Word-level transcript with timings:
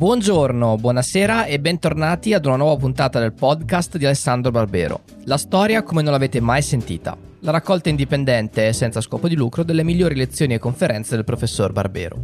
Buongiorno, 0.00 0.78
buonasera 0.78 1.44
e 1.44 1.60
bentornati 1.60 2.32
ad 2.32 2.46
una 2.46 2.56
nuova 2.56 2.76
puntata 2.76 3.20
del 3.20 3.34
podcast 3.34 3.98
di 3.98 4.06
Alessandro 4.06 4.50
Barbero. 4.50 5.02
La 5.24 5.36
storia 5.36 5.82
come 5.82 6.00
non 6.00 6.12
l'avete 6.12 6.40
mai 6.40 6.62
sentita. 6.62 7.14
La 7.40 7.50
raccolta 7.50 7.90
indipendente 7.90 8.66
e 8.66 8.72
senza 8.72 9.02
scopo 9.02 9.28
di 9.28 9.34
lucro 9.34 9.62
delle 9.62 9.84
migliori 9.84 10.14
lezioni 10.14 10.54
e 10.54 10.58
conferenze 10.58 11.16
del 11.16 11.26
professor 11.26 11.72
Barbero. 11.72 12.16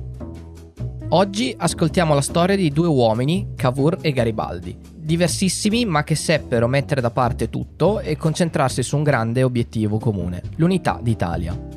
Oggi 1.11 1.55
ascoltiamo 1.55 2.15
la 2.15 2.23
storia 2.23 2.57
di 2.57 2.71
due 2.71 2.87
uomini, 2.87 3.49
Cavour 3.55 3.99
e 4.01 4.11
Garibaldi, 4.11 4.75
diversissimi 4.95 5.85
ma 5.85 6.03
che 6.03 6.15
seppero 6.15 6.69
mettere 6.69 7.03
da 7.03 7.11
parte 7.11 7.51
tutto 7.51 8.01
e 8.01 8.17
concentrarsi 8.17 8.83
su 8.83 8.97
un 8.97 9.03
grande 9.03 9.43
obiettivo 9.43 9.99
comune, 9.99 10.41
l'unità 10.57 10.99
d'Italia. 11.03 11.76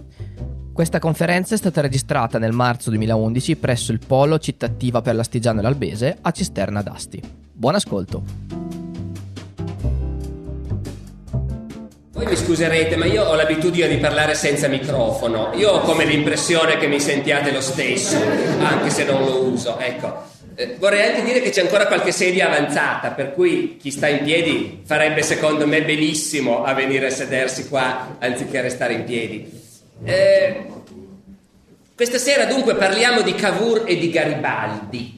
Questa 0.79 0.99
conferenza 0.99 1.55
è 1.55 1.57
stata 1.57 1.81
registrata 1.81 2.39
nel 2.39 2.53
marzo 2.53 2.89
2011 2.91 3.57
presso 3.57 3.91
il 3.91 3.99
Polo 3.99 4.39
Cittativa 4.39 5.01
per 5.01 5.13
l'Astigiano 5.13 5.59
e 5.59 5.63
l'Albese 5.63 6.17
a 6.21 6.31
Cisterna 6.31 6.81
d'Asti. 6.81 7.21
Buon 7.51 7.75
ascolto! 7.75 8.23
Voi 12.13 12.25
mi 12.25 12.33
scuserete, 12.33 12.95
ma 12.95 13.07
io 13.07 13.25
ho 13.25 13.35
l'abitudine 13.35 13.89
di 13.89 13.97
parlare 13.97 14.35
senza 14.35 14.69
microfono. 14.69 15.51
Io 15.55 15.69
ho 15.69 15.79
come 15.81 16.05
l'impressione 16.05 16.77
che 16.77 16.87
mi 16.87 17.01
sentiate 17.01 17.51
lo 17.51 17.59
stesso, 17.59 18.15
anche 18.61 18.89
se 18.89 19.03
non 19.03 19.25
lo 19.25 19.49
uso. 19.49 19.77
Ecco. 19.79 20.27
Eh, 20.55 20.77
vorrei 20.79 21.09
anche 21.09 21.23
dire 21.23 21.41
che 21.41 21.49
c'è 21.49 21.59
ancora 21.59 21.87
qualche 21.87 22.13
sedia 22.13 22.45
avanzata, 22.47 23.09
per 23.09 23.33
cui 23.33 23.75
chi 23.75 23.91
sta 23.91 24.07
in 24.07 24.23
piedi 24.23 24.79
farebbe 24.85 25.23
secondo 25.23 25.67
me 25.67 25.83
benissimo 25.83 26.63
a 26.63 26.73
venire 26.73 27.07
a 27.07 27.11
sedersi 27.11 27.67
qua 27.67 28.15
anziché 28.17 28.61
restare 28.61 28.93
in 28.93 29.03
piedi. 29.03 29.67
Eh, 30.03 30.65
questa 31.95 32.17
sera 32.17 32.45
dunque 32.45 32.75
parliamo 32.75 33.21
di 33.21 33.35
Cavour 33.35 33.83
e 33.85 33.97
di 33.97 34.09
Garibaldi. 34.09 35.17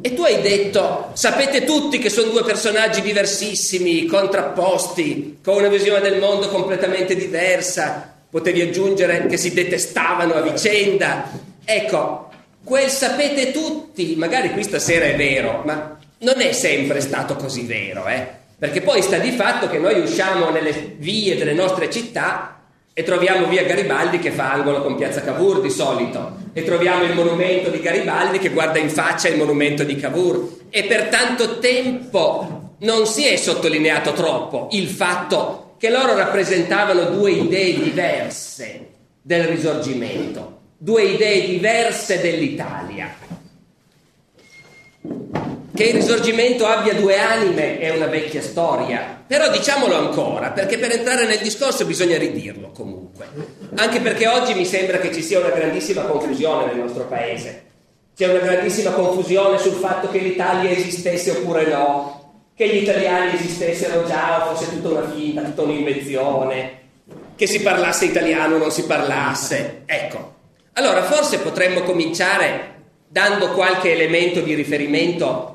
E 0.00 0.14
tu 0.14 0.22
hai 0.22 0.40
detto, 0.40 1.10
sapete 1.12 1.64
tutti 1.64 1.98
che 1.98 2.10
sono 2.10 2.30
due 2.30 2.42
personaggi 2.42 3.00
diversissimi, 3.02 4.06
contrapposti, 4.06 5.38
con 5.42 5.56
una 5.56 5.68
visione 5.68 6.00
del 6.00 6.18
mondo 6.18 6.48
completamente 6.48 7.14
diversa, 7.14 8.12
potevi 8.28 8.62
aggiungere 8.62 9.26
che 9.26 9.36
si 9.36 9.52
detestavano 9.52 10.34
a 10.34 10.40
vicenda. 10.40 11.30
Ecco, 11.64 12.30
quel 12.64 12.88
sapete 12.88 13.52
tutti, 13.52 14.14
magari 14.16 14.50
qui 14.52 14.64
stasera 14.64 15.04
è 15.04 15.14
vero, 15.14 15.62
ma 15.64 15.98
non 16.18 16.40
è 16.40 16.52
sempre 16.52 17.00
stato 17.00 17.36
così 17.36 17.64
vero, 17.64 18.06
eh? 18.06 18.26
Perché 18.58 18.80
poi 18.80 19.02
sta 19.02 19.18
di 19.18 19.32
fatto 19.32 19.68
che 19.68 19.78
noi 19.78 20.00
usciamo 20.00 20.50
nelle 20.50 20.94
vie 20.96 21.36
delle 21.36 21.52
nostre 21.52 21.90
città 21.90 22.61
e 22.94 23.02
troviamo 23.02 23.46
via 23.46 23.64
Garibaldi 23.64 24.18
che 24.18 24.30
fa 24.30 24.52
angolo 24.52 24.82
con 24.82 24.96
piazza 24.96 25.22
Cavour 25.22 25.60
di 25.60 25.70
solito 25.70 26.36
e 26.52 26.62
troviamo 26.62 27.04
il 27.04 27.14
monumento 27.14 27.70
di 27.70 27.80
Garibaldi 27.80 28.38
che 28.38 28.50
guarda 28.50 28.78
in 28.78 28.90
faccia 28.90 29.28
il 29.28 29.38
monumento 29.38 29.82
di 29.82 29.96
Cavour 29.96 30.58
e 30.68 30.84
per 30.84 31.08
tanto 31.08 31.58
tempo 31.58 32.74
non 32.78 33.06
si 33.06 33.26
è 33.26 33.36
sottolineato 33.36 34.12
troppo 34.12 34.68
il 34.72 34.88
fatto 34.88 35.74
che 35.78 35.90
loro 35.90 36.14
rappresentavano 36.14 37.04
due 37.06 37.32
idee 37.32 37.82
diverse 37.82 38.86
del 39.22 39.44
risorgimento, 39.44 40.60
due 40.76 41.04
idee 41.04 41.46
diverse 41.46 42.20
dell'Italia. 42.20 43.12
Che 45.74 45.84
il 45.84 45.94
risorgimento 45.94 46.66
abbia 46.66 46.92
due 46.92 47.18
anime 47.18 47.78
è 47.78 47.88
una 47.88 48.04
vecchia 48.04 48.42
storia, 48.42 49.24
però 49.26 49.50
diciamolo 49.50 49.96
ancora, 49.96 50.50
perché 50.50 50.76
per 50.76 50.92
entrare 50.92 51.24
nel 51.24 51.38
discorso 51.38 51.86
bisogna 51.86 52.18
ridirlo 52.18 52.72
comunque. 52.72 53.26
Anche 53.76 54.00
perché 54.00 54.26
oggi 54.26 54.52
mi 54.52 54.66
sembra 54.66 54.98
che 54.98 55.10
ci 55.14 55.22
sia 55.22 55.38
una 55.38 55.48
grandissima 55.48 56.02
confusione 56.02 56.66
nel 56.66 56.76
nostro 56.76 57.04
paese. 57.04 57.64
C'è 58.14 58.28
una 58.28 58.40
grandissima 58.40 58.90
confusione 58.90 59.56
sul 59.56 59.72
fatto 59.72 60.10
che 60.10 60.18
l'Italia 60.18 60.68
esistesse 60.68 61.30
oppure 61.30 61.66
no, 61.66 62.50
che 62.54 62.68
gli 62.68 62.82
italiani 62.82 63.32
esistessero 63.32 64.06
già 64.06 64.42
o 64.44 64.54
fosse 64.54 64.70
tutta 64.70 64.88
una 64.90 65.10
finta, 65.10 65.40
tutta 65.40 65.62
un'invenzione, 65.62 66.80
che 67.34 67.46
si 67.46 67.62
parlasse 67.62 68.04
italiano 68.04 68.56
o 68.56 68.58
non 68.58 68.70
si 68.70 68.84
parlasse. 68.84 69.84
Ecco, 69.86 70.34
allora 70.74 71.02
forse 71.04 71.38
potremmo 71.38 71.80
cominciare 71.80 72.74
dando 73.08 73.52
qualche 73.52 73.92
elemento 73.92 74.40
di 74.40 74.52
riferimento 74.52 75.51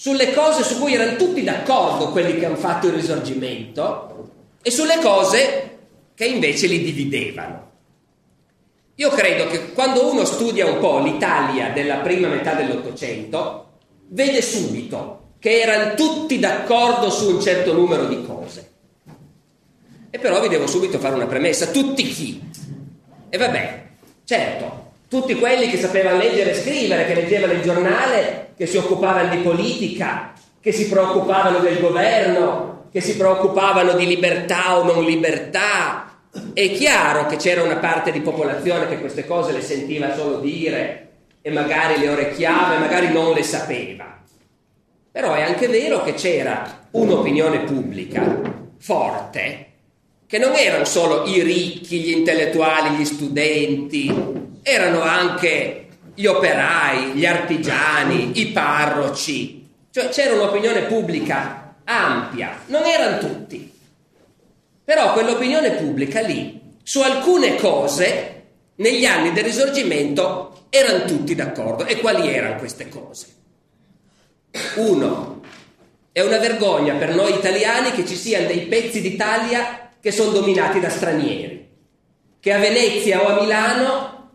sulle 0.00 0.32
cose 0.32 0.62
su 0.62 0.78
cui 0.78 0.94
erano 0.94 1.16
tutti 1.16 1.44
d'accordo 1.44 2.08
quelli 2.08 2.38
che 2.38 2.46
hanno 2.46 2.56
fatto 2.56 2.86
il 2.86 2.94
risorgimento 2.94 4.30
e 4.62 4.70
sulle 4.70 4.98
cose 4.98 5.78
che 6.14 6.24
invece 6.24 6.68
li 6.68 6.82
dividevano. 6.82 7.70
Io 8.94 9.10
credo 9.10 9.46
che 9.48 9.74
quando 9.74 10.10
uno 10.10 10.24
studia 10.24 10.64
un 10.64 10.78
po' 10.78 11.00
l'Italia 11.00 11.68
della 11.72 11.96
prima 11.96 12.28
metà 12.28 12.54
dell'Ottocento, 12.54 13.72
vede 14.08 14.40
subito 14.40 15.34
che 15.38 15.60
erano 15.60 15.92
tutti 15.92 16.38
d'accordo 16.38 17.10
su 17.10 17.34
un 17.34 17.42
certo 17.42 17.74
numero 17.74 18.06
di 18.06 18.24
cose. 18.24 18.70
E 20.08 20.18
però 20.18 20.40
vi 20.40 20.48
devo 20.48 20.66
subito 20.66 20.98
fare 20.98 21.14
una 21.14 21.26
premessa, 21.26 21.66
tutti 21.66 22.04
chi? 22.04 22.50
E 23.28 23.36
vabbè, 23.36 23.88
certo, 24.24 24.89
tutti 25.10 25.34
quelli 25.34 25.68
che 25.68 25.76
sapevano 25.76 26.18
leggere 26.18 26.52
e 26.52 26.54
scrivere, 26.54 27.04
che 27.04 27.14
leggevano 27.14 27.54
il 27.54 27.62
giornale, 27.62 28.52
che 28.56 28.66
si 28.66 28.76
occupavano 28.76 29.34
di 29.34 29.42
politica, 29.42 30.32
che 30.60 30.70
si 30.70 30.88
preoccupavano 30.88 31.58
del 31.58 31.80
governo, 31.80 32.84
che 32.92 33.00
si 33.00 33.16
preoccupavano 33.16 33.94
di 33.94 34.06
libertà 34.06 34.78
o 34.78 34.84
non 34.84 35.02
libertà. 35.02 36.20
È 36.54 36.70
chiaro 36.70 37.26
che 37.26 37.38
c'era 37.38 37.64
una 37.64 37.78
parte 37.78 38.12
di 38.12 38.20
popolazione 38.20 38.86
che 38.86 39.00
queste 39.00 39.26
cose 39.26 39.50
le 39.50 39.62
sentiva 39.62 40.14
solo 40.14 40.38
dire 40.38 41.08
e 41.42 41.50
magari 41.50 41.98
le 41.98 42.10
orecchiava 42.10 42.76
e 42.76 42.78
magari 42.78 43.12
non 43.12 43.32
le 43.32 43.42
sapeva. 43.42 44.16
Però 45.10 45.34
è 45.34 45.42
anche 45.42 45.66
vero 45.66 46.04
che 46.04 46.14
c'era 46.14 46.86
un'opinione 46.92 47.64
pubblica 47.64 48.40
forte, 48.78 49.69
che 50.30 50.38
non 50.38 50.54
erano 50.54 50.84
solo 50.84 51.26
i 51.26 51.42
ricchi, 51.42 51.98
gli 51.98 52.10
intellettuali, 52.10 52.96
gli 52.96 53.04
studenti, 53.04 54.14
erano 54.62 55.00
anche 55.00 55.88
gli 56.14 56.24
operai, 56.24 57.14
gli 57.14 57.26
artigiani, 57.26 58.38
i 58.38 58.46
parroci, 58.52 59.68
cioè 59.90 60.08
c'era 60.10 60.34
un'opinione 60.34 60.82
pubblica 60.82 61.74
ampia, 61.82 62.60
non 62.66 62.84
erano 62.84 63.18
tutti, 63.18 63.72
però 64.84 65.14
quell'opinione 65.14 65.72
pubblica 65.72 66.20
lì, 66.20 66.60
su 66.80 67.00
alcune 67.00 67.56
cose, 67.56 68.42
negli 68.76 69.06
anni 69.06 69.32
del 69.32 69.42
risorgimento, 69.42 70.66
erano 70.70 71.06
tutti 71.06 71.34
d'accordo. 71.34 71.86
E 71.86 71.98
quali 71.98 72.32
erano 72.32 72.54
queste 72.54 72.88
cose? 72.88 73.26
Uno, 74.76 75.42
è 76.12 76.20
una 76.20 76.38
vergogna 76.38 76.94
per 76.94 77.16
noi 77.16 77.34
italiani 77.34 77.90
che 77.90 78.06
ci 78.06 78.14
siano 78.14 78.46
dei 78.46 78.60
pezzi 78.60 79.00
d'Italia 79.00 79.88
che 80.00 80.10
sono 80.10 80.30
dominati 80.32 80.80
da 80.80 80.88
stranieri, 80.88 81.68
che 82.40 82.52
a 82.52 82.58
Venezia 82.58 83.22
o 83.22 83.28
a 83.28 83.40
Milano 83.40 84.30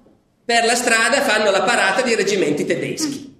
per 0.45 0.63
la 0.65 0.75
strada 0.75 1.21
fanno 1.21 1.49
la 1.49 1.63
parata 1.63 2.01
di 2.03 2.13
reggimenti 2.13 2.65
tedeschi. 2.65 3.33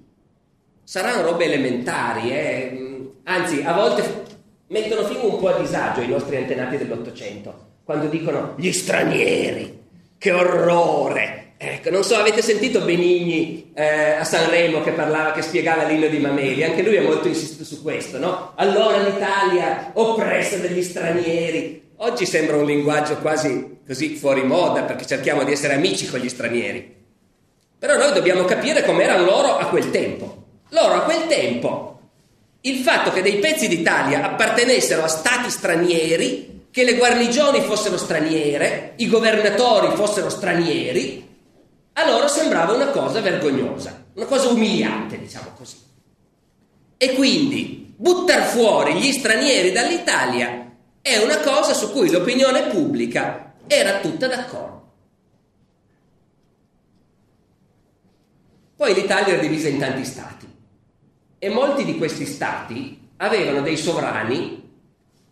Saranno 0.84 1.22
robe 1.22 1.46
elementari, 1.46 2.32
eh? 2.32 3.12
anzi 3.24 3.62
a 3.64 3.74
volte 3.74 4.24
mettono 4.68 5.06
fino 5.06 5.26
un 5.26 5.40
po' 5.40 5.50
a 5.50 5.60
disagio 5.60 6.02
i 6.02 6.08
nostri 6.08 6.38
antenati 6.38 6.78
dell'Ottocento, 6.78 7.74
quando 7.84 8.08
dicono 8.08 8.56
gli 8.58 8.72
stranieri, 8.72 9.84
che 10.18 10.32
orrore. 10.32 11.54
Ecco, 11.58 11.90
non 11.90 12.04
so, 12.04 12.16
avete 12.16 12.42
sentito 12.42 12.82
Benigni 12.82 13.72
eh, 13.74 14.12
a 14.14 14.24
Sanremo 14.24 14.82
che 14.82 14.92
parlava, 14.92 15.32
che 15.32 15.42
spiegava 15.42 15.84
l'inno 15.84 16.08
di 16.08 16.18
Mameli, 16.18 16.64
anche 16.64 16.84
lui 16.84 16.98
ha 16.98 17.02
molto 17.02 17.28
insistito 17.28 17.64
su 17.64 17.82
questo, 17.82 18.18
no? 18.18 18.52
Allora 18.56 18.98
l'Italia 18.98 19.92
oppressa 19.94 20.58
degli 20.58 20.84
stranieri. 20.84 21.84
Oggi 21.98 22.26
sembra 22.26 22.58
un 22.58 22.66
linguaggio 22.66 23.18
quasi 23.18 23.80
così 23.88 24.16
fuori 24.16 24.44
moda 24.44 24.84
perché 24.84 25.06
cerchiamo 25.06 25.46
di 25.46 25.54
essere 25.54 25.76
amici 25.76 26.10
con 26.10 26.20
gli 26.20 26.28
stranieri. 26.28 26.94
Però 27.80 27.98
noi 27.98 28.12
dobbiamo 28.12 28.44
capire 28.44 28.84
com'erano 28.84 29.24
loro 29.24 29.58
a 29.58 29.68
quel 29.68 29.92
tempo. 29.92 30.44
Loro 30.70 30.96
a 30.96 31.02
quel 31.02 31.28
tempo, 31.28 32.00
il 32.62 32.80
fatto 32.80 33.12
che 33.12 33.22
dei 33.22 33.38
pezzi 33.38 33.70
d'Italia 33.70 34.24
appartenessero 34.24 35.04
a 35.04 35.08
stati 35.08 35.50
stranieri, 35.50 36.68
che 36.70 36.84
le 36.84 36.96
guarnigioni 36.96 37.62
fossero 37.62 37.98
straniere, 37.98 38.94
i 38.98 39.08
governatori 39.08 39.96
fossero 39.96 40.30
stranieri, 40.30 41.26
a 41.94 42.10
loro 42.10 42.28
sembrava 42.28 42.74
una 42.74 42.88
cosa 42.88 43.22
vergognosa, 43.22 44.08
una 44.16 44.26
cosa 44.26 44.50
umiliante, 44.50 45.18
diciamo 45.18 45.52
così. 45.56 45.78
E 46.98 47.14
quindi 47.14 47.94
buttare 47.96 48.44
fuori 48.44 48.96
gli 48.96 49.14
stranieri 49.14 49.72
dall'Italia 49.72 50.65
è 51.06 51.18
una 51.18 51.40
cosa 51.42 51.76
su 51.76 51.92
cui 51.92 52.10
l'opinione 52.10 52.64
pubblica 52.64 53.54
era 53.68 54.00
tutta 54.00 54.26
d'accordo. 54.26 54.94
Poi 58.76 58.94
l'Italia 58.96 59.34
era 59.34 59.42
divisa 59.42 59.68
in 59.68 59.78
tanti 59.78 60.04
stati 60.04 60.48
e 61.38 61.50
molti 61.50 61.86
di 61.86 61.96
questi 62.00 62.26
stati 62.26 63.08
avevano 63.18 63.62
dei 63.62 63.78
sovrani 63.78 64.64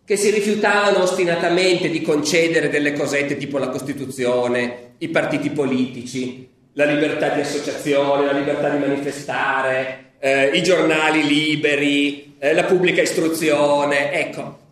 che 0.04 0.16
si 0.16 0.30
rifiutavano 0.30 1.02
ostinatamente 1.02 1.88
di 1.88 2.02
concedere 2.02 2.68
delle 2.68 2.92
cosette 2.92 3.36
tipo 3.36 3.58
la 3.58 3.70
Costituzione, 3.70 4.92
i 4.98 5.08
partiti 5.08 5.50
politici, 5.50 6.48
la 6.74 6.84
libertà 6.84 7.30
di 7.30 7.40
associazione, 7.40 8.26
la 8.26 8.38
libertà 8.38 8.68
di 8.68 8.78
manifestare, 8.78 10.12
eh, 10.20 10.50
i 10.56 10.62
giornali 10.62 11.26
liberi, 11.26 12.36
eh, 12.38 12.54
la 12.54 12.62
pubblica 12.62 13.02
istruzione, 13.02 14.12
ecco. 14.12 14.62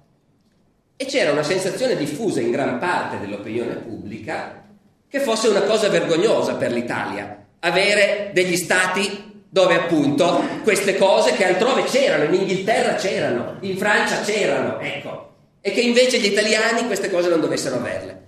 E 1.02 1.04
c'era 1.04 1.32
una 1.32 1.42
sensazione 1.42 1.96
diffusa 1.96 2.40
in 2.40 2.52
gran 2.52 2.78
parte 2.78 3.18
dell'opinione 3.18 3.74
pubblica 3.74 4.62
che 5.08 5.18
fosse 5.18 5.48
una 5.48 5.62
cosa 5.62 5.88
vergognosa 5.88 6.54
per 6.54 6.70
l'Italia, 6.70 7.44
avere 7.58 8.30
degli 8.32 8.54
stati 8.54 9.42
dove 9.48 9.74
appunto 9.74 10.44
queste 10.62 10.96
cose 10.96 11.32
che 11.32 11.44
altrove 11.44 11.82
c'erano, 11.82 12.22
in 12.22 12.34
Inghilterra 12.34 12.94
c'erano, 12.94 13.56
in 13.62 13.76
Francia 13.78 14.20
c'erano, 14.20 14.78
ecco, 14.78 15.32
e 15.60 15.72
che 15.72 15.80
invece 15.80 16.20
gli 16.20 16.26
italiani 16.26 16.86
queste 16.86 17.10
cose 17.10 17.28
non 17.28 17.40
dovessero 17.40 17.78
averle. 17.78 18.22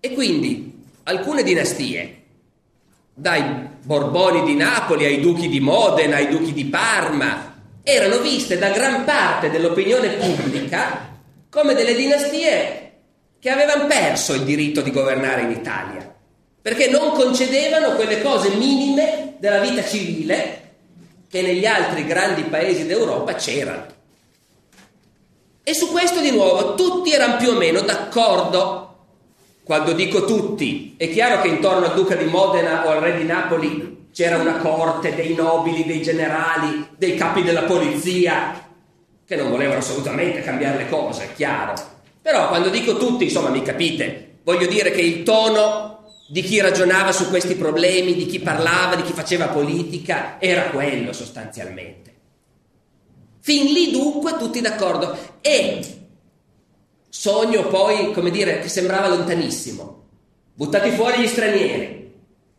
E 0.00 0.12
quindi 0.14 0.82
alcune 1.04 1.44
dinastie, 1.44 2.22
dai 3.14 3.68
Borboni 3.84 4.42
di 4.42 4.56
Napoli 4.56 5.04
ai 5.04 5.20
duchi 5.20 5.48
di 5.48 5.60
Modena, 5.60 6.16
ai 6.16 6.26
duchi 6.26 6.52
di 6.52 6.64
Parma, 6.64 7.54
erano 7.84 8.18
viste 8.18 8.58
da 8.58 8.70
gran 8.70 9.04
parte 9.04 9.48
dell'opinione 9.48 10.08
pubblica 10.14 11.08
come 11.58 11.74
delle 11.74 11.96
dinastie 11.96 12.92
che 13.40 13.50
avevano 13.50 13.86
perso 13.86 14.32
il 14.32 14.42
diritto 14.42 14.80
di 14.80 14.92
governare 14.92 15.42
in 15.42 15.50
Italia, 15.50 16.14
perché 16.62 16.88
non 16.88 17.10
concedevano 17.10 17.96
quelle 17.96 18.22
cose 18.22 18.50
minime 18.50 19.34
della 19.38 19.58
vita 19.58 19.84
civile 19.84 20.66
che 21.28 21.42
negli 21.42 21.66
altri 21.66 22.06
grandi 22.06 22.42
paesi 22.42 22.86
d'Europa 22.86 23.34
c'erano. 23.34 23.86
E 25.64 25.74
su 25.74 25.90
questo 25.90 26.20
di 26.20 26.30
nuovo 26.30 26.74
tutti 26.74 27.12
erano 27.12 27.36
più 27.38 27.50
o 27.50 27.56
meno 27.56 27.80
d'accordo. 27.80 28.84
Quando 29.64 29.92
dico 29.92 30.24
tutti, 30.24 30.94
è 30.96 31.10
chiaro 31.10 31.40
che 31.40 31.48
intorno 31.48 31.86
al 31.86 31.94
duca 31.94 32.14
di 32.14 32.24
Modena 32.24 32.86
o 32.86 32.90
al 32.90 33.00
re 33.00 33.18
di 33.18 33.24
Napoli 33.24 34.06
c'era 34.12 34.36
una 34.36 34.58
corte 34.58 35.12
dei 35.12 35.34
nobili, 35.34 35.84
dei 35.84 36.02
generali, 36.02 36.88
dei 36.96 37.16
capi 37.16 37.42
della 37.42 37.64
polizia, 37.64 38.67
che 39.28 39.36
non 39.36 39.50
volevano 39.50 39.80
assolutamente 39.80 40.40
cambiare 40.40 40.78
le 40.78 40.88
cose, 40.88 41.34
chiaro. 41.36 41.74
Però 42.22 42.48
quando 42.48 42.70
dico 42.70 42.96
tutti, 42.96 43.24
insomma, 43.24 43.50
mi 43.50 43.60
capite, 43.60 44.38
voglio 44.42 44.66
dire 44.66 44.90
che 44.90 45.02
il 45.02 45.22
tono 45.22 46.14
di 46.30 46.40
chi 46.40 46.58
ragionava 46.60 47.12
su 47.12 47.28
questi 47.28 47.54
problemi, 47.54 48.14
di 48.14 48.24
chi 48.24 48.40
parlava, 48.40 48.96
di 48.96 49.02
chi 49.02 49.12
faceva 49.12 49.48
politica, 49.48 50.40
era 50.40 50.70
quello 50.70 51.12
sostanzialmente. 51.12 52.14
Fin 53.40 53.70
lì 53.70 53.90
dunque 53.90 54.38
tutti 54.38 54.62
d'accordo. 54.62 55.14
E 55.42 56.06
sogno 57.10 57.66
poi, 57.66 58.12
come 58.14 58.30
dire, 58.30 58.60
che 58.60 58.68
sembrava 58.70 59.08
lontanissimo. 59.08 60.06
Buttate 60.54 60.90
fuori 60.92 61.20
gli 61.20 61.26
stranieri, 61.26 62.14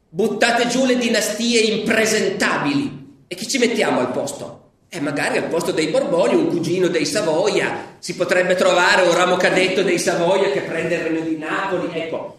buttate 0.08 0.68
giù 0.68 0.86
le 0.86 1.00
dinastie 1.00 1.62
impresentabili. 1.62 3.24
E 3.28 3.34
chi 3.34 3.48
ci 3.48 3.58
mettiamo 3.58 4.02
al 4.02 4.12
posto? 4.12 4.69
E 4.90 5.00
magari 5.00 5.38
al 5.38 5.46
posto 5.46 5.72
dei 5.72 5.88
Borboni 5.88 6.34
un 6.34 6.48
cugino 6.48 6.88
dei 6.88 7.06
Savoia, 7.06 7.96
si 8.00 8.16
potrebbe 8.16 8.56
trovare 8.56 9.04
un 9.04 9.14
ramo 9.14 9.38
cadetto 9.38 9.84
dei 9.84 10.00
Savoia 10.00 10.52
che 10.52 10.62
prende 10.62 10.96
il 10.96 11.02
regno 11.02 11.22
di 11.22 11.38
Napoli. 11.38 11.90
Ecco, 11.94 12.38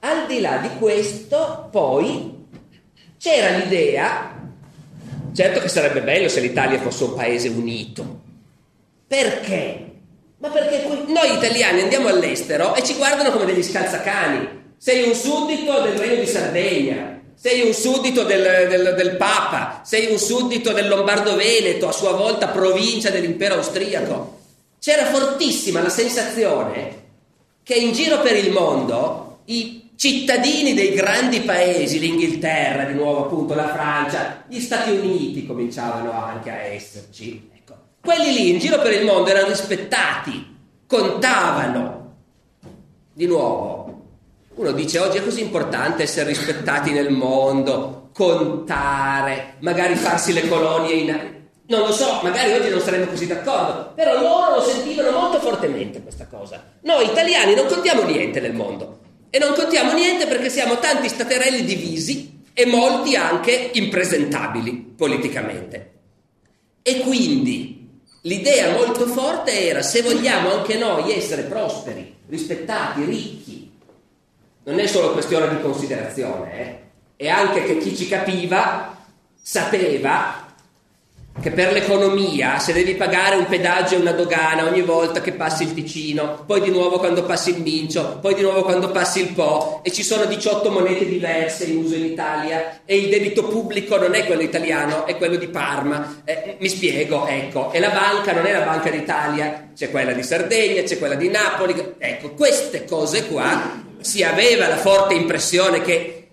al 0.00 0.26
di 0.26 0.40
là 0.40 0.58
di 0.58 0.70
questo, 0.78 1.68
poi 1.70 2.46
c'era 3.18 3.56
l'idea 3.56 4.32
Certo 5.34 5.60
che 5.60 5.68
sarebbe 5.68 6.02
bello 6.02 6.28
se 6.28 6.40
l'Italia 6.40 6.78
fosse 6.78 7.04
un 7.04 7.14
paese 7.14 7.48
unito. 7.48 8.20
Perché? 9.06 9.86
Ma 10.38 10.48
perché 10.48 10.86
noi 11.06 11.34
italiani 11.34 11.80
andiamo 11.80 12.08
all'estero 12.08 12.74
e 12.74 12.82
ci 12.82 12.96
guardano 12.96 13.30
come 13.30 13.46
degli 13.46 13.62
scalzacani. 13.62 14.60
Sei 14.76 15.08
un 15.08 15.14
suddito 15.14 15.80
del 15.80 15.96
Regno 15.96 16.20
di 16.20 16.26
Sardegna, 16.26 17.20
sei 17.42 17.66
un 17.66 17.72
suddito 17.72 18.22
del, 18.22 18.68
del, 18.68 18.94
del 18.96 19.16
Papa, 19.16 19.80
sei 19.84 20.12
un 20.12 20.18
suddito 20.18 20.72
del 20.72 20.86
Lombardo-Veneto, 20.86 21.88
a 21.88 21.92
sua 21.92 22.12
volta 22.12 22.46
provincia 22.46 23.10
dell'impero 23.10 23.56
austriaco. 23.56 24.38
C'era 24.78 25.06
fortissima 25.06 25.82
la 25.82 25.88
sensazione 25.88 27.00
che 27.64 27.74
in 27.74 27.90
giro 27.94 28.20
per 28.20 28.36
il 28.36 28.52
mondo 28.52 29.40
i 29.46 29.90
cittadini 29.96 30.72
dei 30.72 30.94
grandi 30.94 31.40
paesi, 31.40 31.98
l'Inghilterra, 31.98 32.84
di 32.84 32.94
nuovo 32.94 33.24
appunto 33.24 33.54
la 33.54 33.72
Francia, 33.72 34.44
gli 34.46 34.60
Stati 34.60 34.92
Uniti 34.92 35.44
cominciavano 35.44 36.12
anche 36.12 36.48
a 36.48 36.58
esserci. 36.58 37.50
Ecco. 37.56 37.74
Quelli 38.00 38.34
lì 38.34 38.50
in 38.50 38.60
giro 38.60 38.80
per 38.80 38.92
il 38.92 39.04
mondo 39.04 39.30
erano 39.30 39.48
rispettati, 39.48 40.58
contavano. 40.86 42.14
Di 43.12 43.26
nuovo, 43.26 44.01
uno 44.54 44.72
dice 44.72 44.98
oggi 44.98 45.18
è 45.18 45.24
così 45.24 45.40
importante 45.40 46.02
essere 46.02 46.28
rispettati 46.28 46.92
nel 46.92 47.10
mondo, 47.10 48.10
contare, 48.12 49.54
magari 49.60 49.94
farsi 49.94 50.32
le 50.32 50.48
colonie 50.48 50.94
in... 50.94 51.40
Non 51.66 51.80
lo 51.80 51.92
so, 51.92 52.20
magari 52.22 52.52
oggi 52.52 52.68
non 52.68 52.80
saremmo 52.80 53.06
così 53.06 53.26
d'accordo, 53.26 53.92
però 53.94 54.20
loro 54.20 54.56
lo 54.56 54.62
sentivano 54.62 55.18
molto 55.18 55.38
fortemente 55.38 56.02
questa 56.02 56.26
cosa. 56.26 56.62
Noi 56.82 57.06
italiani 57.06 57.54
non 57.54 57.66
contiamo 57.66 58.02
niente 58.02 58.40
nel 58.40 58.52
mondo, 58.52 58.98
e 59.34 59.38
non 59.38 59.54
contiamo 59.54 59.92
niente 59.94 60.26
perché 60.26 60.50
siamo 60.50 60.78
tanti 60.78 61.08
staterelli 61.08 61.64
divisi 61.64 62.42
e 62.52 62.66
molti 62.66 63.16
anche 63.16 63.70
impresentabili 63.72 64.92
politicamente. 64.94 65.92
E 66.82 66.98
quindi 66.98 67.88
l'idea 68.22 68.72
molto 68.72 69.06
forte 69.06 69.66
era 69.66 69.80
se 69.80 70.02
vogliamo 70.02 70.52
anche 70.52 70.76
noi 70.76 71.14
essere 71.14 71.44
prosperi, 71.44 72.16
rispettati, 72.28 73.04
ricchi, 73.04 73.61
non 74.64 74.78
è 74.78 74.86
solo 74.86 75.12
questione 75.12 75.48
di 75.48 75.60
considerazione, 75.60 76.60
eh? 76.60 76.80
è 77.16 77.28
anche 77.28 77.64
che 77.64 77.78
chi 77.78 77.96
ci 77.96 78.08
capiva 78.08 78.96
sapeva 79.40 80.42
che 81.40 81.50
per 81.50 81.72
l'economia, 81.72 82.58
se 82.58 82.72
devi 82.72 82.94
pagare 82.94 83.36
un 83.36 83.46
pedaggio 83.46 83.94
e 83.94 83.98
una 83.98 84.12
dogana 84.12 84.66
ogni 84.66 84.82
volta 84.82 85.22
che 85.22 85.32
passi 85.32 85.62
il 85.62 85.72
Ticino, 85.72 86.44
poi 86.46 86.60
di 86.60 86.70
nuovo 86.70 86.98
quando 86.98 87.24
passi 87.24 87.50
il 87.50 87.62
Mincio, 87.62 88.18
poi 88.20 88.34
di 88.34 88.42
nuovo 88.42 88.62
quando 88.62 88.90
passi 88.90 89.20
il 89.20 89.32
Po, 89.32 89.80
e 89.82 89.90
ci 89.90 90.02
sono 90.02 90.26
18 90.26 90.70
monete 90.70 91.06
diverse 91.06 91.64
in 91.64 91.78
uso 91.78 91.94
in 91.94 92.04
Italia, 92.04 92.82
e 92.84 92.98
il 92.98 93.08
debito 93.08 93.44
pubblico 93.44 93.96
non 93.96 94.14
è 94.14 94.26
quello 94.26 94.42
italiano, 94.42 95.06
è 95.06 95.16
quello 95.16 95.36
di 95.36 95.48
Parma. 95.48 96.22
Eh, 96.24 96.56
mi 96.60 96.68
spiego, 96.68 97.26
ecco, 97.26 97.72
e 97.72 97.80
la 97.80 97.90
banca 97.90 98.32
non 98.32 98.44
è 98.44 98.52
la 98.52 98.66
Banca 98.66 98.90
d'Italia, 98.90 99.70
c'è 99.74 99.90
quella 99.90 100.12
di 100.12 100.22
Sardegna, 100.22 100.82
c'è 100.82 100.98
quella 100.98 101.14
di 101.14 101.28
Napoli. 101.28 101.94
Ecco, 101.98 102.34
queste 102.34 102.84
cose 102.84 103.26
qua 103.26 103.90
si 104.02 104.22
aveva 104.22 104.68
la 104.68 104.76
forte 104.76 105.14
impressione 105.14 105.80
che 105.80 106.28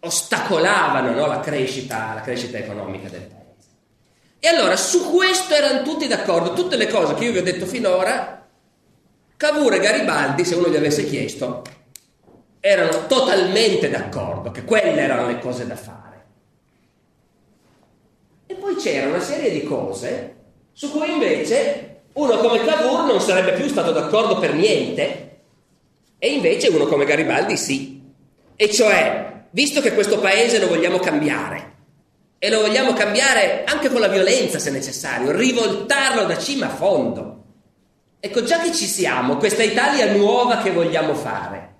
ostacolavano 0.00 1.12
no, 1.12 1.26
la, 1.26 1.40
crescita, 1.40 2.14
la 2.14 2.20
crescita 2.20 2.58
economica 2.58 3.08
del 3.08 3.22
paese. 3.22 3.36
E 4.38 4.48
allora 4.48 4.76
su 4.76 5.10
questo 5.10 5.54
erano 5.54 5.82
tutti 5.82 6.06
d'accordo, 6.06 6.52
tutte 6.52 6.76
le 6.76 6.88
cose 6.88 7.14
che 7.14 7.24
io 7.24 7.32
vi 7.32 7.38
ho 7.38 7.42
detto 7.42 7.66
finora, 7.66 8.46
Cavour 9.36 9.74
e 9.74 9.80
Garibaldi, 9.80 10.44
se 10.44 10.54
uno 10.54 10.68
gli 10.68 10.76
avesse 10.76 11.04
chiesto, 11.04 11.62
erano 12.60 13.06
totalmente 13.06 13.88
d'accordo 13.88 14.50
che 14.50 14.64
quelle 14.64 15.00
erano 15.00 15.26
le 15.26 15.38
cose 15.38 15.66
da 15.66 15.76
fare. 15.76 16.24
E 18.46 18.54
poi 18.54 18.76
c'era 18.76 19.08
una 19.08 19.20
serie 19.20 19.50
di 19.50 19.62
cose 19.64 20.36
su 20.72 20.90
cui 20.90 21.10
invece 21.10 22.02
uno 22.14 22.36
come 22.38 22.64
Cavour 22.64 23.04
non 23.04 23.20
sarebbe 23.20 23.52
più 23.52 23.68
stato 23.68 23.92
d'accordo 23.92 24.38
per 24.38 24.54
niente, 24.54 25.27
e 26.18 26.32
invece 26.32 26.68
uno 26.68 26.86
come 26.86 27.04
Garibaldi 27.04 27.56
sì. 27.56 28.02
E 28.56 28.70
cioè, 28.70 29.44
visto 29.50 29.80
che 29.80 29.94
questo 29.94 30.18
paese 30.18 30.58
lo 30.58 30.68
vogliamo 30.68 30.98
cambiare, 30.98 31.76
e 32.38 32.50
lo 32.50 32.60
vogliamo 32.60 32.92
cambiare 32.92 33.64
anche 33.64 33.88
con 33.88 34.00
la 34.00 34.08
violenza 34.08 34.58
se 34.58 34.70
necessario, 34.70 35.32
rivoltarlo 35.32 36.24
da 36.24 36.38
cima 36.38 36.66
a 36.66 36.74
fondo. 36.74 37.44
Ecco, 38.20 38.42
già 38.42 38.60
che 38.60 38.72
ci 38.72 38.86
siamo, 38.86 39.36
questa 39.36 39.62
Italia 39.62 40.12
nuova 40.12 40.58
che 40.58 40.70
vogliamo 40.70 41.14
fare, 41.14 41.74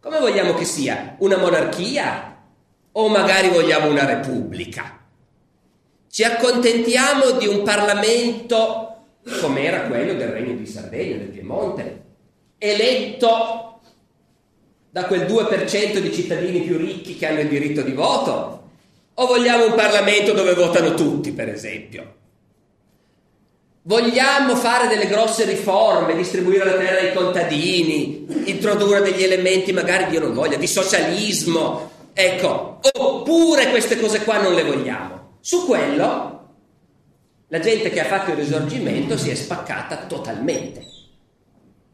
come 0.00 0.18
vogliamo 0.18 0.54
che 0.54 0.64
sia? 0.64 1.16
Una 1.18 1.38
monarchia 1.38 2.42
o 2.92 3.08
magari 3.08 3.48
vogliamo 3.48 3.88
una 3.88 4.04
repubblica? 4.04 5.00
Ci 6.08 6.22
accontentiamo 6.22 7.32
di 7.32 7.46
un 7.46 7.62
Parlamento 7.62 8.90
come 9.40 9.64
era 9.64 9.82
quello 9.82 10.14
del 10.14 10.28
Regno 10.28 10.54
di 10.54 10.66
Sardegna, 10.66 11.16
del 11.16 11.28
Piemonte, 11.28 12.03
eletto 12.70 13.80
da 14.90 15.04
quel 15.04 15.22
2% 15.22 15.98
di 15.98 16.12
cittadini 16.12 16.60
più 16.60 16.76
ricchi 16.76 17.16
che 17.16 17.26
hanno 17.26 17.40
il 17.40 17.48
diritto 17.48 17.82
di 17.82 17.92
voto, 17.92 18.62
o 19.12 19.26
vogliamo 19.26 19.66
un 19.66 19.74
Parlamento 19.74 20.32
dove 20.32 20.54
votano 20.54 20.94
tutti, 20.94 21.32
per 21.32 21.48
esempio? 21.48 22.14
Vogliamo 23.82 24.56
fare 24.56 24.88
delle 24.88 25.06
grosse 25.06 25.44
riforme, 25.44 26.16
distribuire 26.16 26.64
la 26.64 26.76
terra 26.76 27.00
ai 27.00 27.12
contadini, 27.12 28.24
introdurre 28.46 29.02
degli 29.02 29.22
elementi 29.22 29.72
magari, 29.72 30.06
Dio 30.06 30.20
non 30.20 30.32
voglia, 30.32 30.56
di 30.56 30.66
socialismo, 30.66 31.90
ecco, 32.14 32.78
oppure 32.92 33.68
queste 33.68 34.00
cose 34.00 34.24
qua 34.24 34.40
non 34.40 34.54
le 34.54 34.64
vogliamo. 34.64 35.38
Su 35.40 35.66
quello 35.66 36.48
la 37.48 37.58
gente 37.58 37.90
che 37.90 38.00
ha 38.00 38.06
fatto 38.06 38.30
il 38.30 38.36
risorgimento 38.36 39.18
si 39.18 39.30
è 39.30 39.34
spaccata 39.34 40.06
totalmente. 40.06 40.93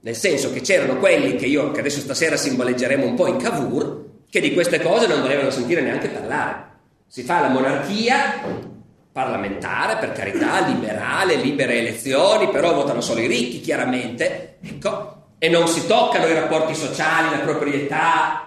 Nel 0.03 0.17
senso 0.17 0.51
che 0.53 0.63
c'erano 0.63 0.97
quelli 0.99 1.37
che 1.37 1.47
io, 1.47 1.71
che 1.73 1.81
adesso 1.81 2.01
stasera 2.01 2.37
simboleggeremo 2.37 3.05
un 3.05 3.15
po' 3.15 3.27
in 3.27 3.37
Cavour, 3.37 4.05
che 4.31 4.41
di 4.41 4.55
queste 4.55 4.81
cose 4.81 5.07
non 5.07 5.21
volevano 5.21 5.51
sentire 5.51 5.83
neanche 5.83 6.09
parlare. 6.09 6.69
Si 7.07 7.23
fa 7.23 7.41
la 7.41 7.49
monarchia, 7.49 8.41
parlamentare, 9.13 9.97
per 9.97 10.13
carità, 10.13 10.61
liberale, 10.69 11.37
libere 11.37 11.79
elezioni, 11.79 12.49
però 12.49 12.73
votano 12.73 13.01
solo 13.01 13.21
i 13.21 13.27
ricchi, 13.27 13.61
chiaramente, 13.61 14.57
ecco, 14.63 15.25
e 15.39 15.49
non 15.49 15.69
si 15.69 15.87
toccano 15.87 16.27
i 16.27 16.35
rapporti 16.35 16.75
sociali, 16.75 17.31
la 17.37 17.43
proprietà. 17.43 18.45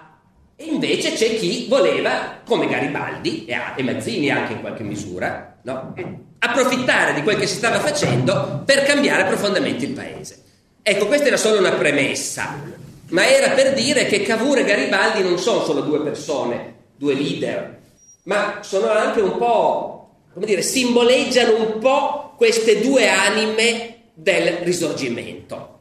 E 0.56 0.64
invece 0.64 1.12
c'è 1.12 1.36
chi 1.36 1.66
voleva, 1.68 2.40
come 2.44 2.68
Garibaldi 2.68 3.44
e, 3.44 3.82
Mazzini 3.82 4.30
anche 4.30 4.52
in 4.54 4.60
qualche 4.60 4.82
misura, 4.82 5.58
no? 5.62 5.94
approfittare 6.38 7.14
di 7.14 7.22
quel 7.22 7.38
che 7.38 7.46
si 7.46 7.56
stava 7.56 7.80
facendo 7.80 8.62
per 8.64 8.82
cambiare 8.82 9.24
profondamente 9.24 9.84
il 9.86 9.92
paese. 9.92 10.43
Ecco, 10.86 11.06
questa 11.06 11.28
era 11.28 11.38
solo 11.38 11.60
una 11.60 11.72
premessa, 11.72 12.60
ma 13.08 13.26
era 13.26 13.54
per 13.54 13.72
dire 13.72 14.04
che 14.04 14.20
Cavour 14.20 14.58
e 14.58 14.64
Garibaldi 14.64 15.22
non 15.22 15.38
sono 15.38 15.64
solo 15.64 15.80
due 15.80 16.02
persone, 16.02 16.74
due 16.94 17.14
leader, 17.14 17.80
ma 18.24 18.58
sono 18.60 18.90
anche 18.90 19.22
un 19.22 19.38
po', 19.38 20.10
come 20.34 20.44
dire, 20.44 20.60
simboleggiano 20.60 21.56
un 21.56 21.78
po' 21.78 22.34
queste 22.36 22.82
due 22.82 23.08
anime 23.08 24.10
del 24.12 24.58
risorgimento. 24.58 25.78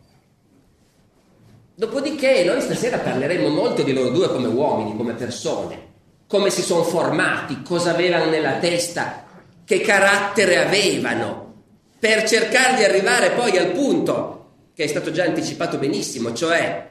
Dopodiché 1.75 2.45
noi 2.45 2.61
stasera 2.61 2.99
parleremo 2.99 3.49
molto 3.49 3.83
di 3.83 3.91
loro 3.91 4.07
due 4.07 4.29
come 4.29 4.47
uomini, 4.47 4.95
come 4.95 5.15
persone, 5.15 5.91
come 6.27 6.49
si 6.49 6.61
sono 6.61 6.83
formati, 6.83 7.61
cosa 7.61 7.89
avevano 7.91 8.29
nella 8.29 8.53
testa, 8.53 9.25
che 9.65 9.81
carattere 9.81 10.65
avevano, 10.65 11.55
per 11.99 12.23
cercare 12.23 12.77
di 12.77 12.83
arrivare 12.85 13.31
poi 13.31 13.57
al 13.57 13.71
punto 13.71 14.42
che 14.73 14.83
è 14.83 14.87
stato 14.87 15.11
già 15.11 15.23
anticipato 15.23 15.77
benissimo, 15.77 16.33
cioè 16.33 16.89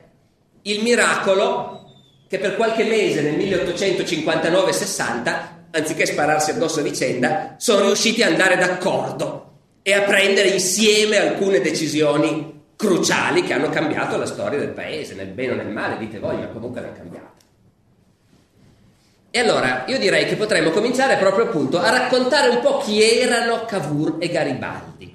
il 0.62 0.82
miracolo 0.82 1.80
che 2.28 2.38
per 2.38 2.56
qualche 2.56 2.84
mese 2.84 3.20
nel 3.20 3.36
1859-60, 3.36 5.34
anziché 5.72 6.06
spararsi 6.06 6.50
addosso 6.50 6.80
a 6.80 6.82
vicenda, 6.82 7.56
sono 7.58 7.86
riusciti 7.86 8.22
ad 8.22 8.30
andare 8.30 8.56
d'accordo 8.56 9.50
e 9.82 9.92
a 9.92 10.02
prendere 10.02 10.48
insieme 10.48 11.18
alcune 11.18 11.60
decisioni 11.60 12.60
cruciali 12.76 13.42
che 13.42 13.52
hanno 13.52 13.68
cambiato 13.68 14.16
la 14.16 14.26
storia 14.26 14.58
del 14.58 14.70
paese, 14.70 15.14
nel 15.14 15.26
bene 15.28 15.52
o 15.52 15.56
nel 15.56 15.68
male, 15.68 15.98
dite 15.98 16.18
voi, 16.18 16.36
ma 16.38 16.46
comunque 16.46 16.80
l'hanno 16.80 16.94
cambiata. 16.94 17.30
E 19.30 19.38
allora 19.38 19.84
io 19.86 19.98
direi 19.98 20.26
che 20.26 20.36
potremmo 20.36 20.70
cominciare 20.70 21.16
proprio 21.16 21.46
appunto 21.46 21.78
a 21.78 21.90
raccontare 21.90 22.48
un 22.50 22.60
po' 22.60 22.78
chi 22.78 23.02
erano 23.02 23.64
Cavour 23.64 24.16
e 24.18 24.28
Garibaldi. 24.28 25.11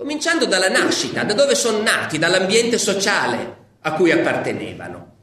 Cominciando 0.00 0.46
dalla 0.46 0.70
nascita, 0.70 1.24
da 1.24 1.34
dove 1.34 1.54
sono 1.54 1.82
nati, 1.82 2.18
dall'ambiente 2.18 2.78
sociale 2.78 3.56
a 3.80 3.92
cui 3.92 4.10
appartenevano. 4.10 5.16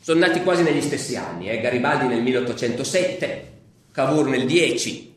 Sono 0.00 0.18
nati 0.18 0.42
quasi 0.42 0.64
negli 0.64 0.82
stessi 0.82 1.14
anni, 1.14 1.48
eh? 1.48 1.60
Garibaldi 1.60 2.08
nel 2.08 2.20
1807, 2.20 3.52
Cavour 3.92 4.26
nel 4.26 4.44
10. 4.44 5.14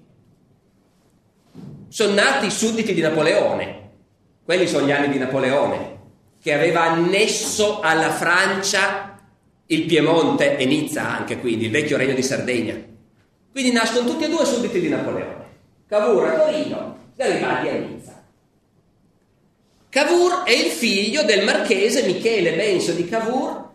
Sono 1.88 2.14
nati 2.14 2.46
i 2.46 2.52
sudditi 2.52 2.94
di 2.94 3.02
Napoleone, 3.02 3.90
quelli 4.46 4.68
sono 4.68 4.86
gli 4.86 4.92
anni 4.92 5.10
di 5.10 5.18
Napoleone, 5.18 5.98
che 6.40 6.54
aveva 6.54 6.84
annesso 6.84 7.80
alla 7.80 8.12
Francia 8.12 9.20
il 9.66 9.86
Piemonte 9.86 10.58
e 10.58 10.66
Nizza 10.66 11.10
anche 11.10 11.40
quindi, 11.40 11.66
il 11.66 11.72
vecchio 11.72 11.98
regno 11.98 12.14
di 12.14 12.22
Sardegna. 12.22 12.76
Quindi 13.52 13.72
nascono 13.72 14.08
tutti 14.08 14.26
e 14.26 14.30
due 14.30 14.46
sudditi 14.46 14.80
di 14.80 14.90
Napoleone. 14.90 15.46
Cavour 15.88 16.28
a 16.28 16.40
Torino, 16.40 16.98
Garibaldi 17.16 17.68
a 17.70 17.74
Nizza. 17.74 18.17
Cavour 19.98 20.44
è 20.44 20.52
il 20.52 20.70
figlio 20.70 21.24
del 21.24 21.44
marchese 21.44 22.04
Michele 22.04 22.54
Benso 22.54 22.92
di 22.92 23.10
Cavour, 23.10 23.68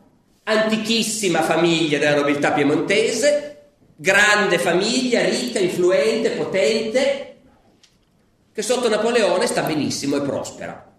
antichissima 0.45 1.43
famiglia 1.43 1.99
della 1.99 2.15
nobiltà 2.15 2.53
piemontese, 2.53 3.71
grande 3.97 4.61
famiglia, 4.61 5.25
ricca, 5.25 5.59
influente, 5.59 6.31
potente, 6.31 7.37
che 8.53 8.63
sotto 8.63 8.89
Napoleone 8.89 9.49
sta 9.49 9.63
benissimo 9.63 10.15
e 10.15 10.21
prospera. 10.21 10.93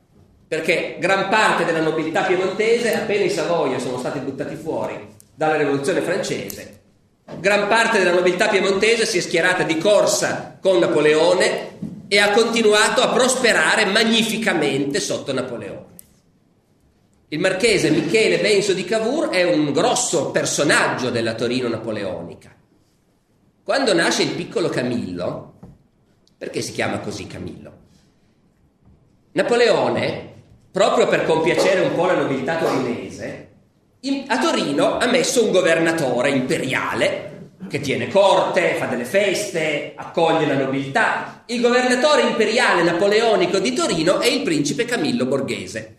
Perché 0.46 0.98
gran 1.00 1.30
parte 1.30 1.64
della 1.64 1.80
nobiltà 1.80 2.24
piemontese, 2.24 2.94
appena 2.94 3.24
i 3.24 3.30
Savoia 3.30 3.80
sono 3.80 4.00
stati 4.00 4.20
buttati 4.20 4.56
fuori 4.56 5.08
dalla 5.34 5.56
rivoluzione 5.56 6.02
francese, 6.02 6.82
gran 7.40 7.70
parte 7.70 7.98
della 7.98 8.12
nobiltà 8.12 8.50
piemontese 8.50 9.06
si 9.06 9.20
è 9.20 9.22
schierata 9.22 9.64
di 9.64 9.78
corsa 9.78 10.58
con 10.62 10.80
Napoleone 10.80 11.93
e 12.14 12.20
ha 12.20 12.30
continuato 12.30 13.02
a 13.02 13.10
prosperare 13.10 13.86
magnificamente 13.86 15.00
sotto 15.00 15.34
Napoleone. 15.34 15.96
Il 17.30 17.40
marchese 17.40 17.90
Michele 17.90 18.38
Benso 18.38 18.74
di 18.74 18.86
Cavour 18.86 19.30
è 19.30 19.44
un 19.52 19.72
grosso 19.72 20.30
personaggio 20.30 21.10
della 21.10 21.34
Torino 21.34 21.68
napoleonica. 21.68 22.56
Quando 23.64 23.96
nasce 23.96 24.22
il 24.22 24.36
piccolo 24.36 24.70
Camillo, 24.70 25.54
perché 26.38 26.62
si 26.62 26.72
chiama 26.72 27.00
così 27.00 27.26
Camillo? 27.26 27.78
Napoleone 29.32 30.34
proprio 30.70 31.08
per 31.08 31.26
compiacere 31.26 31.82
un 31.82 31.96
po' 31.96 32.06
la 32.06 32.18
nobiltà 32.18 32.58
torinese, 32.58 33.50
in, 34.02 34.26
a 34.28 34.38
Torino 34.38 35.00
ha 35.00 35.08
messo 35.08 35.44
un 35.44 35.52
governatore 35.52 36.30
imperiale 36.30 37.33
che 37.70 37.80
tiene 37.80 38.08
corte, 38.10 38.76
fa 38.78 38.86
delle 38.86 39.06
feste, 39.06 39.94
accoglie 39.96 40.46
la 40.46 40.56
nobiltà. 40.56 41.44
Il 41.48 41.62
governatore 41.62 42.24
imperiale 42.24 42.84
napoleonico 42.84 43.60
di 43.60 43.74
Torino 43.74 44.20
è 44.20 44.28
il 44.28 44.42
principe 44.42 44.86
Camillo 44.86 45.26
Borghese, 45.26 45.98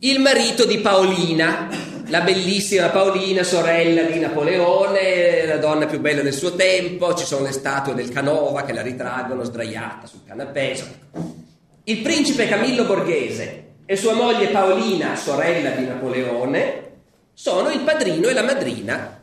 il 0.00 0.20
marito 0.20 0.64
di 0.64 0.78
Paolina, 0.78 1.68
la 2.08 2.20
bellissima 2.22 2.88
Paolina, 2.88 3.42
sorella 3.42 4.02
di 4.02 4.18
Napoleone, 4.18 5.46
la 5.46 5.58
donna 5.58 5.86
più 5.86 6.00
bella 6.00 6.22
del 6.22 6.32
suo 6.32 6.54
tempo, 6.54 7.14
ci 7.14 7.24
sono 7.24 7.44
le 7.44 7.52
statue 7.52 7.94
del 7.94 8.10
Canova 8.10 8.64
che 8.64 8.72
la 8.72 8.82
ritraggono 8.82 9.44
sdraiata 9.44 10.06
sul 10.06 10.20
canapè. 10.26 10.74
Il 11.84 11.98
principe 11.98 12.48
Camillo 12.48 12.84
Borghese 12.84 13.64
e 13.86 13.96
sua 13.96 14.14
moglie 14.14 14.48
Paolina, 14.48 15.16
sorella 15.16 15.70
di 15.70 15.86
Napoleone, 15.86 16.90
sono 17.32 17.70
il 17.70 17.80
padrino 17.80 18.28
e 18.28 18.34
la 18.34 18.42
madrina 18.42 19.21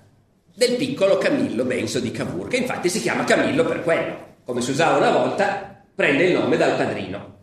del 0.59 0.75
piccolo 0.75 1.17
Camillo 1.17 1.63
Benso 1.63 2.01
di 2.01 2.11
Cavour, 2.11 2.49
che 2.49 2.57
infatti 2.57 2.89
si 2.89 2.99
chiama 2.99 3.23
Camillo 3.23 3.63
per 3.63 3.81
quello, 3.81 4.35
come 4.43 4.59
si 4.59 4.71
usava 4.71 4.97
una 4.97 5.11
volta, 5.11 5.81
prende 5.95 6.25
il 6.25 6.33
nome 6.33 6.57
dal 6.57 6.75
padrino, 6.75 7.37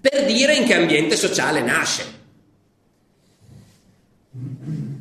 per 0.00 0.24
dire 0.24 0.54
in 0.54 0.64
che 0.64 0.74
ambiente 0.74 1.16
sociale 1.16 1.60
nasce. 1.62 2.04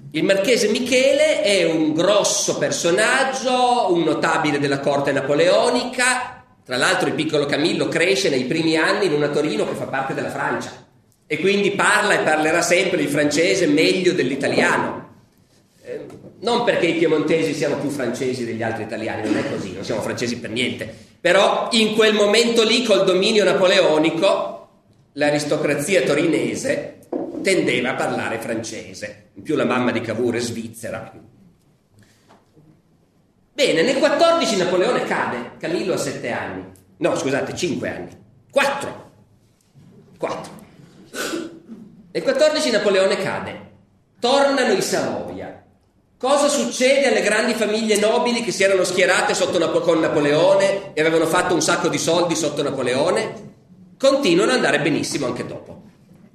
Il 0.09 0.23
marchese 0.23 0.69
Michele 0.69 1.43
è 1.43 1.63
un 1.63 1.93
grosso 1.93 2.57
personaggio, 2.57 3.93
un 3.93 4.01
notabile 4.01 4.57
della 4.57 4.79
corte 4.79 5.11
napoleonica, 5.11 6.43
tra 6.65 6.75
l'altro 6.75 7.07
il 7.07 7.13
piccolo 7.13 7.45
Camillo 7.45 7.87
cresce 7.87 8.29
nei 8.31 8.45
primi 8.45 8.77
anni 8.77 9.05
in 9.05 9.13
una 9.13 9.29
Torino 9.29 9.67
che 9.67 9.75
fa 9.75 9.85
parte 9.85 10.15
della 10.15 10.31
Francia 10.31 10.71
e 11.27 11.39
quindi 11.39 11.69
parla 11.73 12.19
e 12.19 12.23
parlerà 12.23 12.63
sempre 12.63 12.99
il 12.99 13.09
francese 13.09 13.67
meglio 13.67 14.13
dell'italiano. 14.13 14.96
Non 16.39 16.63
perché 16.63 16.85
i 16.87 16.97
piemontesi 16.97 17.53
siano 17.53 17.79
più 17.79 17.89
francesi 17.89 18.45
degli 18.45 18.61
altri 18.61 18.83
italiani, 18.83 19.27
non 19.27 19.37
è 19.37 19.49
così, 19.49 19.73
non 19.73 19.83
siamo 19.83 20.01
francesi 20.01 20.37
per 20.37 20.51
niente, 20.51 20.93
però 21.19 21.69
in 21.71 21.95
quel 21.95 22.13
momento 22.13 22.63
lì 22.63 22.83
col 22.83 23.05
dominio 23.05 23.43
napoleonico 23.43 24.69
l'aristocrazia 25.13 26.03
torinese 26.03 26.99
tendeva 27.41 27.91
a 27.91 27.95
parlare 27.95 28.37
francese, 28.37 29.29
in 29.33 29.41
più 29.41 29.55
la 29.55 29.65
mamma 29.65 29.91
di 29.91 30.01
Cavour 30.01 30.35
è 30.35 30.39
svizzera. 30.39 31.11
Bene, 33.53 33.81
nel 33.81 33.97
14 33.97 34.57
Napoleone 34.57 35.05
cade, 35.05 35.53
Camillo 35.57 35.93
ha 35.93 35.97
7 35.97 36.31
anni, 36.31 36.63
no 36.97 37.15
scusate, 37.15 37.55
5 37.55 37.89
anni, 37.89 38.09
4, 38.51 39.11
4. 40.19 40.51
Nel 42.11 42.21
14 42.21 42.69
Napoleone 42.69 43.17
cade, 43.17 43.71
tornano 44.19 44.73
i 44.73 44.81
Savoia. 44.83 45.63
Cosa 46.19 46.47
succede 46.47 47.09
alle 47.09 47.21
grandi 47.21 47.53
famiglie 47.53 47.99
nobili 47.99 48.43
che 48.43 48.51
si 48.51 48.63
erano 48.63 48.83
schierate 48.83 49.35
Napo- 49.59 49.81
con 49.81 49.99
Napoleone 49.99 50.93
e 50.95 51.01
avevano 51.01 51.27
fatto 51.27 51.53
un 51.53 51.61
sacco 51.61 51.89
di 51.89 51.99
soldi 51.99 52.35
sotto 52.35 52.63
Napoleone? 52.63 53.45
Continuano 53.99 54.49
ad 54.49 54.57
andare 54.57 54.79
benissimo 54.79 55.27
anche 55.27 55.45
dopo. 55.45 55.83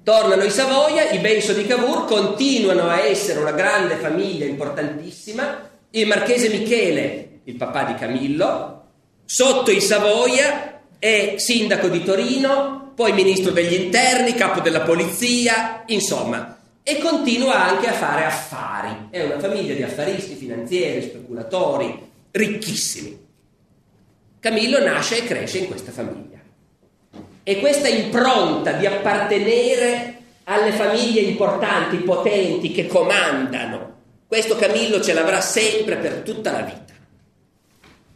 Tornano 0.04 0.44
i 0.44 0.50
Savoia, 0.50 1.10
i 1.10 1.18
Benso 1.18 1.52
di 1.52 1.66
Cavour 1.66 2.04
continuano 2.04 2.88
a 2.88 3.00
essere 3.00 3.40
una 3.40 3.50
grande 3.50 3.96
famiglia 3.96 4.44
importantissima. 4.44 5.68
Il 5.90 6.06
marchese 6.06 6.48
Michele, 6.48 7.40
il 7.42 7.56
papà 7.56 7.82
di 7.82 7.94
Camillo, 7.94 8.84
sotto 9.24 9.72
i 9.72 9.80
Savoia 9.80 10.80
è 11.00 11.34
sindaco 11.38 11.88
di 11.88 12.04
Torino, 12.04 12.92
poi 12.94 13.12
ministro 13.14 13.50
degli 13.50 13.74
interni, 13.74 14.34
capo 14.34 14.60
della 14.60 14.82
polizia, 14.82 15.82
insomma, 15.86 16.61
e 16.82 16.98
continua 16.98 17.68
anche 17.68 17.88
a 17.88 17.92
fare 17.92 18.24
affari. 18.24 19.08
È 19.10 19.22
una 19.24 19.38
famiglia 19.38 19.74
di 19.74 19.82
affaristi, 19.82 20.34
finanzieri, 20.34 21.02
speculatori, 21.02 22.10
ricchissimi. 22.30 23.26
Camillo 24.40 24.82
nasce 24.82 25.18
e 25.18 25.24
cresce 25.24 25.58
in 25.58 25.66
questa 25.66 25.92
famiglia. 25.92 26.40
E 27.44 27.60
questa 27.60 27.88
impronta 27.88 28.72
di 28.72 28.86
appartenere 28.86 30.16
alle 30.44 30.72
famiglie 30.72 31.20
importanti, 31.20 31.98
potenti, 31.98 32.72
che 32.72 32.86
comandano, 32.86 33.90
questo 34.26 34.56
Camillo 34.56 35.00
ce 35.00 35.12
l'avrà 35.12 35.40
sempre 35.40 35.96
per 35.96 36.22
tutta 36.22 36.52
la 36.52 36.62
vita. 36.62 36.94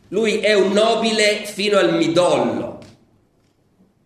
Lui 0.09 0.39
è 0.39 0.55
un 0.55 0.73
nobile 0.73 1.45
fino 1.45 1.77
al 1.79 1.95
midollo, 1.95 2.79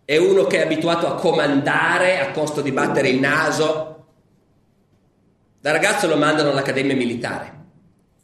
è 0.03 0.17
uno 0.17 0.43
che 0.43 0.57
è 0.57 0.65
abituato 0.65 1.07
a 1.07 1.15
comandare 1.15 2.19
a 2.19 2.31
costo 2.31 2.59
di 2.61 2.73
battere 2.73 3.07
il 3.07 3.19
naso. 3.19 4.00
Da 5.61 5.71
ragazzo 5.71 6.07
lo 6.07 6.17
mandano 6.17 6.49
all'accademia 6.49 6.95
militare, 6.95 7.53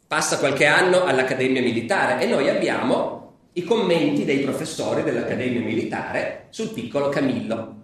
passa 0.08 0.38
qualche 0.38 0.66
anno 0.66 1.04
all'accademia 1.04 1.62
militare 1.62 2.20
e 2.20 2.26
noi 2.26 2.48
abbiamo 2.48 3.36
i 3.52 3.62
commenti 3.62 4.24
dei 4.24 4.40
professori 4.40 5.04
dell'accademia 5.04 5.60
militare 5.60 6.46
sul 6.50 6.70
piccolo 6.70 7.08
Camillo 7.08 7.76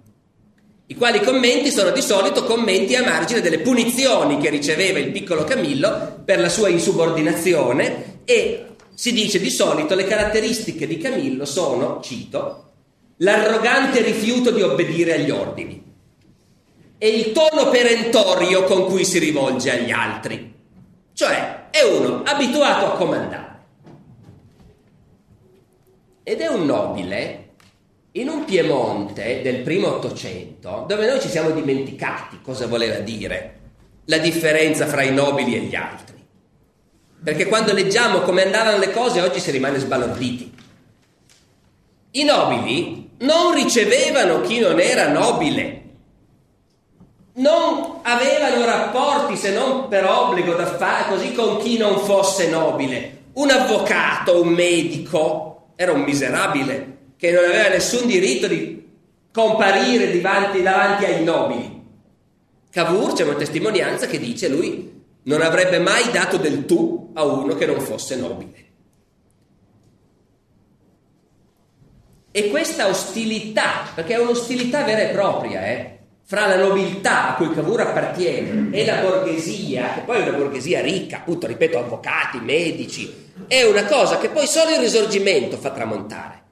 i 0.86 0.96
quali 0.96 1.20
commenti 1.20 1.70
sono 1.70 1.92
di 1.92 2.02
solito 2.02 2.44
commenti 2.44 2.94
a 2.94 3.02
margine 3.02 3.40
delle 3.40 3.60
punizioni 3.60 4.36
che 4.36 4.50
riceveva 4.50 4.98
il 4.98 5.12
piccolo 5.12 5.42
Camillo 5.42 6.20
per 6.22 6.38
la 6.38 6.50
sua 6.50 6.68
insubordinazione 6.68 8.20
e 8.26 8.66
si 8.92 9.14
dice 9.14 9.38
di 9.40 9.48
solito 9.48 9.94
le 9.94 10.04
caratteristiche 10.04 10.86
di 10.86 10.98
Camillo 10.98 11.46
sono, 11.46 12.00
cito, 12.02 12.72
l'arrogante 13.18 14.02
rifiuto 14.02 14.50
di 14.50 14.60
obbedire 14.60 15.14
agli 15.14 15.30
ordini 15.30 15.93
e 17.04 17.08
il 17.08 17.32
tono 17.32 17.68
perentorio 17.68 18.64
con 18.64 18.86
cui 18.86 19.04
si 19.04 19.18
rivolge 19.18 19.70
agli 19.70 19.90
altri, 19.90 20.54
cioè 21.12 21.68
è 21.68 21.82
uno 21.82 22.22
abituato 22.24 22.86
a 22.86 22.96
comandare 22.96 23.64
ed 26.22 26.40
è 26.40 26.46
un 26.46 26.64
nobile 26.64 27.48
in 28.12 28.30
un 28.30 28.46
Piemonte 28.46 29.42
del 29.42 29.56
primo 29.56 29.88
Ottocento, 29.88 30.86
dove 30.88 31.06
noi 31.06 31.20
ci 31.20 31.28
siamo 31.28 31.50
dimenticati 31.50 32.38
cosa 32.40 32.66
voleva 32.66 32.96
dire 33.00 33.58
la 34.06 34.16
differenza 34.16 34.86
fra 34.86 35.02
i 35.02 35.12
nobili 35.12 35.56
e 35.56 35.60
gli 35.60 35.74
altri. 35.74 36.26
Perché 37.22 37.44
quando 37.44 37.74
leggiamo 37.74 38.20
come 38.20 38.44
andavano 38.44 38.78
le 38.78 38.90
cose 38.90 39.20
oggi 39.20 39.40
si 39.40 39.50
rimane 39.50 39.78
sbalorditi. 39.78 40.54
I 42.12 42.24
nobili 42.24 43.10
non 43.18 43.52
ricevevano 43.52 44.40
chi 44.40 44.58
non 44.58 44.80
era 44.80 45.08
nobile, 45.08 45.83
non 47.36 48.00
avevano 48.02 48.64
rapporti 48.64 49.36
se 49.36 49.52
non 49.52 49.88
per 49.88 50.04
obbligo 50.04 50.54
da 50.54 50.66
fare 50.66 51.08
così 51.08 51.32
con 51.32 51.58
chi 51.58 51.76
non 51.76 51.98
fosse 51.98 52.48
nobile. 52.48 53.22
Un 53.34 53.50
avvocato, 53.50 54.40
un 54.40 54.48
medico, 54.48 55.72
era 55.74 55.92
un 55.92 56.02
miserabile 56.02 56.92
che 57.16 57.32
non 57.32 57.44
aveva 57.44 57.68
nessun 57.68 58.06
diritto 58.06 58.46
di 58.46 58.86
comparire 59.32 60.20
davanti, 60.20 60.62
davanti 60.62 61.04
ai 61.04 61.24
nobili. 61.24 61.82
Cavour 62.70 63.12
c'è 63.14 63.24
una 63.24 63.34
testimonianza 63.34 64.06
che 64.06 64.18
dice 64.18 64.48
lui 64.48 64.92
non 65.24 65.40
avrebbe 65.40 65.78
mai 65.78 66.10
dato 66.12 66.36
del 66.36 66.64
tu 66.66 67.10
a 67.14 67.24
uno 67.24 67.54
che 67.54 67.66
non 67.66 67.80
fosse 67.80 68.16
nobile. 68.16 68.62
E 72.30 72.50
questa 72.50 72.88
ostilità, 72.88 73.88
perché 73.94 74.14
è 74.14 74.18
un'ostilità 74.18 74.82
vera 74.82 75.02
e 75.02 75.12
propria, 75.12 75.64
eh, 75.66 75.93
fra 76.26 76.46
la 76.46 76.56
nobiltà 76.56 77.28
a 77.28 77.34
cui 77.34 77.52
Cavour 77.52 77.82
appartiene 77.82 78.74
e 78.74 78.86
la 78.86 78.96
borghesia, 78.96 79.92
che 79.94 80.00
poi 80.00 80.20
è 80.20 80.28
una 80.28 80.38
borghesia 80.38 80.80
ricca, 80.80 81.18
appunto, 81.18 81.46
ripeto, 81.46 81.78
avvocati, 81.78 82.38
medici, 82.38 83.30
è 83.46 83.62
una 83.64 83.84
cosa 83.84 84.18
che 84.18 84.30
poi 84.30 84.46
solo 84.46 84.70
il 84.70 84.78
risorgimento 84.78 85.56
fa 85.56 85.70
tramontare. 85.70 86.42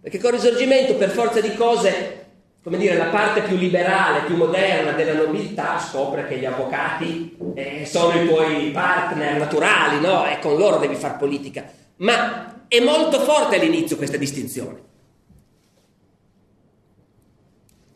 Perché 0.00 0.18
con 0.18 0.34
il 0.34 0.40
risorgimento, 0.40 0.94
per 0.94 1.10
forza 1.10 1.40
di 1.40 1.52
cose, 1.56 2.26
come 2.62 2.78
dire, 2.78 2.96
la 2.96 3.06
parte 3.06 3.42
più 3.42 3.56
liberale, 3.56 4.24
più 4.26 4.36
moderna 4.36 4.92
della 4.92 5.14
nobiltà 5.14 5.80
scopre 5.80 6.26
che 6.28 6.38
gli 6.38 6.44
avvocati 6.44 7.36
eh, 7.54 7.84
sono 7.84 8.22
i 8.22 8.26
tuoi 8.26 8.70
partner 8.70 9.36
naturali, 9.36 10.00
no? 10.00 10.26
E 10.26 10.38
con 10.38 10.56
loro 10.56 10.76
devi 10.76 10.94
fare 10.94 11.16
politica. 11.18 11.64
Ma 11.96 12.66
è 12.68 12.78
molto 12.80 13.18
forte 13.20 13.56
all'inizio 13.56 13.96
questa 13.96 14.16
distinzione. 14.16 14.86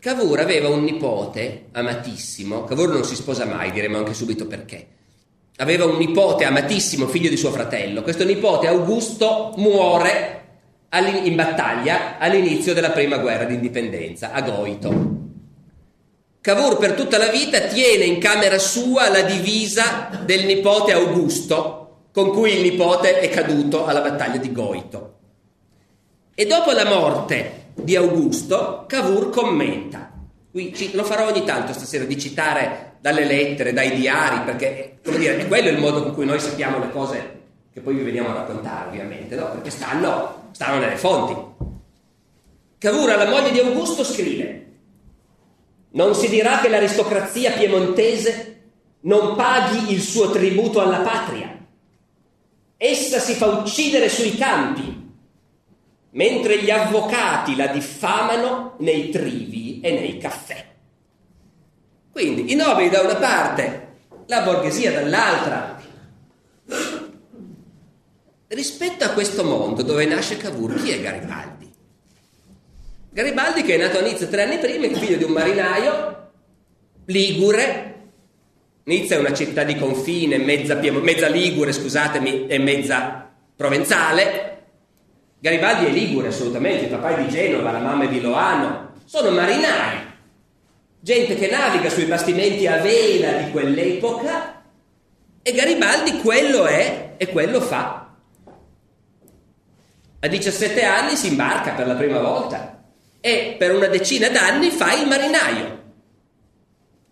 Cavour 0.03 0.41
aveva 0.41 0.69
un 0.69 0.83
nipote 0.83 1.67
amatissimo, 1.71 2.65
Cavour 2.65 2.88
non 2.88 3.05
si 3.05 3.15
sposa 3.15 3.45
mai, 3.45 3.71
diremo 3.71 3.99
anche 3.99 4.15
subito 4.15 4.49
perché. 4.49 4.85
Aveva 5.59 5.85
un 5.85 5.97
nipote 5.97 6.45
amatissimo, 6.45 7.07
figlio 7.07 7.29
di 7.29 7.37
suo 7.37 7.53
fratello. 7.53 8.03
Questo 8.03 8.25
nipote 8.25 8.67
Augusto 8.67 9.53
muore 9.59 10.41
in 11.23 11.37
battaglia 11.37 12.19
all'inizio 12.19 12.75
della 12.75 12.91
prima 12.91 13.19
guerra 13.19 13.45
d'indipendenza, 13.45 14.33
a 14.33 14.41
Goito. 14.41 15.21
Cavour 16.41 16.79
per 16.79 16.95
tutta 16.95 17.17
la 17.17 17.29
vita 17.29 17.61
tiene 17.61 18.05
in 18.05 18.19
camera 18.19 18.59
sua 18.59 19.09
la 19.09 19.23
divisa 19.23 20.11
del 20.25 20.47
nipote 20.47 20.91
Augusto, 20.91 22.09
con 22.12 22.31
cui 22.31 22.55
il 22.55 22.62
nipote 22.62 23.21
è 23.21 23.29
caduto 23.31 23.87
alla 23.87 24.01
battaglia 24.01 24.38
di 24.38 24.51
Goito. 24.51 25.19
E 26.35 26.45
dopo 26.45 26.73
la 26.73 26.87
morte 26.87 27.62
di 27.75 27.97
Augusto, 27.97 28.85
Cavour 28.87 29.31
commenta. 29.31 30.11
Qui 30.51 30.91
lo 30.93 31.05
farò 31.05 31.29
ogni 31.29 31.45
tanto 31.45 31.73
stasera 31.73 32.05
di 32.05 32.19
citare 32.19 32.97
dalle 33.01 33.25
lettere, 33.25 33.73
dai 33.73 33.95
diari, 33.95 34.45
perché 34.45 34.99
dire, 35.03 35.39
è 35.39 35.49
quello 35.49 35.69
il 35.69 35.79
modo 35.79 36.03
con 36.03 36.15
cui 36.15 36.27
noi 36.27 36.39
sappiamo 36.39 36.79
le 36.79 36.91
cose 36.91 37.41
che 37.73 37.81
poi 37.81 37.95
vi 37.95 38.03
veniamo 38.03 38.29
a 38.29 38.35
raccontare, 38.35 38.89
ovviamente, 38.89 39.35
no? 39.35 39.51
Perché 39.51 39.71
stanno 39.71 40.41
stanno 40.53 40.79
nelle 40.79 40.97
fonti. 40.97 41.35
Cavour 42.79 43.11
alla 43.11 43.29
moglie 43.29 43.51
di 43.51 43.59
Augusto 43.59 44.05
scrive 44.05 44.61
non 45.93 46.15
si 46.15 46.29
dirà 46.29 46.61
che 46.61 46.69
l'aristocrazia 46.69 47.53
piemontese 47.53 48.61
non 49.01 49.37
paghi 49.37 49.93
il 49.93 50.01
suo 50.01 50.31
tributo 50.31 50.81
alla 50.81 51.01
patria. 51.01 51.59
Essa 52.77 53.19
si 53.19 53.35
fa 53.35 53.47
uccidere 53.47 54.09
sui 54.09 54.37
campi, 54.37 54.91
mentre 56.12 56.62
gli 56.62 56.70
avvocati 56.70 57.57
la 57.57 57.68
diffamano 57.68 58.77
nei 58.79 59.11
trivi 59.11 59.81
e 59.81 59.92
nei 59.92 60.18
caffè. 60.18 60.66
Quindi 62.11 62.53
i 62.53 62.55
nobili 62.55 62.88
da 62.88 63.01
una 63.01 63.16
parte, 63.16 63.96
la 64.27 64.42
borghesia 64.42 64.92
dall'altra, 64.92 65.81
Rispetto 68.55 69.03
a 69.05 69.12
questo 69.12 69.44
mondo 69.44 69.81
dove 69.81 70.05
nasce 70.05 70.37
Cavour, 70.37 70.75
chi 70.83 70.90
è 70.90 71.01
Garibaldi? 71.01 71.72
Garibaldi 73.09 73.62
che 73.62 73.77
è 73.77 73.79
nato 73.79 73.98
a 73.98 74.03
Nizza 74.03 74.27
tre 74.27 74.42
anni 74.42 74.59
prima, 74.59 74.85
è 74.85 74.92
figlio 74.92 75.16
di 75.16 75.25
un 75.25 75.33
marinaio, 75.33 76.31
ligure, 77.07 77.94
Nizza 78.85 79.14
è 79.14 79.18
una 79.18 79.33
città 79.33 79.64
di 79.64 79.77
confine, 79.77 80.37
mezza, 80.37 80.75
mezza 80.75 81.29
ligure, 81.29 81.72
scusatemi, 81.72 82.46
e 82.46 82.59
mezza 82.59 83.31
provenzale. 83.57 84.52
Garibaldi 85.42 85.87
è 85.87 85.88
ligure 85.88 86.28
assolutamente, 86.28 86.85
il 86.85 86.90
papà 86.90 87.16
è 87.16 87.24
di 87.24 87.28
Genova, 87.28 87.72
la 87.72 87.81
mamma 87.81 88.05
è 88.05 88.09
di 88.09 88.20
Loano, 88.20 88.92
sono 89.05 89.33
marinai, 89.33 89.98
gente 91.00 91.35
che 91.35 91.48
naviga 91.48 91.90
sui 91.90 92.05
bastimenti 92.05 92.68
a 92.68 92.76
vela 92.76 93.33
di 93.33 93.50
quell'epoca 93.50 94.62
e 95.42 95.52
Garibaldi 95.52 96.20
quello 96.20 96.66
è 96.66 97.14
e 97.16 97.26
quello 97.26 97.61
fa. 97.61 98.14
A 100.20 100.28
17 100.28 100.85
anni 100.85 101.16
si 101.16 101.26
imbarca 101.26 101.72
per 101.72 101.88
la 101.88 101.94
prima 101.94 102.20
volta 102.20 102.81
e 103.20 103.57
per 103.59 103.74
una 103.74 103.88
decina 103.88 104.28
d'anni 104.28 104.70
fa 104.70 104.92
il 104.92 105.09
marinaio. 105.09 105.83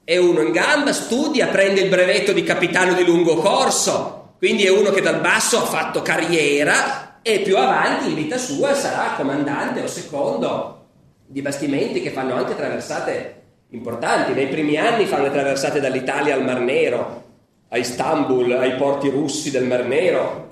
È 0.05 0.17
uno 0.17 0.43
in 0.43 0.53
gamba, 0.53 0.93
studia, 0.93 1.49
prende 1.49 1.81
il 1.81 1.89
brevetto 1.89 2.31
di 2.31 2.45
capitano 2.45 2.93
di 2.93 3.05
lungo 3.05 3.35
corso, 3.39 4.35
quindi 4.39 4.67
è 4.67 4.71
uno 4.71 4.91
che 4.91 5.01
dal 5.01 5.19
basso 5.19 5.61
ha 5.61 5.67
fatto 5.67 6.01
carriera 6.01 7.10
e 7.23 7.41
più 7.41 7.57
avanti 7.57 8.09
in 8.09 8.15
vita 8.15 8.39
sua 8.39 8.75
sarà 8.75 9.15
comandante 9.17 9.83
o 9.83 9.87
secondo 9.87 10.87
di 11.27 11.43
bastimenti 11.43 12.01
che 12.01 12.11
fanno 12.11 12.35
anche 12.35 12.57
traversate 12.57 13.43
importanti. 13.71 14.33
Nei 14.33 14.49
primi 14.49 14.77
anni 14.77 15.07
fanno 15.07 15.25
le 15.25 15.33
traversate 15.33 15.81
dall'Italia 15.81 16.35
al 16.35 16.45
Mar 16.45 16.61
Nero, 16.61 17.25
a 17.69 17.77
Istanbul, 17.77 18.53
ai 18.53 18.75
porti 18.75 19.09
russi 19.09 19.51
del 19.51 19.65
Mar 19.65 19.85
Nero, 19.85 20.49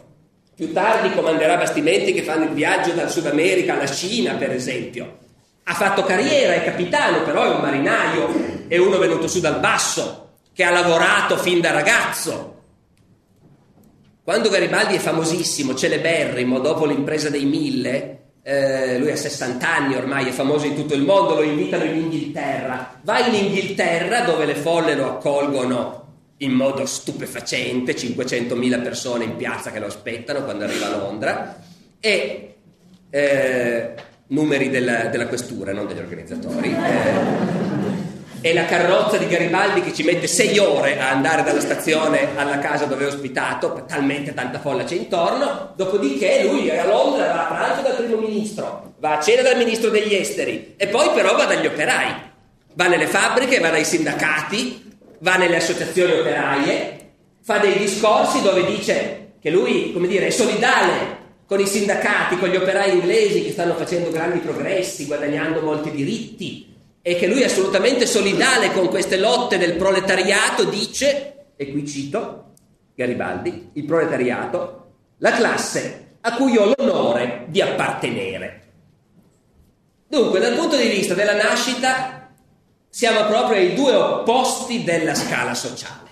più 0.58 0.72
tardi 0.72 1.14
comanderà 1.14 1.56
bastimenti 1.56 2.12
che 2.12 2.24
fanno 2.24 2.42
il 2.42 2.50
viaggio 2.50 2.90
dal 2.90 3.08
Sud 3.08 3.26
America 3.26 3.74
alla 3.74 3.86
Cina, 3.86 4.34
per 4.34 4.50
esempio. 4.50 5.18
Ha 5.62 5.72
fatto 5.72 6.02
carriera, 6.02 6.54
è 6.54 6.64
capitano, 6.64 7.22
però 7.22 7.44
è 7.44 7.54
un 7.54 7.60
marinaio, 7.60 8.66
è 8.66 8.76
uno 8.76 8.98
venuto 8.98 9.28
su 9.28 9.38
dal 9.38 9.60
basso, 9.60 10.30
che 10.52 10.64
ha 10.64 10.70
lavorato 10.70 11.36
fin 11.36 11.60
da 11.60 11.70
ragazzo. 11.70 12.57
Quando 14.28 14.50
Garibaldi 14.50 14.94
è 14.94 14.98
famosissimo, 14.98 15.74
celeberrimo, 15.74 16.58
dopo 16.58 16.84
l'impresa 16.84 17.30
dei 17.30 17.46
mille, 17.46 18.18
eh, 18.42 18.98
lui 18.98 19.10
ha 19.10 19.16
60 19.16 19.66
anni 19.66 19.94
ormai, 19.94 20.28
è 20.28 20.32
famoso 20.32 20.66
in 20.66 20.74
tutto 20.74 20.92
il 20.92 21.00
mondo, 21.00 21.36
lo 21.36 21.40
invitano 21.40 21.84
in 21.84 21.96
Inghilterra. 21.96 23.00
Va 23.04 23.26
in 23.26 23.32
Inghilterra 23.32 24.20
dove 24.24 24.44
le 24.44 24.54
folle 24.54 24.94
lo 24.96 25.06
accolgono 25.06 26.08
in 26.36 26.50
modo 26.50 26.84
stupefacente, 26.84 27.96
500.000 27.96 28.82
persone 28.82 29.24
in 29.24 29.36
piazza 29.36 29.70
che 29.70 29.78
lo 29.78 29.86
aspettano 29.86 30.44
quando 30.44 30.64
arriva 30.64 30.88
a 30.88 30.96
Londra 30.98 31.62
e 31.98 32.54
eh, 33.08 33.94
numeri 34.26 34.68
della, 34.68 35.04
della, 35.04 35.26
questura, 35.26 35.72
non 35.72 35.86
degli 35.86 36.00
organizzatori. 36.00 36.68
Eh, 36.68 37.87
e 38.40 38.54
la 38.54 38.64
carrozza 38.66 39.16
di 39.16 39.26
Garibaldi 39.26 39.80
che 39.80 39.92
ci 39.92 40.02
mette 40.02 40.26
sei 40.26 40.58
ore 40.58 40.98
a 40.98 41.10
andare 41.10 41.42
dalla 41.42 41.60
stazione 41.60 42.36
alla 42.36 42.58
casa 42.58 42.84
dove 42.84 43.04
è 43.04 43.08
ospitato, 43.08 43.84
talmente 43.86 44.32
tanta 44.34 44.60
folla 44.60 44.84
c'è 44.84 44.94
intorno, 44.94 45.72
dopodiché 45.76 46.44
lui 46.44 46.70
a 46.70 46.86
Londra 46.86 47.26
va 47.26 47.48
a 47.48 47.52
pranzo 47.52 47.82
dal 47.82 47.96
primo 47.96 48.16
ministro, 48.16 48.94
va 48.98 49.18
a 49.18 49.20
cena 49.20 49.42
dal 49.42 49.56
ministro 49.56 49.90
degli 49.90 50.14
esteri 50.14 50.74
e 50.76 50.86
poi 50.86 51.10
però 51.10 51.36
va 51.36 51.44
dagli 51.44 51.66
operai, 51.66 52.14
va 52.74 52.86
nelle 52.86 53.06
fabbriche, 53.06 53.58
va 53.58 53.70
dai 53.70 53.84
sindacati, 53.84 54.96
va 55.20 55.36
nelle 55.36 55.56
associazioni 55.56 56.12
operaie, 56.12 56.96
fa 57.42 57.58
dei 57.58 57.76
discorsi 57.76 58.40
dove 58.42 58.64
dice 58.64 59.32
che 59.40 59.50
lui, 59.50 59.92
come 59.92 60.06
dire, 60.06 60.26
è 60.26 60.30
solidale 60.30 61.16
con 61.46 61.58
i 61.58 61.66
sindacati, 61.66 62.36
con 62.36 62.50
gli 62.50 62.56
operai 62.56 62.92
inglesi 62.92 63.42
che 63.42 63.52
stanno 63.52 63.74
facendo 63.74 64.10
grandi 64.10 64.38
progressi, 64.38 65.06
guadagnando 65.06 65.62
molti 65.62 65.90
diritti, 65.90 66.76
e 67.02 67.16
che 67.16 67.26
lui 67.26 67.42
è 67.42 67.46
assolutamente 67.46 68.06
solidale 68.06 68.72
con 68.72 68.88
queste 68.88 69.16
lotte 69.16 69.58
del 69.58 69.76
proletariato, 69.76 70.64
dice, 70.64 71.46
e 71.56 71.70
qui 71.70 71.86
cito 71.86 72.52
Garibaldi, 72.94 73.70
il 73.74 73.84
proletariato, 73.84 74.90
la 75.18 75.32
classe 75.32 76.16
a 76.20 76.34
cui 76.34 76.56
ho 76.56 76.72
l'onore 76.76 77.46
di 77.48 77.60
appartenere. 77.60 78.62
Dunque, 80.08 80.40
dal 80.40 80.54
punto 80.54 80.76
di 80.76 80.88
vista 80.88 81.14
della 81.14 81.34
nascita, 81.34 82.30
siamo 82.88 83.26
proprio 83.26 83.58
ai 83.58 83.74
due 83.74 83.94
opposti 83.94 84.82
della 84.82 85.14
scala 85.14 85.54
sociale. 85.54 86.08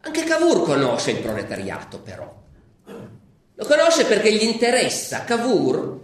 Anche 0.00 0.24
Cavour 0.24 0.64
conosce 0.64 1.12
il 1.12 1.20
proletariato, 1.20 2.00
però. 2.00 2.42
Lo 3.54 3.64
conosce 3.64 4.04
perché 4.04 4.32
gli 4.32 4.42
interessa. 4.42 5.24
Cavour 5.24 6.00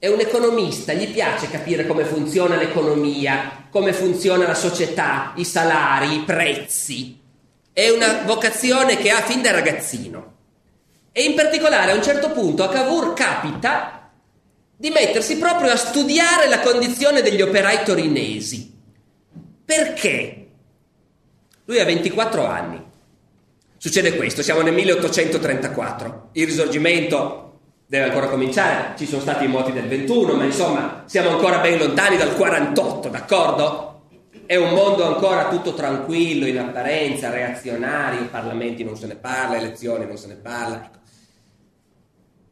è 0.00 0.08
un 0.08 0.18
economista, 0.18 0.94
gli 0.94 1.12
piace 1.12 1.50
capire 1.50 1.86
come 1.86 2.06
funziona 2.06 2.56
l'economia, 2.56 3.66
come 3.68 3.92
funziona 3.92 4.46
la 4.46 4.54
società, 4.54 5.34
i 5.36 5.44
salari, 5.44 6.14
i 6.14 6.22
prezzi. 6.24 7.20
È 7.70 7.86
una 7.90 8.22
vocazione 8.24 8.96
che 8.96 9.10
ha 9.10 9.20
fin 9.20 9.42
da 9.42 9.50
ragazzino. 9.50 10.36
E 11.12 11.22
in 11.24 11.34
particolare 11.34 11.92
a 11.92 11.94
un 11.94 12.02
certo 12.02 12.30
punto 12.30 12.62
a 12.62 12.70
Cavour 12.70 13.12
capita 13.12 14.10
di 14.74 14.88
mettersi 14.88 15.36
proprio 15.36 15.70
a 15.70 15.76
studiare 15.76 16.48
la 16.48 16.60
condizione 16.60 17.20
degli 17.20 17.42
operai 17.42 17.84
torinesi. 17.84 18.72
Perché? 19.62 20.46
Lui 21.66 21.78
ha 21.78 21.84
24 21.84 22.46
anni. 22.46 22.82
Succede 23.76 24.16
questo, 24.16 24.42
siamo 24.42 24.62
nel 24.62 24.72
1834. 24.72 26.30
Il 26.32 26.46
risorgimento 26.46 27.49
deve 27.90 28.04
ancora 28.04 28.28
cominciare, 28.28 28.94
ci 28.96 29.04
sono 29.04 29.20
stati 29.20 29.46
i 29.46 29.48
moti 29.48 29.72
del 29.72 29.88
21, 29.88 30.34
ma 30.34 30.44
insomma 30.44 31.02
siamo 31.06 31.30
ancora 31.30 31.58
ben 31.58 31.76
lontani 31.76 32.16
dal 32.16 32.36
48, 32.36 33.08
d'accordo? 33.08 34.02
È 34.46 34.54
un 34.54 34.74
mondo 34.74 35.04
ancora 35.04 35.48
tutto 35.48 35.74
tranquillo, 35.74 36.46
in 36.46 36.56
apparenza, 36.60 37.30
reazionario, 37.30 38.28
parlamenti 38.28 38.84
non 38.84 38.96
se 38.96 39.08
ne 39.08 39.16
parla, 39.16 39.56
elezioni 39.56 40.06
non 40.06 40.16
se 40.16 40.28
ne 40.28 40.36
parla. 40.36 40.88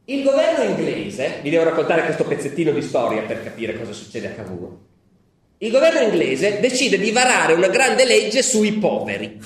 Il 0.07 0.25
governo 0.25 0.65
inglese, 0.65 1.39
vi 1.41 1.51
devo 1.51 1.63
raccontare 1.63 2.03
questo 2.03 2.25
pezzettino 2.25 2.73
di 2.73 2.83
storia 2.83 3.23
per 3.23 3.45
capire 3.45 3.79
cosa 3.79 3.93
succede 3.93 4.27
a 4.27 4.33
Cavour. 4.33 4.77
Il 5.59 5.71
governo 5.71 6.01
inglese 6.01 6.59
decide 6.59 6.99
di 6.99 7.13
varare 7.13 7.53
una 7.53 7.69
grande 7.69 8.05
legge 8.05 8.43
sui 8.43 8.73
poveri 8.73 9.41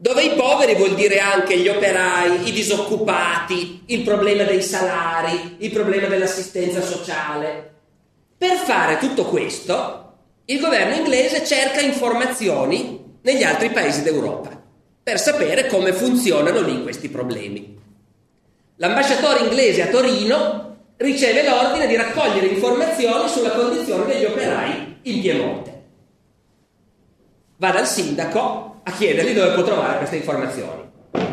dove 0.00 0.22
i 0.22 0.30
poveri 0.30 0.76
vuol 0.76 0.94
dire 0.94 1.18
anche 1.18 1.58
gli 1.58 1.68
operai, 1.68 2.48
i 2.48 2.52
disoccupati, 2.52 3.82
il 3.88 4.00
problema 4.00 4.44
dei 4.44 4.62
salari, 4.62 5.56
il 5.58 5.70
problema 5.70 6.06
dell'assistenza 6.06 6.80
sociale. 6.80 7.74
Per 8.38 8.56
fare 8.56 8.96
tutto 8.96 9.26
questo, 9.26 10.14
il 10.46 10.58
governo 10.58 10.94
inglese 10.94 11.44
cerca 11.44 11.82
informazioni 11.82 13.18
negli 13.20 13.42
altri 13.42 13.68
paesi 13.68 14.02
d'Europa 14.02 14.58
per 15.02 15.20
sapere 15.20 15.66
come 15.66 15.92
funzionano 15.92 16.62
lì 16.62 16.82
questi 16.82 17.10
problemi. 17.10 17.78
L'ambasciatore 18.76 19.40
inglese 19.40 19.82
a 19.82 19.88
Torino 19.88 20.76
riceve 20.96 21.46
l'ordine 21.46 21.86
di 21.86 21.96
raccogliere 21.96 22.46
informazioni 22.46 23.28
sulla 23.28 23.50
condizione 23.50 24.06
degli 24.06 24.24
operai 24.24 24.96
in 25.02 25.20
Piemonte. 25.20 25.82
Va 27.58 27.70
dal 27.70 27.86
sindaco 27.86 28.69
a 28.90 28.92
chiedergli 28.92 29.32
dove 29.32 29.54
può 29.54 29.62
trovare 29.62 29.98
queste 29.98 30.16
informazioni. 30.16 30.82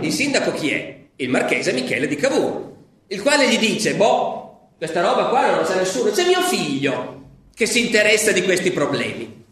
Il 0.02 0.14
sindaco 0.14 0.52
chi 0.54 0.72
è? 0.72 0.96
Il 1.18 1.30
marchese 1.30 1.74
Michele 1.74 2.08
di 2.08 2.16
Cavour, 2.16 2.72
il 3.08 3.22
quale 3.22 3.50
gli 3.50 3.58
dice, 3.58 3.96
boh, 3.96 4.70
questa 4.78 5.02
roba 5.02 5.26
qua 5.26 5.48
non 5.48 5.58
lo 5.60 5.66
sa 5.66 5.76
nessuno, 5.76 6.12
c'è 6.12 6.26
mio 6.26 6.42
figlio 6.42 7.16
che 7.54 7.66
si 7.66 7.86
interessa 7.86 8.32
di 8.32 8.44
questi 8.44 8.72
problemi. 8.72 9.46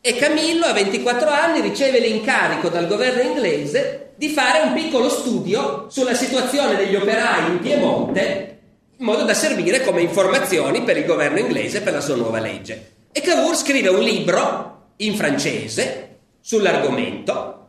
E 0.00 0.16
Camillo 0.16 0.64
a 0.64 0.72
24 0.72 1.28
anni 1.28 1.60
riceve 1.60 2.00
l'incarico 2.00 2.68
dal 2.68 2.86
governo 2.86 3.20
inglese 3.20 4.12
di 4.16 4.28
fare 4.30 4.62
un 4.62 4.72
piccolo 4.72 5.10
studio 5.10 5.86
sulla 5.90 6.14
situazione 6.14 6.76
degli 6.76 6.94
operai 6.94 7.50
in 7.50 7.58
Piemonte 7.60 8.58
in 8.96 9.04
modo 9.04 9.24
da 9.24 9.34
servire 9.34 9.84
come 9.84 10.00
informazioni 10.00 10.82
per 10.82 10.96
il 10.96 11.04
governo 11.04 11.38
inglese 11.38 11.82
per 11.82 11.92
la 11.92 12.00
sua 12.00 12.16
nuova 12.16 12.40
legge. 12.40 12.94
E 13.12 13.20
Cavour 13.20 13.54
scrive 13.54 13.88
un 13.88 14.00
libro 14.00 14.92
in 14.96 15.14
francese 15.14 16.07
sull'argomento 16.48 17.68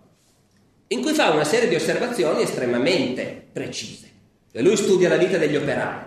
in 0.88 1.02
cui 1.02 1.12
fa 1.12 1.32
una 1.32 1.44
serie 1.44 1.68
di 1.68 1.76
osservazioni 1.76 2.44
estremamente 2.44 3.48
precise. 3.52 4.10
Lui 4.54 4.78
studia 4.78 5.10
la 5.10 5.18
vita 5.18 5.38
degli 5.38 5.58
operai, 5.58 6.00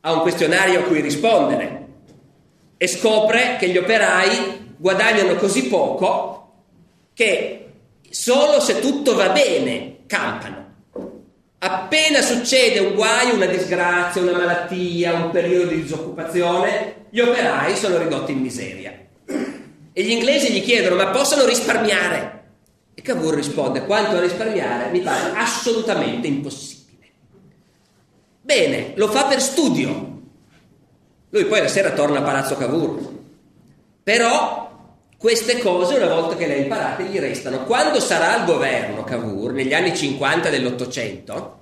ha 0.00 0.12
un 0.12 0.20
questionario 0.22 0.80
a 0.80 0.82
cui 0.82 1.00
rispondere 1.00 1.86
e 2.76 2.88
scopre 2.88 3.54
che 3.56 3.68
gli 3.68 3.76
operai 3.76 4.74
guadagnano 4.76 5.36
così 5.36 5.68
poco 5.68 6.54
che 7.14 7.68
solo 8.10 8.58
se 8.58 8.80
tutto 8.80 9.14
va 9.14 9.28
bene 9.28 9.98
campano. 10.06 10.64
Appena 11.58 12.20
succede 12.20 12.80
un 12.80 12.94
guaio, 12.94 13.34
una 13.34 13.46
disgrazia, 13.46 14.22
una 14.22 14.36
malattia, 14.36 15.14
un 15.14 15.30
periodo 15.30 15.68
di 15.68 15.82
disoccupazione, 15.82 17.06
gli 17.10 17.20
operai 17.20 17.76
sono 17.76 17.96
ridotti 17.96 18.32
in 18.32 18.40
miseria. 18.40 19.05
E 19.98 20.02
gli 20.02 20.10
inglesi 20.10 20.52
gli 20.52 20.60
chiedono 20.62 20.94
ma 20.94 21.06
possono 21.06 21.46
risparmiare? 21.46 22.48
E 22.92 23.00
Cavour 23.00 23.34
risponde 23.34 23.86
quanto 23.86 24.16
a 24.16 24.20
risparmiare 24.20 24.90
mi 24.90 25.00
pare 25.00 25.32
assolutamente 25.34 26.26
impossibile. 26.26 27.06
Bene, 28.42 28.92
lo 28.96 29.08
fa 29.08 29.24
per 29.24 29.40
studio. 29.40 30.20
Lui 31.30 31.46
poi 31.46 31.62
la 31.62 31.68
sera 31.68 31.92
torna 31.92 32.18
a 32.18 32.22
Palazzo 32.22 32.56
Cavour. 32.56 33.10
Però 34.02 34.70
queste 35.16 35.60
cose 35.60 35.94
una 35.94 36.14
volta 36.14 36.36
che 36.36 36.46
le 36.46 36.56
ha 36.56 36.58
imparate 36.58 37.04
gli 37.04 37.18
restano. 37.18 37.64
Quando 37.64 37.98
sarà 37.98 38.38
al 38.38 38.44
governo 38.44 39.02
Cavour, 39.02 39.52
negli 39.52 39.72
anni 39.72 39.96
50 39.96 40.50
dell'Ottocento, 40.50 41.60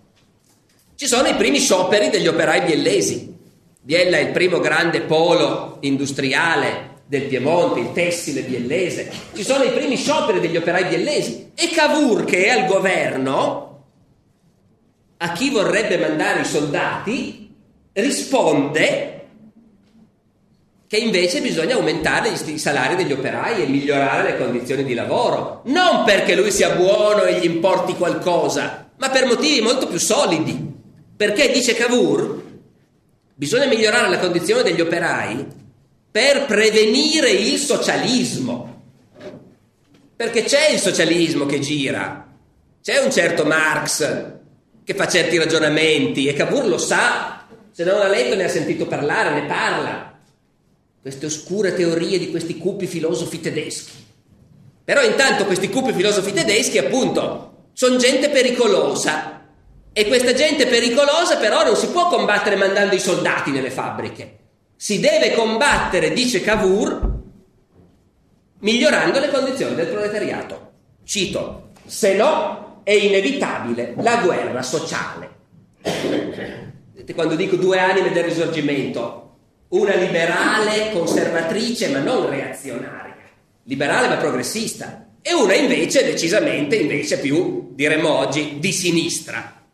ci 0.96 1.06
sono 1.06 1.28
i 1.28 1.36
primi 1.36 1.60
scioperi 1.60 2.10
degli 2.10 2.26
operai 2.26 2.62
biellesi. 2.62 3.32
Biella 3.80 4.16
è 4.16 4.22
il 4.22 4.32
primo 4.32 4.58
grande 4.58 5.02
polo 5.02 5.76
industriale 5.82 6.93
del 7.06 7.22
Piemonte, 7.22 7.80
il 7.80 7.92
tessile 7.92 8.42
biellese, 8.42 9.10
ci 9.34 9.44
sono 9.44 9.64
i 9.64 9.72
primi 9.72 9.96
scioperi 9.96 10.40
degli 10.40 10.56
operai 10.56 10.84
biellesi. 10.84 11.52
E 11.54 11.68
Cavour 11.68 12.24
che 12.24 12.46
è 12.46 12.48
al 12.48 12.66
governo, 12.66 13.84
a 15.18 15.32
chi 15.32 15.50
vorrebbe 15.50 15.98
mandare 15.98 16.40
i 16.40 16.44
soldati, 16.44 17.54
risponde 17.92 19.10
che 20.86 20.96
invece 20.96 21.40
bisogna 21.40 21.74
aumentare 21.74 22.28
i 22.28 22.58
salari 22.58 22.94
degli 22.96 23.12
operai 23.12 23.62
e 23.62 23.66
migliorare 23.66 24.30
le 24.30 24.38
condizioni 24.38 24.84
di 24.84 24.94
lavoro, 24.94 25.62
non 25.66 26.04
perché 26.04 26.34
lui 26.34 26.50
sia 26.50 26.74
buono 26.74 27.22
e 27.22 27.38
gli 27.38 27.44
importi 27.44 27.94
qualcosa, 27.94 28.90
ma 28.96 29.08
per 29.10 29.26
motivi 29.26 29.60
molto 29.60 29.86
più 29.86 29.98
solidi. 29.98 30.72
Perché 31.16 31.50
dice 31.50 31.74
Cavour, 31.74 32.42
bisogna 33.34 33.66
migliorare 33.66 34.08
la 34.08 34.18
condizione 34.18 34.62
degli 34.62 34.80
operai 34.80 35.62
per 36.14 36.46
prevenire 36.46 37.28
il 37.28 37.58
socialismo. 37.58 38.82
Perché 40.14 40.44
c'è 40.44 40.70
il 40.70 40.78
socialismo 40.78 41.44
che 41.44 41.58
gira, 41.58 42.32
c'è 42.80 42.98
un 42.98 43.10
certo 43.10 43.44
Marx 43.44 44.32
che 44.84 44.94
fa 44.94 45.08
certi 45.08 45.38
ragionamenti 45.38 46.28
e 46.28 46.34
Cavour 46.34 46.68
lo 46.68 46.78
sa, 46.78 47.46
se 47.72 47.82
non 47.82 47.98
l'ha 47.98 48.06
letto 48.06 48.36
ne 48.36 48.44
ha 48.44 48.48
sentito 48.48 48.86
parlare, 48.86 49.40
ne 49.40 49.46
parla. 49.48 50.16
Queste 51.02 51.26
oscure 51.26 51.74
teorie 51.74 52.20
di 52.20 52.30
questi 52.30 52.58
cupi 52.58 52.86
filosofi 52.86 53.40
tedeschi. 53.40 54.06
Però 54.84 55.02
intanto 55.02 55.46
questi 55.46 55.68
cupi 55.68 55.92
filosofi 55.92 56.32
tedeschi 56.32 56.78
appunto 56.78 57.70
sono 57.72 57.96
gente 57.96 58.30
pericolosa 58.30 59.48
e 59.92 60.06
questa 60.06 60.32
gente 60.32 60.68
pericolosa 60.68 61.38
però 61.38 61.64
non 61.64 61.74
si 61.74 61.88
può 61.88 62.06
combattere 62.06 62.54
mandando 62.54 62.94
i 62.94 63.00
soldati 63.00 63.50
nelle 63.50 63.72
fabbriche 63.72 64.42
si 64.84 65.00
deve 65.00 65.32
combattere, 65.32 66.12
dice 66.12 66.42
Cavour, 66.42 67.22
migliorando 68.58 69.18
le 69.18 69.30
condizioni 69.30 69.74
del 69.74 69.86
proletariato. 69.86 70.72
Cito, 71.04 71.70
se 71.86 72.14
no 72.14 72.82
è 72.84 72.92
inevitabile 72.92 73.94
la 73.96 74.16
guerra 74.18 74.60
sociale. 74.60 75.30
Quando 77.14 77.34
dico 77.34 77.56
due 77.56 77.78
anime 77.78 78.12
del 78.12 78.24
risorgimento, 78.24 79.36
una 79.68 79.94
liberale 79.94 80.90
conservatrice 80.92 81.88
ma 81.88 82.00
non 82.00 82.28
reazionaria, 82.28 83.16
liberale 83.62 84.08
ma 84.08 84.16
progressista, 84.16 85.12
e 85.22 85.32
una 85.32 85.54
invece 85.54 86.04
decisamente 86.04 86.76
invece 86.76 87.20
più, 87.20 87.70
diremmo 87.72 88.10
oggi, 88.10 88.58
di 88.58 88.70
sinistra. 88.70 89.64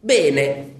Bene, 0.00 0.73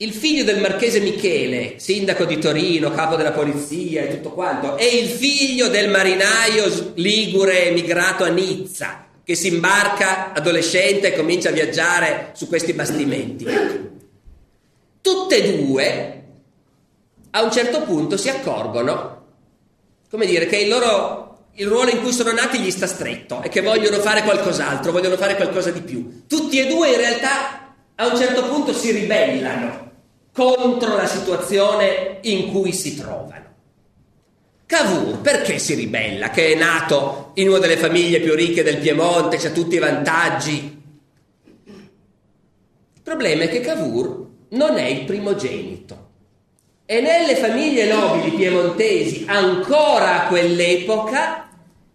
il 0.00 0.12
figlio 0.12 0.44
del 0.44 0.60
marchese 0.60 1.00
Michele, 1.00 1.74
sindaco 1.78 2.24
di 2.24 2.38
Torino, 2.38 2.92
capo 2.92 3.16
della 3.16 3.32
polizia 3.32 4.02
e 4.02 4.10
tutto 4.10 4.30
quanto, 4.30 4.76
è 4.76 4.84
il 4.84 5.08
figlio 5.08 5.66
del 5.68 5.90
marinaio 5.90 6.92
ligure 6.94 7.66
emigrato 7.66 8.22
a 8.22 8.28
Nizza, 8.28 9.06
che 9.24 9.34
si 9.34 9.48
imbarca 9.48 10.32
adolescente 10.32 11.08
e 11.08 11.16
comincia 11.16 11.48
a 11.48 11.52
viaggiare 11.52 12.30
su 12.34 12.46
questi 12.46 12.74
bastimenti. 12.74 13.44
Tutte 15.00 15.36
e 15.36 15.56
due, 15.56 16.22
a 17.30 17.42
un 17.42 17.50
certo 17.50 17.82
punto, 17.82 18.16
si 18.16 18.28
accorgono, 18.28 19.26
come 20.08 20.26
dire, 20.26 20.46
che 20.46 20.58
il 20.58 20.68
loro 20.68 21.26
il 21.54 21.66
ruolo 21.66 21.90
in 21.90 22.00
cui 22.00 22.12
sono 22.12 22.30
nati 22.30 22.60
gli 22.60 22.70
sta 22.70 22.86
stretto 22.86 23.42
e 23.42 23.48
che 23.48 23.62
vogliono 23.62 23.98
fare 23.98 24.22
qualcos'altro, 24.22 24.92
vogliono 24.92 25.16
fare 25.16 25.34
qualcosa 25.34 25.72
di 25.72 25.80
più. 25.80 26.22
Tutti 26.28 26.60
e 26.60 26.68
due 26.68 26.90
in 26.90 26.98
realtà 26.98 27.74
a 27.96 28.06
un 28.06 28.16
certo 28.16 28.44
punto 28.44 28.72
si 28.72 28.92
ribellano 28.92 29.87
contro 30.38 30.94
la 30.94 31.08
situazione 31.08 32.18
in 32.22 32.52
cui 32.52 32.72
si 32.72 32.96
trovano. 32.96 33.46
Cavour 34.66 35.18
perché 35.18 35.58
si 35.58 35.74
ribella? 35.74 36.30
Che 36.30 36.52
è 36.52 36.54
nato 36.54 37.32
in 37.34 37.48
una 37.48 37.58
delle 37.58 37.76
famiglie 37.76 38.20
più 38.20 38.36
ricche 38.36 38.62
del 38.62 38.76
Piemonte, 38.76 39.38
c'ha 39.38 39.50
tutti 39.50 39.74
i 39.74 39.80
vantaggi. 39.80 40.80
Il 41.64 43.02
problema 43.02 43.42
è 43.44 43.48
che 43.48 43.60
Cavour 43.60 44.26
non 44.50 44.78
è 44.78 44.84
il 44.84 45.04
primogenito. 45.06 46.06
E 46.86 47.00
nelle 47.00 47.34
famiglie 47.34 47.92
nobili 47.92 48.36
piemontesi, 48.36 49.24
ancora 49.26 50.22
a 50.22 50.28
quell'epoca, 50.28 51.50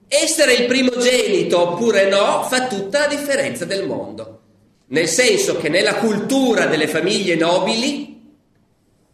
essere 0.10 0.54
il 0.56 0.66
primogenito 0.66 1.70
oppure 1.70 2.10
no 2.10 2.44
fa 2.44 2.68
tutta 2.68 3.00
la 3.00 3.08
differenza 3.08 3.64
del 3.64 3.88
mondo. 3.88 4.42
Nel 4.88 5.08
senso 5.08 5.56
che 5.58 5.70
nella 5.70 5.96
cultura 5.96 6.66
delle 6.66 6.88
famiglie 6.88 7.36
nobili, 7.36 8.14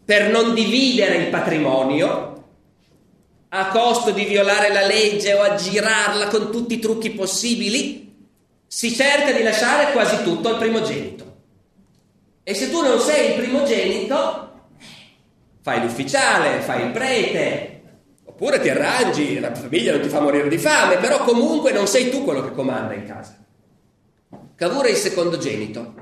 per 0.10 0.32
non 0.32 0.56
dividere 0.56 1.17
il 1.17 1.28
patrimonio, 1.28 2.45
a 3.50 3.67
costo 3.67 4.10
di 4.10 4.26
violare 4.26 4.74
la 4.74 4.84
legge 4.84 5.36
o 5.36 5.41
aggirarla 5.43 6.30
con 6.30 6.50
tutti 6.50 6.74
i 6.74 6.80
trucchi 6.80 7.12
possibili, 7.12 8.28
si 8.65 8.91
cerca 8.91 9.32
di 9.32 9.43
lasciare 9.43 9.91
quasi 9.91 10.24
tutto 10.24 10.50
al 10.50 10.58
primogenito. 10.58 11.41
E 12.41 12.56
se 12.56 12.72
tu 12.72 12.82
non 12.82 13.00
sei 13.00 13.28
il 13.28 13.34
primogenito, 13.36 14.52
fai 15.62 15.80
l'ufficiale, 15.80 16.62
fai 16.62 16.86
il 16.86 16.91
prete, 16.91 17.82
oppure 18.24 18.60
ti 18.62 18.69
arrangi, 18.69 19.39
la 19.39 19.54
famiglia 19.54 19.91
non 19.91 20.02
ti 20.02 20.10
fa 20.10 20.22
morire 20.22 20.50
di 20.50 20.58
fame, 20.58 20.98
però 20.98 21.24
comunque 21.24 21.72
non 21.72 21.86
sei 21.86 22.10
tu 22.10 22.24
quello 22.24 22.41
che 22.41 22.54
comanda 22.54 22.95
in 22.95 23.06
casa. 23.06 23.38
Cavour 24.56 24.88
è 24.88 24.89
il 24.89 24.95
secondogenito. 24.95 25.93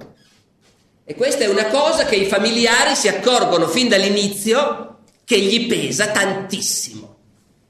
E 1.09 1.15
questa 1.15 1.45
è 1.45 1.47
una 1.47 1.67
cosa 1.67 2.03
che 2.03 2.17
i 2.17 2.25
familiari 2.25 2.93
si 2.93 3.07
accorgono 3.07 3.69
fin 3.69 3.87
dall'inizio 3.87 4.97
che 5.23 5.39
gli 5.39 5.65
pesa 5.65 6.07
tantissimo. 6.07 7.15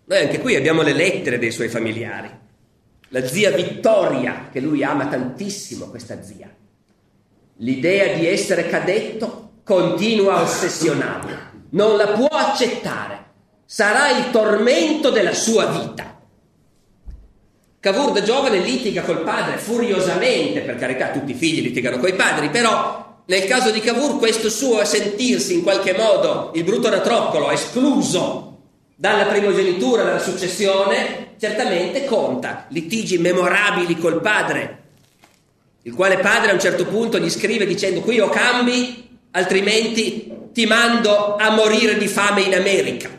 Noi 0.05 0.21
anche 0.21 0.39
qui 0.39 0.55
abbiamo 0.55 0.81
le 0.81 0.93
lettere 0.93 1.37
dei 1.37 1.51
suoi 1.51 1.69
familiari. 1.69 2.31
La 3.09 3.27
zia 3.27 3.51
Vittoria, 3.51 4.49
che 4.51 4.59
lui 4.59 4.83
ama 4.83 5.05
tantissimo, 5.05 5.85
questa 5.85 6.23
zia. 6.23 6.51
L'idea 7.57 8.15
di 8.15 8.25
essere 8.25 8.67
cadetto 8.69 9.51
continua 9.63 10.37
a 10.37 10.41
ossessionarlo. 10.41 11.37
Non 11.69 11.95
la 11.95 12.07
può 12.07 12.25
accettare. 12.25 13.25
Sarà 13.65 14.17
il 14.17 14.31
tormento 14.31 15.11
della 15.11 15.35
sua 15.35 15.67
vita. 15.67 16.19
Cavour 17.79 18.13
da 18.13 18.23
giovane 18.23 18.57
litiga 18.57 19.03
col 19.03 19.21
padre 19.21 19.57
furiosamente, 19.57 20.61
per 20.61 20.75
carità 20.77 21.11
tutti 21.11 21.33
i 21.33 21.35
figli 21.35 21.61
litigano 21.61 21.99
coi 21.99 22.15
padri, 22.15 22.49
però 22.49 23.05
nel 23.27 23.45
caso 23.45 23.71
di 23.71 23.81
Cavour 23.81 24.17
questo 24.17 24.49
suo 24.49 24.83
sentirsi 24.85 25.53
in 25.53 25.63
qualche 25.63 25.93
modo 25.93 26.51
il 26.55 26.63
brutto 26.63 26.89
ratroccolo 26.89 27.51
escluso 27.51 28.57
dalla 28.95 29.25
primogenitura, 29.25 30.03
dalla 30.03 30.19
successione, 30.19 31.35
certamente 31.37 32.05
conta. 32.05 32.65
Litigi 32.69 33.17
memorabili 33.17 33.97
col 33.97 34.21
padre, 34.21 34.83
il 35.83 35.93
quale 35.93 36.17
padre 36.17 36.51
a 36.51 36.53
un 36.53 36.59
certo 36.59 36.85
punto 36.85 37.19
gli 37.19 37.29
scrive 37.29 37.65
dicendo 37.65 37.99
qui 37.99 38.19
o 38.19 38.29
cambi, 38.29 39.07
altrimenti 39.31 40.31
ti 40.53 40.65
mando 40.65 41.35
a 41.35 41.51
morire 41.51 41.97
di 41.97 42.07
fame 42.07 42.41
in 42.41 42.55
America. 42.55 43.09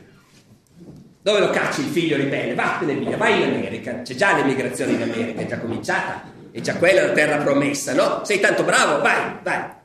Dove 1.21 1.39
lo 1.41 1.51
cacci 1.51 1.83
il 1.83 1.89
figlio 1.89 2.17
ribelle? 2.17 2.55
Vattene 2.55 2.95
via, 2.95 3.19
vai 3.19 3.43
in 3.43 3.55
America. 3.55 4.01
C'è 4.03 4.15
già 4.15 4.35
l'emigrazione 4.35 4.93
in 4.93 5.03
America, 5.03 5.43
è 5.43 5.47
già 5.47 5.59
cominciata, 5.59 6.23
è 6.51 6.61
già 6.61 6.77
quella 6.77 7.07
la 7.07 7.13
terra 7.13 7.37
promessa, 7.37 7.93
no? 7.93 8.23
Sei 8.25 8.41
tanto 8.41 8.65
bravo, 8.65 9.03
vai, 9.03 9.37
vai. 9.43 9.57
Ecco. 9.57 9.77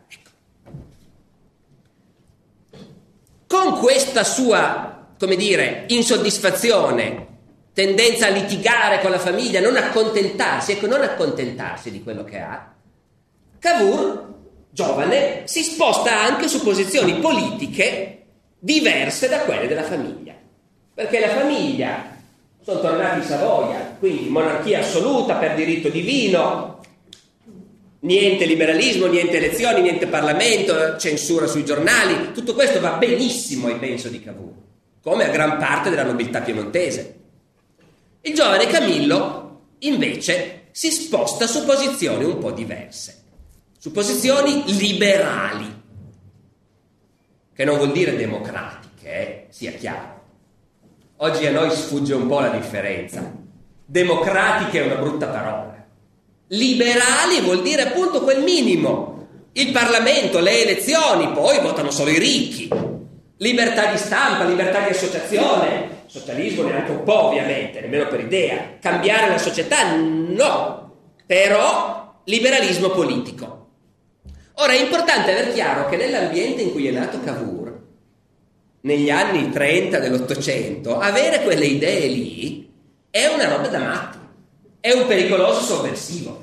Con 3.54 3.78
questa 3.78 4.24
sua 4.24 4.94
come 5.20 5.36
dire, 5.36 5.86
insoddisfazione, 5.90 7.28
tendenza 7.72 8.26
a 8.26 8.30
litigare 8.30 9.00
con 9.00 9.12
la 9.12 9.20
famiglia, 9.20 9.62
non 9.62 9.78
accontentarsi, 9.78 10.72
ecco, 10.72 10.88
non 10.88 11.04
accontentarsi 11.04 11.92
di 11.92 12.02
quello 12.02 12.24
che 12.24 12.40
ha, 12.40 12.74
Cavour, 13.60 14.34
giovane, 14.72 15.44
si 15.46 15.62
sposta 15.62 16.20
anche 16.20 16.48
su 16.48 16.64
posizioni 16.64 17.20
politiche 17.20 18.24
diverse 18.58 19.30
da 19.30 19.42
quelle 19.42 19.68
della 19.68 19.84
famiglia. 19.84 20.34
Perché 20.92 21.20
la 21.20 21.30
famiglia, 21.30 22.18
sono 22.64 22.82
tornati 22.82 23.20
in 23.20 23.26
Savoia, 23.26 23.96
quindi 24.00 24.30
monarchia 24.30 24.80
assoluta 24.80 25.36
per 25.36 25.54
diritto 25.54 25.90
divino, 25.90 26.73
niente 28.04 28.46
liberalismo, 28.46 29.08
niente 29.08 29.38
elezioni, 29.38 29.82
niente 29.82 30.08
Parlamento, 30.08 30.98
censura 30.98 31.48
sui 31.48 31.66
giornali, 31.66 32.32
tutto 32.34 32.54
questo 32.54 32.80
va 32.80 32.94
benissimo 32.94 33.68
ai 33.68 33.78
penso 33.78 34.08
di 34.08 34.22
Cavour 34.22 34.64
come 35.04 35.26
a 35.26 35.32
gran 35.32 35.58
parte 35.58 35.90
della 35.90 36.06
nobiltà 36.06 36.40
piemontese. 36.40 37.20
Il 38.22 38.34
giovane 38.34 38.68
Camillo, 38.68 39.74
invece, 39.80 40.68
si 40.72 40.90
sposta 40.92 41.46
su 41.46 41.66
posizioni 41.66 42.24
un 42.24 42.38
po' 42.38 42.52
diverse, 42.52 43.24
su 43.78 43.92
posizioni 43.92 44.64
liberali, 44.78 45.82
che 47.54 47.66
non 47.66 47.76
vuol 47.76 47.92
dire 47.92 48.16
democratiche, 48.16 49.10
eh? 49.10 49.46
sia 49.50 49.74
chiaro. 49.74 50.22
Oggi 51.18 51.46
a 51.48 51.52
noi 51.52 51.70
sfugge 51.72 52.14
un 52.14 52.28
po' 52.28 52.40
la 52.40 52.50
differenza. 52.50 53.30
Democratiche 53.86 54.82
è 54.82 54.86
una 54.86 55.02
brutta 55.02 55.28
parola. 55.28 55.73
Liberali 56.54 57.42
vuol 57.42 57.62
dire 57.62 57.84
appunto 57.84 58.22
quel 58.22 58.42
minimo. 58.42 59.28
Il 59.54 59.72
Parlamento, 59.72 60.40
le 60.40 60.64
elezioni, 60.64 61.32
poi 61.32 61.60
votano 61.62 61.92
solo 61.92 62.10
i 62.10 62.18
ricchi 62.18 62.70
libertà 63.44 63.92
di 63.92 63.98
stampa, 63.98 64.46
libertà 64.46 64.80
di 64.80 64.92
associazione, 64.92 66.04
socialismo 66.06 66.64
neanche 66.64 66.92
un 66.92 67.04
po' 67.04 67.26
ovviamente, 67.26 67.82
nemmeno 67.82 68.08
per 68.08 68.22
idea, 68.22 68.78
cambiare 68.80 69.30
la 69.30 69.38
società 69.38 69.94
no, 69.96 70.96
però 71.26 72.22
liberalismo 72.24 72.90
politico. 72.90 73.68
Ora 74.56 74.72
è 74.72 74.80
importante 74.80 75.32
aver 75.32 75.54
chiaro 75.54 75.90
che 75.90 75.98
nell'ambiente 75.98 76.62
in 76.62 76.72
cui 76.72 76.88
è 76.88 76.92
nato 76.92 77.20
Cavour, 77.20 77.82
negli 78.82 79.10
anni 79.10 79.50
30 79.50 80.00
dell'Ottocento, 80.00 81.00
avere 81.00 81.44
quelle 81.44 81.66
idee 81.66 82.08
lì 82.08 82.72
è 83.10 83.26
una 83.28 83.50
roba 83.50 83.68
da 83.68 83.80
matti, 83.80 84.18
è 84.80 84.92
un 84.92 85.06
pericoloso 85.06 85.62
sovversivo. 85.62 86.43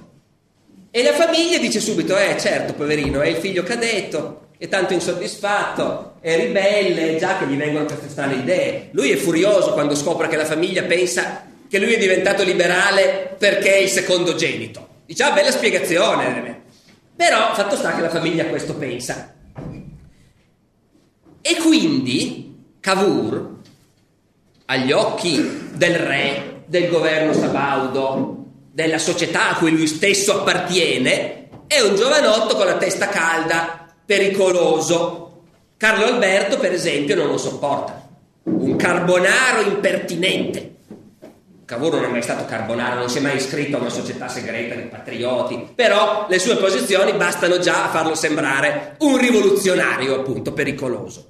E 0.92 1.02
la 1.04 1.14
famiglia 1.14 1.58
dice 1.58 1.78
subito, 1.78 2.16
eh 2.16 2.36
certo, 2.38 2.72
poverino, 2.72 3.20
è 3.20 3.28
il 3.28 3.36
figlio 3.36 3.62
cadetto, 3.62 4.48
è 4.58 4.66
tanto 4.68 4.92
insoddisfatto, 4.92 6.16
è 6.20 6.36
ribelle, 6.36 7.16
già 7.16 7.38
che 7.38 7.46
gli 7.46 7.56
vengono 7.56 7.84
queste 7.84 8.08
strane 8.08 8.34
idee. 8.34 8.88
Lui 8.90 9.10
è 9.10 9.16
furioso 9.16 9.72
quando 9.72 9.94
scopre 9.94 10.26
che 10.26 10.36
la 10.36 10.44
famiglia 10.44 10.82
pensa 10.82 11.46
che 11.68 11.78
lui 11.78 11.92
è 11.92 11.98
diventato 11.98 12.42
liberale 12.42 13.36
perché 13.38 13.74
è 13.74 13.78
il 13.78 13.88
secondogenito. 13.88 14.88
Dice, 15.06 15.22
ah, 15.22 15.30
bella 15.30 15.52
spiegazione. 15.52 16.62
Però 17.14 17.54
fatto 17.54 17.76
sta 17.76 17.94
che 17.94 18.00
la 18.00 18.10
famiglia 18.10 18.46
questo 18.46 18.74
pensa. 18.74 19.32
E 21.40 21.56
quindi 21.56 22.74
Cavour, 22.80 23.58
agli 24.66 24.90
occhi 24.90 25.68
del 25.72 25.94
re, 25.94 26.62
del 26.66 26.88
governo 26.88 27.32
sabaudo, 27.32 28.39
della 28.72 28.98
società 28.98 29.50
a 29.50 29.56
cui 29.56 29.72
lui 29.72 29.86
stesso 29.86 30.40
appartiene, 30.40 31.48
è 31.66 31.80
un 31.80 31.96
giovanotto 31.96 32.56
con 32.56 32.66
la 32.66 32.76
testa 32.76 33.08
calda, 33.08 33.94
pericoloso. 34.04 35.44
Carlo 35.76 36.04
Alberto, 36.06 36.58
per 36.58 36.72
esempio, 36.72 37.14
non 37.14 37.28
lo 37.28 37.38
sopporta. 37.38 38.08
Un 38.42 38.76
carbonaro 38.76 39.62
impertinente. 39.62 40.74
Cavour 41.64 41.94
non 41.94 42.04
è 42.04 42.08
mai 42.08 42.22
stato 42.22 42.44
carbonaro, 42.46 42.98
non 42.98 43.08
si 43.08 43.18
è 43.18 43.20
mai 43.20 43.36
iscritto 43.36 43.76
a 43.76 43.80
una 43.80 43.90
società 43.90 44.26
segreta 44.26 44.74
di 44.74 44.88
patrioti, 44.88 45.68
però 45.72 46.26
le 46.28 46.40
sue 46.40 46.56
posizioni 46.56 47.12
bastano 47.12 47.60
già 47.60 47.84
a 47.84 47.90
farlo 47.90 48.16
sembrare 48.16 48.96
un 48.98 49.16
rivoluzionario, 49.16 50.16
appunto, 50.16 50.52
pericoloso. 50.52 51.28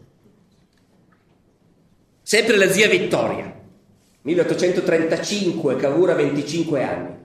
Sempre 2.23 2.57
la 2.57 2.71
zia 2.71 2.89
Vittoria, 2.89 3.53
1835, 4.23 5.77
Cavour 5.77 6.11
ha 6.11 6.15
25 6.15 6.83
anni. 6.83 7.19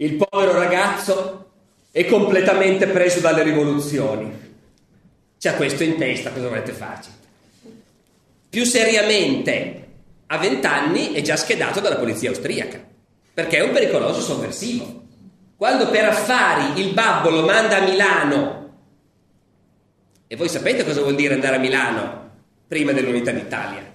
Il 0.00 0.14
povero 0.14 0.52
ragazzo 0.52 1.50
è 1.90 2.06
completamente 2.06 2.86
preso 2.86 3.18
dalle 3.18 3.42
rivoluzioni. 3.42 4.30
C'ha 5.36 5.54
questo 5.54 5.82
in 5.82 5.96
testa, 5.96 6.30
cosa 6.30 6.46
volete 6.46 6.70
farci? 6.70 7.10
Più 8.48 8.64
seriamente, 8.64 9.86
a 10.26 10.38
20 10.38 10.66
anni 10.68 11.12
è 11.14 11.22
già 11.22 11.34
schedato 11.34 11.80
dalla 11.80 11.96
polizia 11.96 12.28
austriaca, 12.28 12.80
perché 13.34 13.56
è 13.56 13.62
un 13.64 13.72
pericoloso 13.72 14.20
sovversivo. 14.20 15.02
Quando 15.56 15.90
per 15.90 16.04
affari 16.04 16.80
il 16.80 16.94
babbo 16.94 17.30
lo 17.30 17.44
manda 17.44 17.78
a 17.78 17.84
Milano, 17.84 18.74
e 20.28 20.36
voi 20.36 20.48
sapete 20.48 20.84
cosa 20.84 21.00
vuol 21.00 21.16
dire 21.16 21.34
andare 21.34 21.56
a 21.56 21.58
Milano 21.58 22.30
prima 22.68 22.92
dell'unità 22.92 23.32
d'Italia? 23.32 23.87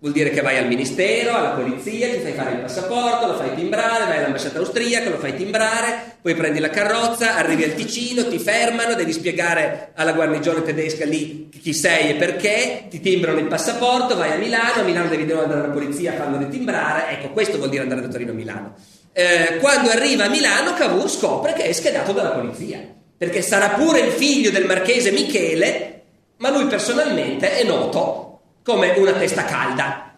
Vuol 0.00 0.12
dire 0.12 0.30
che 0.30 0.42
vai 0.42 0.56
al 0.56 0.68
ministero, 0.68 1.34
alla 1.34 1.50
polizia, 1.50 2.08
ti 2.08 2.20
fai 2.20 2.32
fare 2.32 2.52
il 2.52 2.58
passaporto, 2.58 3.26
lo 3.26 3.34
fai 3.34 3.52
timbrare, 3.56 4.04
vai 4.04 4.18
all'ambasciata 4.18 4.60
austriaca, 4.60 5.10
lo 5.10 5.18
fai 5.18 5.34
timbrare, 5.34 6.18
poi 6.22 6.36
prendi 6.36 6.60
la 6.60 6.70
carrozza, 6.70 7.34
arrivi 7.34 7.64
al 7.64 7.74
Ticino, 7.74 8.28
ti 8.28 8.38
fermano, 8.38 8.94
devi 8.94 9.12
spiegare 9.12 9.90
alla 9.96 10.12
guarnigione 10.12 10.62
tedesca 10.62 11.04
lì 11.04 11.48
chi 11.48 11.72
sei 11.74 12.10
e 12.10 12.14
perché, 12.14 12.84
ti 12.88 13.00
timbrano 13.00 13.40
il 13.40 13.46
passaporto, 13.46 14.14
vai 14.14 14.30
a 14.30 14.36
Milano, 14.36 14.82
a 14.82 14.84
Milano 14.84 15.08
devi 15.08 15.22
andare 15.32 15.64
alla 15.64 15.72
polizia, 15.72 16.12
fanno 16.12 16.38
ritimbrare, 16.38 17.18
ecco 17.18 17.30
questo 17.32 17.56
vuol 17.56 17.70
dire 17.70 17.82
andare 17.82 18.02
da 18.02 18.06
Torino 18.06 18.30
a 18.30 18.34
Milano. 18.34 18.74
Eh, 19.12 19.56
quando 19.58 19.90
arriva 19.90 20.26
a 20.26 20.28
Milano 20.28 20.74
Cavour 20.74 21.10
scopre 21.10 21.54
che 21.54 21.64
è 21.64 21.72
schedato 21.72 22.12
dalla 22.12 22.30
polizia, 22.30 22.78
perché 23.16 23.42
sarà 23.42 23.70
pure 23.70 23.98
il 23.98 24.12
figlio 24.12 24.52
del 24.52 24.64
marchese 24.64 25.10
Michele, 25.10 26.02
ma 26.36 26.50
lui 26.50 26.66
personalmente 26.66 27.58
è 27.58 27.64
noto 27.64 28.27
come 28.68 28.98
una 28.98 29.14
testa 29.14 29.44
calda. 29.44 30.14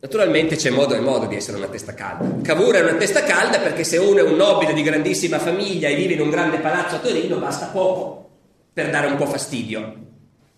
Naturalmente 0.00 0.56
c'è 0.56 0.70
modo 0.70 0.96
e 0.96 0.98
modo 0.98 1.26
di 1.26 1.36
essere 1.36 1.56
una 1.56 1.68
testa 1.68 1.94
calda. 1.94 2.42
Cavour 2.42 2.74
è 2.74 2.80
una 2.80 2.96
testa 2.96 3.22
calda 3.22 3.60
perché 3.60 3.84
se 3.84 3.96
uno 3.98 4.18
è 4.18 4.22
un 4.22 4.34
nobile 4.34 4.72
di 4.72 4.82
grandissima 4.82 5.38
famiglia 5.38 5.86
e 5.86 5.94
vive 5.94 6.14
in 6.14 6.20
un 6.20 6.30
grande 6.30 6.58
palazzo 6.58 6.96
a 6.96 6.98
Torino 6.98 7.38
basta 7.38 7.66
poco 7.66 8.30
per 8.72 8.90
dare 8.90 9.06
un 9.06 9.16
po' 9.16 9.26
fastidio. 9.26 9.94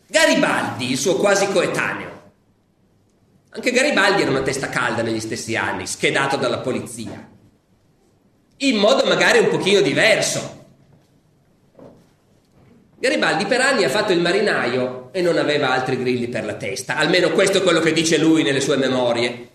Garibaldi, 0.07 0.91
il 0.91 0.97
suo 0.97 1.17
quasi 1.17 1.47
coetaneo. 1.49 2.09
Anche 3.51 3.73
Garibaldi 3.73 4.23
era 4.23 4.31
una 4.31 4.41
testa 4.41 4.71
calda 4.71 5.03
negli 5.03 5.21
stessi 5.21 5.55
anni, 5.55 5.87
schedato 5.87 6.37
dalla 6.37 6.61
polizia. 6.61 7.29
In 8.57 8.77
modo 8.79 9.05
magari 9.05 9.39
un 9.39 9.49
pochino 9.49 9.83
diverso, 9.83 10.60
Garibaldi 13.01 13.47
per 13.47 13.63
anni 13.63 13.85
ha 13.85 13.89
fatto 13.89 14.13
il 14.13 14.21
marinaio 14.21 15.09
e 15.11 15.23
non 15.23 15.39
aveva 15.39 15.71
altri 15.71 15.97
grilli 15.97 16.29
per 16.29 16.45
la 16.45 16.53
testa, 16.53 16.97
almeno 16.97 17.31
questo 17.31 17.57
è 17.57 17.63
quello 17.63 17.81
che 17.81 17.95
dice 17.95 18.19
lui 18.19 18.43
nelle 18.43 18.61
sue 18.61 18.77
memorie. 18.77 19.49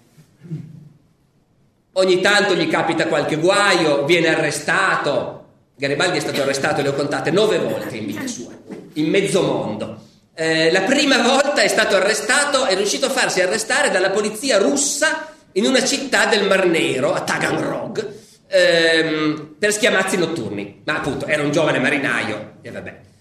Ogni 1.94 2.22
tanto 2.22 2.56
gli 2.56 2.68
capita 2.68 3.06
qualche 3.06 3.36
guaio, 3.36 4.04
viene 4.06 4.30
arrestato. 4.30 5.46
Garibaldi 5.76 6.18
è 6.18 6.22
stato 6.22 6.42
arrestato, 6.42 6.82
le 6.82 6.88
ho 6.88 6.94
contate 6.96 7.30
nove 7.30 7.60
volte 7.60 7.98
in 7.98 8.08
vita 8.08 8.26
sua, 8.26 8.52
in 8.94 9.10
mezzo 9.12 9.44
mondo. 9.44 10.02
Eh, 10.34 10.72
la 10.72 10.82
prima 10.82 11.22
volta 11.22 11.62
è 11.62 11.68
stato 11.68 11.96
arrestato, 11.96 12.66
è 12.66 12.76
riuscito 12.76 13.06
a 13.06 13.12
farsi 13.12 13.42
arrestare 13.42 13.92
dalla 13.92 14.10
polizia 14.10 14.58
russa 14.58 15.36
in 15.52 15.66
una 15.66 15.84
città 15.86 16.26
del 16.26 16.48
Mar 16.48 16.66
Nero, 16.66 17.14
a 17.14 17.22
Taganrog, 17.22 18.14
ehm, 18.48 19.56
per 19.60 19.72
schiamazzi 19.72 20.18
notturni. 20.18 20.82
Ma 20.84 20.96
appunto 20.96 21.28
era 21.28 21.44
un 21.44 21.52
giovane 21.52 21.78
marinaio 21.78 22.54
e 22.64 22.72
vabbè. 22.72 23.14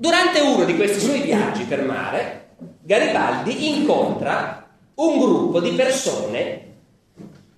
Durante 0.00 0.40
uno 0.40 0.64
di 0.64 0.76
questi 0.76 0.98
suoi 0.98 1.20
viaggi 1.20 1.64
per 1.64 1.84
mare, 1.84 2.52
Garibaldi 2.80 3.68
incontra 3.68 4.66
un 4.94 5.18
gruppo 5.18 5.60
di 5.60 5.72
persone 5.72 6.68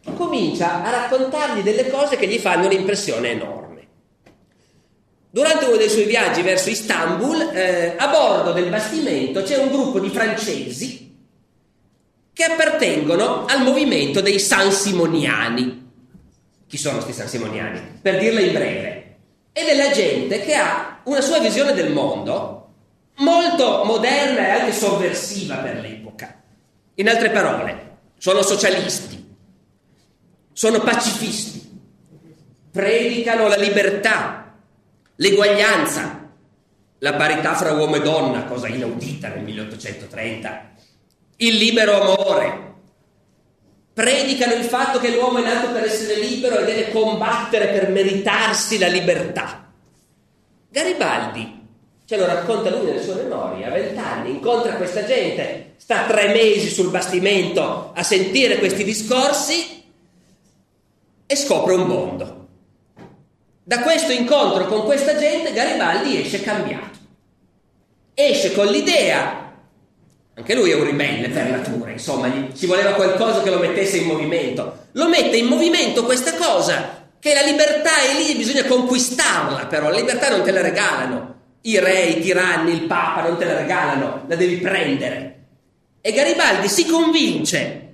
che 0.03 0.13
comincia 0.15 0.83
a 0.83 0.91
raccontargli 0.91 1.63
delle 1.63 1.89
cose 1.89 2.17
che 2.17 2.27
gli 2.27 2.39
fanno 2.39 2.67
un'impressione 2.67 3.31
enorme. 3.31 3.87
Durante 5.31 5.67
uno 5.67 5.77
dei 5.77 5.89
suoi 5.89 6.07
viaggi 6.07 6.43
verso 6.43 6.69
Istanbul, 6.69 7.49
eh, 7.55 7.95
a 7.97 8.09
bordo 8.09 8.51
del 8.51 8.71
bastimento 8.71 9.45
c'è 9.45 9.59
un 9.59 9.71
gruppo 9.71 10.01
di 10.01 10.09
francesi 10.09 11.17
che 12.33 12.43
appartengono 12.43 13.45
al 13.45 13.63
movimento 13.63 14.21
dei 14.21 14.41
San 14.41 14.73
Simoniani. 14.73 15.91
Chi 16.67 16.77
sono 16.77 16.97
questi 16.97 17.13
San 17.13 17.29
Simoniani? 17.29 18.01
Per 18.03 18.19
dirla 18.19 18.41
in 18.41 18.53
breve, 18.53 19.12
è 19.53 19.65
della 19.65 19.91
gente 19.91 20.41
che 20.41 20.55
ha 20.55 21.01
una 21.05 21.21
sua 21.21 21.39
visione 21.39 21.75
del 21.75 21.93
mondo 21.93 22.59
molto 23.17 23.85
moderna 23.85 24.47
e 24.47 24.61
anche 24.61 24.73
sovversiva 24.73 25.57
per 25.57 25.81
l'epoca. 25.81 26.43
In 26.95 27.09
altre 27.09 27.31
parole, 27.31 27.99
sono 28.19 28.43
socialisti, 28.43 29.37
sono 30.53 30.81
pacifisti, 30.81 31.81
predicano 32.71 33.49
la 33.49 33.57
libertà, 33.57 34.55
l'eguaglianza, 35.17 36.31
la 36.99 37.15
parità 37.15 37.55
fra 37.55 37.73
uomo 37.73 37.97
e 37.97 38.01
donna, 38.01 38.45
cosa 38.45 38.69
inaudita 38.69 39.29
nel 39.29 39.43
1830, 39.43 40.71
il 41.37 41.57
libero 41.57 42.01
amore, 42.01 42.72
predicano 43.93 44.55
il 44.55 44.65
fatto 44.65 44.99
che 44.99 45.11
l'uomo 45.15 45.39
è 45.39 45.43
nato 45.43 45.71
per 45.71 45.85
essere 45.85 46.19
libero 46.19 46.59
e 46.59 46.65
deve 46.65 46.91
combattere 46.91 47.69
per 47.69 47.91
meritarsi 47.91 48.79
la 48.79 48.89
libertà. 48.89 49.71
Garibaldi, 50.69 51.61
ce 52.07 52.17
lo 52.17 52.25
racconta 52.25 52.71
lui 52.71 52.87
nelle 52.87 53.03
sue 53.03 53.23
memorie, 53.23 53.67
a 53.67 53.71
vent'anni 53.71 54.31
incontra 54.31 54.77
questa 54.77 55.05
gente, 55.05 55.75
sta 55.77 56.05
tre 56.05 56.29
mesi 56.29 56.71
sul 56.71 56.91
bastimento 56.91 57.93
a 57.95 58.03
sentire 58.03 58.59
questi 58.59 58.85
discorsi 58.85 59.85
e 61.27 61.37
scopre 61.37 61.75
un 61.75 61.83
mondo. 61.83 62.47
Da 63.65 63.81
questo 63.81 64.13
incontro 64.13 64.67
con 64.67 64.85
questa 64.85 65.17
gente 65.19 65.53
Garibaldi 65.53 66.21
esce 66.21 66.41
cambiato. 66.41 66.99
Esce 68.15 68.53
con 68.53 68.67
l'idea 68.67 69.42
anche 70.35 70.55
lui 70.55 70.71
è 70.71 70.75
un 70.75 70.85
ribelle 70.85 71.29
per 71.29 71.51
natura, 71.51 71.91
insomma, 71.91 72.27
gli, 72.27 72.55
ci 72.57 72.67
voleva 72.67 72.93
qualcosa 72.93 73.43
che 73.43 73.51
lo 73.51 73.59
mettesse 73.59 73.99
in 73.99 74.07
movimento. 74.07 74.87
Lo 74.93 75.09
mette 75.09 75.37
in 75.37 75.47
movimento 75.47 76.05
questa 76.05 76.35
cosa, 76.37 77.07
che 77.19 77.35
la 77.35 77.43
libertà 77.43 78.01
è 78.01 78.15
lì 78.17 78.33
e 78.33 78.37
bisogna 78.37 78.65
conquistarla, 78.65 79.67
però 79.67 79.91
la 79.91 79.97
libertà 79.97 80.31
non 80.31 80.43
te 80.43 80.51
la 80.51 80.63
regalano. 80.63 81.41
I 81.63 81.79
re, 81.79 82.05
i 82.05 82.21
tiranni, 82.21 82.73
il 82.73 82.83
papa 82.87 83.23
non 83.23 83.37
te 83.37 83.45
la 83.45 83.59
regalano, 83.59 84.25
la 84.27 84.35
devi 84.35 84.57
prendere. 84.57 85.45
E 86.01 86.13
Garibaldi 86.13 86.69
si 86.69 86.87
convince. 86.87 87.93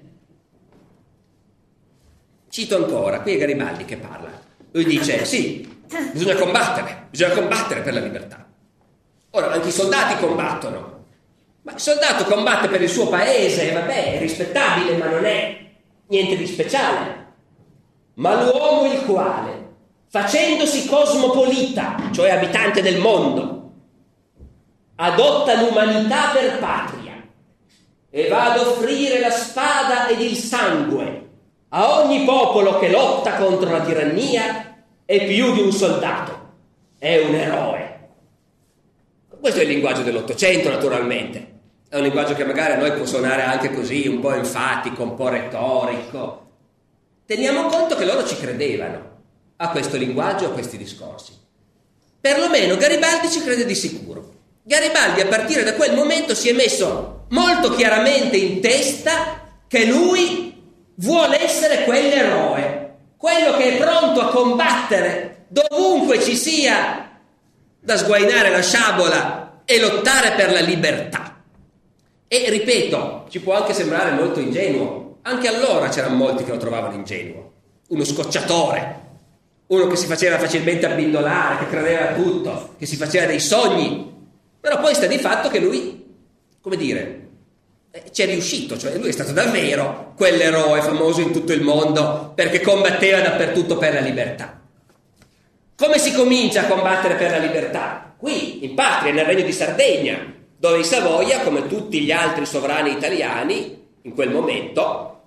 Cito 2.48 2.76
ancora, 2.76 3.20
qui 3.20 3.34
è 3.34 3.38
Garibaldi 3.38 3.84
che 3.84 3.96
parla. 3.96 4.30
Lui 4.70 4.84
dice, 4.84 5.24
sì, 5.24 5.82
bisogna 6.12 6.36
combattere, 6.36 7.08
bisogna 7.10 7.34
combattere 7.34 7.80
per 7.82 7.94
la 7.94 8.00
libertà. 8.00 8.46
Ora, 9.32 9.50
anche 9.50 9.68
i 9.68 9.72
soldati 9.72 10.16
combattono, 10.18 10.97
ma 11.62 11.72
il 11.72 11.80
soldato 11.80 12.24
combatte 12.24 12.68
per 12.68 12.82
il 12.82 12.88
suo 12.88 13.08
paese, 13.08 13.72
vabbè, 13.72 14.14
è 14.14 14.18
rispettabile, 14.18 14.96
ma 14.96 15.06
non 15.06 15.24
è 15.24 15.66
niente 16.08 16.36
di 16.36 16.46
speciale. 16.46 17.26
Ma 18.14 18.42
l'uomo 18.42 18.92
il 18.92 19.04
quale, 19.04 19.74
facendosi 20.08 20.86
cosmopolita, 20.86 21.96
cioè 22.12 22.30
abitante 22.30 22.82
del 22.82 22.98
mondo, 22.98 23.72
adotta 24.96 25.60
l'umanità 25.60 26.30
per 26.32 26.58
patria 26.58 27.22
e 28.10 28.28
va 28.28 28.52
ad 28.52 28.58
offrire 28.58 29.20
la 29.20 29.30
spada 29.30 30.08
ed 30.08 30.20
il 30.20 30.34
sangue 30.34 31.26
a 31.70 32.00
ogni 32.00 32.24
popolo 32.24 32.78
che 32.78 32.90
lotta 32.90 33.34
contro 33.36 33.70
la 33.70 33.82
tirannia, 33.82 34.84
è 35.04 35.26
più 35.26 35.52
di 35.52 35.60
un 35.60 35.70
soldato, 35.70 36.52
è 36.98 37.18
un 37.18 37.34
eroe. 37.34 38.08
Questo 39.38 39.60
è 39.60 39.62
il 39.62 39.68
linguaggio 39.68 40.02
dell'Ottocento, 40.02 40.70
naturalmente. 40.70 41.57
È 41.90 41.96
un 41.96 42.02
linguaggio 42.02 42.34
che 42.34 42.44
magari 42.44 42.74
a 42.74 42.76
noi 42.76 42.92
può 42.92 43.06
suonare 43.06 43.42
anche 43.42 43.72
così, 43.72 44.06
un 44.06 44.20
po' 44.20 44.34
enfatico, 44.34 45.02
un 45.02 45.14
po' 45.14 45.28
retorico. 45.28 46.46
Teniamo 47.24 47.66
conto 47.68 47.96
che 47.96 48.04
loro 48.04 48.26
ci 48.26 48.36
credevano 48.36 49.16
a 49.56 49.70
questo 49.70 49.96
linguaggio, 49.96 50.46
a 50.46 50.50
questi 50.50 50.76
discorsi. 50.76 51.32
Perlomeno 52.20 52.76
Garibaldi 52.76 53.30
ci 53.30 53.42
crede 53.42 53.64
di 53.64 53.74
sicuro. 53.74 54.34
Garibaldi 54.64 55.22
a 55.22 55.26
partire 55.28 55.62
da 55.62 55.72
quel 55.72 55.94
momento 55.94 56.34
si 56.34 56.50
è 56.50 56.52
messo 56.52 57.24
molto 57.30 57.74
chiaramente 57.74 58.36
in 58.36 58.60
testa 58.60 59.60
che 59.66 59.86
lui 59.86 60.62
vuole 60.96 61.42
essere 61.42 61.84
quell'eroe, 61.84 62.96
quello 63.16 63.56
che 63.56 63.76
è 63.76 63.78
pronto 63.78 64.20
a 64.20 64.28
combattere 64.28 65.46
dovunque 65.48 66.20
ci 66.20 66.36
sia 66.36 67.18
da 67.80 67.96
sguainare 67.96 68.50
la 68.50 68.60
sciabola 68.60 69.62
e 69.64 69.80
lottare 69.80 70.32
per 70.32 70.52
la 70.52 70.60
libertà. 70.60 71.27
E 72.30 72.50
ripeto, 72.50 73.24
ci 73.30 73.40
può 73.40 73.54
anche 73.54 73.72
sembrare 73.72 74.10
molto 74.10 74.38
ingenuo, 74.38 75.16
anche 75.22 75.48
allora 75.48 75.88
c'erano 75.88 76.16
molti 76.16 76.44
che 76.44 76.50
lo 76.50 76.58
trovavano 76.58 76.94
ingenuo, 76.94 77.52
uno 77.88 78.04
scocciatore, 78.04 79.00
uno 79.68 79.86
che 79.86 79.96
si 79.96 80.06
faceva 80.06 80.38
facilmente 80.38 80.84
abbindolare, 80.84 81.58
che 81.58 81.70
credeva 81.70 82.10
a 82.10 82.14
tutto, 82.14 82.74
che 82.78 82.84
si 82.84 82.96
faceva 82.96 83.24
dei 83.24 83.40
sogni, 83.40 84.14
però 84.60 84.78
poi 84.78 84.94
sta 84.94 85.06
di 85.06 85.16
fatto 85.16 85.48
che 85.48 85.58
lui, 85.58 86.04
come 86.60 86.76
dire, 86.76 87.28
eh, 87.90 88.04
ci 88.12 88.20
è 88.20 88.26
riuscito, 88.26 88.76
cioè 88.76 88.98
lui 88.98 89.08
è 89.08 89.12
stato 89.12 89.32
davvero 89.32 90.12
quell'eroe 90.14 90.82
famoso 90.82 91.22
in 91.22 91.32
tutto 91.32 91.54
il 91.54 91.62
mondo 91.62 92.32
perché 92.34 92.60
combatteva 92.60 93.20
dappertutto 93.20 93.78
per 93.78 93.94
la 93.94 94.00
libertà. 94.00 94.60
Come 95.74 95.98
si 95.98 96.12
comincia 96.12 96.62
a 96.62 96.66
combattere 96.66 97.14
per 97.14 97.30
la 97.30 97.38
libertà? 97.38 98.14
Qui, 98.18 98.64
in 98.66 98.74
patria, 98.74 99.12
nel 99.12 99.24
regno 99.24 99.44
di 99.44 99.52
Sardegna, 99.52 100.36
dove 100.58 100.80
i 100.80 100.84
Savoia, 100.84 101.40
come 101.40 101.68
tutti 101.68 102.00
gli 102.00 102.10
altri 102.10 102.44
sovrani 102.44 102.90
italiani, 102.90 103.86
in 104.02 104.12
quel 104.12 104.30
momento, 104.30 105.22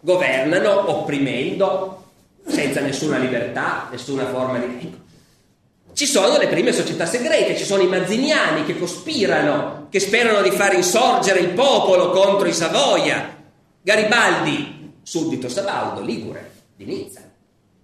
governano 0.00 0.90
opprimendo, 0.90 2.02
senza 2.44 2.80
nessuna 2.80 3.18
libertà, 3.18 3.88
nessuna 3.90 4.26
forma 4.26 4.58
di... 4.58 5.00
Ci 5.92 6.06
sono 6.06 6.38
le 6.38 6.48
prime 6.48 6.72
società 6.72 7.06
segrete, 7.06 7.56
ci 7.56 7.64
sono 7.64 7.82
i 7.82 7.86
mazziniani 7.86 8.64
che 8.64 8.76
cospirano, 8.78 9.86
che 9.90 10.00
sperano 10.00 10.42
di 10.42 10.50
far 10.50 10.74
insorgere 10.74 11.38
il 11.38 11.50
popolo 11.50 12.10
contro 12.10 12.48
i 12.48 12.52
Savoia. 12.52 13.36
Garibaldi, 13.80 14.94
suddito 15.02 15.48
Sabaldo, 15.48 16.00
Ligure, 16.00 16.50
di 16.74 16.84
Nizza, 16.84 17.20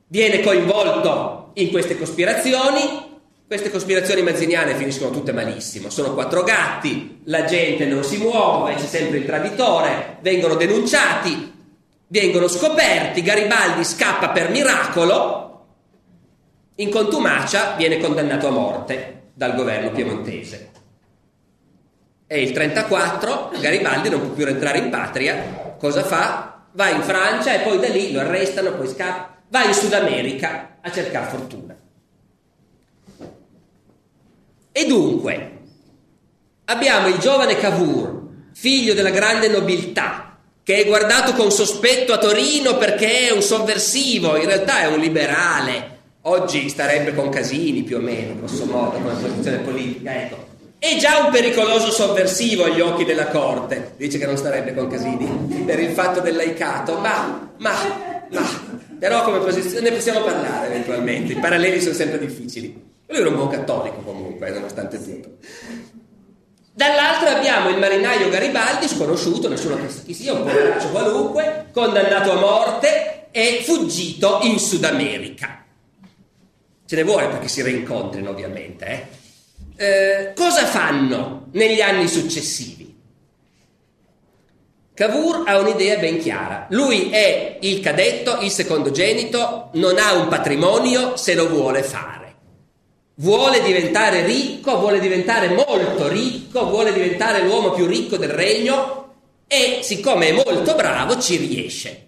viene 0.09 0.41
coinvolto 0.41 1.51
in 1.55 1.71
queste 1.71 1.97
cospirazioni 1.97 3.08
queste 3.49 3.71
cospirazioni 3.71 4.21
mazziniane 4.21 4.75
finiscono 4.75 5.11
tutte 5.11 5.33
malissimo, 5.33 5.89
sono 5.89 6.13
quattro 6.13 6.43
gatti, 6.43 7.23
la 7.25 7.47
gente 7.47 7.87
non 7.87 8.05
si 8.05 8.19
muove, 8.19 8.75
c'è 8.75 8.85
sempre 8.85 9.17
il 9.17 9.25
traditore, 9.25 10.19
vengono 10.21 10.55
denunciati, 10.55 11.51
vengono 12.09 12.47
scoperti, 12.47 13.23
Garibaldi 13.23 13.85
scappa 13.85 14.29
per 14.29 14.51
miracolo, 14.51 15.67
in 16.75 16.91
contumacia 16.91 17.75
viene 17.77 17.97
condannato 17.97 18.49
a 18.49 18.51
morte 18.51 19.31
dal 19.33 19.55
governo 19.55 19.93
piemontese. 19.93 20.71
E 22.27 22.43
il 22.43 22.53
34 22.53 23.53
Garibaldi 23.59 24.11
non 24.11 24.21
può 24.21 24.29
più 24.29 24.45
rientrare 24.45 24.77
in 24.77 24.91
patria, 24.91 25.75
cosa 25.79 26.05
fa? 26.05 26.67
Va 26.73 26.91
in 26.91 27.01
Francia 27.01 27.55
e 27.55 27.61
poi 27.61 27.81
da 27.81 27.89
lì 27.89 28.13
lo 28.13 28.21
arrestano, 28.21 28.75
poi 28.75 28.89
scappa, 28.89 29.39
va 29.49 29.65
in 29.65 29.73
Sud 29.73 29.95
America 29.95 30.77
a 30.83 30.93
cercare 30.93 31.31
fortuna. 31.31 31.75
E 34.79 34.87
dunque, 34.87 35.51
abbiamo 36.67 37.09
il 37.09 37.19
giovane 37.19 37.57
Cavour, 37.57 38.27
figlio 38.53 38.95
della 38.95 39.11
grande 39.11 39.49
nobiltà, 39.49 40.39
che 40.63 40.77
è 40.77 40.87
guardato 40.87 41.33
con 41.33 41.51
sospetto 41.51 42.13
a 42.13 42.19
Torino 42.19 42.77
perché 42.77 43.27
è 43.27 43.33
un 43.33 43.43
sovversivo, 43.43 44.37
in 44.37 44.45
realtà 44.45 44.83
è 44.83 44.87
un 44.87 45.01
liberale. 45.01 45.97
Oggi 46.23 46.69
starebbe 46.69 47.13
con 47.13 47.29
Casini 47.29 47.83
più 47.83 47.97
o 47.97 48.01
meno, 48.01 48.37
grosso 48.37 48.67
modo, 48.67 48.99
come 49.01 49.15
posizione 49.15 49.57
politica, 49.57 50.15
ecco. 50.15 50.47
È 50.79 50.97
già 50.97 51.25
un 51.25 51.33
pericoloso 51.33 51.91
sovversivo 51.91 52.63
agli 52.63 52.81
occhi 52.81 53.05
della 53.05 53.27
corte, 53.27 53.95
dice 53.97 54.17
che 54.19 54.27
non 54.27 54.37
starebbe 54.37 54.75
con 54.75 54.87
Casini 54.87 55.65
per 55.67 55.81
il 55.81 55.91
fatto 55.91 56.21
del 56.21 56.37
laicato, 56.37 56.99
ma, 56.99 57.51
ma, 57.57 57.75
ma, 58.31 58.49
però 58.97 59.25
come 59.25 59.39
posizione 59.39 59.91
ne 59.91 59.97
possiamo 59.97 60.21
parlare 60.21 60.69
eventualmente, 60.69 61.33
i 61.33 61.37
paralleli 61.37 61.81
sono 61.81 61.95
sempre 61.95 62.21
difficili. 62.21 62.88
Lui 63.09 63.21
era 63.21 63.29
un 63.31 63.37
buon 63.37 63.49
cattolico 63.49 64.03
comunque, 64.03 64.51
nonostante 64.51 65.03
tutto. 65.03 65.37
Dall'altro 66.75 67.29
abbiamo 67.29 67.71
il 67.71 67.79
marinaio 67.79 68.29
Garibaldi, 68.29 68.87
sconosciuto, 68.87 69.49
nessuno 69.49 69.79
sa 69.89 70.03
chi 70.05 70.13
sia, 70.13 70.35
un 70.35 70.45
poveraccio 70.45 70.91
qualunque, 70.91 71.69
condannato 71.73 72.33
a 72.33 72.39
morte 72.39 73.29
e 73.31 73.63
fuggito 73.65 74.41
in 74.43 74.59
Sud 74.59 74.85
America. 74.85 75.65
Ce 76.87 76.97
ne 76.97 77.03
vuole 77.03 77.29
perché 77.29 77.49
si 77.49 77.63
rincontrino, 77.63 78.29
ovviamente. 78.29 78.87
Eh? 79.77 79.85
Eh, 79.85 80.33
cosa 80.35 80.67
fanno 80.67 81.47
negli 81.53 81.81
anni 81.81 82.09
successivi? 82.09 82.95
Cavour 84.93 85.45
ha 85.47 85.59
un'idea 85.59 85.97
ben 85.97 86.19
chiara. 86.19 86.67
Lui 86.71 87.09
è 87.09 87.57
il 87.63 87.81
cadetto, 87.81 88.41
il 88.43 88.51
secondogenito, 88.51 89.71
non 89.75 89.97
ha 89.97 90.13
un 90.13 90.29
patrimonio 90.29 91.17
se 91.17 91.35
lo 91.35 91.49
vuole 91.49 91.83
fare 91.83 92.18
vuole 93.21 93.63
diventare 93.63 94.25
ricco, 94.25 94.79
vuole 94.79 95.01
diventare 95.01 95.49
molto 95.49 96.09
ricco, 96.09 96.67
vuole 96.67 96.93
diventare 96.93 97.43
l'uomo 97.43 97.71
più 97.71 97.87
ricco 97.87 98.17
del 98.17 98.31
regno 98.31 99.15
e 99.47 99.81
siccome 99.83 100.29
è 100.29 100.33
molto 100.33 100.75
bravo 100.75 101.19
ci 101.19 101.37
riesce. 101.37 102.07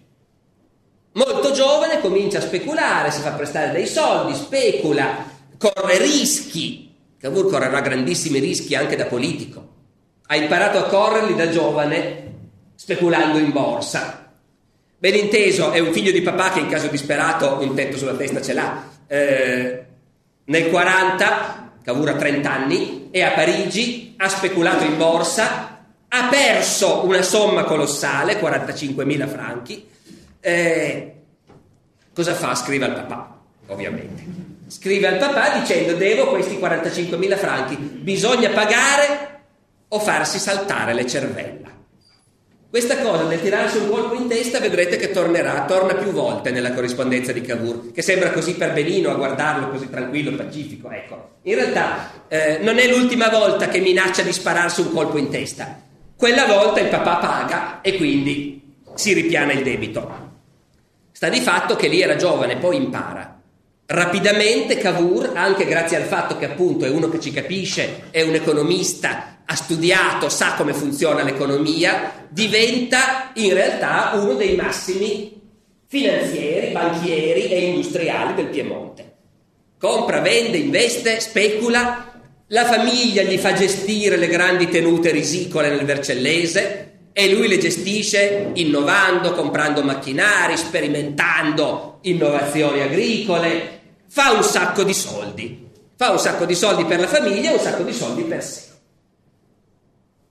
Molto 1.12 1.50
giovane 1.50 2.00
comincia 2.00 2.38
a 2.38 2.42
speculare, 2.42 3.10
si 3.10 3.20
fa 3.20 3.32
prestare 3.32 3.72
dei 3.72 3.86
soldi, 3.86 4.34
specula, 4.34 5.24
corre 5.58 5.98
rischi. 5.98 6.88
Cavour 7.18 7.50
correrà 7.50 7.80
grandissimi 7.80 8.38
rischi 8.38 8.74
anche 8.74 8.96
da 8.96 9.06
politico. 9.06 9.68
Ha 10.26 10.36
imparato 10.36 10.78
a 10.78 10.84
correrli 10.84 11.34
da 11.34 11.50
giovane 11.50 12.34
speculando 12.76 13.38
in 13.38 13.50
borsa. 13.50 14.32
Ben 14.96 15.16
inteso, 15.16 15.72
è 15.72 15.80
un 15.80 15.92
figlio 15.92 16.12
di 16.12 16.22
papà 16.22 16.52
che 16.52 16.60
in 16.60 16.68
caso 16.68 16.86
disperato 16.86 17.58
un 17.60 17.74
tetto 17.74 17.96
sulla 17.96 18.14
testa 18.14 18.40
ce 18.40 18.52
l'ha. 18.52 18.88
Eh, 19.08 19.84
nel 20.50 20.68
40, 20.68 21.78
Cavour 21.82 22.08
ha 22.10 22.16
30 22.16 22.50
anni, 22.52 23.08
è 23.12 23.22
a 23.22 23.30
Parigi, 23.30 24.14
ha 24.16 24.28
speculato 24.28 24.82
in 24.84 24.96
borsa, 24.96 25.78
ha 26.08 26.28
perso 26.28 27.04
una 27.04 27.22
somma 27.22 27.62
colossale, 27.62 28.40
45.000 28.40 29.28
franchi. 29.28 29.88
Eh, 30.40 31.14
cosa 32.12 32.34
fa? 32.34 32.56
Scrive 32.56 32.86
al 32.86 32.94
papà, 32.94 33.38
ovviamente. 33.68 34.24
Scrive 34.66 35.06
al 35.06 35.18
papà 35.18 35.60
dicendo 35.60 35.94
devo 35.94 36.30
questi 36.30 36.56
45.000 36.56 37.36
franchi, 37.36 37.76
bisogna 37.76 38.50
pagare 38.50 39.42
o 39.86 40.00
farsi 40.00 40.40
saltare 40.40 40.94
le 40.94 41.06
cervella. 41.06 41.68
Questa 42.70 42.98
cosa 42.98 43.24
del 43.24 43.42
tirarsi 43.42 43.78
un 43.78 43.90
colpo 43.90 44.14
in 44.14 44.28
testa 44.28 44.60
vedrete 44.60 44.96
che 44.96 45.10
tornerà, 45.10 45.64
torna 45.64 45.94
più 45.94 46.12
volte 46.12 46.52
nella 46.52 46.72
corrispondenza 46.72 47.32
di 47.32 47.40
Cavour, 47.40 47.90
che 47.90 48.00
sembra 48.00 48.30
così 48.30 48.54
per 48.54 48.72
benino 48.72 49.10
a 49.10 49.14
guardarlo 49.14 49.70
così 49.70 49.90
tranquillo, 49.90 50.36
pacifico. 50.36 50.88
Ecco, 50.88 51.30
in 51.42 51.56
realtà 51.56 52.26
eh, 52.28 52.58
non 52.62 52.78
è 52.78 52.86
l'ultima 52.86 53.28
volta 53.28 53.66
che 53.66 53.80
minaccia 53.80 54.22
di 54.22 54.32
spararsi 54.32 54.82
un 54.82 54.92
colpo 54.92 55.18
in 55.18 55.30
testa. 55.30 55.82
Quella 56.14 56.46
volta 56.46 56.78
il 56.78 56.86
papà 56.86 57.16
paga 57.16 57.80
e 57.80 57.96
quindi 57.96 58.62
si 58.94 59.14
ripiana 59.14 59.50
il 59.50 59.64
debito. 59.64 60.28
Sta 61.10 61.28
di 61.28 61.40
fatto 61.40 61.74
che 61.74 61.88
lì 61.88 62.00
era 62.00 62.14
giovane, 62.14 62.56
poi 62.56 62.76
impara. 62.76 63.39
Rapidamente 63.92 64.78
Cavour, 64.78 65.32
anche 65.34 65.64
grazie 65.64 65.96
al 65.96 66.04
fatto 66.04 66.38
che 66.38 66.44
appunto 66.44 66.84
è 66.84 66.88
uno 66.88 67.08
che 67.08 67.18
ci 67.18 67.32
capisce, 67.32 68.02
è 68.10 68.22
un 68.22 68.34
economista, 68.34 69.42
ha 69.44 69.54
studiato, 69.56 70.28
sa 70.28 70.54
come 70.54 70.74
funziona 70.74 71.24
l'economia, 71.24 72.28
diventa 72.28 73.32
in 73.34 73.52
realtà 73.52 74.12
uno 74.14 74.34
dei 74.34 74.54
massimi 74.54 75.40
finanzieri, 75.88 76.70
banchieri 76.70 77.48
e 77.48 77.58
industriali 77.64 78.34
del 78.34 78.46
Piemonte. 78.46 79.12
Compra, 79.76 80.20
vende, 80.20 80.58
investe, 80.58 81.18
specula, 81.18 82.12
la 82.46 82.66
famiglia 82.66 83.22
gli 83.22 83.38
fa 83.38 83.54
gestire 83.54 84.14
le 84.14 84.28
grandi 84.28 84.68
tenute 84.68 85.10
risicole 85.10 85.68
nel 85.68 85.84
Vercellese 85.84 86.92
e 87.12 87.34
lui 87.34 87.48
le 87.48 87.58
gestisce 87.58 88.52
innovando, 88.54 89.32
comprando 89.32 89.82
macchinari, 89.82 90.56
sperimentando 90.56 91.98
innovazioni 92.02 92.82
agricole, 92.82 93.78
fa 94.10 94.32
un 94.32 94.42
sacco 94.42 94.82
di 94.82 94.92
soldi, 94.92 95.68
fa 95.94 96.10
un 96.10 96.18
sacco 96.18 96.44
di 96.44 96.56
soldi 96.56 96.84
per 96.84 96.98
la 96.98 97.06
famiglia 97.06 97.50
e 97.50 97.54
un 97.54 97.60
sacco 97.60 97.84
di 97.84 97.92
soldi 97.92 98.22
per 98.24 98.42
sé. 98.42 98.62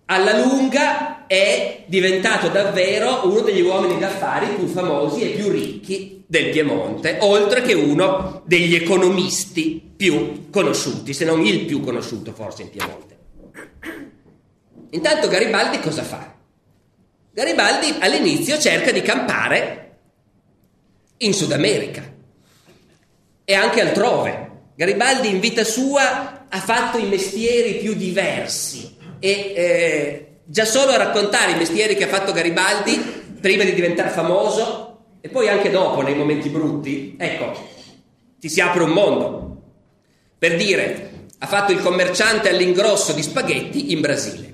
Alla 0.05 0.37
lunga 0.37 1.25
è 1.27 1.85
diventato 1.87 2.49
davvero 2.49 3.27
uno 3.29 3.39
degli 3.39 3.61
uomini 3.61 3.97
d'affari 3.97 4.55
più 4.55 4.67
famosi 4.67 5.21
e 5.21 5.35
più 5.35 5.49
ricchi 5.49 6.23
del 6.27 6.49
Piemonte, 6.49 7.19
oltre 7.21 7.61
che 7.61 7.73
uno 7.73 8.41
degli 8.45 8.75
economisti 8.75 9.81
più 9.95 10.49
conosciuti, 10.49 11.13
se 11.13 11.23
non 11.23 11.45
il 11.45 11.63
più 11.65 11.79
conosciuto 11.81 12.33
forse 12.33 12.63
in 12.63 12.69
Piemonte. 12.69 13.17
Intanto 14.89 15.27
Garibaldi 15.29 15.79
cosa 15.79 16.03
fa? 16.03 16.35
Garibaldi 17.31 17.95
all'inizio 17.99 18.59
cerca 18.59 18.91
di 18.91 19.01
campare 19.01 19.97
in 21.17 21.33
Sud 21.33 21.53
America 21.53 22.17
e 23.49 23.55
anche 23.55 23.81
altrove. 23.81 24.51
Garibaldi 24.75 25.27
in 25.27 25.39
vita 25.39 25.63
sua 25.63 26.45
ha 26.47 26.59
fatto 26.59 26.99
i 26.99 27.07
mestieri 27.07 27.79
più 27.79 27.95
diversi 27.95 28.95
e 29.17 29.29
eh, 29.55 30.27
già 30.43 30.65
solo 30.65 30.91
a 30.91 30.97
raccontare 30.97 31.53
i 31.53 31.57
mestieri 31.57 31.95
che 31.95 32.03
ha 32.03 32.09
fatto 32.09 32.31
Garibaldi 32.31 33.01
prima 33.41 33.63
di 33.63 33.73
diventare 33.73 34.11
famoso 34.11 34.99
e 35.19 35.29
poi 35.29 35.49
anche 35.49 35.71
dopo, 35.71 36.01
nei 36.01 36.13
momenti 36.13 36.49
brutti, 36.49 37.15
ecco, 37.17 37.69
ti 38.39 38.47
si 38.49 38.61
apre 38.61 38.83
un 38.83 38.91
mondo. 38.91 39.61
Per 40.37 40.55
dire, 40.55 41.25
ha 41.39 41.47
fatto 41.47 41.71
il 41.71 41.81
commerciante 41.81 42.49
all'ingrosso 42.49 43.13
di 43.13 43.23
spaghetti 43.23 43.91
in 43.91 43.99
Brasile. 44.01 44.53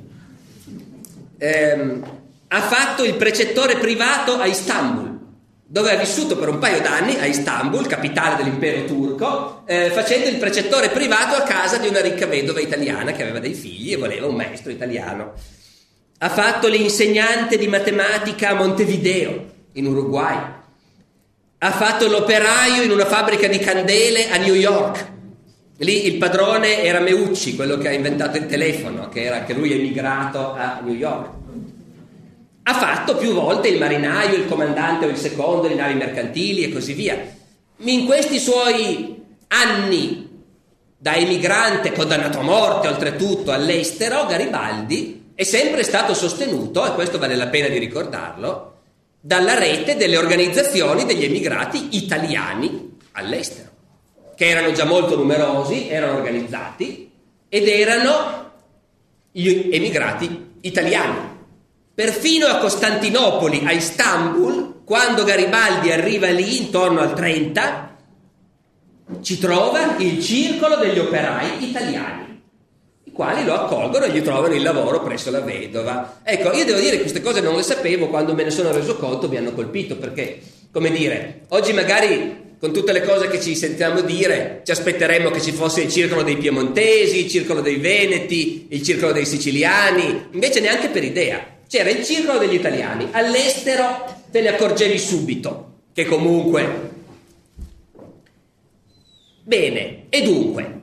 ehm, 1.37 2.13
ha 2.47 2.61
fatto 2.61 3.03
il 3.03 3.15
precettore 3.15 3.75
privato 3.75 4.39
a 4.39 4.45
Istanbul 4.45 5.14
dove 5.67 5.91
ha 5.91 5.97
vissuto 5.97 6.37
per 6.37 6.49
un 6.49 6.59
paio 6.59 6.79
d'anni 6.79 7.17
a 7.17 7.25
Istanbul, 7.25 7.87
capitale 7.87 8.35
dell'impero 8.35 8.85
turco, 8.85 9.63
eh, 9.65 9.89
facendo 9.89 10.29
il 10.29 10.37
precettore 10.37 10.89
privato 10.89 11.35
a 11.35 11.41
casa 11.41 11.77
di 11.77 11.87
una 11.87 12.01
ricca 12.01 12.27
vedova 12.27 12.59
italiana 12.59 13.13
che 13.13 13.23
aveva 13.23 13.39
dei 13.39 13.55
figli 13.55 13.93
e 13.93 13.97
voleva 13.97 14.27
un 14.27 14.35
maestro 14.35 14.71
italiano. 14.71 15.33
Ha 16.19 16.29
fatto 16.29 16.67
l'insegnante 16.67 17.57
di 17.57 17.67
matematica 17.67 18.49
a 18.49 18.53
Montevideo, 18.53 19.53
in 19.73 19.87
Uruguay. 19.87 20.37
Ha 21.57 21.71
fatto 21.71 22.07
l'operaio 22.07 22.83
in 22.83 22.91
una 22.91 23.05
fabbrica 23.05 23.47
di 23.47 23.57
candele 23.57 24.29
a 24.29 24.37
New 24.37 24.53
York. 24.53 25.13
Lì 25.79 26.05
il 26.05 26.17
padrone 26.17 26.83
era 26.83 26.99
Meucci, 26.99 27.55
quello 27.55 27.77
che 27.77 27.87
ha 27.87 27.91
inventato 27.91 28.37
il 28.37 28.45
telefono, 28.45 29.09
che 29.09 29.23
era 29.23 29.37
anche 29.37 29.53
lui 29.53 29.73
emigrato 29.73 30.53
a 30.53 30.79
New 30.83 30.93
York. 30.93 31.44
Ha 32.67 32.73
fatto 32.73 33.15
più 33.15 33.33
volte 33.33 33.67
il 33.67 33.77
marinaio, 33.77 34.37
il 34.37 34.47
comandante 34.47 35.05
o 35.05 35.09
il 35.09 35.17
secondo, 35.17 35.67
le 35.67 35.75
navi 35.75 35.93
mercantili 35.93 36.63
e 36.63 36.73
così 36.73 36.93
via. 36.93 37.15
In 37.77 38.05
questi 38.05 38.39
suoi 38.39 39.23
anni 39.49 40.43
da 40.97 41.13
emigrante 41.13 41.91
condannato 41.91 42.39
a 42.39 42.41
morte, 42.41 42.87
oltretutto 42.87 43.51
all'estero, 43.51 44.25
Garibaldi 44.25 45.33
è 45.35 45.43
sempre 45.43 45.83
stato 45.83 46.15
sostenuto, 46.15 46.83
e 46.87 46.95
questo 46.95 47.19
vale 47.19 47.35
la 47.35 47.49
pena 47.49 47.67
di 47.67 47.77
ricordarlo, 47.77 48.77
dalla 49.21 49.59
rete 49.59 49.95
delle 49.95 50.17
organizzazioni 50.17 51.05
degli 51.05 51.25
emigrati 51.25 51.89
italiani 51.91 52.97
all'estero, 53.11 53.69
che 54.35 54.47
erano 54.47 54.71
già 54.71 54.85
molto 54.85 55.15
numerosi, 55.15 55.87
erano 55.87 56.17
organizzati 56.17 57.11
ed 57.47 57.67
erano 57.67 58.51
gli 59.31 59.69
emigrati 59.71 60.53
italiani. 60.61 61.33
Perfino 61.95 62.47
a 62.47 62.57
Costantinopoli, 62.57 63.61
a 63.63 63.71
Istanbul, 63.71 64.81
quando 64.83 65.23
Garibaldi 65.23 65.93
arriva 65.93 66.27
lì 66.27 66.57
intorno 66.57 66.99
al 66.99 67.13
30, 67.13 67.95
ci 69.21 69.39
trova 69.39 69.95
il 69.99 70.21
circolo 70.21 70.75
degli 70.75 70.99
operai 70.99 71.69
italiani, 71.69 72.41
i 73.05 73.11
quali 73.13 73.45
lo 73.45 73.53
accolgono 73.53 74.03
e 74.03 74.09
gli 74.09 74.21
trovano 74.21 74.53
il 74.53 74.61
lavoro 74.61 75.03
presso 75.03 75.31
la 75.31 75.39
vedova. 75.39 76.19
Ecco, 76.21 76.51
io 76.51 76.65
devo 76.65 76.81
dire 76.81 76.97
che 76.97 77.03
queste 77.03 77.21
cose 77.21 77.39
non 77.39 77.55
le 77.55 77.63
sapevo, 77.63 78.09
quando 78.09 78.33
me 78.33 78.43
ne 78.43 78.51
sono 78.51 78.73
reso 78.73 78.97
conto 78.97 79.29
mi 79.29 79.37
hanno 79.37 79.53
colpito, 79.53 79.95
perché, 79.95 80.41
come 80.73 80.91
dire, 80.91 81.43
oggi 81.47 81.71
magari 81.71 82.57
con 82.59 82.73
tutte 82.73 82.91
le 82.91 83.03
cose 83.03 83.29
che 83.29 83.39
ci 83.39 83.55
sentiamo 83.55 84.01
dire, 84.01 84.63
ci 84.65 84.71
aspetteremmo 84.71 85.29
che 85.29 85.39
ci 85.39 85.53
fosse 85.53 85.83
il 85.83 85.91
circolo 85.91 86.23
dei 86.23 86.35
piemontesi, 86.35 87.23
il 87.23 87.29
circolo 87.29 87.61
dei 87.61 87.77
veneti, 87.77 88.67
il 88.71 88.83
circolo 88.83 89.13
dei 89.13 89.25
siciliani, 89.25 90.27
invece 90.31 90.59
neanche 90.59 90.89
per 90.89 91.05
idea. 91.05 91.53
C'era 91.67 91.89
il 91.89 92.03
circolo 92.05 92.37
degli 92.37 92.53
italiani, 92.53 93.09
all'estero 93.11 94.05
te 94.31 94.41
ne 94.41 94.49
accorgevi 94.49 94.99
subito, 94.99 95.73
che 95.93 96.05
comunque... 96.05 96.93
Bene, 99.43 100.05
e 100.09 100.21
dunque, 100.23 100.81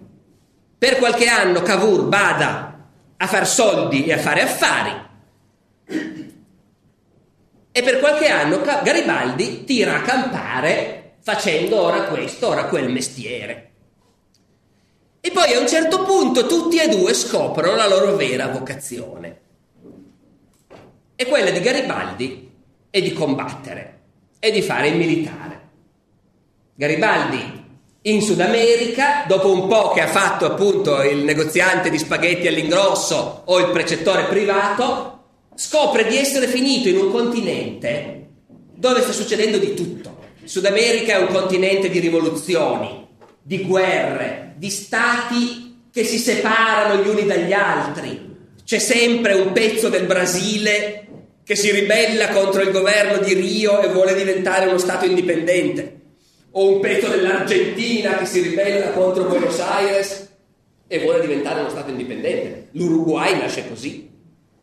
per 0.79 0.97
qualche 0.97 1.27
anno 1.27 1.63
Cavour 1.63 2.05
bada 2.05 2.89
a 3.17 3.27
far 3.27 3.47
soldi 3.47 4.05
e 4.05 4.13
a 4.13 4.19
fare 4.19 4.43
affari, 4.43 5.01
e 7.75 7.83
per 7.83 8.01
qualche 8.01 8.29
anno 8.29 8.61
Garibaldi 8.61 9.65
tira 9.65 9.97
a 9.97 10.03
campare 10.03 11.15
facendo 11.23 11.81
ora 11.81 12.03
questo, 12.03 12.49
ora 12.49 12.65
quel 12.65 12.91
mestiere. 12.91 13.71
E 15.21 15.31
poi 15.31 15.55
a 15.55 15.61
un 15.61 15.69
certo 15.69 16.03
punto 16.03 16.47
tutti 16.47 16.79
e 16.79 16.89
due 16.89 17.15
scoprono 17.15 17.77
la 17.77 17.89
loro 17.89 18.17
vera 18.17 18.49
vocazione. 18.49 19.41
E 21.23 21.27
quella 21.27 21.51
di 21.51 21.61
Garibaldi 21.61 22.51
è 22.91 23.01
di 23.01 23.13
combattere, 23.13 24.01
è 24.41 24.51
di 24.51 24.61
fare 24.61 24.89
il 24.89 24.97
militare. 24.97 25.61
Garibaldi 26.75 27.65
in 28.03 28.21
Sud 28.23 28.41
America, 28.41 29.23
dopo 29.29 29.53
un 29.53 29.69
po' 29.69 29.91
che 29.91 30.01
ha 30.01 30.09
fatto 30.09 30.47
appunto 30.47 31.01
il 31.03 31.19
negoziante 31.19 31.91
di 31.91 31.99
spaghetti 31.99 32.49
all'ingrosso 32.49 33.43
o 33.45 33.61
il 33.61 33.71
precettore 33.71 34.25
privato, 34.25 35.27
scopre 35.55 36.09
di 36.09 36.17
essere 36.17 36.49
finito 36.49 36.89
in 36.89 36.97
un 36.97 37.13
continente 37.13 38.27
dove 38.75 39.03
sta 39.03 39.13
succedendo 39.13 39.59
di 39.59 39.75
tutto. 39.75 40.25
Sud 40.43 40.65
America 40.65 41.13
è 41.13 41.21
un 41.21 41.29
continente 41.29 41.89
di 41.89 42.01
rivoluzioni, 42.01 43.07
di 43.41 43.63
guerre, 43.63 44.55
di 44.57 44.71
stati 44.71 45.85
che 45.93 46.03
si 46.03 46.19
separano 46.19 47.01
gli 47.01 47.07
uni 47.07 47.27
dagli 47.27 47.53
altri. 47.53 48.31
C'è 48.65 48.79
sempre 48.81 49.35
un 49.35 49.53
pezzo 49.53 49.89
del 49.89 50.07
Brasile 50.07 51.02
che 51.45 51.57
si 51.57 51.71
ribella 51.71 52.29
contro 52.29 52.63
il 52.63 52.71
governo 52.71 53.25
di 53.25 53.35
Rio 53.35 53.81
e 53.81 53.89
vuole 53.89 54.15
diventare 54.15 54.67
uno 54.67 54.79
Stato 54.79 55.07
indipendente, 55.07 56.01
o 56.53 56.75
un 56.75 56.81
pezzo 56.81 57.09
dell'Argentina 57.09 58.17
che 58.17 58.27
si 58.27 58.41
ribella 58.41 58.91
contro 58.91 59.25
Buenos 59.25 59.59
Aires 59.59 60.29
e 60.87 60.99
vuole 61.01 61.21
diventare 61.21 61.61
uno 61.61 61.71
Stato 61.71 61.91
indipendente. 61.91 62.69
L'Uruguay 62.73 63.39
nasce 63.39 63.69
così. 63.69 64.11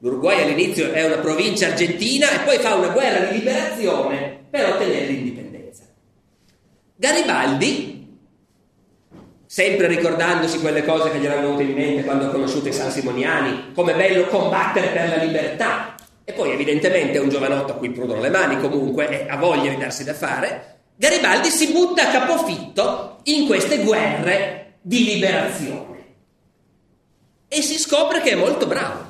L'Uruguay 0.02 0.44
all'inizio 0.44 0.92
è 0.94 1.06
una 1.06 1.18
provincia 1.18 1.68
argentina 1.68 2.30
e 2.32 2.46
poi 2.46 2.58
fa 2.60 2.76
una 2.76 2.90
guerra 2.90 3.26
di 3.26 3.40
liberazione 3.40 4.46
per 4.50 4.70
ottenere 4.70 5.08
l'indipendenza. 5.08 5.84
Garibaldi, 6.96 8.18
sempre 9.46 9.88
ricordandosi 9.88 10.60
quelle 10.60 10.86
cose 10.86 11.12
che 11.12 11.18
gli 11.18 11.26
erano 11.26 11.48
venute 11.56 11.64
in 11.64 11.74
mente 11.74 12.04
quando 12.04 12.26
ha 12.26 12.30
conosciuto 12.30 12.70
i 12.70 12.74
San 12.74 12.92
Simoniani, 12.92 13.72
come 13.74 13.94
bello 13.96 14.28
combattere 14.28 14.88
per 14.90 15.10
la 15.10 15.24
libertà, 15.24 15.96
e 16.30 16.34
poi 16.34 16.52
evidentemente 16.52 17.18
è 17.18 17.20
un 17.20 17.30
giovanotto 17.30 17.72
a 17.72 17.76
cui 17.76 17.90
prudono 17.90 18.22
le 18.22 18.30
mani 18.30 18.60
comunque 18.60 19.10
e 19.10 19.28
ha 19.28 19.36
voglia 19.36 19.72
di 19.72 19.78
darsi 19.78 20.04
da 20.04 20.14
fare, 20.14 20.82
Garibaldi 20.96 21.50
si 21.50 21.72
butta 21.72 22.04
a 22.08 22.12
capofitto 22.12 23.22
in 23.24 23.48
queste 23.48 23.80
guerre 23.80 24.76
di 24.80 25.06
liberazione 25.06 25.98
e 27.48 27.64
si 27.64 27.80
scopre 27.80 28.22
che 28.22 28.32
è 28.32 28.36
molto 28.36 28.68
bravo. 28.68 29.08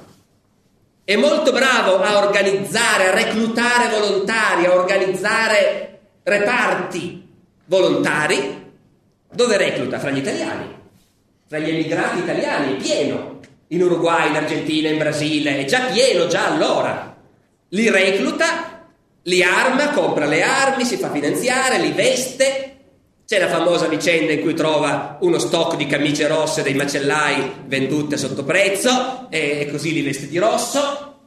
È 1.04 1.18
molto 1.18 1.52
bravo 1.52 2.00
a 2.00 2.20
organizzare, 2.20 3.10
a 3.10 3.14
reclutare 3.14 3.90
volontari, 3.90 4.66
a 4.66 4.74
organizzare 4.74 6.00
reparti 6.24 7.28
volontari. 7.66 8.72
Dove 9.30 9.58
recluta? 9.58 10.00
Fra 10.00 10.12
gli 10.12 10.20
italiani, 10.20 10.74
fra 11.48 11.58
gli 11.58 11.70
emigrati 11.70 12.20
italiani, 12.20 12.76
pieno. 12.76 13.40
In 13.72 13.84
Uruguay, 13.84 14.30
in 14.30 14.36
Argentina, 14.36 14.88
in 14.88 14.98
Brasile, 14.98 15.60
è 15.60 15.66
già 15.66 15.82
pieno 15.88 16.28
già 16.28 16.48
allora 16.48 17.09
li 17.70 17.90
recluta, 17.90 18.88
li 19.24 19.44
arma, 19.44 19.90
compra 19.90 20.26
le 20.26 20.42
armi, 20.42 20.86
si 20.86 20.98
fa 20.98 21.12
finanziare, 21.12 21.80
li 21.80 21.92
veste. 21.92 22.66
C'è 23.26 23.40
la 23.40 23.48
famosa 23.48 23.88
vicenda 23.88 24.32
in 24.32 24.42
cui 24.42 24.56
trova 24.56 25.18
uno 25.22 25.38
stock 25.38 25.76
di 25.76 25.86
camicie 25.86 26.28
rosse 26.28 26.64
dei 26.64 26.74
macellai 26.74 27.64
vendute 27.68 28.18
sotto 28.18 28.44
prezzo 28.44 29.28
e 29.30 29.68
così 29.70 29.94
li 29.94 30.02
veste 30.02 30.28
di 30.28 30.40
rosso, 30.40 31.18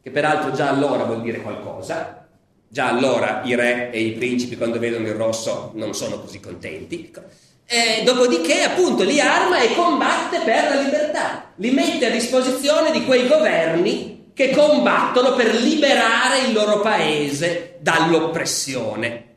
che 0.00 0.10
peraltro 0.10 0.52
già 0.52 0.68
allora 0.68 1.02
vuol 1.02 1.22
dire 1.22 1.40
qualcosa. 1.40 2.28
Già 2.68 2.88
allora 2.88 3.42
i 3.44 3.54
re 3.56 3.90
e 3.90 4.00
i 4.00 4.12
principi 4.12 4.56
quando 4.56 4.78
vedono 4.78 5.06
il 5.06 5.14
rosso 5.14 5.72
non 5.74 5.94
sono 5.94 6.20
così 6.20 6.38
contenti. 6.38 7.12
E 7.66 8.02
dopodiché 8.04 8.62
appunto 8.62 9.02
li 9.02 9.18
arma 9.18 9.60
e 9.60 9.74
combatte 9.74 10.40
per 10.44 10.68
la 10.68 10.80
libertà, 10.80 11.52
li 11.56 11.70
mette 11.70 12.06
a 12.06 12.10
disposizione 12.10 12.92
di 12.92 13.04
quei 13.04 13.26
governi 13.26 14.23
che 14.34 14.50
combattono 14.50 15.34
per 15.34 15.54
liberare 15.54 16.40
il 16.46 16.52
loro 16.52 16.80
paese 16.80 17.76
dall'oppressione. 17.80 19.32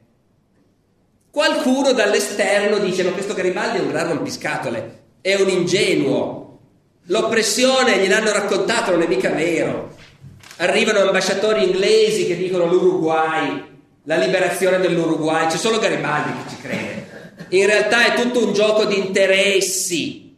Qualcuno 1.29 1.93
dall'esterno 1.93 2.79
dice: 2.79 3.03
Ma 3.03 3.11
questo 3.11 3.35
Garibaldi 3.35 3.77
è 3.77 3.81
un 3.81 3.89
gran 3.89 4.07
rompiscatole, 4.07 5.03
è 5.21 5.35
un 5.35 5.49
ingenuo. 5.49 6.59
L'oppressione 7.09 7.99
gliel'hanno 7.99 8.31
raccontato, 8.31 8.91
non 8.91 9.03
è 9.03 9.07
mica 9.07 9.29
vero. 9.29 9.95
Arrivano 10.57 10.99
ambasciatori 10.99 11.63
inglesi 11.63 12.25
che 12.25 12.35
dicono 12.35 12.65
l'Uruguay, 12.65 13.63
la 14.03 14.15
liberazione 14.15 14.79
dell'Uruguay, 14.79 15.47
c'è 15.47 15.57
solo 15.57 15.77
Garibaldi 15.77 16.31
che 16.31 16.49
ci 16.49 16.61
crede. 16.61 17.35
In 17.49 17.67
realtà 17.67 18.13
è 18.13 18.19
tutto 18.19 18.45
un 18.45 18.53
gioco 18.53 18.85
di 18.85 18.97
interessi. 18.97 20.35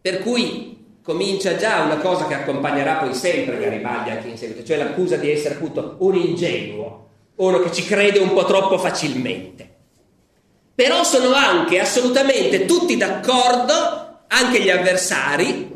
Per 0.00 0.18
cui 0.18 0.79
comincia 1.10 1.56
già 1.56 1.80
una 1.80 1.96
cosa 1.96 2.28
che 2.28 2.34
accompagnerà 2.34 2.94
poi 2.94 3.12
sempre 3.14 3.58
Garibaldi 3.58 4.10
anche 4.10 4.28
in 4.28 4.38
seguito, 4.38 4.62
cioè 4.62 4.76
l'accusa 4.76 5.16
di 5.16 5.28
essere 5.28 5.56
appunto 5.56 5.96
un 5.98 6.14
ingenuo, 6.14 7.08
uno 7.34 7.58
che 7.58 7.72
ci 7.72 7.84
crede 7.84 8.20
un 8.20 8.32
po' 8.32 8.44
troppo 8.44 8.78
facilmente. 8.78 9.68
Però 10.72 11.02
sono 11.02 11.32
anche 11.32 11.80
assolutamente 11.80 12.64
tutti 12.64 12.96
d'accordo, 12.96 14.20
anche 14.28 14.62
gli 14.62 14.70
avversari, 14.70 15.68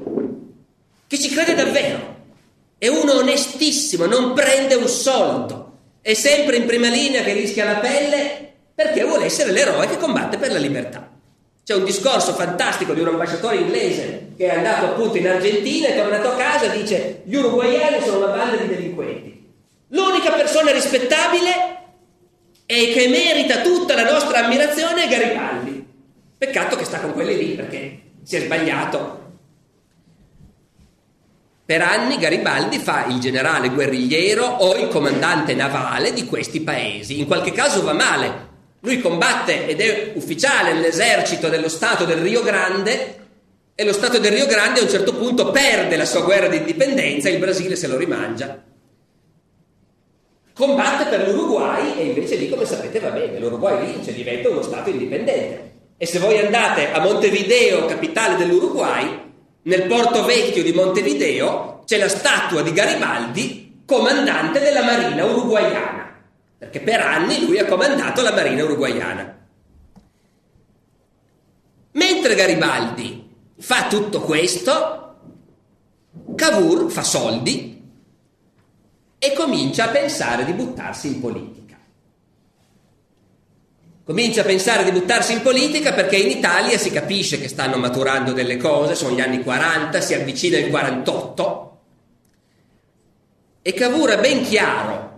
che 1.09 1.19
ci 1.19 1.29
crede 1.31 1.57
davvero. 1.57 2.15
È 2.79 2.87
uno 2.87 3.15
onestissimo, 3.15 4.07
non 4.07 4.35
prende 4.35 4.77
un 4.77 4.87
soldo, 4.87 5.73
è 6.01 6.15
sempre 6.15 6.59
in 6.59 6.67
prima 6.67 6.89
linea 6.89 7.25
che 7.25 7.33
rischia 7.33 7.65
la 7.65 7.79
pelle 7.81 8.53
perché 8.73 9.03
vuole 9.03 9.25
essere 9.25 9.51
l'eroe 9.51 9.89
che 9.89 9.97
combatte 9.97 10.37
per 10.37 10.53
la 10.53 10.59
libertà. 10.59 11.14
C'è 11.65 11.75
un 11.75 11.85
discorso 11.85 12.35
fantastico 12.35 12.93
di 12.93 13.01
un 13.01 13.09
ambasciatore 13.09 13.57
inglese 13.57 14.33
che 14.37 14.49
è 14.49 14.57
andato 14.57 14.85
appunto 14.85 15.17
in 15.17 15.27
Argentina 15.27 15.89
e 15.89 15.97
tornato 15.97 16.29
a 16.29 16.37
casa 16.37 16.71
e 16.71 16.79
dice 16.79 17.23
gli 17.25 17.35
uruguayani 17.37 18.05
sono 18.05 18.19
una 18.19 18.37
banda 18.37 18.57
di 18.57 18.69
delinquenti. 18.69 19.53
L'unica 19.89 20.33
persona 20.33 20.73
rispettabile 20.73 21.77
e 22.67 22.93
che 22.93 23.09
merita 23.09 23.63
tutta 23.63 23.95
la 23.95 24.11
nostra 24.11 24.45
ammirazione 24.45 25.05
è 25.05 25.09
Garibaldi. 25.09 25.87
Peccato 26.37 26.77
che 26.77 26.85
sta 26.85 27.01
con 27.01 27.15
quelli 27.15 27.37
lì 27.37 27.55
perché 27.55 28.01
si 28.23 28.37
è 28.37 28.41
sbagliato. 28.41 29.23
Per 31.65 31.81
anni 31.81 32.19
Garibaldi 32.19 32.79
fa 32.79 33.07
il 33.07 33.21
generale 33.21 33.71
guerrigliero 33.71 34.45
o 34.45 34.77
il 34.77 34.89
comandante 34.89 35.55
navale 35.55 36.13
di 36.13 36.27
questi 36.27 36.61
paesi. 36.61 37.21
In 37.21 37.27
qualche 37.27 37.53
caso 37.53 37.83
va 37.83 37.95
male, 37.95 38.53
lui 38.85 39.01
combatte 39.01 39.67
ed 39.67 39.81
è 39.81 40.13
ufficiale 40.15 40.75
nell'esercito 40.75 41.49
dello 41.49 41.69
Stato 41.69 42.05
del 42.05 42.19
Rio 42.19 42.43
Grande 42.43 43.23
e 43.75 43.85
lo 43.85 43.95
Stato 43.95 44.19
del 44.19 44.33
Rio 44.33 44.47
Grande 44.47 44.81
a 44.81 44.83
un 44.83 44.91
certo 44.91 45.15
punto 45.15 45.51
perde 45.51 45.97
la 45.97 46.05
sua 46.05 46.21
guerra 46.21 46.49
di 46.49 46.59
indipendenza 46.59 47.29
e 47.29 47.33
il 47.33 47.39
Brasile 47.39 47.77
se 47.77 47.87
lo 47.87 47.97
rimangia. 47.97 48.63
Combatte 50.53 51.07
per 51.07 51.27
l'Uruguay 51.27 51.99
e 51.99 52.05
invece 52.05 52.37
lì, 52.37 52.49
come 52.51 52.67
sapete, 52.67 53.01
va 53.01 53.09
bene, 53.09 53.39
l'Uruguay 53.39 53.87
vince, 53.87 54.13
diventa 54.13 54.51
uno 54.51 54.63
Stato 54.63 54.91
indipendente. 54.91 55.73
E 55.97 56.07
se 56.07 56.19
voi 56.19 56.39
andate 56.39 56.93
a 56.93 57.01
Montevideo, 57.01 57.87
capitale 57.87 58.37
dell'Uruguay, 58.37 59.33
nel 59.63 59.87
porto 59.87 60.25
vecchio 60.25 60.63
di 60.63 60.73
Montevideo 60.73 61.83
c'è 61.87 61.97
la 61.97 62.09
statua 62.09 62.61
di 62.61 62.73
Garibaldi, 62.73 63.83
comandante 63.87 64.61
della 64.61 64.83
marina 64.83 65.25
uruguayana 65.25 66.05
perché 66.59 66.81
per 66.81 67.01
anni 67.01 67.45
lui 67.45 67.59
ha 67.59 67.67
comandato 67.67 68.23
la 68.23 68.33
marina 68.33 68.65
uruguayana. 68.65 69.43
Mentre 71.93 72.35
Garibaldi 72.35 73.31
fa 73.59 73.87
tutto 73.87 74.21
questo, 74.21 75.17
Cavour 76.35 76.91
fa 76.91 77.03
soldi 77.03 77.83
e 79.19 79.33
comincia 79.33 79.85
a 79.85 79.89
pensare 79.89 80.45
di 80.45 80.53
buttarsi 80.53 81.07
in 81.09 81.21
politica. 81.21 81.79
Comincia 84.05 84.43
a 84.43 84.45
pensare 84.45 84.85
di 84.85 84.91
buttarsi 84.91 85.33
in 85.33 85.43
politica 85.43 85.93
perché 85.93 86.17
in 86.17 86.37
Italia 86.37 86.77
si 86.77 86.91
capisce 86.91 87.41
che 87.41 87.49
stanno 87.49 87.79
maturando 87.79 88.33
delle 88.33 88.57
cose, 88.59 88.95
sono 88.95 89.15
gli 89.15 89.21
anni 89.21 89.43
40, 89.43 90.01
si 90.01 90.15
avvicina 90.15 90.59
il 90.59 90.69
48 90.69 91.81
e 93.63 93.73
Cavour 93.73 94.11
è 94.11 94.21
ben 94.21 94.43
chiaro 94.43 95.14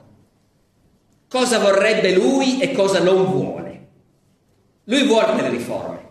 cosa 1.29 1.59
vorrebbe 1.59 2.13
lui 2.13 2.61
e 2.61 2.73
cosa 2.73 3.01
non 3.01 3.25
vuole. 3.27 3.87
Lui 4.85 5.07
vuole 5.07 5.35
delle 5.35 5.49
riforme, 5.49 6.09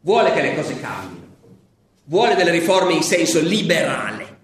vuole 0.00 0.32
che 0.32 0.42
le 0.42 0.54
cose 0.54 0.80
cambino, 0.80 1.26
vuole 2.04 2.34
delle 2.34 2.50
riforme 2.50 2.94
in 2.94 3.02
senso 3.02 3.40
liberale. 3.40 4.38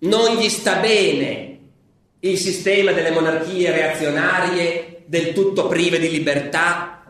Non 0.00 0.36
gli 0.36 0.48
sta 0.50 0.76
bene 0.76 1.58
il 2.20 2.38
sistema 2.38 2.92
delle 2.92 3.10
monarchie 3.10 3.70
reazionarie 3.70 5.02
del 5.06 5.32
tutto 5.32 5.66
prive 5.66 5.98
di 5.98 6.10
libertà. 6.10 7.04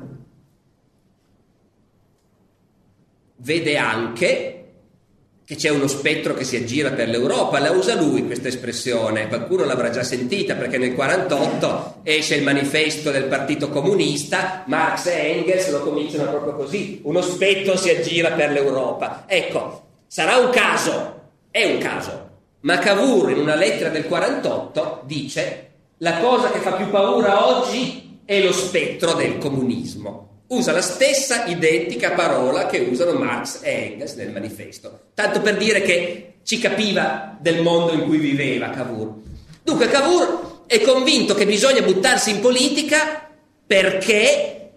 Vede 3.36 3.76
anche 3.76 4.53
che 5.44 5.56
c'è 5.56 5.68
uno 5.68 5.86
spettro 5.86 6.32
che 6.32 6.44
si 6.44 6.56
aggira 6.56 6.92
per 6.92 7.08
l'Europa, 7.08 7.58
la 7.58 7.70
usa 7.70 7.94
lui 7.94 8.24
questa 8.24 8.48
espressione, 8.48 9.28
qualcuno 9.28 9.64
l'avrà 9.64 9.90
già 9.90 10.02
sentita 10.02 10.54
perché 10.54 10.78
nel 10.78 10.94
48 10.94 12.00
esce 12.02 12.36
il 12.36 12.42
manifesto 12.42 13.10
del 13.10 13.24
Partito 13.24 13.68
Comunista, 13.68 14.64
Marx 14.66 15.06
e 15.06 15.36
Engels 15.36 15.70
lo 15.70 15.80
cominciano 15.80 16.30
proprio 16.30 16.54
così, 16.54 17.00
uno 17.02 17.20
spettro 17.20 17.76
si 17.76 17.90
aggira 17.90 18.30
per 18.30 18.52
l'Europa. 18.52 19.24
Ecco, 19.26 19.82
sarà 20.06 20.38
un 20.38 20.48
caso, 20.48 21.20
è 21.50 21.64
un 21.66 21.78
caso, 21.78 22.30
ma 22.60 22.78
Cavour 22.78 23.30
in 23.30 23.38
una 23.38 23.54
lettera 23.54 23.90
del 23.90 24.06
48 24.06 25.02
dice 25.04 25.68
la 25.98 26.18
cosa 26.18 26.50
che 26.50 26.60
fa 26.60 26.72
più 26.72 26.88
paura 26.88 27.46
oggi 27.46 28.20
è 28.24 28.42
lo 28.42 28.52
spettro 28.52 29.12
del 29.12 29.36
comunismo 29.36 30.33
usa 30.48 30.72
la 30.72 30.82
stessa 30.82 31.46
identica 31.46 32.12
parola 32.12 32.66
che 32.66 32.78
usano 32.78 33.12
Marx 33.12 33.60
e 33.62 33.70
Engels 33.70 34.14
nel 34.14 34.30
manifesto, 34.30 35.00
tanto 35.14 35.40
per 35.40 35.56
dire 35.56 35.82
che 35.82 36.34
ci 36.42 36.58
capiva 36.58 37.36
del 37.40 37.62
mondo 37.62 37.92
in 37.92 38.04
cui 38.04 38.18
viveva 38.18 38.70
Cavour. 38.70 39.14
Dunque 39.62 39.88
Cavour 39.88 40.64
è 40.66 40.80
convinto 40.80 41.34
che 41.34 41.46
bisogna 41.46 41.80
buttarsi 41.82 42.30
in 42.30 42.40
politica 42.40 43.28
perché 43.66 44.70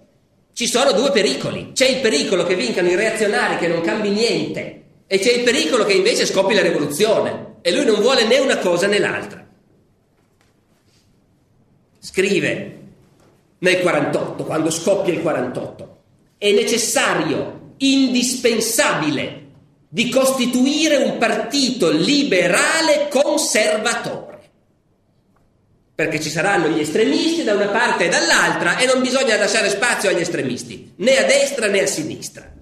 ci 0.54 0.66
sono 0.66 0.94
due 0.94 1.12
pericoli. 1.12 1.72
C'è 1.74 1.88
il 1.88 2.00
pericolo 2.00 2.46
che 2.46 2.56
vincano 2.56 2.88
i 2.88 2.96
reazionari, 2.96 3.58
che 3.58 3.68
non 3.68 3.82
cambi 3.82 4.10
niente, 4.10 4.84
e 5.06 5.20
c'è 5.20 5.34
il 5.34 5.44
pericolo 5.44 5.84
che 5.86 5.94
invece 5.94 6.26
scoppi 6.26 6.54
la 6.54 6.62
rivoluzione. 6.62 7.56
E 7.62 7.72
lui 7.74 7.86
non 7.86 8.00
vuole 8.00 8.26
né 8.26 8.40
una 8.40 8.58
cosa 8.58 8.88
né 8.88 8.98
l'altra. 8.98 9.46
Scrive 12.00 12.77
nel 13.60 13.82
48, 13.82 14.44
quando 14.44 14.70
scoppia 14.70 15.14
il 15.14 15.22
48. 15.22 15.98
È 16.38 16.52
necessario, 16.52 17.74
indispensabile, 17.78 19.46
di 19.90 20.10
costituire 20.10 20.98
un 20.98 21.18
partito 21.18 21.90
liberale 21.90 23.08
conservatore. 23.10 24.26
Perché 25.96 26.20
ci 26.20 26.30
saranno 26.30 26.68
gli 26.68 26.80
estremisti 26.80 27.44
da 27.44 27.56
una 27.56 27.70
parte 27.70 28.06
e 28.06 28.10
dall'altra 28.10 28.78
e 28.78 28.86
non 28.86 29.02
bisogna 29.02 29.38
lasciare 29.38 29.70
spazio 29.70 30.10
agli 30.10 30.20
estremisti, 30.20 30.94
né 30.98 31.18
a 31.18 31.24
destra 31.24 31.68
né 31.68 31.82
a 31.82 31.88
sinistra. 31.88 32.54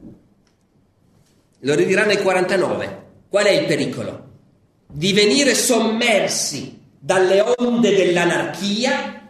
Lo 1.59 1.75
ridirà 1.75 2.05
nel 2.05 2.21
49. 2.21 3.03
Qual 3.27 3.43
è 3.43 3.49
il 3.49 3.65
pericolo? 3.65 4.23
Di 4.87 5.11
venire 5.11 5.55
sommersi 5.55 6.79
dalle 6.97 7.43
onde 7.57 7.93
dell'anarchia 7.93 9.24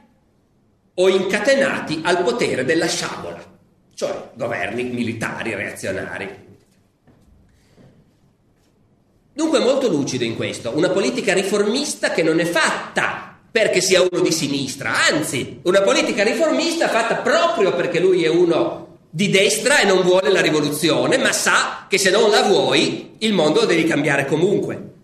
o 0.96 1.10
incatenati 1.10 2.02
al 2.04 2.24
potere 2.24 2.64
della 2.64 2.88
sciabola, 2.88 3.44
cioè 3.94 4.30
governi 4.34 4.84
militari 4.84 5.54
reazionari. 5.54 6.44
Dunque 9.34 9.60
molto 9.60 9.90
lucido 9.90 10.24
in 10.24 10.36
questo, 10.36 10.72
una 10.76 10.90
politica 10.90 11.34
riformista 11.34 12.12
che 12.12 12.24
non 12.24 12.40
è 12.40 12.46
fatta 12.46 13.38
perché 13.52 13.82
sia 13.82 14.02
uno 14.02 14.22
di 14.22 14.32
sinistra, 14.32 15.06
anzi, 15.10 15.60
una 15.64 15.82
politica 15.82 16.24
riformista 16.24 16.88
fatta 16.88 17.16
proprio 17.16 17.74
perché 17.74 18.00
lui 18.00 18.24
è 18.24 18.30
uno 18.30 19.00
di 19.10 19.30
destra 19.30 19.80
e 19.80 19.86
non 19.86 20.02
vuole 20.02 20.30
la 20.30 20.42
rivoluzione, 20.42 21.18
ma 21.18 21.32
sa 21.32 21.86
che 21.88 21.98
se 21.98 22.10
non 22.12 22.30
la 22.30 22.44
vuoi 22.44 23.16
il 23.20 23.34
mondo 23.34 23.62
lo 23.62 23.66
devi 23.66 23.86
cambiare 23.86 24.26
comunque. 24.26 24.95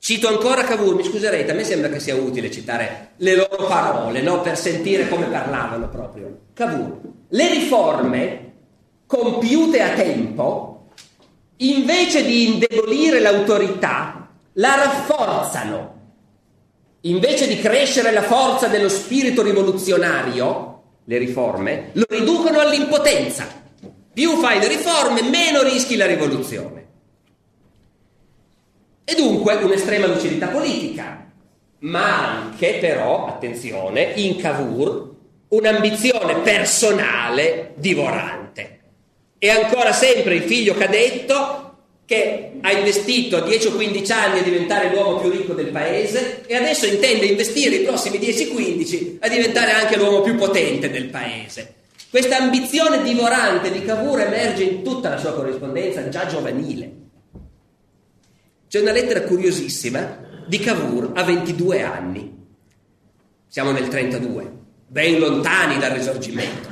Cito 0.00 0.28
ancora 0.28 0.62
Cavour, 0.62 0.94
mi 0.94 1.04
scuserete, 1.04 1.50
a 1.50 1.54
me 1.54 1.64
sembra 1.64 1.88
che 1.88 1.98
sia 1.98 2.14
utile 2.14 2.50
citare 2.50 3.10
le 3.16 3.34
loro 3.34 3.66
parole, 3.66 4.22
no? 4.22 4.40
per 4.40 4.56
sentire 4.56 5.08
come 5.08 5.26
parlavano 5.26 5.88
proprio. 5.88 6.38
Cavour, 6.54 7.00
le 7.28 7.48
riforme 7.48 8.52
compiute 9.06 9.80
a 9.82 9.94
tempo, 9.94 10.90
invece 11.56 12.24
di 12.24 12.52
indebolire 12.52 13.18
l'autorità, 13.18 14.28
la 14.52 14.74
rafforzano. 14.76 15.96
Invece 17.02 17.46
di 17.46 17.58
crescere 17.58 18.12
la 18.12 18.22
forza 18.22 18.68
dello 18.68 18.88
spirito 18.88 19.42
rivoluzionario, 19.42 20.82
le 21.04 21.18
riforme, 21.18 21.90
lo 21.92 22.06
riducono 22.08 22.60
all'impotenza. 22.60 23.46
Più 24.12 24.36
fai 24.38 24.60
le 24.60 24.68
riforme, 24.68 25.22
meno 25.22 25.62
rischi 25.62 25.96
la 25.96 26.06
rivoluzione. 26.06 26.87
E 29.10 29.14
dunque 29.14 29.54
un'estrema 29.54 30.06
lucidità 30.06 30.48
politica, 30.48 31.32
ma 31.78 32.42
anche 32.42 32.74
però, 32.74 33.26
attenzione, 33.26 34.12
in 34.16 34.36
Cavour, 34.36 35.14
un'ambizione 35.48 36.40
personale 36.40 37.72
divorante. 37.76 38.80
E 39.38 39.48
ancora 39.48 39.94
sempre 39.94 40.34
il 40.34 40.42
figlio 40.42 40.74
cadetto 40.74 41.76
che 42.04 42.50
ha 42.60 42.70
investito 42.70 43.40
10 43.40 43.68
o 43.68 43.72
15 43.76 44.12
anni 44.12 44.40
a 44.40 44.42
diventare 44.42 44.90
l'uomo 44.90 45.20
più 45.20 45.30
ricco 45.30 45.54
del 45.54 45.68
paese 45.68 46.42
e 46.46 46.54
adesso 46.54 46.84
intende 46.84 47.24
investire 47.24 47.76
i 47.76 47.84
prossimi 47.84 48.18
10-15 48.18 49.16
a 49.20 49.28
diventare 49.30 49.70
anche 49.70 49.96
l'uomo 49.96 50.20
più 50.20 50.34
potente 50.34 50.90
del 50.90 51.06
paese. 51.06 51.76
Questa 52.10 52.36
ambizione 52.36 53.02
divorante 53.02 53.72
di 53.72 53.82
Cavour 53.86 54.20
emerge 54.20 54.64
in 54.64 54.82
tutta 54.82 55.08
la 55.08 55.18
sua 55.18 55.32
corrispondenza 55.32 56.10
già 56.10 56.26
giovanile. 56.26 57.06
C'è 58.68 58.80
una 58.80 58.92
lettera 58.92 59.22
curiosissima 59.22 60.18
di 60.46 60.58
Cavour 60.58 61.12
a 61.14 61.22
22 61.22 61.82
anni. 61.82 62.46
Siamo 63.46 63.70
nel 63.70 63.88
32, 63.88 64.52
ben 64.86 65.18
lontani 65.18 65.78
dal 65.78 65.92
risorgimento. 65.92 66.68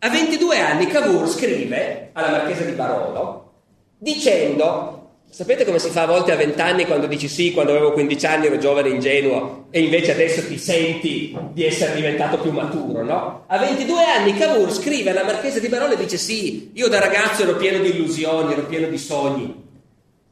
A 0.00 0.10
22 0.10 0.58
anni 0.58 0.88
Cavour 0.88 1.28
scrive 1.28 2.10
alla 2.12 2.30
marchesa 2.30 2.64
di 2.64 2.72
Barolo 2.72 3.52
dicendo 3.98 4.98
Sapete 5.30 5.64
come 5.64 5.78
si 5.78 5.88
fa 5.88 6.02
a 6.02 6.06
volte 6.06 6.32
a 6.32 6.36
vent'anni 6.36 6.84
quando 6.84 7.06
dici 7.06 7.26
sì, 7.26 7.52
quando 7.52 7.70
avevo 7.70 7.92
15 7.92 8.26
anni 8.26 8.46
ero 8.46 8.58
giovane 8.58 8.88
e 8.88 8.90
ingenuo 8.90 9.66
e 9.70 9.80
invece 9.80 10.12
adesso 10.12 10.44
ti 10.46 10.58
senti 10.58 11.34
di 11.52 11.64
essere 11.64 11.94
diventato 11.94 12.36
più 12.38 12.50
maturo, 12.50 13.02
no? 13.02 13.44
A 13.46 13.58
22 13.58 14.04
anni 14.04 14.36
Cavour 14.36 14.70
scrive 14.70 15.10
alla 15.10 15.24
Marchesa 15.24 15.58
di 15.58 15.68
Barolo 15.68 15.94
e 15.94 15.96
dice 15.96 16.18
sì, 16.18 16.72
io 16.74 16.88
da 16.88 16.98
ragazzo 16.98 17.44
ero 17.44 17.56
pieno 17.56 17.78
di 17.78 17.90
illusioni, 17.90 18.52
ero 18.52 18.64
pieno 18.64 18.88
di 18.88 18.98
sogni. 18.98 19.61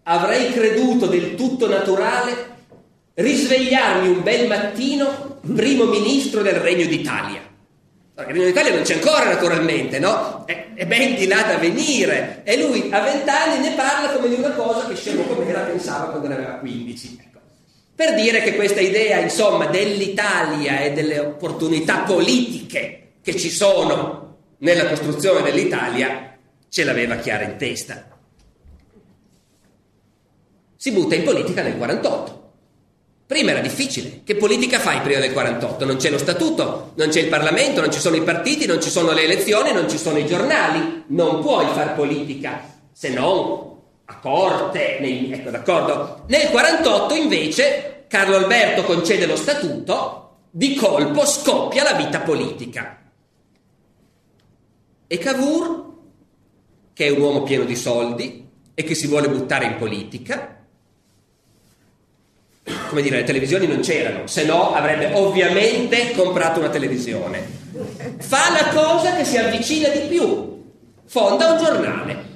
Avrei 0.05 0.53
creduto 0.53 1.07
del 1.07 1.35
tutto 1.35 1.69
naturale 1.69 2.49
risvegliarmi 3.15 4.09
un 4.09 4.23
bel 4.23 4.47
mattino 4.47 5.39
primo 5.55 5.85
ministro 5.85 6.43
del 6.43 6.55
Regno 6.55 6.87
d'Italia. 6.87 7.41
Il 8.17 8.25
Regno 8.25 8.45
d'Italia 8.45 8.75
non 8.75 8.83
c'è 8.83 8.95
ancora 8.95 9.25
naturalmente, 9.25 9.99
no? 9.99 10.45
È, 10.47 10.73
è, 10.75 10.87
ben 10.87 11.15
di 11.15 11.27
là 11.27 11.43
da 11.43 11.57
venire. 11.57 12.43
E 12.45 12.63
lui 12.63 12.89
a 12.91 13.01
vent'anni 13.01 13.59
ne 13.61 13.75
parla 13.75 14.11
come 14.11 14.29
di 14.29 14.35
una 14.35 14.51
cosa 14.51 14.87
che 14.87 14.95
scemo 14.95 15.23
come 15.23 15.47
era 15.49 15.61
pensava 15.61 16.11
quando 16.11 16.29
ne 16.29 16.35
aveva 16.35 16.53
15. 16.55 17.19
Ecco. 17.21 17.39
Per 17.95 18.15
dire 18.15 18.43
che 18.43 18.55
questa 18.57 18.81
idea, 18.81 19.19
insomma, 19.19 19.67
dell'Italia 19.67 20.81
e 20.81 20.93
delle 20.93 21.19
opportunità 21.19 22.01
politiche 22.01 23.13
che 23.23 23.37
ci 23.37 23.51
sono 23.51 24.37
nella 24.59 24.87
costruzione 24.87 25.43
dell'Italia, 25.43 26.37
ce 26.69 26.85
l'aveva 26.85 27.17
chiara 27.17 27.45
in 27.45 27.57
testa. 27.57 28.19
Si 30.83 30.93
butta 30.93 31.15
in 31.15 31.25
politica 31.25 31.61
nel 31.61 31.77
48 31.77 32.41
Prima 33.27 33.51
era 33.51 33.61
difficile. 33.61 34.23
Che 34.25 34.35
politica 34.35 34.79
fai 34.79 35.03
prima 35.03 35.21
del 35.21 35.35
48? 35.35 35.85
Non 35.85 35.99
c'è 35.99 36.09
lo 36.09 36.17
statuto, 36.17 36.93
non 36.97 37.11
c'è 37.11 37.21
il 37.21 37.29
Parlamento, 37.29 37.83
non 37.83 37.93
ci 37.93 38.01
sono 38.01 38.17
i 38.17 38.23
partiti, 38.23 38.65
non 38.65 38.81
ci 38.81 38.89
sono 38.89 39.13
le 39.13 39.23
elezioni, 39.23 39.73
non 39.73 39.91
ci 39.91 39.99
sono 39.99 40.17
i 40.17 40.27
giornali. 40.27 41.05
Non 41.09 41.41
puoi 41.41 41.67
far 41.67 41.95
politica 41.95 42.79
se 42.93 43.11
non 43.11 43.77
a 44.07 44.19
corte. 44.19 44.97
Nei, 45.01 45.31
ecco, 45.31 45.51
d'accordo? 45.51 46.25
Nel 46.29 46.49
48 46.49 47.15
invece 47.15 48.05
Carlo 48.09 48.37
Alberto 48.37 48.85
concede 48.85 49.27
lo 49.27 49.37
statuto, 49.37 50.39
di 50.51 50.75
colpo 50.75 51.27
scoppia 51.27 51.85
la 51.85 51.93
vita 51.93 52.21
politica. 52.21 53.01
E 55.07 55.19
Cavour, 55.19 55.93
che 56.95 57.07
è 57.07 57.11
un 57.11 57.21
uomo 57.21 57.43
pieno 57.43 57.65
di 57.65 57.77
soldi 57.77 58.49
e 58.75 58.83
che 58.83 58.95
si 58.97 59.07
vuole 59.07 59.29
buttare 59.29 59.67
in 59.67 59.77
politica, 59.77 60.60
come 62.89 63.03
dire, 63.03 63.19
le 63.19 63.25
televisioni 63.25 63.67
non 63.67 63.81
c'erano, 63.81 64.27
se 64.27 64.45
no 64.45 64.75
avrebbe 64.75 65.13
ovviamente 65.15 66.13
comprato 66.13 66.59
una 66.61 66.69
televisione. 66.69 67.59
Fa 68.19 68.51
la 68.51 68.69
cosa 68.73 69.15
che 69.17 69.25
si 69.25 69.37
avvicina 69.37 69.89
di 69.89 70.01
più, 70.09 70.63
fonda 71.07 71.53
un 71.53 71.59
giornale. 71.59 72.29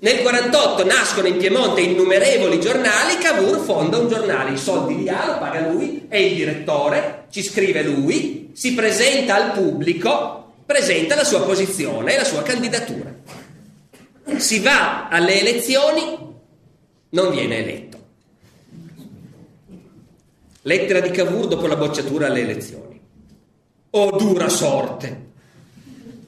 Nel 0.00 0.22
48 0.22 0.84
nascono 0.84 1.26
in 1.26 1.38
Piemonte 1.38 1.80
innumerevoli 1.80 2.60
giornali, 2.60 3.18
Cavour 3.18 3.64
fonda 3.64 3.98
un 3.98 4.08
giornale, 4.08 4.52
i 4.52 4.56
soldi 4.56 4.96
li 4.96 5.08
ha, 5.08 5.26
lo 5.26 5.38
paga 5.38 5.68
lui, 5.68 6.06
è 6.08 6.16
il 6.16 6.36
direttore, 6.36 7.26
ci 7.30 7.42
scrive 7.42 7.82
lui, 7.82 8.50
si 8.54 8.74
presenta 8.74 9.34
al 9.34 9.52
pubblico, 9.52 10.52
presenta 10.64 11.16
la 11.16 11.24
sua 11.24 11.42
posizione 11.42 12.14
e 12.14 12.16
la 12.18 12.24
sua 12.24 12.42
candidatura. 12.42 13.12
Si 14.36 14.60
va 14.60 15.08
alle 15.08 15.40
elezioni, 15.40 16.16
non 17.10 17.30
viene 17.30 17.56
eletto. 17.56 17.87
Lettera 20.62 21.00
di 21.00 21.10
Cavour 21.10 21.46
dopo 21.46 21.66
la 21.66 21.76
bocciatura 21.76 22.26
alle 22.26 22.40
elezioni. 22.40 23.00
Oh 23.90 24.16
dura 24.16 24.48
sorte! 24.48 25.26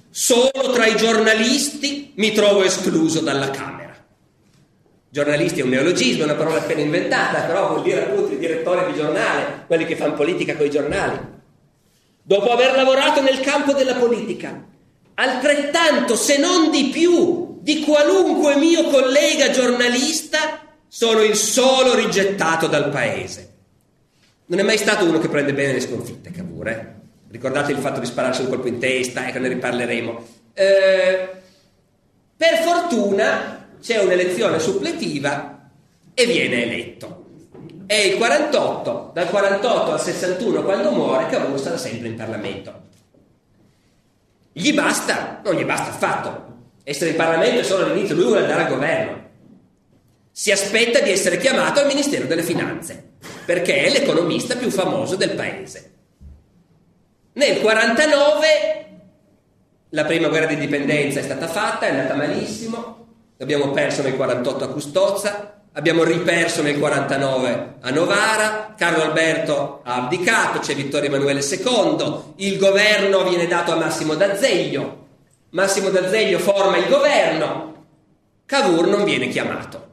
Solo 0.08 0.70
tra 0.72 0.86
i 0.86 0.96
giornalisti 0.96 2.12
mi 2.16 2.32
trovo 2.32 2.62
escluso 2.62 3.20
dalla 3.20 3.50
Camera. 3.50 3.96
Giornalisti 5.08 5.60
è 5.60 5.62
un 5.64 5.70
neologismo, 5.70 6.22
è 6.22 6.24
una 6.24 6.34
parola 6.34 6.58
appena 6.58 6.80
inventata, 6.80 7.40
però 7.40 7.70
vuol 7.70 7.82
dire 7.82 8.04
appunto 8.04 8.32
i 8.32 8.38
direttori 8.38 8.92
di 8.92 8.98
giornale, 8.98 9.64
quelli 9.66 9.84
che 9.84 9.96
fanno 9.96 10.14
politica 10.14 10.56
con 10.56 10.66
i 10.66 10.70
giornali. 10.70 11.18
Dopo 12.22 12.52
aver 12.52 12.76
lavorato 12.76 13.20
nel 13.20 13.40
campo 13.40 13.72
della 13.72 13.94
politica, 13.94 14.64
altrettanto, 15.14 16.14
se 16.14 16.38
non 16.38 16.70
di 16.70 16.90
più, 16.92 17.58
di 17.60 17.80
qualunque 17.80 18.54
mio 18.54 18.84
collega 18.84 19.50
giornalista, 19.50 20.60
sono 20.86 21.22
il 21.22 21.34
solo 21.34 21.96
rigettato 21.96 22.68
dal 22.68 22.90
paese. 22.90 23.49
Non 24.50 24.58
è 24.58 24.62
mai 24.62 24.78
stato 24.78 25.04
uno 25.04 25.20
che 25.20 25.28
prende 25.28 25.54
bene 25.54 25.74
le 25.74 25.80
sconfitte, 25.80 26.32
Cavour. 26.32 26.68
Eh? 26.68 26.94
Ricordate 27.30 27.70
il 27.70 27.78
fatto 27.78 28.00
di 28.00 28.06
spararsi 28.06 28.40
un 28.40 28.48
colpo 28.48 28.66
in 28.66 28.80
testa, 28.80 29.28
ecco, 29.28 29.38
ne 29.38 29.46
riparleremo. 29.46 30.26
Eh, 30.54 31.30
per 32.36 32.56
fortuna 32.56 33.68
c'è 33.80 34.02
un'elezione 34.02 34.58
suppletiva 34.58 35.70
e 36.12 36.26
viene 36.26 36.64
eletto. 36.64 37.26
È 37.86 37.94
il 37.94 38.16
48, 38.16 39.12
dal 39.14 39.30
48 39.30 39.92
al 39.92 40.00
61 40.00 40.64
quando 40.64 40.90
muore, 40.90 41.28
Cavour 41.28 41.60
sarà 41.60 41.76
sempre 41.76 42.08
in 42.08 42.16
Parlamento. 42.16 42.88
Gli 44.50 44.74
basta? 44.74 45.42
Non 45.44 45.54
gli 45.54 45.64
basta 45.64 45.90
affatto. 45.90 46.56
Essere 46.82 47.10
in 47.10 47.16
Parlamento 47.16 47.60
è 47.60 47.62
solo 47.62 47.86
l'inizio, 47.86 48.16
lui 48.16 48.24
vuole 48.24 48.40
andare 48.40 48.64
al 48.64 48.68
governo. 48.68 49.28
Si 50.32 50.50
aspetta 50.50 50.98
di 50.98 51.10
essere 51.10 51.38
chiamato 51.38 51.78
al 51.78 51.86
Ministero 51.86 52.26
delle 52.26 52.42
Finanze 52.42 53.10
perché 53.50 53.82
è 53.82 53.90
l'economista 53.90 54.54
più 54.54 54.70
famoso 54.70 55.16
del 55.16 55.30
paese. 55.30 55.90
Nel 57.32 57.58
49 57.58 58.86
la 59.88 60.04
prima 60.04 60.28
guerra 60.28 60.46
di 60.46 60.54
indipendenza 60.54 61.18
è 61.18 61.24
stata 61.24 61.48
fatta, 61.48 61.86
è 61.86 61.90
andata 61.90 62.14
malissimo, 62.14 63.06
abbiamo 63.40 63.72
perso 63.72 64.02
nel 64.02 64.14
48 64.14 64.62
a 64.62 64.68
Custozza, 64.68 65.62
abbiamo 65.72 66.04
riperso 66.04 66.62
nel 66.62 66.78
49 66.78 67.74
a 67.80 67.90
Novara, 67.90 68.72
Carlo 68.78 69.02
Alberto 69.02 69.80
ha 69.82 69.96
abdicato, 69.96 70.60
c'è 70.60 70.76
Vittorio 70.76 71.08
Emanuele 71.08 71.40
II, 71.40 72.34
il 72.36 72.56
governo 72.56 73.28
viene 73.28 73.48
dato 73.48 73.72
a 73.72 73.76
Massimo 73.76 74.14
D'Azeglio, 74.14 75.06
Massimo 75.50 75.88
D'Azeglio 75.88 76.38
forma 76.38 76.76
il 76.76 76.86
governo, 76.86 77.86
Cavour 78.46 78.86
non 78.86 79.02
viene 79.02 79.26
chiamato, 79.26 79.88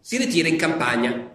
si 0.00 0.16
ritira 0.16 0.48
in 0.48 0.56
campagna. 0.56 1.25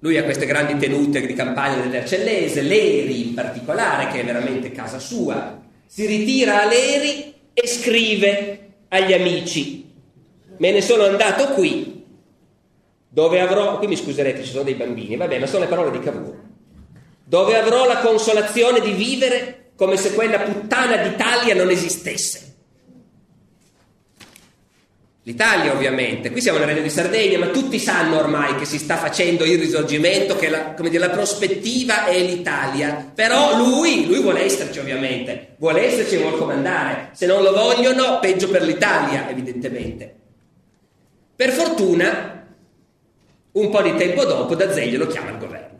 Lui 0.00 0.16
ha 0.16 0.22
queste 0.22 0.46
grandi 0.46 0.76
tenute 0.76 1.26
di 1.26 1.34
campagna 1.34 1.82
dell'Ercellese, 1.82 2.62
Leri 2.62 3.28
in 3.28 3.34
particolare, 3.34 4.06
che 4.12 4.20
è 4.20 4.24
veramente 4.24 4.70
casa 4.70 4.98
sua. 5.00 5.60
Si 5.86 6.06
ritira 6.06 6.62
a 6.62 6.66
Leri 6.66 7.34
e 7.52 7.66
scrive 7.66 8.68
agli 8.88 9.12
amici: 9.12 9.90
Me 10.58 10.70
ne 10.70 10.80
sono 10.80 11.04
andato 11.04 11.48
qui, 11.48 12.04
dove 13.08 13.40
avrò. 13.40 13.78
Qui 13.78 13.88
mi 13.88 13.96
scuserete, 13.96 14.44
ci 14.44 14.50
sono 14.50 14.62
dei 14.62 14.74
bambini, 14.74 15.16
vabbè, 15.16 15.38
ma 15.40 15.46
sono 15.46 15.64
le 15.64 15.70
parole 15.70 15.90
di 15.90 16.00
Cavour. 16.00 16.36
Dove 17.24 17.58
avrò 17.58 17.86
la 17.86 17.98
consolazione 17.98 18.80
di 18.80 18.92
vivere 18.92 19.70
come 19.74 19.96
se 19.96 20.14
quella 20.14 20.38
puttana 20.38 20.96
d'Italia 20.96 21.54
non 21.54 21.70
esistesse. 21.70 22.47
L'Italia 25.28 25.74
ovviamente, 25.74 26.30
qui 26.30 26.40
siamo 26.40 26.56
nel 26.56 26.68
Regno 26.68 26.80
di 26.80 26.88
Sardegna, 26.88 27.38
ma 27.38 27.48
tutti 27.48 27.78
sanno 27.78 28.16
ormai 28.16 28.54
che 28.56 28.64
si 28.64 28.78
sta 28.78 28.96
facendo 28.96 29.44
il 29.44 29.58
risorgimento, 29.58 30.36
che 30.36 30.48
la, 30.48 30.74
dire, 30.74 30.96
la 30.96 31.10
prospettiva 31.10 32.06
è 32.06 32.18
l'Italia, 32.18 33.12
però 33.14 33.58
lui, 33.58 34.06
lui 34.06 34.22
vuole 34.22 34.44
esserci 34.44 34.78
ovviamente, 34.78 35.48
vuole 35.58 35.84
esserci 35.84 36.14
e 36.14 36.20
vuole 36.20 36.38
comandare, 36.38 37.10
se 37.12 37.26
non 37.26 37.42
lo 37.42 37.52
vogliono 37.52 38.20
peggio 38.20 38.48
per 38.48 38.62
l'Italia 38.62 39.28
evidentemente. 39.28 40.14
Per 41.36 41.50
fortuna, 41.50 42.46
un 43.52 43.68
po' 43.68 43.82
di 43.82 43.94
tempo 43.96 44.24
dopo 44.24 44.54
D'Azeglio 44.54 44.96
lo 44.96 45.08
chiama 45.08 45.28
al 45.28 45.38
governo. 45.38 45.78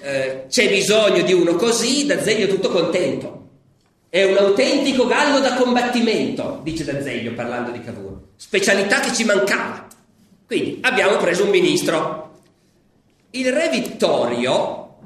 Eh, 0.00 0.44
c'è 0.48 0.68
bisogno 0.68 1.22
di 1.22 1.32
uno 1.32 1.56
così, 1.56 2.06
D'Azeglio 2.06 2.44
è 2.44 2.48
tutto 2.48 2.68
contento. 2.68 3.48
È 4.08 4.22
un 4.22 4.36
autentico 4.36 5.08
gallo 5.08 5.40
da 5.40 5.54
combattimento, 5.54 6.60
dice 6.62 6.84
D'Azeglio 6.84 7.32
parlando 7.32 7.72
di 7.72 7.80
Cavour. 7.80 8.09
Specialità 8.40 9.00
che 9.00 9.12
ci 9.12 9.24
mancava. 9.24 9.86
Quindi 10.46 10.78
abbiamo 10.80 11.18
preso 11.18 11.44
un 11.44 11.50
ministro. 11.50 12.38
Il 13.32 13.52
re 13.52 13.68
Vittorio, 13.68 14.96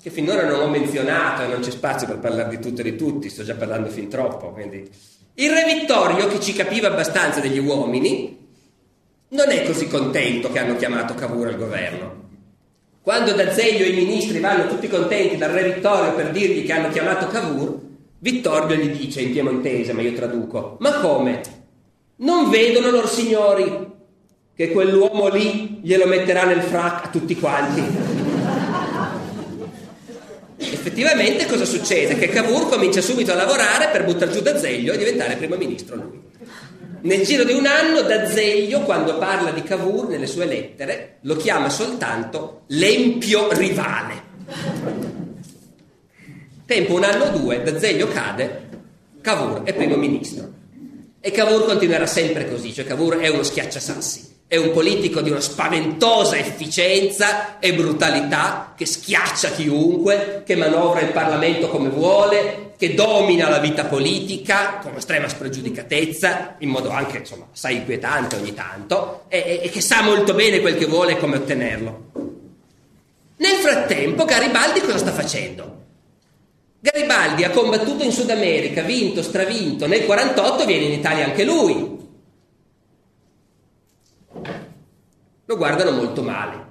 che 0.00 0.10
finora 0.10 0.46
non 0.46 0.60
ho 0.60 0.68
menzionato 0.68 1.42
e 1.42 1.48
non 1.48 1.58
c'è 1.58 1.72
spazio 1.72 2.06
per 2.06 2.20
parlare 2.20 2.50
di 2.50 2.62
tutto 2.62 2.82
e 2.82 2.84
di 2.84 2.96
tutti, 2.96 3.28
sto 3.28 3.42
già 3.42 3.56
parlando 3.56 3.88
fin 3.88 4.08
troppo, 4.08 4.52
quindi... 4.52 4.88
Il 5.34 5.50
re 5.50 5.64
Vittorio, 5.64 6.28
che 6.28 6.38
ci 6.38 6.52
capiva 6.52 6.86
abbastanza 6.86 7.40
degli 7.40 7.58
uomini, 7.58 8.46
non 9.30 9.50
è 9.50 9.64
così 9.64 9.88
contento 9.88 10.52
che 10.52 10.60
hanno 10.60 10.76
chiamato 10.76 11.14
Cavour 11.14 11.48
al 11.48 11.58
governo. 11.58 12.28
Quando 13.02 13.32
D'Azeglio 13.32 13.84
e 13.84 13.88
i 13.88 14.04
ministri 14.04 14.38
vanno 14.38 14.68
tutti 14.68 14.86
contenti 14.86 15.36
dal 15.36 15.50
re 15.50 15.72
Vittorio 15.72 16.14
per 16.14 16.30
dirgli 16.30 16.64
che 16.64 16.72
hanno 16.72 16.90
chiamato 16.90 17.26
Cavour, 17.26 17.76
Vittorio 18.20 18.76
gli 18.76 18.96
dice 18.96 19.20
in 19.20 19.32
piemontese, 19.32 19.92
ma 19.92 20.00
io 20.00 20.12
traduco, 20.12 20.76
ma 20.78 20.92
come? 21.00 21.62
Non 22.16 22.48
vedono 22.48 22.90
loro 22.90 23.08
signori 23.08 23.92
che 24.54 24.70
quell'uomo 24.70 25.28
lì 25.28 25.80
glielo 25.82 26.06
metterà 26.06 26.44
nel 26.44 26.62
frac 26.62 27.06
a 27.06 27.08
tutti 27.08 27.34
quanti. 27.36 27.82
Effettivamente 30.56 31.46
cosa 31.46 31.64
succede? 31.64 32.14
Che 32.16 32.28
Cavour 32.28 32.68
comincia 32.68 33.00
subito 33.00 33.32
a 33.32 33.34
lavorare 33.34 33.88
per 33.88 34.04
buttare 34.04 34.30
giù 34.30 34.40
da 34.40 34.56
Zeglio 34.56 34.92
e 34.92 34.98
diventare 34.98 35.34
primo 35.34 35.56
ministro 35.56 35.96
lui. 35.96 36.20
Nel 37.00 37.22
giro 37.22 37.42
di 37.42 37.52
un 37.52 37.66
anno 37.66 38.00
D'Azeglio, 38.02 38.80
quando 38.82 39.18
parla 39.18 39.50
di 39.50 39.62
Cavour 39.62 40.08
nelle 40.08 40.26
sue 40.26 40.46
lettere, 40.46 41.18
lo 41.22 41.36
chiama 41.36 41.68
soltanto 41.68 42.62
l'empio 42.68 43.52
rivale. 43.52 44.22
Tempo 46.64 46.94
un 46.94 47.04
anno 47.04 47.24
o 47.24 47.38
due, 47.38 47.62
D'Azeglio 47.62 48.08
cade, 48.08 48.68
Cavour 49.20 49.64
è 49.64 49.74
primo 49.74 49.96
ministro. 49.96 50.53
E 51.26 51.30
Cavour 51.30 51.64
continuerà 51.64 52.04
sempre 52.04 52.46
così, 52.50 52.74
cioè 52.74 52.84
Cavour 52.84 53.16
è 53.16 53.28
uno 53.28 53.42
schiacciasassi. 53.42 54.42
È 54.46 54.56
un 54.56 54.72
politico 54.72 55.22
di 55.22 55.30
una 55.30 55.40
spaventosa 55.40 56.36
efficienza 56.36 57.58
e 57.60 57.72
brutalità 57.72 58.74
che 58.76 58.84
schiaccia 58.84 59.52
chiunque, 59.52 60.42
che 60.44 60.54
manovra 60.54 61.00
il 61.00 61.12
Parlamento 61.12 61.70
come 61.70 61.88
vuole, 61.88 62.74
che 62.76 62.92
domina 62.92 63.48
la 63.48 63.58
vita 63.58 63.86
politica 63.86 64.80
con 64.82 64.96
estrema 64.96 65.26
spregiudicatezza, 65.26 66.56
in 66.58 66.68
modo 66.68 66.90
anche 66.90 67.16
insomma, 67.16 67.46
assai 67.50 67.76
inquietante 67.76 68.36
ogni 68.36 68.52
tanto, 68.52 69.24
e, 69.28 69.60
e 69.62 69.70
che 69.70 69.80
sa 69.80 70.02
molto 70.02 70.34
bene 70.34 70.60
quel 70.60 70.76
che 70.76 70.84
vuole 70.84 71.12
e 71.12 71.16
come 71.16 71.36
ottenerlo. 71.36 72.02
Nel 73.38 73.56
frattempo 73.62 74.26
Garibaldi 74.26 74.80
cosa 74.80 74.98
sta 74.98 75.12
facendo? 75.12 75.83
Garibaldi 76.84 77.44
ha 77.44 77.50
combattuto 77.50 78.04
in 78.04 78.12
Sud 78.12 78.28
America, 78.28 78.82
vinto, 78.82 79.22
stravinto, 79.22 79.86
nel 79.86 80.04
48 80.04 80.66
viene 80.66 80.84
in 80.84 80.92
Italia 80.92 81.24
anche 81.24 81.42
lui. 81.42 81.98
Lo 85.46 85.56
guardano 85.56 85.92
molto 85.92 86.20
male. 86.20 86.62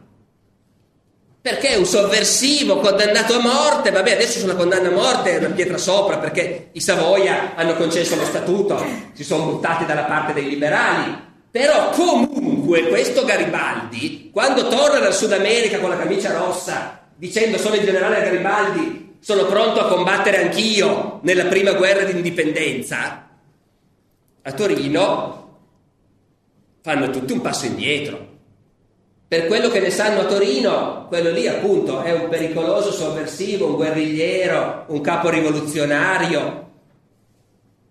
Perché 1.42 1.70
è 1.70 1.78
un 1.78 1.86
sovversivo 1.86 2.78
condannato 2.78 3.34
a 3.34 3.42
morte, 3.42 3.90
vabbè 3.90 4.12
adesso 4.12 4.38
sulla 4.38 4.54
condanna 4.54 4.90
a 4.90 4.92
morte 4.92 5.32
è 5.32 5.38
una 5.40 5.56
pietra 5.56 5.80
sopra 5.80 6.20
perché 6.20 6.70
i 6.74 6.80
Savoia 6.80 7.56
hanno 7.56 7.74
concesso 7.74 8.16
lo 8.16 8.26
statuto, 8.26 8.86
si 9.14 9.24
sono 9.24 9.46
buttati 9.46 9.84
dalla 9.86 10.04
parte 10.04 10.34
dei 10.34 10.48
liberali, 10.48 11.12
però 11.50 11.90
comunque 11.90 12.88
questo 12.88 13.26
Garibaldi, 13.26 14.30
quando 14.32 14.68
torna 14.68 15.00
dal 15.00 15.16
Sud 15.16 15.32
America 15.32 15.80
con 15.80 15.90
la 15.90 15.98
camicia 15.98 16.32
rossa, 16.34 17.00
dicendo 17.16 17.58
sono 17.58 17.74
il 17.74 17.84
generale 17.84 18.22
Garibaldi, 18.22 19.04
sono 19.24 19.46
pronto 19.46 19.80
a 19.80 19.88
combattere 19.88 20.44
anch'io 20.44 21.22
nella 21.24 21.46
prima 21.46 21.72
guerra 21.72 22.04
d'indipendenza, 22.04 23.30
a 24.42 24.52
Torino 24.52 25.60
fanno 26.82 27.10
tutti 27.10 27.32
un 27.32 27.40
passo 27.40 27.66
indietro. 27.66 28.32
Per 29.26 29.48
quello 29.48 29.70
che 29.70 29.80
ne 29.80 29.92
sanno 29.92 30.20
a 30.20 30.26
Torino, 30.26 31.06
quello 31.08 31.32
lì 31.32 31.48
appunto 31.48 32.02
è 32.02 32.12
un 32.12 32.28
pericoloso 32.28 32.92
sovversivo, 32.92 33.68
un 33.68 33.76
guerrigliero, 33.76 34.88
un 34.90 35.00
capo 35.00 35.30
rivoluzionario. 35.30 36.72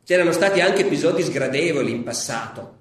C'erano 0.04 0.32
stati 0.32 0.60
anche 0.60 0.82
episodi 0.82 1.22
sgradevoli 1.22 1.92
in 1.92 2.02
passato. 2.02 2.74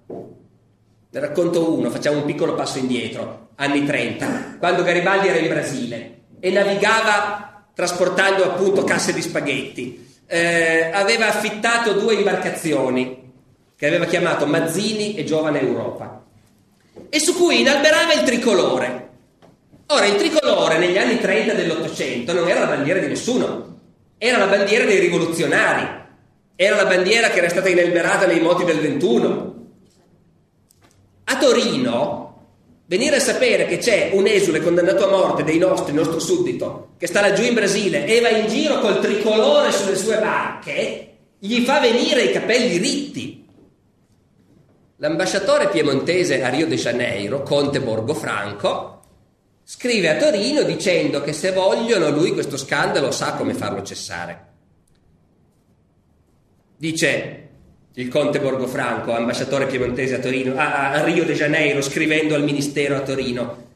Ne 1.09 1.19
racconto 1.21 1.73
uno, 1.73 1.89
facciamo 1.89 2.17
un 2.17 2.25
piccolo 2.25 2.53
passo 2.53 2.79
indietro, 2.79 3.51
anni 3.55 3.85
30, 3.85 4.57
quando 4.59 4.83
Garibaldi 4.83 5.29
era 5.29 5.37
in 5.37 5.47
Brasile 5.47 6.23
e 6.41 6.51
navigava 6.51 7.50
trasportando 7.81 8.43
appunto 8.43 8.83
casse 8.83 9.11
di 9.11 9.23
spaghetti. 9.23 10.07
Eh, 10.27 10.91
aveva 10.93 11.29
affittato 11.29 11.93
due 11.93 12.13
imbarcazioni 12.13 13.31
che 13.75 13.87
aveva 13.87 14.05
chiamato 14.05 14.45
Mazzini 14.45 15.15
e 15.15 15.23
Giovane 15.23 15.61
Europa 15.61 16.21
e 17.09 17.19
su 17.19 17.33
cui 17.33 17.61
inalberava 17.61 18.13
il 18.13 18.21
tricolore. 18.21 19.09
Ora, 19.87 20.05
il 20.05 20.15
tricolore 20.15 20.77
negli 20.77 20.97
anni 20.99 21.19
30 21.19 21.53
dell'Ottocento 21.53 22.33
non 22.33 22.47
era 22.47 22.59
la 22.59 22.67
bandiera 22.67 22.99
di 22.99 23.07
nessuno, 23.07 23.79
era 24.19 24.37
la 24.37 24.45
bandiera 24.45 24.85
dei 24.85 24.99
rivoluzionari, 24.99 25.87
era 26.55 26.75
la 26.75 26.85
bandiera 26.85 27.29
che 27.29 27.39
era 27.39 27.49
stata 27.49 27.67
inalberata 27.67 28.27
nei 28.27 28.41
moti 28.41 28.63
del 28.63 28.79
21. 28.79 29.55
A 31.23 31.37
Torino 31.37 32.30
Venire 32.91 33.15
a 33.15 33.19
sapere 33.21 33.67
che 33.67 33.77
c'è 33.77 34.09
un 34.11 34.27
esule 34.27 34.59
condannato 34.59 35.05
a 35.05 35.09
morte 35.09 35.45
dei 35.45 35.57
nostri, 35.57 35.91
il 35.91 35.97
nostro 35.97 36.19
suddito, 36.19 36.89
che 36.97 37.07
sta 37.07 37.21
laggiù 37.21 37.41
in 37.41 37.53
Brasile 37.53 38.05
e 38.05 38.19
va 38.19 38.27
in 38.27 38.49
giro 38.49 38.79
col 38.79 38.99
tricolore 38.99 39.71
sulle 39.71 39.95
sue 39.95 40.19
barche, 40.19 41.13
gli 41.39 41.61
fa 41.61 41.79
venire 41.79 42.23
i 42.23 42.33
capelli 42.33 42.75
ritti. 42.75 43.47
L'ambasciatore 44.97 45.69
piemontese 45.69 46.43
a 46.43 46.49
Rio 46.49 46.67
de 46.67 46.75
Janeiro, 46.75 47.43
Conte 47.43 47.79
Borgofranco, 47.79 48.99
scrive 49.63 50.09
a 50.09 50.17
Torino 50.17 50.63
dicendo 50.63 51.21
che 51.21 51.31
se 51.31 51.53
vogliono 51.53 52.09
lui 52.09 52.33
questo 52.33 52.57
scandalo 52.57 53.11
sa 53.11 53.35
come 53.35 53.53
farlo 53.53 53.83
cessare. 53.83 54.47
Dice 56.75 57.50
il 57.95 58.07
conte 58.07 58.39
Borgofranco, 58.39 59.13
ambasciatore 59.13 59.67
piemontese 59.67 60.15
a, 60.15 60.19
Torino, 60.19 60.55
a, 60.55 60.91
a 60.91 61.03
Rio 61.03 61.25
de 61.25 61.33
Janeiro, 61.33 61.81
scrivendo 61.81 62.35
al 62.35 62.43
ministero 62.43 62.95
a 62.95 63.01
Torino. 63.01 63.69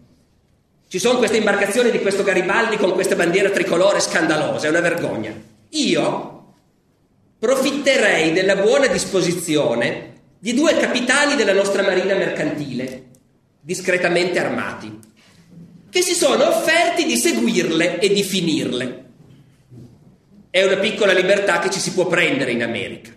Ci 0.87 0.99
sono 0.99 1.17
queste 1.17 1.37
imbarcazioni 1.37 1.91
di 1.91 1.99
questo 1.99 2.23
Garibaldi 2.23 2.77
con 2.77 2.93
questa 2.93 3.15
bandiera 3.15 3.49
tricolore 3.49 3.99
scandalosa, 3.99 4.67
è 4.67 4.69
una 4.69 4.79
vergogna. 4.79 5.33
Io 5.69 6.53
profitterei 7.37 8.31
della 8.31 8.55
buona 8.55 8.87
disposizione 8.87 10.13
di 10.39 10.53
due 10.53 10.77
capitani 10.77 11.35
della 11.35 11.53
nostra 11.53 11.81
marina 11.81 12.15
mercantile, 12.15 13.03
discretamente 13.59 14.39
armati, 14.39 14.97
che 15.89 16.01
si 16.01 16.13
sono 16.13 16.47
offerti 16.47 17.05
di 17.05 17.17
seguirle 17.17 17.99
e 17.99 18.13
di 18.13 18.23
finirle. 18.23 19.03
È 20.49 20.63
una 20.63 20.77
piccola 20.77 21.11
libertà 21.11 21.59
che 21.59 21.69
ci 21.69 21.79
si 21.79 21.91
può 21.91 22.05
prendere 22.07 22.51
in 22.51 22.63
America. 22.63 23.11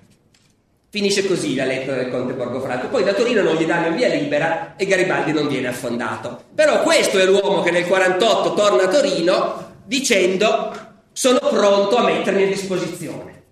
Finisce 0.91 1.27
così 1.27 1.55
la 1.55 1.67
lettera 1.67 1.97
del 1.97 2.11
conte 2.11 2.33
Borgofranco. 2.33 2.89
Poi 2.89 3.05
da 3.05 3.13
Torino 3.13 3.43
non 3.43 3.57
gli 3.57 3.67
danno 3.67 3.95
via 3.95 4.09
libera 4.09 4.75
e 4.77 4.87
Garibaldi 4.87 5.33
non 5.33 5.47
viene 5.47 5.69
affondato. 5.69 6.45
Però 6.55 6.83
questo 6.83 7.19
è 7.19 7.27
l'uomo 7.27 7.61
che 7.61 7.71
nel 7.71 7.87
48 7.87 8.55
torna 8.55 8.85
a 8.85 8.89
Torino 8.89 9.67
dicendo 9.85 10.73
sono 11.13 11.39
pronto 11.39 11.97
a 11.97 12.05
mettermi 12.05 12.45
a 12.45 12.47
disposizione. 12.47 13.43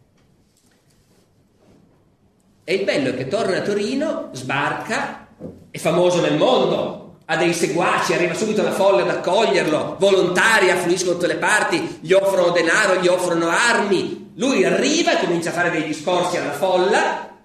E 2.64 2.74
il 2.74 2.84
bello 2.84 3.11
è 3.11 3.16
che 3.16 3.28
torna 3.28 3.59
a 3.59 3.62
Torino, 3.62 4.30
sbarca, 4.32 5.28
è 5.70 5.78
famoso 5.78 6.20
nel 6.20 6.37
mondo, 6.37 7.18
ha 7.26 7.37
dei 7.37 7.53
seguaci, 7.53 8.14
arriva 8.14 8.34
subito 8.34 8.62
la 8.62 8.72
folla 8.72 9.03
ad 9.03 9.11
accoglierlo, 9.11 9.97
volontari 9.99 10.70
affluiscono 10.70 11.12
da 11.12 11.18
tutte 11.18 11.32
le 11.32 11.39
parti, 11.39 11.99
gli 12.01 12.12
offrono 12.12 12.51
denaro, 12.51 13.01
gli 13.01 13.09
offrono 13.09 13.49
armi. 13.49 14.26
Lui 14.37 14.64
arriva 14.64 15.12
e 15.18 15.24
comincia 15.24 15.51
a 15.51 15.53
fare 15.53 15.70
dei 15.70 15.84
discorsi 15.84 16.37
alla 16.37 16.53
folla 16.53 17.37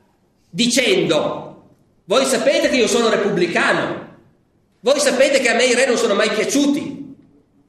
dicendo, 0.49 1.63
voi 2.05 2.25
sapete 2.25 2.69
che 2.69 2.75
io 2.75 2.87
sono 2.87 3.09
repubblicano, 3.09 4.09
voi 4.81 4.99
sapete 4.99 5.39
che 5.39 5.49
a 5.49 5.55
me 5.55 5.65
i 5.65 5.73
re 5.73 5.85
non 5.85 5.97
sono 5.97 6.13
mai 6.13 6.29
piaciuti, 6.29 7.15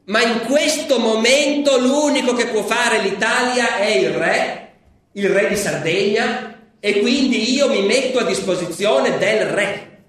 ma 0.06 0.22
in 0.22 0.40
questo 0.40 0.98
momento 0.98 1.78
l'unico 1.78 2.34
che 2.34 2.48
può 2.48 2.62
fare 2.62 3.00
l'Italia 3.00 3.76
è 3.76 3.88
il 3.88 4.10
re, 4.10 4.72
il 5.12 5.28
re 5.28 5.48
di 5.48 5.56
Sardegna, 5.56 6.58
e 6.80 6.98
quindi 6.98 7.52
io 7.52 7.68
mi 7.68 7.82
metto 7.82 8.18
a 8.18 8.24
disposizione 8.24 9.18
del 9.18 9.46
re. 9.46 10.02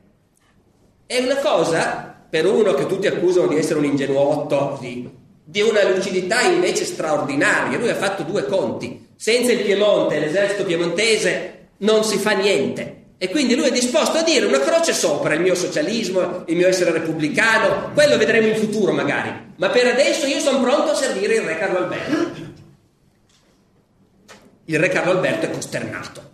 È 1.05 1.20
una 1.20 1.36
cosa, 1.36 2.26
per 2.28 2.47
uno 2.47 2.74
che 2.74 2.88
tutti 2.88 3.05
accusano 3.05 3.45
di 3.45 3.57
essere 3.57 3.78
un 3.78 3.86
ingenuotto, 3.86 4.80
di, 4.82 5.07
di 5.43 5.61
una 5.61 5.88
lucidità 5.88 6.41
invece 6.41 6.84
straordinaria. 6.86 7.78
Lui 7.78 7.89
ha 7.89 7.95
fatto 7.95 8.24
due 8.24 8.45
conti. 8.47 9.03
Senza 9.16 9.51
il 9.51 9.61
Piemonte, 9.61 10.20
l'esercito 10.20 10.66
piemontese 10.66 11.68
non 11.78 12.03
si 12.03 12.18
fa 12.18 12.32
niente. 12.32 13.01
E 13.18 13.30
quindi 13.30 13.55
lui 13.55 13.68
è 13.68 13.72
disposto 13.72 14.18
a 14.18 14.22
dire 14.22 14.45
una 14.45 14.59
croce 14.59 14.91
sopra 14.91 15.34
il 15.34 15.39
mio 15.39 15.55
socialismo, 15.55 16.43
il 16.47 16.57
mio 16.57 16.68
essere 16.68 16.91
repubblicano, 16.91 17.91
quello 17.93 18.18
vedremo 18.18 18.47
in 18.47 18.57
futuro 18.57 18.91
magari, 18.91 19.32
ma 19.55 19.70
per 19.70 19.88
adesso 19.88 20.26
io 20.26 20.39
sono 20.39 20.59
pronto 20.59 20.91
a 20.91 20.95
servire 20.95 21.36
il 21.36 21.41
re 21.43 21.57
Carlo 21.57 21.78
Alberto. 21.78 22.51
Il 24.66 24.78
re 24.78 24.89
Carlo 24.89 25.11
Alberto 25.11 25.45
è 25.45 25.51
costernato. 25.51 26.32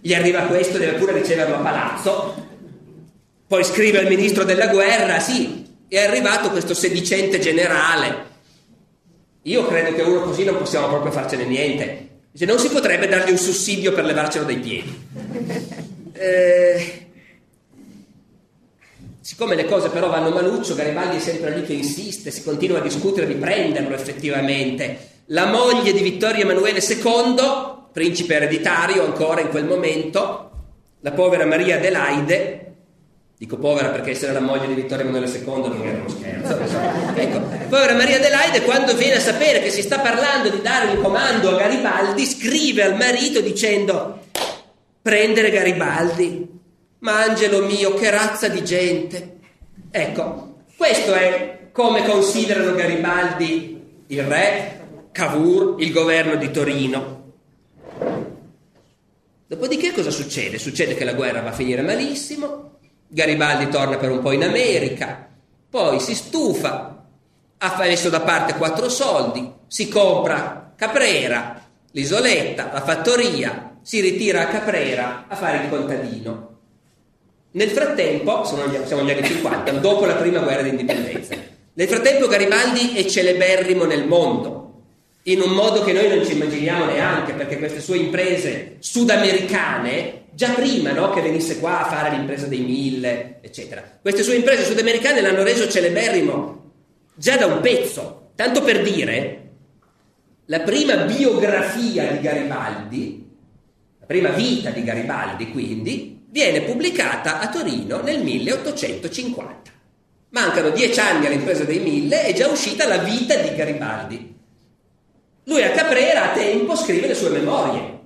Gli 0.00 0.14
arriva 0.14 0.44
questo, 0.44 0.78
deve 0.78 0.96
pure 0.96 1.12
riceverlo 1.12 1.56
a 1.56 1.58
palazzo, 1.58 2.46
poi 3.46 3.62
scrive 3.62 3.98
al 3.98 4.06
ministro 4.06 4.44
della 4.44 4.68
guerra, 4.68 5.18
sì, 5.18 5.66
è 5.88 5.98
arrivato 5.98 6.50
questo 6.50 6.72
sedicente 6.72 7.38
generale. 7.38 8.28
Io 9.42 9.66
credo 9.66 9.92
che 9.94 10.02
uno 10.02 10.22
così 10.22 10.44
non 10.44 10.56
possiamo 10.56 10.88
proprio 10.88 11.12
farcene 11.12 11.44
niente. 11.44 12.08
Dice, 12.32 12.44
non 12.44 12.58
si 12.58 12.68
potrebbe 12.68 13.08
dargli 13.08 13.32
un 13.32 13.38
sussidio 13.38 13.92
per 13.92 14.04
levarcelo 14.04 14.44
dai 14.44 14.58
piedi. 14.58 15.08
Eh, 16.12 17.06
siccome 19.20 19.56
le 19.56 19.64
cose 19.64 19.88
però 19.88 20.08
vanno 20.08 20.30
maluccio, 20.30 20.76
Garibaldi 20.76 21.16
è 21.16 21.20
sempre 21.20 21.56
lì 21.56 21.64
che 21.64 21.72
insiste, 21.72 22.30
si 22.30 22.44
continua 22.44 22.78
a 22.78 22.82
discutere 22.82 23.26
di 23.26 23.34
prenderlo 23.34 23.94
effettivamente. 23.94 25.08
La 25.26 25.46
moglie 25.46 25.92
di 25.92 26.02
Vittorio 26.02 26.42
Emanuele 26.42 26.78
II, 26.80 27.36
principe 27.92 28.34
ereditario 28.34 29.04
ancora 29.04 29.40
in 29.40 29.48
quel 29.48 29.64
momento, 29.64 30.50
la 31.00 31.12
povera 31.12 31.46
Maria 31.46 31.76
Adelaide, 31.76 32.69
Dico 33.40 33.56
povera 33.56 33.88
perché 33.88 34.10
essere 34.10 34.34
la 34.34 34.40
moglie 34.40 34.66
di 34.66 34.74
Vittorio 34.74 35.06
Emanuele 35.06 35.26
II 35.26 35.44
non 35.46 35.82
era 35.82 35.96
uno 35.96 36.08
scherzo. 36.10 36.58
Ecco, 37.14 37.40
povera 37.70 37.94
Maria 37.94 38.16
Adelaide 38.16 38.60
quando 38.60 38.94
viene 38.94 39.14
a 39.14 39.18
sapere 39.20 39.62
che 39.62 39.70
si 39.70 39.80
sta 39.80 39.98
parlando 40.00 40.50
di 40.50 40.60
dare 40.60 40.90
un 40.90 41.02
comando 41.02 41.48
a 41.48 41.58
Garibaldi, 41.58 42.26
scrive 42.26 42.82
al 42.82 42.96
marito 42.96 43.40
dicendo 43.40 44.26
prendere 45.00 45.50
Garibaldi 45.50 46.48
Ma 46.98 47.22
Angelo 47.22 47.64
mio, 47.64 47.94
che 47.94 48.10
razza 48.10 48.48
di 48.48 48.62
gente! 48.62 49.38
Ecco, 49.90 50.56
questo 50.76 51.14
è 51.14 51.68
come 51.72 52.04
considerano 52.04 52.74
Garibaldi 52.74 54.02
il 54.08 54.22
re, 54.22 54.80
Cavour, 55.12 55.76
il 55.80 55.92
governo 55.92 56.36
di 56.36 56.50
Torino. 56.50 57.32
Dopodiché 59.46 59.94
cosa 59.94 60.10
succede? 60.10 60.58
Succede 60.58 60.94
che 60.94 61.04
la 61.04 61.14
guerra 61.14 61.40
va 61.40 61.48
a 61.48 61.54
finire 61.54 61.80
malissimo, 61.80 62.79
Garibaldi 63.12 63.68
torna 63.68 63.96
per 63.96 64.12
un 64.12 64.20
po' 64.20 64.30
in 64.30 64.44
America, 64.44 65.28
poi 65.68 65.98
si 65.98 66.14
stufa, 66.14 67.04
ha 67.58 67.76
messo 67.78 68.08
da 68.08 68.20
parte 68.20 68.54
quattro 68.54 68.88
soldi, 68.88 69.52
si 69.66 69.88
compra 69.88 70.72
Caprera, 70.76 71.60
l'isoletta, 71.90 72.70
la 72.72 72.82
fattoria, 72.82 73.78
si 73.82 74.00
ritira 74.00 74.42
a 74.42 74.46
Caprera 74.46 75.24
a 75.26 75.34
fare 75.34 75.64
il 75.64 75.68
contadino. 75.68 76.58
Nel 77.50 77.70
frattempo, 77.70 78.44
siamo 78.44 79.02
negli 79.02 79.18
anni 79.18 79.26
50, 79.26 79.72
dopo 79.72 80.06
la 80.06 80.14
prima 80.14 80.38
guerra 80.38 80.62
d'indipendenza, 80.62 81.34
nel 81.72 81.88
frattempo 81.88 82.28
Garibaldi 82.28 82.94
è 82.94 83.04
celeberrimo 83.06 83.86
nel 83.86 84.06
mondo, 84.06 84.72
in 85.24 85.40
un 85.40 85.50
modo 85.50 85.82
che 85.82 85.92
noi 85.92 86.08
non 86.08 86.24
ci 86.24 86.34
immaginiamo 86.34 86.84
neanche, 86.84 87.32
perché 87.32 87.58
queste 87.58 87.80
sue 87.80 87.96
imprese 87.96 88.76
sudamericane, 88.78 90.19
già 90.32 90.52
prima 90.52 90.92
no, 90.92 91.10
che 91.10 91.20
venisse 91.20 91.58
qua 91.58 91.86
a 91.86 91.90
fare 91.90 92.16
l'impresa 92.16 92.46
dei 92.46 92.60
mille, 92.60 93.38
eccetera, 93.40 93.98
queste 94.00 94.22
sue 94.22 94.36
imprese 94.36 94.64
sudamericane 94.64 95.20
l'hanno 95.20 95.42
reso 95.42 95.68
celeberrimo 95.68 96.72
già 97.14 97.36
da 97.36 97.46
un 97.46 97.60
pezzo. 97.60 98.30
Tanto 98.34 98.62
per 98.62 98.82
dire, 98.82 99.50
la 100.46 100.60
prima 100.60 100.96
biografia 100.96 102.10
di 102.10 102.20
Garibaldi, 102.20 103.28
la 104.00 104.06
prima 104.06 104.30
vita 104.30 104.70
di 104.70 104.82
Garibaldi 104.82 105.50
quindi, 105.50 106.24
viene 106.30 106.62
pubblicata 106.62 107.40
a 107.40 107.48
Torino 107.50 108.00
nel 108.00 108.22
1850. 108.22 109.70
Mancano 110.30 110.70
dieci 110.70 110.98
anni 110.98 111.26
all'impresa 111.26 111.64
dei 111.64 111.80
mille, 111.80 112.22
è 112.22 112.32
già 112.32 112.48
uscita 112.48 112.86
la 112.86 112.98
vita 112.98 113.34
di 113.36 113.54
Garibaldi. 113.54 114.34
Lui 115.44 115.62
a 115.62 115.72
Caprera 115.72 116.30
a 116.30 116.34
tempo 116.34 116.76
scrive 116.76 117.08
le 117.08 117.14
sue 117.14 117.30
memorie, 117.30 117.99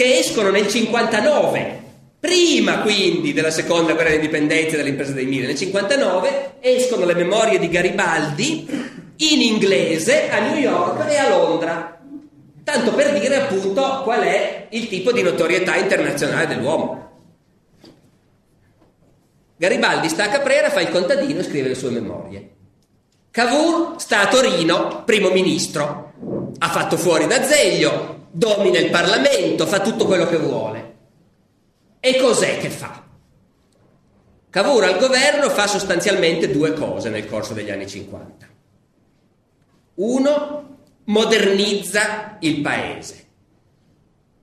che 0.00 0.16
escono 0.16 0.48
nel 0.48 0.66
59, 0.66 1.82
prima 2.20 2.78
quindi 2.78 3.34
della 3.34 3.50
seconda 3.50 3.92
guerra 3.92 4.08
d'indipendenza 4.08 4.78
dell'impresa 4.78 5.12
dei 5.12 5.26
Mille. 5.26 5.48
Nel 5.48 5.58
59 5.58 6.54
escono 6.60 7.04
le 7.04 7.12
memorie 7.12 7.58
di 7.58 7.68
Garibaldi 7.68 8.66
in 9.16 9.40
inglese 9.42 10.30
a 10.30 10.38
New 10.38 10.56
York 10.56 11.06
e 11.06 11.16
a 11.18 11.28
Londra, 11.28 12.00
tanto 12.64 12.94
per 12.94 13.20
dire 13.20 13.42
appunto 13.42 14.00
qual 14.02 14.22
è 14.22 14.68
il 14.70 14.88
tipo 14.88 15.12
di 15.12 15.20
notorietà 15.20 15.76
internazionale 15.76 16.46
dell'uomo. 16.46 17.10
Garibaldi 19.58 20.08
sta 20.08 20.24
a 20.24 20.28
Caprera, 20.30 20.70
fa 20.70 20.80
il 20.80 20.88
contadino 20.88 21.40
e 21.40 21.44
scrive 21.44 21.68
le 21.68 21.74
sue 21.74 21.90
memorie. 21.90 22.50
Cavour 23.30 23.96
sta 23.98 24.22
a 24.22 24.28
Torino, 24.28 25.02
primo 25.04 25.28
ministro, 25.28 26.09
ha 26.58 26.68
fatto 26.68 26.96
fuori 26.96 27.26
D'Azeglio, 27.26 28.26
domina 28.30 28.78
il 28.78 28.90
Parlamento, 28.90 29.66
fa 29.66 29.80
tutto 29.80 30.06
quello 30.06 30.26
che 30.26 30.36
vuole. 30.36 30.94
E 32.00 32.16
cos'è 32.18 32.58
che 32.58 32.70
fa? 32.70 33.04
Cavour 34.50 34.84
al 34.84 34.98
governo 34.98 35.48
fa 35.48 35.66
sostanzialmente 35.66 36.50
due 36.50 36.72
cose 36.72 37.08
nel 37.08 37.26
corso 37.26 37.54
degli 37.54 37.70
anni 37.70 37.86
50. 37.86 38.48
Uno, 39.94 40.78
modernizza 41.04 42.36
il 42.40 42.60
paese. 42.60 43.26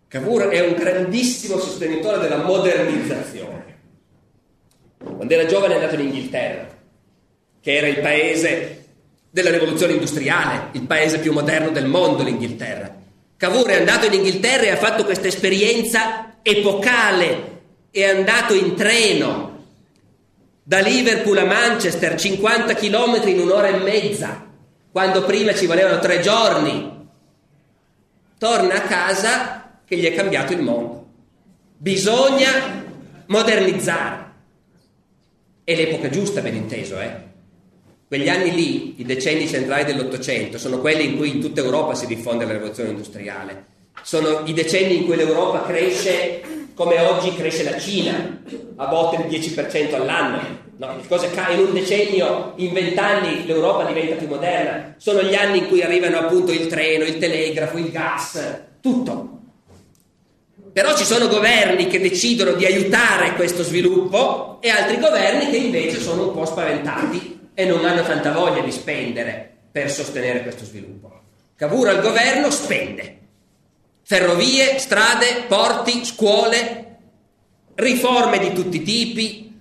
Cavour 0.07 0.43
è 0.43 0.65
un 0.65 0.75
grandissimo 0.75 1.57
sostenitore 1.57 2.19
della 2.19 2.43
modernizzazione. 2.43 3.75
Quando 4.97 5.33
era 5.33 5.45
giovane 5.45 5.73
è 5.73 5.77
andato 5.77 5.95
in 5.95 6.07
Inghilterra, 6.07 6.67
che 7.59 7.75
era 7.75 7.87
il 7.87 7.99
paese 7.99 8.76
della 9.29 9.49
rivoluzione 9.49 9.93
industriale, 9.93 10.69
il 10.71 10.83
paese 10.83 11.19
più 11.19 11.31
moderno 11.31 11.69
del 11.69 11.85
mondo, 11.85 12.23
l'Inghilterra. 12.23 12.95
Cavour 13.37 13.67
è 13.69 13.77
andato 13.77 14.05
in 14.05 14.13
Inghilterra 14.13 14.63
e 14.63 14.71
ha 14.71 14.77
fatto 14.77 15.03
questa 15.03 15.27
esperienza 15.27 16.37
epocale, 16.41 17.61
è 17.91 18.03
andato 18.03 18.53
in 18.53 18.75
treno 18.75 19.65
da 20.63 20.79
Liverpool 20.79 21.37
a 21.37 21.45
Manchester, 21.45 22.19
50 22.19 22.73
km 22.73 23.21
in 23.27 23.39
un'ora 23.39 23.67
e 23.67 23.77
mezza, 23.77 24.45
quando 24.91 25.23
prima 25.23 25.53
ci 25.53 25.65
volevano 25.65 25.99
tre 25.99 26.19
giorni. 26.19 26.95
Torna 28.37 28.75
a 28.75 28.81
casa 28.81 29.79
che 29.85 29.97
gli 29.97 30.05
è 30.05 30.13
cambiato 30.13 30.53
il 30.53 30.61
mondo. 30.61 31.07
Bisogna 31.77 32.83
modernizzare. 33.27 34.25
È 35.63 35.75
l'epoca 35.75 36.09
giusta, 36.09 36.41
ben 36.41 36.55
inteso, 36.55 36.99
eh? 36.99 37.26
Quegli 38.07 38.29
anni 38.29 38.55
lì, 38.55 39.01
i 39.01 39.03
decenni 39.03 39.49
centrali 39.49 39.83
dell'Ottocento, 39.83 40.57
sono 40.57 40.79
quelli 40.79 41.03
in 41.03 41.17
cui 41.17 41.29
in 41.29 41.41
tutta 41.41 41.59
Europa 41.59 41.93
si 41.93 42.07
diffonde 42.07 42.45
la 42.45 42.53
rivoluzione 42.53 42.91
industriale. 42.91 43.65
Sono 44.01 44.43
i 44.45 44.53
decenni 44.53 44.95
in 44.95 45.05
cui 45.05 45.17
l'Europa 45.17 45.63
cresce 45.63 46.41
come 46.73 47.01
oggi 47.01 47.35
cresce 47.35 47.63
la 47.63 47.77
Cina, 47.77 48.39
a 48.77 48.85
volte 48.85 49.27
il 49.27 49.41
10% 49.41 49.95
all'anno. 49.95 50.65
No, 50.77 50.91
in 50.93 51.59
un 51.59 51.73
decennio, 51.73 52.53
in 52.57 52.71
vent'anni 52.71 53.45
l'Europa 53.45 53.83
diventa 53.83 54.15
più 54.15 54.27
moderna. 54.27 54.93
Sono 54.97 55.21
gli 55.23 55.35
anni 55.35 55.57
in 55.57 55.67
cui 55.67 55.81
arrivano 55.81 56.19
appunto 56.19 56.53
il 56.53 56.67
treno, 56.67 57.03
il 57.03 57.17
telegrafo, 57.17 57.77
il 57.77 57.91
gas, 57.91 58.39
tutto. 58.79 59.39
Però 60.71 60.95
ci 60.95 61.03
sono 61.03 61.27
governi 61.27 61.87
che 61.87 61.99
decidono 61.99 62.53
di 62.53 62.65
aiutare 62.65 63.33
questo 63.33 63.63
sviluppo 63.63 64.59
e 64.61 64.69
altri 64.69 64.97
governi 64.99 65.49
che 65.49 65.57
invece 65.57 65.99
sono 65.99 66.27
un 66.27 66.33
po' 66.33 66.45
spaventati 66.45 67.36
e 67.59 67.65
non 67.65 67.83
hanno 67.85 68.03
tanta 68.03 68.31
voglia 68.31 68.61
di 68.61 68.71
spendere 68.71 69.51
per 69.71 69.89
sostenere 69.89 70.43
questo 70.43 70.63
sviluppo. 70.63 71.21
Cavour 71.55 71.87
al 71.87 72.01
governo 72.01 72.51
spende. 72.51 73.17
Ferrovie, 74.03 74.77
strade, 74.77 75.45
porti, 75.47 76.05
scuole, 76.05 76.97
riforme 77.73 78.37
di 78.37 78.53
tutti 78.53 78.77
i 78.77 78.83
tipi, 78.83 79.59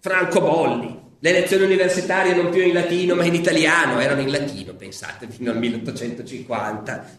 francobolli. 0.00 0.98
Le 1.20 1.30
lezioni 1.30 1.62
universitarie 1.62 2.34
non 2.34 2.50
più 2.50 2.62
in 2.62 2.74
latino 2.74 3.14
ma 3.14 3.22
in 3.22 3.34
italiano, 3.34 4.00
erano 4.00 4.22
in 4.22 4.32
latino, 4.32 4.74
pensate, 4.74 5.28
fino 5.30 5.52
al 5.52 5.58
1850. 5.58 7.10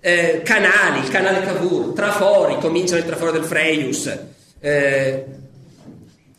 Eh, 0.00 0.40
canali, 0.42 1.00
il 1.00 1.10
canale 1.10 1.42
Cavour, 1.42 1.92
trafori, 1.92 2.56
cominciano 2.56 3.00
il 3.00 3.06
traforo 3.06 3.30
del 3.30 3.44
Freius. 3.44 4.10
Eh, 4.58 5.24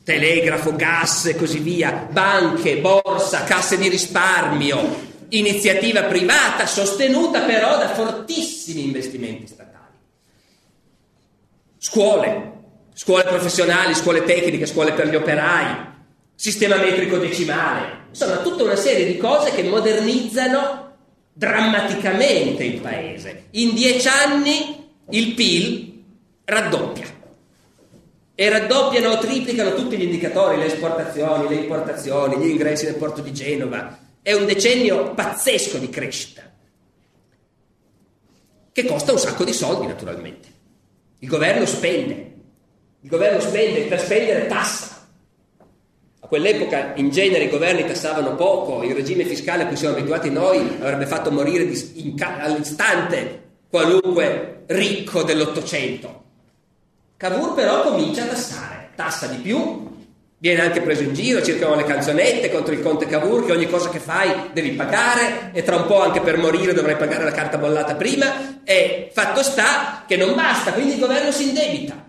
telegrafo, 0.03 0.75
gas 0.75 1.25
e 1.25 1.35
così 1.35 1.59
via, 1.59 2.07
banche, 2.09 2.77
borsa, 2.77 3.43
casse 3.43 3.77
di 3.77 3.87
risparmio, 3.87 5.09
iniziativa 5.29 6.03
privata 6.03 6.65
sostenuta 6.65 7.41
però 7.41 7.77
da 7.77 7.89
fortissimi 7.93 8.83
investimenti 8.83 9.47
statali. 9.47 9.69
Scuole, 11.77 12.51
scuole 12.93 13.23
professionali, 13.23 13.93
scuole 13.95 14.23
tecniche, 14.23 14.65
scuole 14.65 14.93
per 14.93 15.07
gli 15.07 15.15
operai, 15.15 15.89
sistema 16.35 16.77
metrico 16.77 17.17
decimale, 17.17 18.05
insomma 18.09 18.37
tutta 18.37 18.63
una 18.63 18.75
serie 18.75 19.05
di 19.05 19.17
cose 19.17 19.51
che 19.51 19.63
modernizzano 19.63 20.89
drammaticamente 21.33 22.63
il 22.63 22.81
paese. 22.81 23.45
In 23.51 23.73
dieci 23.73 24.07
anni 24.07 24.89
il 25.09 25.33
PIL 25.33 26.03
raddoppia 26.45 27.19
e 28.41 28.49
raddoppiano 28.49 29.09
o 29.09 29.19
triplicano 29.19 29.75
tutti 29.75 29.95
gli 29.95 30.01
indicatori, 30.01 30.57
le 30.57 30.65
esportazioni, 30.65 31.47
le 31.47 31.61
importazioni, 31.61 32.43
gli 32.43 32.49
ingressi 32.49 32.85
nel 32.85 32.95
porto 32.95 33.21
di 33.21 33.31
Genova. 33.31 33.99
È 34.19 34.33
un 34.33 34.47
decennio 34.47 35.13
pazzesco 35.13 35.77
di 35.77 35.89
crescita, 35.89 36.41
che 38.71 38.85
costa 38.85 39.11
un 39.11 39.19
sacco 39.19 39.43
di 39.43 39.53
soldi 39.53 39.85
naturalmente. 39.85 40.47
Il 41.19 41.27
governo 41.27 41.67
spende, 41.67 42.33
il 43.01 43.09
governo 43.11 43.39
spende, 43.41 43.81
per 43.81 43.99
spendere 43.99 44.47
tassa. 44.47 45.07
A 46.21 46.25
quell'epoca 46.25 46.93
in 46.95 47.11
genere 47.11 47.43
i 47.43 47.49
governi 47.49 47.85
tassavano 47.85 48.33
poco, 48.33 48.81
il 48.81 48.95
regime 48.95 49.23
fiscale 49.23 49.63
a 49.63 49.67
cui 49.67 49.77
siamo 49.77 49.95
abituati 49.95 50.31
noi 50.31 50.77
avrebbe 50.79 51.05
fatto 51.05 51.29
morire 51.29 51.71
all'istante 52.39 53.49
qualunque 53.69 54.63
ricco 54.65 55.21
dell'Ottocento. 55.21 56.21
Cavour 57.21 57.53
però 57.53 57.83
comincia 57.83 58.23
a 58.23 58.29
tassare, 58.29 58.89
tassa 58.95 59.27
di 59.27 59.37
più, 59.37 59.89
viene 60.39 60.61
anche 60.61 60.81
preso 60.81 61.03
in 61.03 61.13
giro, 61.13 61.43
circolano 61.43 61.79
le 61.79 61.85
canzonette 61.85 62.49
contro 62.49 62.73
il 62.73 62.81
conte 62.81 63.05
Cavour 63.05 63.45
che 63.45 63.51
ogni 63.51 63.69
cosa 63.69 63.89
che 63.89 63.99
fai 63.99 64.49
devi 64.53 64.71
pagare 64.71 65.51
e 65.53 65.61
tra 65.61 65.75
un 65.75 65.85
po' 65.85 66.01
anche 66.01 66.19
per 66.21 66.39
morire 66.39 66.73
dovrai 66.73 66.95
pagare 66.97 67.23
la 67.23 67.31
carta 67.31 67.59
bollata 67.59 67.93
prima 67.93 68.63
e 68.63 69.11
fatto 69.13 69.43
sta 69.43 70.03
che 70.07 70.17
non 70.17 70.33
basta, 70.33 70.73
quindi 70.73 70.93
il 70.93 70.99
governo 70.99 71.31
si 71.31 71.49
indebita. 71.49 72.03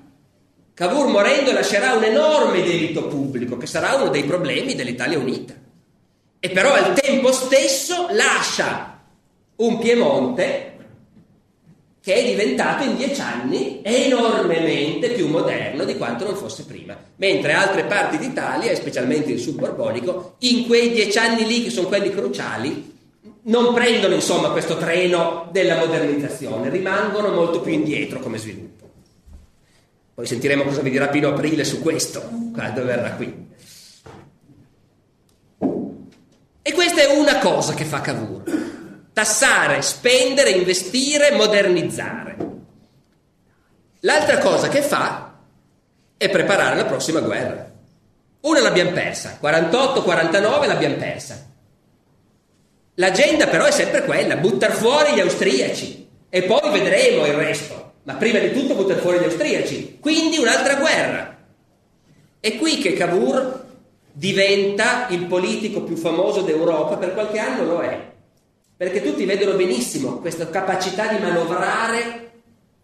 Cavour 0.73 1.09
morendo 1.09 1.53
lascerà 1.53 1.93
un 1.93 2.05
enorme 2.05 2.63
debito 2.63 3.07
pubblico 3.07 3.59
che 3.59 3.67
sarà 3.67 3.97
uno 3.97 4.09
dei 4.09 4.25
problemi 4.25 4.75
dell'Italia 4.75 5.19
unita. 5.19 5.53
E 6.41 6.49
però 6.49 6.73
al 6.73 6.95
tempo 6.95 7.33
stesso 7.33 8.07
lascia 8.13 8.99
un 9.57 9.79
Piemonte 9.79 10.72
che 12.03 12.15
è 12.15 12.25
diventato 12.25 12.83
in 12.83 12.97
dieci 12.97 13.21
anni 13.21 13.81
enormemente 13.81 15.11
più 15.11 15.29
moderno 15.29 15.85
di 15.85 15.97
quanto 15.97 16.25
non 16.25 16.35
fosse 16.35 16.65
prima. 16.65 16.97
Mentre 17.17 17.53
altre 17.53 17.85
parti 17.85 18.19
d'Italia, 18.19 18.73
e 18.73 18.75
specialmente 18.75 19.31
il 19.31 19.39
sud 19.39 19.59
borbonico, 19.61 20.35
in 20.39 20.67
quei 20.67 20.91
dieci 20.91 21.17
anni 21.19 21.47
lì, 21.47 21.63
che 21.63 21.71
sono 21.71 21.87
quelli 21.87 22.11
cruciali, 22.11 22.91
non 23.43 23.73
prendono 23.73 24.15
insomma 24.15 24.51
questo 24.51 24.77
treno 24.79 25.49
della 25.53 25.77
modernizzazione, 25.77 26.71
rimangono 26.71 27.33
molto 27.33 27.61
più 27.61 27.73
indietro 27.73 28.19
come 28.19 28.39
sviluppo. 28.39 28.91
Poi 30.15 30.27
sentiremo 30.27 30.65
cosa 30.65 30.83
vi 30.83 30.91
dirà 30.91 31.07
Pino 31.07 31.29
Aprile 31.29 31.63
su 31.63 31.81
questo, 31.81 32.21
quando 32.53 32.85
verrà 32.85 33.13
qui. 33.13 33.51
E 36.63 36.73
questa 36.73 37.01
è 37.01 37.17
una 37.17 37.39
cosa 37.39 37.75
che 37.75 37.85
fa 37.85 38.01
Cavour 38.01 38.72
tassare, 39.13 39.83
spendere, 39.83 40.51
investire, 40.51 41.33
modernizzare. 41.33 42.37
L'altra 44.01 44.39
cosa 44.39 44.69
che 44.69 44.83
fa 44.83 45.35
è 46.17 46.31
preparare 46.31 46.77
la 46.77 46.87
prossima 46.87 47.21
guerra. 47.21 47.71
Una 48.41 48.61
l'abbiamo 48.61 48.91
persa, 48.91 49.39
48-49 49.41 50.67
l'abbiamo 50.67 50.97
persa. 50.97 51.51
L'agenda 52.97 53.47
però 53.47 53.65
è 53.65 53.71
sempre 53.71 54.05
quella, 54.05 54.37
buttare 54.37 54.73
fuori 54.73 55.15
gli 55.15 55.21
austriaci 55.21 56.09
e 56.29 56.43
poi 56.43 56.71
vedremo 56.71 57.27
il 57.27 57.35
resto. 57.35 57.91
Ma 58.05 58.15
prima 58.15 58.41
di 58.41 58.53
tutto 58.53 58.75
buttare 58.75 59.01
fuori 59.01 59.21
gli 59.21 59.25
austriaci. 59.25 59.99
Quindi 60.01 60.39
un'altra 60.39 60.75
guerra. 60.75 61.37
È 62.41 62.57
qui 62.57 62.79
che 62.79 62.95
Cavour 62.95 63.67
diventa 64.11 65.07
il 65.11 65.27
politico 65.27 65.83
più 65.83 65.97
famoso 65.97 66.41
d'Europa, 66.41 66.97
per 66.97 67.15
qualche 67.15 67.39
anno 67.39 67.65
lo 67.65 67.81
è 67.81 68.12
perché 68.83 69.01
tutti 69.01 69.25
vedono 69.25 69.55
benissimo 69.55 70.19
questa 70.19 70.51
capacità 70.51 71.07
di 71.07 71.23
manovrare 71.23 72.31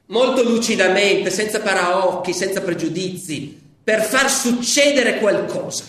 molto 0.07 0.45
lucidamente, 0.45 1.29
senza 1.29 1.59
paraocchi, 1.59 2.33
senza 2.33 2.61
pregiudizi, 2.61 3.61
per 3.83 4.03
far 4.03 4.31
succedere 4.31 5.19
qualcosa. 5.19 5.83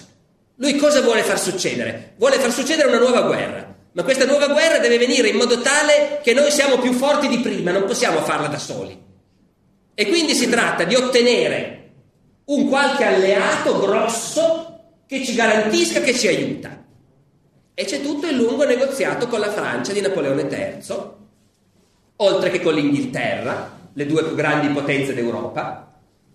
Lui 0.56 0.78
cosa 0.78 1.02
vuole 1.02 1.22
far 1.22 1.40
succedere? 1.40 2.14
Vuole 2.18 2.40
far 2.40 2.52
succedere 2.52 2.88
una 2.88 2.98
nuova 2.98 3.22
guerra, 3.22 3.76
ma 3.92 4.02
questa 4.02 4.26
nuova 4.26 4.48
guerra 4.48 4.80
deve 4.80 4.98
venire 4.98 5.28
in 5.28 5.38
modo 5.38 5.62
tale 5.62 6.22
che 6.24 6.34
noi 6.34 6.50
siamo 6.50 6.80
più 6.80 6.92
forti 6.94 7.28
di 7.28 7.38
prima, 7.42 7.70
non 7.70 7.86
possiamo 7.86 8.24
farla 8.24 8.48
da 8.48 8.58
soli. 8.58 9.00
E 9.94 10.08
quindi 10.08 10.34
si 10.34 10.50
tratta 10.50 10.86
di 10.86 10.96
ottenere 10.96 11.92
un 12.46 12.68
qualche 12.68 13.04
alleato 13.04 13.80
grosso 13.80 14.80
che 15.06 15.24
ci 15.24 15.36
garantisca 15.36 16.02
che 16.02 16.18
ci 16.18 16.28
aiuta. 16.28 16.80
E 17.80 17.86
c'è 17.86 18.02
tutto 18.02 18.28
il 18.28 18.36
lungo 18.36 18.66
negoziato 18.66 19.30
con 19.30 19.40
la 19.40 19.54
Francia 19.54 19.94
di 19.94 20.02
Napoleone 20.02 20.42
III, 20.42 20.94
oltre 22.18 22.50
che 22.50 22.60
con 22.60 22.74
l'Inghilterra, 22.74 23.72
le 23.94 24.06
due 24.06 24.26
più 24.26 24.36
grandi 24.36 24.68
potenze 24.68 25.14
d'Europa. 25.14 25.90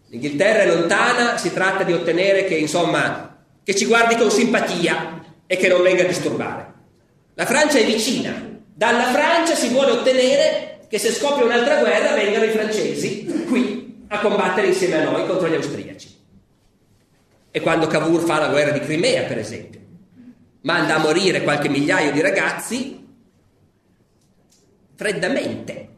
L'Inghilterra 0.07 0.63
è 0.63 0.67
lontana, 0.75 1.37
si 1.37 1.53
tratta 1.53 1.83
di 1.83 1.93
ottenere 1.93 2.47
che, 2.47 2.55
insomma, 2.55 3.37
che 3.63 3.75
ci 3.75 3.85
guardi 3.85 4.17
con 4.17 4.31
simpatia 4.31 5.23
e 5.47 5.59
che 5.59 5.69
non 5.69 5.83
venga 5.83 6.05
a 6.05 6.07
disturbare. 6.07 6.73
La 7.35 7.45
Francia 7.45 7.77
è 7.79 7.85
vicina. 7.85 8.33
Dalla 8.75 9.13
Francia 9.13 9.55
si 9.55 9.69
vuole 9.69 9.91
ottenere 9.91 10.87
che 10.89 10.99
se 10.99 11.13
scoppia 11.13 11.45
un'altra 11.45 11.81
guerra 11.81 12.15
vengano 12.15 12.45
i 12.45 12.53
francesi 12.53 13.45
qui 13.47 14.07
a 14.09 14.19
combattere 14.21 14.69
insieme 14.69 14.97
a 14.97 15.11
noi 15.11 15.27
contro 15.27 15.47
gli 15.47 15.57
austriaci. 15.57 16.09
E 17.51 17.61
quando 17.61 17.87
Cavour 17.87 18.23
fa 18.23 18.39
la 18.39 18.49
guerra 18.49 18.71
di 18.71 18.81
Crimea, 18.81 19.25
per 19.25 19.37
esempio, 19.37 19.83
manda 20.65 20.97
a 20.97 20.99
morire 20.99 21.43
qualche 21.43 21.69
migliaio 21.69 22.13
di 22.13 22.21
ragazzi 22.21 23.07
freddamente, 24.95 25.89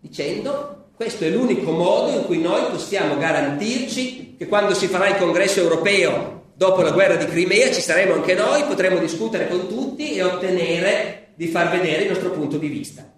dicendo 0.00 0.88
questo 0.96 1.24
è 1.24 1.28
l'unico 1.28 1.72
modo 1.72 2.10
in 2.10 2.24
cui 2.24 2.40
noi 2.40 2.70
possiamo 2.70 3.16
garantirci 3.18 4.36
che 4.38 4.46
quando 4.46 4.74
si 4.74 4.86
farà 4.86 5.08
il 5.08 5.16
congresso 5.16 5.60
europeo 5.60 6.44
dopo 6.54 6.82
la 6.82 6.90
guerra 6.90 7.16
di 7.16 7.26
Crimea 7.26 7.70
ci 7.70 7.80
saremo 7.80 8.14
anche 8.14 8.34
noi, 8.34 8.64
potremo 8.64 8.98
discutere 8.98 9.48
con 9.48 9.68
tutti 9.68 10.14
e 10.14 10.22
ottenere 10.22 11.28
di 11.34 11.48
far 11.48 11.70
vedere 11.70 12.04
il 12.04 12.08
nostro 12.08 12.30
punto 12.30 12.56
di 12.56 12.68
vista. 12.68 13.10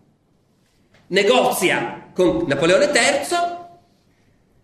Negozia 1.08 2.10
con 2.12 2.44
Napoleone 2.46 2.86
III, 2.86 3.56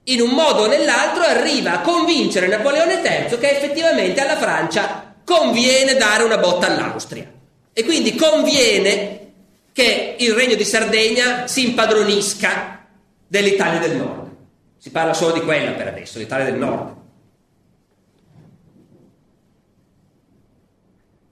in 0.04 0.20
un 0.20 0.30
modo 0.30 0.62
o 0.62 0.66
nell'altro 0.66 1.22
arriva 1.22 1.74
a 1.74 1.80
convincere 1.80 2.48
Napoleone 2.48 2.94
III 2.94 3.38
che 3.38 3.50
effettivamente 3.50 4.20
alla 4.20 4.36
Francia 4.36 5.03
conviene 5.24 5.94
dare 5.94 6.22
una 6.22 6.38
botta 6.38 6.66
all'Austria. 6.66 7.30
E 7.72 7.84
quindi 7.84 8.14
conviene 8.14 9.32
che 9.72 10.16
il 10.18 10.32
Regno 10.32 10.54
di 10.54 10.64
Sardegna 10.64 11.48
si 11.48 11.68
impadronisca 11.68 12.86
dell'Italia 13.26 13.80
del 13.80 13.96
Nord. 13.96 14.30
Si 14.78 14.90
parla 14.90 15.14
solo 15.14 15.32
di 15.32 15.40
quella 15.40 15.72
per 15.72 15.88
adesso, 15.88 16.18
l'Italia 16.18 16.44
del 16.44 16.58
Nord. 16.58 16.94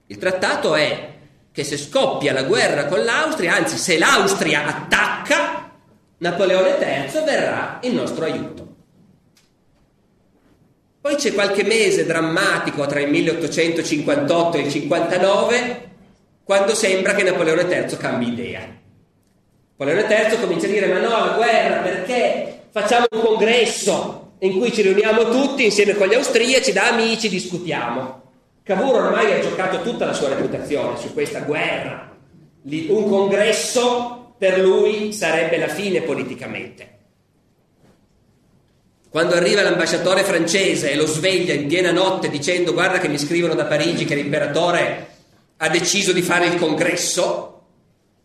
Il 0.07 0.17
trattato 0.17 0.75
è 0.75 1.11
che 1.51 1.63
se 1.63 1.77
scoppia 1.77 2.33
la 2.33 2.43
guerra 2.43 2.85
con 2.87 3.03
l'Austria, 3.03 3.55
anzi 3.55 3.77
se 3.77 3.97
l'Austria 3.97 4.65
attacca, 4.65 5.71
Napoleone 6.17 6.77
III 6.77 7.23
verrà 7.23 7.79
in 7.83 7.93
nostro 7.93 8.25
aiuto. 8.25 8.72
Poi 11.03 11.15
c'è 11.15 11.33
qualche 11.33 11.65
mese 11.65 12.05
drammatico 12.05 12.85
tra 12.85 13.01
il 13.01 13.09
1858 13.09 14.55
e 14.55 14.61
il 14.61 14.71
59, 14.71 15.89
quando 16.45 16.73
sembra 16.73 17.13
che 17.13 17.23
Napoleone 17.23 17.63
III 17.63 17.97
cambi 17.97 18.29
idea. 18.29 18.61
Napoleone 19.75 20.07
III 20.07 20.39
comincia 20.39 20.65
a 20.65 20.69
dire: 20.69 20.87
Ma 20.87 21.01
no, 21.01 21.09
la 21.09 21.33
guerra 21.35 21.81
perché 21.81 22.67
facciamo 22.71 23.05
un 23.11 23.19
congresso 23.19 24.35
in 24.39 24.57
cui 24.57 24.71
ci 24.71 24.81
riuniamo 24.81 25.29
tutti 25.29 25.65
insieme 25.65 25.93
con 25.95 26.07
gli 26.07 26.13
austriaci, 26.13 26.71
da 26.71 26.87
amici 26.87 27.27
discutiamo. 27.27 28.21
Cavour 28.63 29.03
ormai 29.03 29.33
ha 29.33 29.41
giocato 29.41 29.81
tutta 29.81 30.05
la 30.05 30.13
sua 30.13 30.29
reputazione 30.29 30.97
su 30.97 31.11
questa 31.11 31.41
guerra. 31.41 32.15
Un 32.61 33.09
congresso 33.09 34.35
per 34.37 34.57
lui 34.57 35.11
sarebbe 35.11 35.57
la 35.57 35.67
fine 35.67 36.01
politicamente. 36.01 36.92
Quando 39.13 39.35
arriva 39.35 39.61
l'ambasciatore 39.61 40.23
francese 40.23 40.89
e 40.89 40.95
lo 40.95 41.05
sveglia 41.05 41.53
in 41.53 41.67
piena 41.67 41.91
notte 41.91 42.31
dicendo 42.31 42.73
guarda 42.73 42.97
che 42.97 43.07
mi 43.07 43.19
scrivono 43.19 43.53
da 43.53 43.65
Parigi 43.65 44.05
che 44.05 44.15
l'imperatore 44.15 45.07
ha 45.57 45.69
deciso 45.69 46.11
di 46.13 46.23
fare 46.23 46.47
il 46.47 46.55
congresso, 46.55 47.61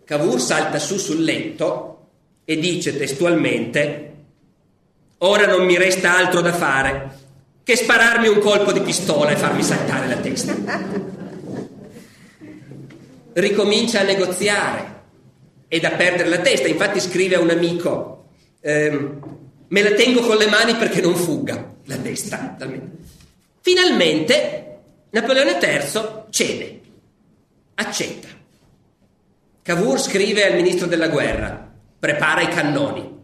Cavour 0.02 0.40
salta 0.40 0.78
su 0.78 0.96
sul 0.96 1.22
letto 1.22 2.06
e 2.42 2.56
dice 2.56 2.96
testualmente 2.96 4.14
ora 5.18 5.46
non 5.46 5.66
mi 5.66 5.76
resta 5.76 6.16
altro 6.16 6.40
da 6.40 6.54
fare 6.54 7.18
che 7.62 7.76
spararmi 7.76 8.28
un 8.28 8.38
colpo 8.38 8.72
di 8.72 8.80
pistola 8.80 9.32
e 9.32 9.36
farmi 9.36 9.62
saltare 9.62 10.08
la 10.08 10.16
testa. 10.16 10.56
Ricomincia 13.34 14.00
a 14.00 14.04
negoziare 14.04 15.00
e 15.68 15.80
da 15.80 15.90
perdere 15.90 16.30
la 16.30 16.38
testa, 16.38 16.66
infatti 16.66 16.98
scrive 16.98 17.34
a 17.34 17.40
un 17.40 17.50
amico 17.50 18.30
ehm, 18.62 19.38
me 19.68 19.82
la 19.82 19.92
tengo 19.92 20.20
con 20.20 20.36
le 20.36 20.46
mani 20.46 20.74
perché 20.74 21.00
non 21.00 21.14
fugga 21.14 21.74
la 21.84 21.96
testa. 21.96 22.56
Finalmente 23.60 24.80
Napoleone 25.10 25.58
III 25.60 26.24
cede, 26.30 26.80
accetta. 27.74 28.28
Cavour 29.62 30.00
scrive 30.00 30.46
al 30.46 30.54
ministro 30.54 30.86
della 30.86 31.08
guerra, 31.08 31.70
prepara 31.98 32.40
i 32.42 32.48
cannoni 32.48 33.16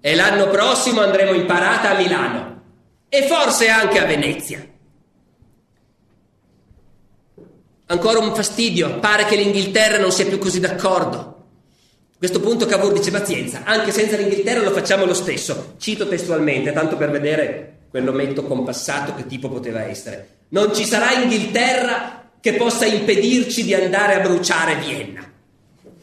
e 0.00 0.14
l'anno 0.14 0.48
prossimo 0.48 1.00
andremo 1.00 1.32
in 1.32 1.46
parata 1.46 1.90
a 1.90 1.96
Milano 1.96 2.62
e 3.08 3.22
forse 3.26 3.68
anche 3.68 3.98
a 3.98 4.06
Venezia. 4.06 4.66
Ancora 7.86 8.20
un 8.20 8.34
fastidio, 8.34 8.98
pare 9.00 9.24
che 9.26 9.36
l'Inghilterra 9.36 9.98
non 9.98 10.12
sia 10.12 10.26
più 10.26 10.38
così 10.38 10.60
d'accordo 10.60 11.32
questo 12.28 12.38
punto 12.38 12.66
Cavour 12.66 12.92
dice 12.92 13.10
pazienza, 13.10 13.64
anche 13.64 13.90
senza 13.90 14.16
l'Inghilterra 14.16 14.62
lo 14.62 14.70
facciamo 14.70 15.04
lo 15.04 15.12
stesso. 15.12 15.74
Cito 15.78 16.06
testualmente, 16.06 16.72
tanto 16.72 16.96
per 16.96 17.10
vedere 17.10 17.78
quell'ometto 17.90 18.44
compassato 18.44 19.12
che 19.16 19.26
tipo 19.26 19.48
poteva 19.48 19.82
essere. 19.82 20.28
Non 20.50 20.72
ci 20.72 20.84
sarà 20.84 21.20
Inghilterra 21.20 22.30
che 22.38 22.54
possa 22.54 22.86
impedirci 22.86 23.64
di 23.64 23.74
andare 23.74 24.14
a 24.14 24.20
bruciare 24.20 24.76
Vienna. 24.76 25.28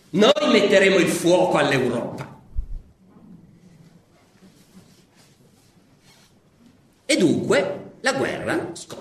Noi 0.09 0.51
metteremo 0.51 0.97
il 0.97 1.07
fuoco 1.07 1.57
all'Europa. 1.57 2.37
E 7.05 7.15
dunque 7.15 7.91
la 8.01 8.11
guerra 8.11 8.71
scoppia. 8.73 8.98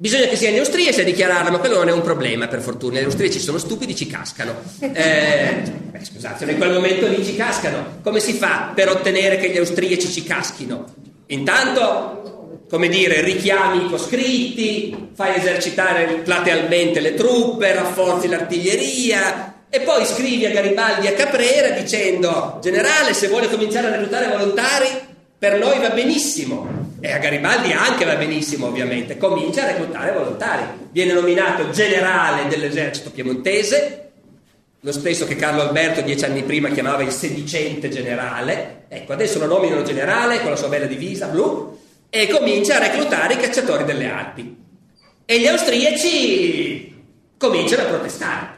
Bisogna 0.00 0.26
che 0.26 0.36
siano 0.36 0.54
gli 0.54 0.60
austriaci 0.60 1.00
a 1.00 1.04
dichiararla, 1.04 1.50
ma 1.50 1.58
quello 1.58 1.78
non 1.78 1.88
è 1.88 1.92
un 1.92 2.02
problema, 2.02 2.46
per 2.46 2.60
fortuna. 2.60 3.00
Gli 3.00 3.04
austriaci 3.04 3.40
sono 3.40 3.58
stupidi, 3.58 3.96
ci 3.96 4.06
cascano. 4.06 4.54
Eh, 4.78 5.72
beh, 5.90 6.04
scusate, 6.04 6.48
in 6.48 6.56
quel 6.56 6.72
momento 6.72 7.08
lì 7.08 7.24
ci 7.24 7.34
cascano. 7.34 7.98
Come 8.04 8.20
si 8.20 8.34
fa 8.34 8.70
per 8.72 8.88
ottenere 8.88 9.38
che 9.38 9.50
gli 9.50 9.56
austriaci 9.56 10.08
ci 10.08 10.22
caschino? 10.22 10.84
Intanto, 11.26 12.62
come 12.70 12.88
dire, 12.88 13.22
richiami 13.22 13.86
i 13.86 13.90
coscritti, 13.90 15.10
fai 15.14 15.36
esercitare 15.36 16.04
platealmente 16.22 17.00
le 17.00 17.14
truppe, 17.14 17.74
rafforzi 17.74 18.28
l'artiglieria, 18.28 19.64
e 19.68 19.80
poi 19.80 20.06
scrivi 20.06 20.46
a 20.46 20.50
Garibaldi 20.50 21.08
a 21.08 21.12
Caprera 21.12 21.70
dicendo 21.70 22.60
generale 22.62 23.14
se 23.14 23.26
vuole 23.26 23.50
cominciare 23.50 23.88
a 23.88 23.90
reclutare 23.90 24.28
volontari 24.28 24.86
per 25.36 25.58
noi 25.58 25.78
va 25.80 25.90
benissimo 25.90 26.77
e 27.00 27.12
a 27.12 27.18
Garibaldi 27.18 27.72
anche 27.72 28.04
va 28.04 28.16
benissimo 28.16 28.66
ovviamente, 28.66 29.16
comincia 29.16 29.62
a 29.62 29.66
reclutare 29.66 30.12
volontari, 30.12 30.62
viene 30.90 31.12
nominato 31.12 31.70
generale 31.70 32.48
dell'esercito 32.48 33.10
piemontese, 33.10 34.10
lo 34.80 34.92
stesso 34.92 35.26
che 35.26 35.36
Carlo 35.36 35.62
Alberto 35.62 36.00
dieci 36.00 36.24
anni 36.24 36.42
prima 36.42 36.70
chiamava 36.70 37.02
il 37.02 37.10
sedicente 37.10 37.88
generale, 37.88 38.84
ecco 38.88 39.12
adesso 39.12 39.38
lo 39.38 39.46
nominano 39.46 39.82
generale 39.82 40.40
con 40.40 40.50
la 40.50 40.56
sua 40.56 40.68
bella 40.68 40.86
divisa 40.86 41.26
blu 41.26 41.78
e 42.10 42.28
comincia 42.28 42.76
a 42.76 42.86
reclutare 42.86 43.34
i 43.34 43.38
cacciatori 43.38 43.84
delle 43.84 44.10
Alpi. 44.10 44.56
E 45.24 45.40
gli 45.40 45.46
austriaci 45.46 46.96
cominciano 47.36 47.82
a 47.82 47.86
protestare 47.86 48.57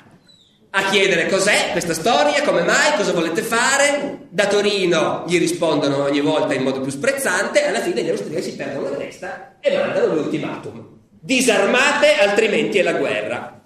a 0.73 0.89
chiedere 0.91 1.29
cos'è 1.29 1.71
questa 1.73 1.95
storia, 1.95 2.43
come 2.43 2.63
mai, 2.63 2.97
cosa 2.97 3.13
volete 3.13 3.43
fare. 3.43 4.27
Da 4.29 4.47
Torino 4.47 5.25
gli 5.27 5.39
rispondono 5.39 6.05
ogni 6.05 6.21
volta 6.21 6.55
in 6.55 6.63
modo 6.63 6.81
più 6.81 6.91
sprezzante, 6.93 7.65
alla 7.65 7.81
fine 7.81 8.05
gli 8.05 8.09
austriaci 8.09 8.55
perdono 8.55 8.91
la 8.91 8.97
testa 8.97 9.57
e 9.59 9.77
mandano 9.77 10.15
l'ultimatum. 10.15 10.99
Disarmate, 11.21 12.15
altrimenti 12.15 12.79
è 12.79 12.83
la 12.83 12.93
guerra. 12.93 13.61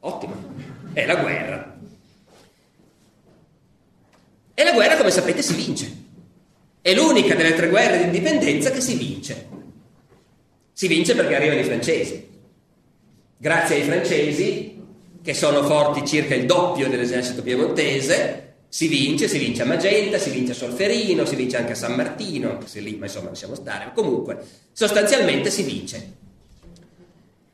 Ottimo, 0.00 0.34
è 0.92 1.06
la 1.06 1.16
guerra. 1.16 1.76
E 4.54 4.64
la 4.64 4.72
guerra, 4.72 4.96
come 4.96 5.10
sapete, 5.12 5.42
si 5.42 5.54
vince. 5.54 6.06
È 6.82 6.92
l'unica 6.92 7.36
delle 7.36 7.54
tre 7.54 7.68
guerre 7.68 7.98
di 7.98 8.04
indipendenza 8.04 8.70
che 8.70 8.80
si 8.80 8.96
vince. 8.96 9.46
Si 10.72 10.88
vince 10.88 11.14
perché 11.14 11.36
arrivano 11.36 11.60
i 11.60 11.64
francesi. 11.64 12.28
Grazie 13.36 13.76
ai 13.76 13.82
francesi 13.82 14.77
che 15.22 15.34
sono 15.34 15.62
forti 15.62 16.06
circa 16.06 16.34
il 16.34 16.46
doppio 16.46 16.88
dell'esercito 16.88 17.42
piemontese, 17.42 18.54
si 18.68 18.86
vince, 18.86 19.28
si 19.28 19.38
vince 19.38 19.62
a 19.62 19.66
Magenta, 19.66 20.18
si 20.18 20.30
vince 20.30 20.52
a 20.52 20.54
Solferino, 20.54 21.24
si 21.24 21.36
vince 21.36 21.56
anche 21.56 21.72
a 21.72 21.76
San 21.76 21.94
Martino, 21.94 22.50
anche 22.50 22.66
se 22.66 22.80
lì, 22.80 22.96
ma 22.96 23.06
insomma 23.06 23.30
lasciamo 23.30 23.54
stare. 23.54 23.90
Comunque, 23.94 24.44
sostanzialmente 24.72 25.50
si 25.50 25.62
vince. 25.62 26.12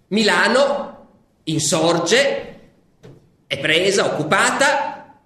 Milano 0.08 1.06
insorge, 1.44 2.58
è 3.46 3.58
presa, 3.58 4.06
occupata, 4.06 5.20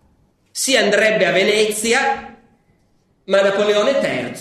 si 0.50 0.76
andrebbe 0.76 1.26
a 1.26 1.32
Venezia, 1.32 2.36
ma 3.24 3.42
Napoleone 3.42 3.92
III 3.92 4.34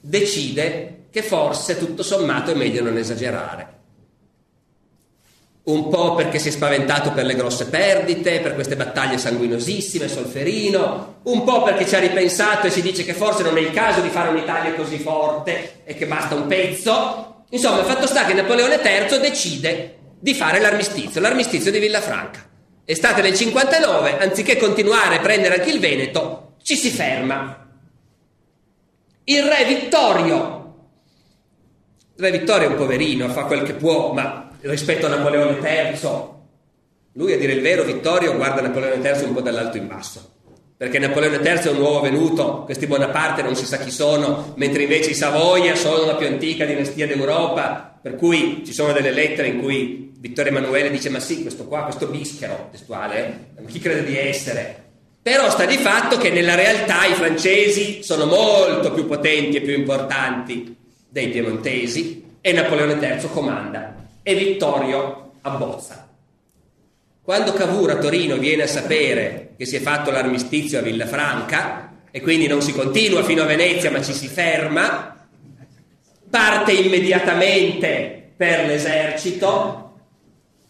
decide 0.00 1.06
che 1.10 1.22
forse 1.22 1.78
tutto 1.78 2.02
sommato 2.02 2.50
è 2.50 2.54
meglio 2.54 2.82
non 2.82 2.96
esagerare 2.96 3.74
un 5.64 5.88
po' 5.88 6.14
perché 6.14 6.38
si 6.38 6.48
è 6.48 6.50
spaventato 6.50 7.12
per 7.12 7.24
le 7.24 7.34
grosse 7.34 7.66
perdite, 7.66 8.40
per 8.40 8.54
queste 8.54 8.76
battaglie 8.76 9.16
sanguinosissime, 9.16 10.08
Solferino, 10.08 11.20
un 11.22 11.42
po' 11.42 11.62
perché 11.62 11.86
ci 11.86 11.94
ha 11.94 12.00
ripensato 12.00 12.66
e 12.66 12.70
si 12.70 12.82
dice 12.82 13.02
che 13.02 13.14
forse 13.14 13.42
non 13.42 13.56
è 13.56 13.60
il 13.60 13.70
caso 13.70 14.00
di 14.00 14.10
fare 14.10 14.28
un'Italia 14.28 14.74
così 14.74 14.98
forte 14.98 15.82
e 15.84 15.94
che 15.94 16.06
basta 16.06 16.34
un 16.34 16.46
pezzo. 16.46 17.44
Insomma, 17.48 17.78
il 17.78 17.86
fatto 17.86 18.06
sta 18.06 18.26
che 18.26 18.34
Napoleone 18.34 18.80
III 18.82 19.18
decide 19.20 19.96
di 20.20 20.34
fare 20.34 20.60
l'armistizio, 20.60 21.20
l'armistizio 21.20 21.70
di 21.70 21.78
Villafranca. 21.78 22.46
Estate 22.84 23.22
del 23.22 23.34
59, 23.34 24.18
anziché 24.18 24.58
continuare 24.58 25.16
a 25.16 25.20
prendere 25.20 25.54
anche 25.54 25.70
il 25.70 25.80
Veneto, 25.80 26.56
ci 26.62 26.76
si 26.76 26.90
ferma. 26.90 27.66
Il 29.24 29.42
re 29.42 29.64
Vittorio, 29.64 30.74
il 32.16 32.22
re 32.22 32.30
Vittorio 32.30 32.68
è 32.68 32.70
un 32.70 32.76
poverino, 32.76 33.28
fa 33.30 33.44
quel 33.44 33.62
che 33.62 33.72
può, 33.72 34.12
ma 34.12 34.50
rispetto 34.64 35.06
a 35.06 35.10
Napoleone 35.10 35.58
III. 35.58 36.32
Lui, 37.12 37.32
a 37.32 37.38
dire 37.38 37.52
il 37.52 37.60
vero, 37.60 37.84
Vittorio 37.84 38.34
guarda 38.36 38.60
Napoleone 38.60 38.96
III 38.96 39.24
un 39.24 39.34
po' 39.34 39.40
dall'alto 39.40 39.76
in 39.76 39.86
basso, 39.86 40.32
perché 40.76 40.98
Napoleone 40.98 41.36
III 41.36 41.58
è 41.58 41.70
un 41.70 41.78
nuovo 41.78 42.00
venuto, 42.00 42.62
questi 42.64 42.86
Bonaparte 42.86 43.42
non 43.42 43.54
si 43.54 43.66
sa 43.66 43.78
chi 43.78 43.90
sono, 43.90 44.52
mentre 44.56 44.82
invece 44.82 45.10
i 45.10 45.14
Savoia 45.14 45.76
sono 45.76 46.06
la 46.06 46.16
più 46.16 46.26
antica 46.26 46.64
dinastia 46.64 47.06
d'Europa, 47.06 47.98
per 48.02 48.16
cui 48.16 48.62
ci 48.66 48.72
sono 48.72 48.92
delle 48.92 49.12
lettere 49.12 49.48
in 49.48 49.60
cui 49.60 50.12
Vittorio 50.18 50.50
Emanuele 50.50 50.90
dice 50.90 51.08
ma 51.08 51.20
sì, 51.20 51.42
questo 51.42 51.66
qua, 51.66 51.84
questo 51.84 52.06
bischero 52.06 52.68
testuale, 52.70 53.52
eh? 53.56 53.64
chi 53.66 53.78
crede 53.78 54.04
di 54.04 54.18
essere? 54.18 54.82
Però 55.22 55.48
sta 55.48 55.64
di 55.64 55.76
fatto 55.76 56.18
che 56.18 56.30
nella 56.30 56.54
realtà 56.54 57.06
i 57.06 57.14
francesi 57.14 58.02
sono 58.02 58.26
molto 58.26 58.92
più 58.92 59.06
potenti 59.06 59.56
e 59.56 59.60
più 59.60 59.74
importanti 59.74 60.76
dei 61.08 61.28
piemontesi 61.28 62.38
e 62.40 62.52
Napoleone 62.52 62.94
III 62.94 63.28
comanda 63.30 64.03
e 64.24 64.34
Vittorio 64.34 65.32
abbozza. 65.42 66.08
Quando 67.22 67.52
Cavour 67.52 67.90
a 67.90 67.96
Torino 67.98 68.36
viene 68.36 68.62
a 68.62 68.66
sapere 68.66 69.52
che 69.56 69.66
si 69.66 69.76
è 69.76 69.80
fatto 69.80 70.10
l'armistizio 70.10 70.78
a 70.78 70.82
Villafranca 70.82 71.92
e 72.10 72.20
quindi 72.22 72.46
non 72.46 72.62
si 72.62 72.72
continua 72.72 73.22
fino 73.22 73.42
a 73.42 73.46
Venezia 73.46 73.90
ma 73.90 74.02
ci 74.02 74.14
si 74.14 74.26
ferma, 74.26 75.26
parte 76.30 76.72
immediatamente 76.72 78.32
per 78.34 78.66
l'esercito, 78.66 79.92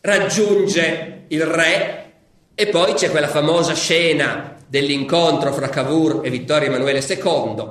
raggiunge 0.01 1.25
il 1.29 1.47
re 1.47 2.13
e 2.55 2.67
poi 2.67 2.95
c'è 2.95 3.11
quella 3.11 3.29
famosa 3.29 3.75
scena 3.75 4.57
dell'incontro 4.67 5.53
fra 5.53 5.69
Cavour 5.69 6.23
e 6.25 6.31
Vittorio 6.31 6.69
Emanuele 6.69 7.05
II, 7.07 7.69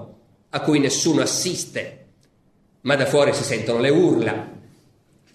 a 0.49 0.60
cui 0.61 0.80
nessuno 0.80 1.22
assiste, 1.22 2.05
ma 2.81 2.95
da 2.95 3.05
fuori 3.05 3.34
si 3.34 3.43
sentono 3.43 3.80
le 3.80 3.89
urla 3.89 4.61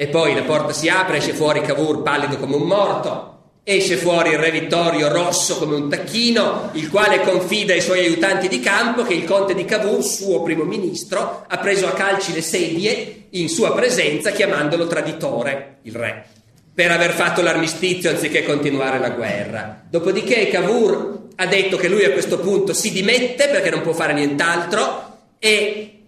e 0.01 0.07
poi 0.07 0.33
la 0.33 0.43
porta 0.43 0.73
si 0.73 0.89
apre, 0.89 1.17
esce 1.17 1.33
fuori 1.33 1.61
Cavour 1.61 2.05
pallido 2.05 2.37
come 2.37 2.55
un 2.55 2.63
morto, 2.63 3.39
esce 3.65 3.97
fuori 3.97 4.31
il 4.31 4.39
re 4.39 4.53
Vittorio 4.53 5.09
rosso 5.09 5.59
come 5.59 5.75
un 5.75 5.89
tacchino, 5.89 6.71
il 6.75 6.89
quale 6.89 7.21
confida 7.23 7.73
ai 7.73 7.81
suoi 7.81 8.05
aiutanti 8.05 8.47
di 8.47 8.61
campo 8.61 9.03
che 9.03 9.15
il 9.15 9.25
conte 9.25 9.57
di 9.57 9.65
Cavour, 9.65 10.01
suo 10.05 10.45
primo 10.45 10.63
ministro, 10.63 11.45
ha 11.49 11.59
preso 11.59 11.89
a 11.89 11.95
calci 11.95 12.33
le 12.33 12.43
sedie 12.43 13.27
in 13.31 13.49
sua 13.49 13.75
presenza 13.75 14.31
chiamandolo 14.31 14.87
traditore, 14.87 15.79
il 15.83 15.97
re, 15.97 16.27
per 16.73 16.93
aver 16.93 17.11
fatto 17.11 17.43
l'armistizio 17.43 18.09
anziché 18.09 18.45
continuare 18.45 19.01
la 19.01 19.11
guerra. 19.11 19.83
Dopodiché 19.91 20.47
Cavour 20.47 21.27
ha 21.35 21.47
detto 21.47 21.77
che 21.77 21.89
lui 21.89 22.05
a 22.05 22.13
questo 22.13 22.39
punto 22.39 22.73
si 22.73 22.93
dimette 22.93 23.49
perché 23.49 23.71
non 23.71 23.83
può 23.83 23.93
fare 23.93 24.13
nient'altro 24.13 25.17
e 25.41 26.03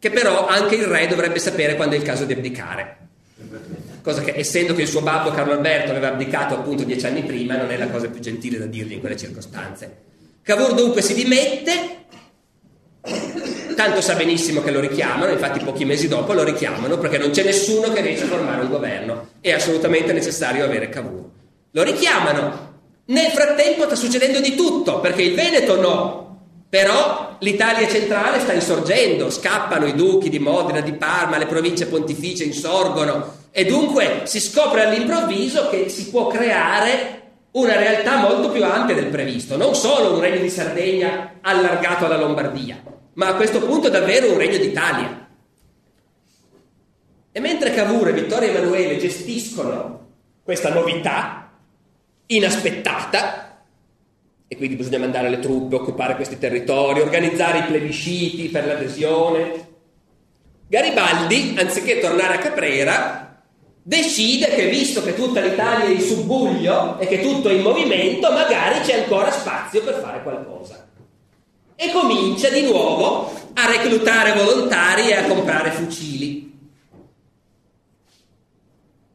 che 0.00 0.10
però 0.10 0.48
anche 0.48 0.74
il 0.74 0.86
re 0.86 1.06
dovrebbe 1.06 1.38
sapere 1.38 1.76
quando 1.76 1.94
è 1.94 1.98
il 1.98 2.04
caso 2.04 2.24
di 2.24 2.32
abdicare 2.32 3.00
cosa 4.02 4.22
che 4.22 4.34
essendo 4.36 4.74
che 4.74 4.82
il 4.82 4.88
suo 4.88 5.02
babbo 5.02 5.30
Carlo 5.30 5.52
Alberto 5.52 5.90
aveva 5.90 6.08
abdicato 6.08 6.54
appunto 6.54 6.84
dieci 6.84 7.06
anni 7.06 7.22
prima 7.22 7.56
non 7.56 7.70
è 7.70 7.76
la 7.76 7.88
cosa 7.88 8.08
più 8.08 8.20
gentile 8.20 8.58
da 8.58 8.66
dirgli 8.66 8.92
in 8.92 9.00
quelle 9.00 9.16
circostanze. 9.16 10.08
Cavour 10.42 10.74
dunque 10.74 11.02
si 11.02 11.14
dimette, 11.14 12.06
tanto 13.76 14.00
sa 14.00 14.14
benissimo 14.14 14.62
che 14.62 14.70
lo 14.70 14.80
richiamano, 14.80 15.32
infatti 15.32 15.60
pochi 15.60 15.84
mesi 15.84 16.08
dopo 16.08 16.32
lo 16.32 16.44
richiamano 16.44 16.98
perché 16.98 17.18
non 17.18 17.30
c'è 17.30 17.44
nessuno 17.44 17.92
che 17.92 18.00
riesce 18.00 18.24
a 18.24 18.28
formare 18.28 18.62
un 18.62 18.70
governo, 18.70 19.28
è 19.40 19.52
assolutamente 19.52 20.12
necessario 20.12 20.64
avere 20.64 20.88
Cavour. 20.88 21.28
Lo 21.72 21.82
richiamano, 21.82 22.68
nel 23.06 23.30
frattempo 23.30 23.84
sta 23.84 23.94
succedendo 23.94 24.40
di 24.40 24.54
tutto 24.54 25.00
perché 25.00 25.22
il 25.22 25.34
Veneto 25.34 25.80
no, 25.80 26.29
però 26.70 27.36
l'Italia 27.40 27.88
centrale 27.88 28.38
sta 28.38 28.52
insorgendo, 28.52 29.28
scappano 29.28 29.86
i 29.86 29.94
duchi 29.94 30.28
di 30.28 30.38
Modena, 30.38 30.80
di 30.80 30.92
Parma, 30.92 31.36
le 31.36 31.46
province 31.46 31.88
pontificie 31.88 32.44
insorgono, 32.44 33.38
e 33.50 33.64
dunque 33.64 34.22
si 34.24 34.40
scopre 34.40 34.84
all'improvviso 34.84 35.68
che 35.68 35.88
si 35.88 36.10
può 36.10 36.28
creare 36.28 37.18
una 37.52 37.74
realtà 37.74 38.18
molto 38.18 38.50
più 38.50 38.62
ampia 38.64 38.94
del 38.94 39.06
previsto, 39.06 39.56
non 39.56 39.74
solo 39.74 40.14
un 40.14 40.20
regno 40.20 40.40
di 40.40 40.48
Sardegna 40.48 41.38
allargato 41.40 42.04
alla 42.04 42.16
Lombardia, 42.16 42.80
ma 43.14 43.26
a 43.26 43.34
questo 43.34 43.58
punto 43.58 43.88
davvero 43.88 44.30
un 44.30 44.38
regno 44.38 44.58
d'Italia. 44.58 45.26
E 47.32 47.40
mentre 47.40 47.74
Cavour 47.74 48.08
e 48.08 48.12
Vittorio 48.12 48.50
Emanuele 48.50 48.96
gestiscono 48.98 50.06
questa 50.44 50.72
novità 50.72 51.50
inaspettata, 52.26 53.49
e 54.52 54.56
quindi 54.56 54.74
bisogna 54.74 54.98
mandare 54.98 55.30
le 55.30 55.38
truppe, 55.38 55.76
occupare 55.76 56.16
questi 56.16 56.36
territori, 56.36 57.00
organizzare 57.00 57.58
i 57.58 57.64
plebisciti 57.66 58.48
per 58.48 58.66
l'adesione, 58.66 59.68
Garibaldi, 60.66 61.54
anziché 61.56 62.00
tornare 62.00 62.34
a 62.34 62.38
Caprera, 62.38 63.42
decide 63.80 64.48
che 64.48 64.68
visto 64.68 65.04
che 65.04 65.14
tutta 65.14 65.40
l'Italia 65.40 65.84
è 65.84 65.90
in 65.90 66.00
subbuglio 66.00 66.98
e 66.98 67.06
che 67.06 67.20
tutto 67.20 67.48
è 67.48 67.52
in 67.52 67.62
movimento, 67.62 68.32
magari 68.32 68.80
c'è 68.80 69.02
ancora 69.02 69.30
spazio 69.30 69.84
per 69.84 70.00
fare 70.00 70.20
qualcosa. 70.24 70.84
E 71.76 71.92
comincia 71.92 72.48
di 72.48 72.62
nuovo 72.62 73.32
a 73.54 73.66
reclutare 73.70 74.32
volontari 74.32 75.10
e 75.10 75.14
a 75.14 75.26
comprare 75.26 75.70
fucili. 75.70 76.58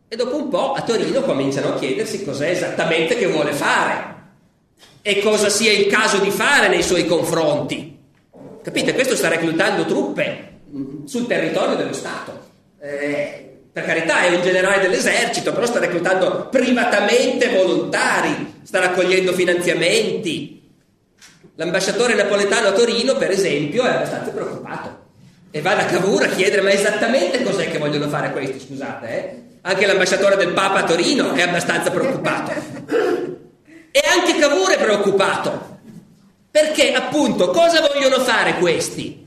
E 0.07 0.15
dopo 0.15 0.37
un 0.37 0.47
po' 0.47 0.71
a 0.71 0.81
Torino 0.81 1.23
cominciano 1.23 1.73
a 1.73 1.77
chiedersi 1.77 2.23
cos'è 2.23 2.51
esattamente 2.51 3.17
che 3.17 3.27
vuole 3.27 3.51
fare 3.51 4.14
e 5.07 5.21
cosa 5.21 5.49
sia 5.49 5.71
il 5.71 5.85
caso 5.85 6.17
di 6.17 6.31
fare 6.31 6.67
nei 6.67 6.81
suoi 6.81 7.05
confronti. 7.05 7.95
Capite? 8.63 8.95
Questo 8.95 9.15
sta 9.15 9.27
reclutando 9.27 9.85
truppe 9.85 10.53
sul 11.05 11.27
territorio 11.27 11.75
dello 11.75 11.93
Stato. 11.93 12.39
Eh, 12.81 13.41
Per 13.71 13.85
carità, 13.85 14.21
è 14.21 14.33
un 14.33 14.41
generale 14.41 14.81
dell'esercito, 14.81 15.53
però 15.53 15.67
sta 15.67 15.77
reclutando 15.77 16.47
privatamente 16.49 17.49
volontari, 17.49 18.61
sta 18.63 18.79
raccogliendo 18.79 19.31
finanziamenti. 19.33 20.63
L'ambasciatore 21.53 22.15
napoletano 22.15 22.69
a 22.69 22.71
Torino, 22.71 23.15
per 23.15 23.29
esempio, 23.29 23.83
è 23.83 23.89
abbastanza 23.89 24.31
preoccupato 24.31 25.03
e 25.51 25.61
va 25.61 25.75
da 25.75 25.85
Cavour 25.85 26.23
a 26.23 26.29
chiedere 26.29 26.63
ma 26.63 26.71
esattamente 26.71 27.43
cos'è 27.43 27.69
che 27.69 27.77
vogliono 27.77 28.09
fare 28.09 28.31
questi, 28.31 28.59
scusate, 28.59 29.07
eh? 29.07 29.43
Anche 29.61 29.85
l'ambasciatore 29.85 30.35
del 30.35 30.53
Papa 30.53 30.79
a 30.79 30.83
Torino 30.83 31.33
è 31.33 31.41
abbastanza 31.43 31.91
preoccupato. 31.91 33.34
E 33.95 34.01
anche 34.05 34.37
Cavour 34.37 34.71
è 34.71 34.77
preoccupato. 34.77 35.77
Perché 36.51 36.91
appunto 36.91 37.49
cosa 37.51 37.79
vogliono 37.79 38.19
fare 38.19 38.55
questi? 38.55 39.25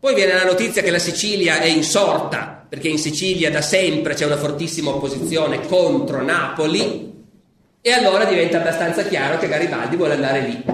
Poi 0.00 0.12
viene 0.12 0.34
la 0.34 0.42
notizia 0.42 0.82
che 0.82 0.90
la 0.90 0.98
Sicilia 0.98 1.60
è 1.60 1.66
insorta, 1.66 2.66
perché 2.68 2.88
in 2.88 2.98
Sicilia 2.98 3.48
da 3.48 3.62
sempre 3.62 4.14
c'è 4.14 4.26
una 4.26 4.38
fortissima 4.38 4.90
opposizione 4.90 5.64
contro 5.68 6.20
Napoli, 6.20 7.12
e 7.80 7.92
allora 7.92 8.24
diventa 8.24 8.58
abbastanza 8.58 9.04
chiaro 9.04 9.38
che 9.38 9.46
Garibaldi 9.46 9.94
vuole 9.94 10.14
andare 10.14 10.40
lì. 10.40 10.64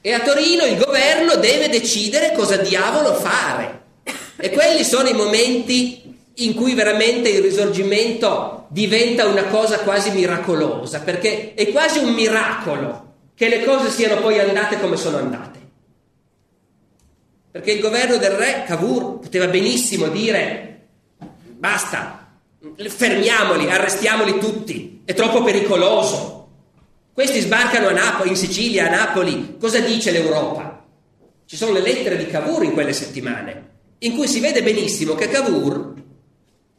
E 0.00 0.12
a 0.14 0.20
Torino 0.20 0.64
il 0.64 0.78
governo 0.78 1.36
deve 1.36 1.68
decidere 1.68 2.32
cosa 2.32 2.56
diavolo 2.56 3.12
fare. 3.12 3.82
E 4.36 4.48
quelli 4.48 4.84
sono 4.84 5.06
i 5.06 5.12
momenti 5.12 6.09
in 6.44 6.54
cui 6.54 6.74
veramente 6.74 7.28
il 7.28 7.42
risorgimento 7.42 8.66
diventa 8.68 9.26
una 9.26 9.44
cosa 9.44 9.80
quasi 9.80 10.10
miracolosa, 10.10 11.00
perché 11.00 11.54
è 11.54 11.70
quasi 11.70 11.98
un 11.98 12.12
miracolo 12.12 13.14
che 13.34 13.48
le 13.48 13.64
cose 13.64 13.90
siano 13.90 14.20
poi 14.20 14.38
andate 14.38 14.78
come 14.80 14.96
sono 14.96 15.18
andate. 15.18 15.58
Perché 17.50 17.72
il 17.72 17.80
governo 17.80 18.16
del 18.16 18.30
re 18.30 18.64
Cavour 18.66 19.18
poteva 19.18 19.48
benissimo 19.48 20.08
dire 20.08 20.66
basta, 21.60 22.36
fermiamoli, 22.76 23.70
arrestiamoli 23.70 24.38
tutti, 24.38 25.02
è 25.04 25.14
troppo 25.14 25.42
pericoloso. 25.42 26.48
Questi 27.12 27.40
sbarcano 27.40 27.88
a 27.88 27.92
Napoli, 27.92 28.30
in 28.30 28.36
Sicilia, 28.36 28.86
a 28.86 28.90
Napoli. 28.90 29.56
Cosa 29.58 29.80
dice 29.80 30.10
l'Europa? 30.10 30.86
Ci 31.44 31.56
sono 31.56 31.72
le 31.72 31.80
lettere 31.80 32.16
di 32.16 32.26
Cavour 32.26 32.64
in 32.64 32.72
quelle 32.72 32.92
settimane, 32.92 33.68
in 33.98 34.16
cui 34.16 34.28
si 34.28 34.40
vede 34.40 34.62
benissimo 34.62 35.14
che 35.14 35.28
Cavour 35.28 35.94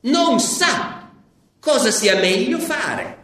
non 0.01 0.39
sa 0.39 1.09
cosa 1.59 1.91
sia 1.91 2.15
meglio 2.15 2.57
fare. 2.57 3.17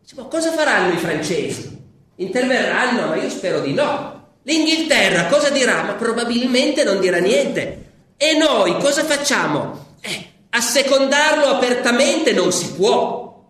Dice, 0.00 0.14
ma 0.16 0.24
cosa 0.24 0.52
faranno 0.52 0.92
i 0.92 0.98
francesi? 0.98 1.84
Interverranno? 2.16 3.08
Ma 3.08 3.16
io 3.16 3.28
spero 3.28 3.60
di 3.60 3.72
no. 3.72 4.14
L'Inghilterra 4.42 5.26
cosa 5.26 5.50
dirà? 5.50 5.82
Ma 5.82 5.94
probabilmente 5.94 6.84
non 6.84 7.00
dirà 7.00 7.18
niente. 7.18 7.84
E 8.16 8.36
noi 8.36 8.78
cosa 8.78 9.04
facciamo? 9.04 9.94
Eh, 10.00 10.26
assecondarlo 10.50 11.46
apertamente 11.46 12.32
non 12.32 12.52
si 12.52 12.72
può. 12.72 13.44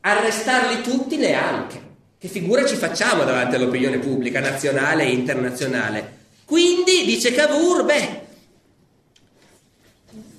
Arrestarli 0.00 0.82
tutti 0.82 1.16
neanche. 1.16 1.88
Che 2.18 2.28
figura 2.28 2.66
ci 2.66 2.74
facciamo 2.74 3.24
davanti 3.24 3.54
all'opinione 3.54 3.98
pubblica 3.98 4.40
nazionale 4.40 5.04
e 5.04 5.12
internazionale? 5.12 6.18
Quindi, 6.44 7.04
dice 7.04 7.32
Cavour, 7.32 7.84
beh, 7.84 8.26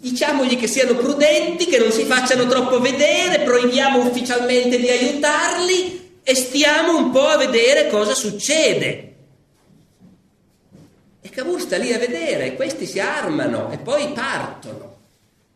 diciamogli 0.01 0.57
che 0.57 0.65
siano 0.65 0.95
prudenti, 0.95 1.67
che 1.67 1.77
non 1.77 1.91
si 1.91 2.05
facciano 2.05 2.47
troppo 2.47 2.81
vedere, 2.81 3.43
proibiamo 3.43 3.99
ufficialmente 3.99 4.79
di 4.79 4.89
aiutarli 4.89 6.19
e 6.23 6.35
stiamo 6.35 6.97
un 6.97 7.11
po' 7.11 7.27
a 7.27 7.37
vedere 7.37 7.87
cosa 7.87 8.15
succede. 8.15 9.13
E 11.21 11.29
Cavour 11.29 11.61
sta 11.61 11.77
lì 11.77 11.93
a 11.93 11.99
vedere, 11.99 12.55
questi 12.55 12.87
si 12.87 12.99
armano 12.99 13.71
e 13.71 13.77
poi 13.77 14.07
partono. 14.07 14.97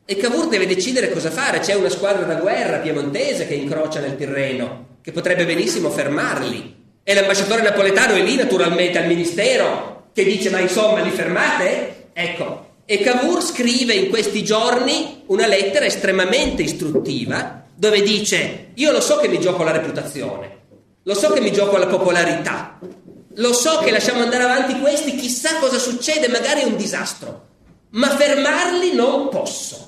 E 0.05 0.15
Cavour 0.15 0.47
deve 0.47 0.67
decidere 0.67 1.11
cosa 1.11 1.31
fare. 1.31 1.57
C'è 1.59 1.73
una 1.73 1.89
squadra 1.89 2.23
da 2.25 2.35
guerra 2.35 2.77
piemontese 2.77 3.47
che 3.47 3.55
incrocia 3.55 3.99
nel 3.99 4.15
Tirreno, 4.15 4.99
che 5.01 5.11
potrebbe 5.11 5.47
benissimo 5.47 5.89
fermarli. 5.89 6.83
E 7.01 7.13
l'ambasciatore 7.15 7.63
napoletano 7.63 8.13
è 8.13 8.21
lì 8.21 8.35
naturalmente 8.35 8.99
al 8.99 9.07
ministero, 9.07 10.09
che 10.13 10.23
dice 10.23 10.51
ma 10.51 10.59
insomma 10.59 11.01
li 11.01 11.09
fermate? 11.09 12.09
Ecco, 12.13 12.64
e 12.85 12.99
Cavour 12.99 13.43
scrive 13.43 13.93
in 13.93 14.09
questi 14.09 14.43
giorni 14.43 15.23
una 15.27 15.47
lettera 15.47 15.85
estremamente 15.85 16.61
istruttiva 16.61 17.65
dove 17.75 18.01
dice 18.01 18.71
io 18.75 18.91
lo 18.91 19.01
so 19.01 19.17
che 19.17 19.27
mi 19.27 19.39
gioco 19.39 19.63
la 19.63 19.71
reputazione, 19.71 20.59
lo 21.03 21.13
so 21.13 21.31
che 21.31 21.41
mi 21.41 21.51
gioco 21.51 21.77
la 21.77 21.87
popolarità, 21.87 22.79
lo 23.35 23.53
so 23.53 23.79
che 23.79 23.91
lasciamo 23.91 24.21
andare 24.21 24.43
avanti 24.43 24.79
questi, 24.79 25.15
chissà 25.15 25.55
cosa 25.59 25.79
succede, 25.79 26.27
magari 26.27 26.61
è 26.61 26.65
un 26.65 26.77
disastro, 26.77 27.47
ma 27.89 28.15
fermarli 28.15 28.93
non 28.93 29.29
posso 29.29 29.85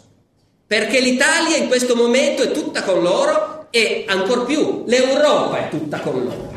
perché 0.68 1.00
l'Italia 1.00 1.56
in 1.56 1.68
questo 1.68 1.96
momento 1.96 2.44
è 2.44 2.52
tutta 2.52 2.84
con 2.84 3.02
loro 3.02 3.68
e 3.70 4.04
ancor 4.06 4.46
più 4.46 4.84
l'Europa 4.86 5.66
è 5.66 5.70
tutta 5.70 6.02
con 6.02 6.22
loro. 6.26 6.57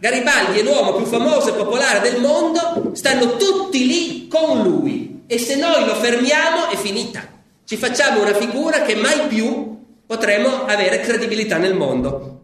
Garibaldi 0.00 0.60
è 0.60 0.62
l'uomo 0.62 0.94
più 0.94 1.06
famoso 1.06 1.48
e 1.48 1.54
popolare 1.54 2.08
del 2.08 2.20
mondo, 2.20 2.92
stanno 2.94 3.36
tutti 3.36 3.84
lì 3.84 4.28
con 4.28 4.62
lui 4.62 5.24
e 5.26 5.38
se 5.38 5.56
noi 5.56 5.84
lo 5.84 5.94
fermiamo 5.96 6.68
è 6.68 6.76
finita. 6.76 7.26
Ci 7.64 7.76
facciamo 7.76 8.22
una 8.22 8.34
figura 8.34 8.82
che 8.82 8.94
mai 8.94 9.26
più 9.26 9.76
potremo 10.06 10.66
avere 10.66 11.00
credibilità 11.00 11.58
nel 11.58 11.74
mondo. 11.74 12.42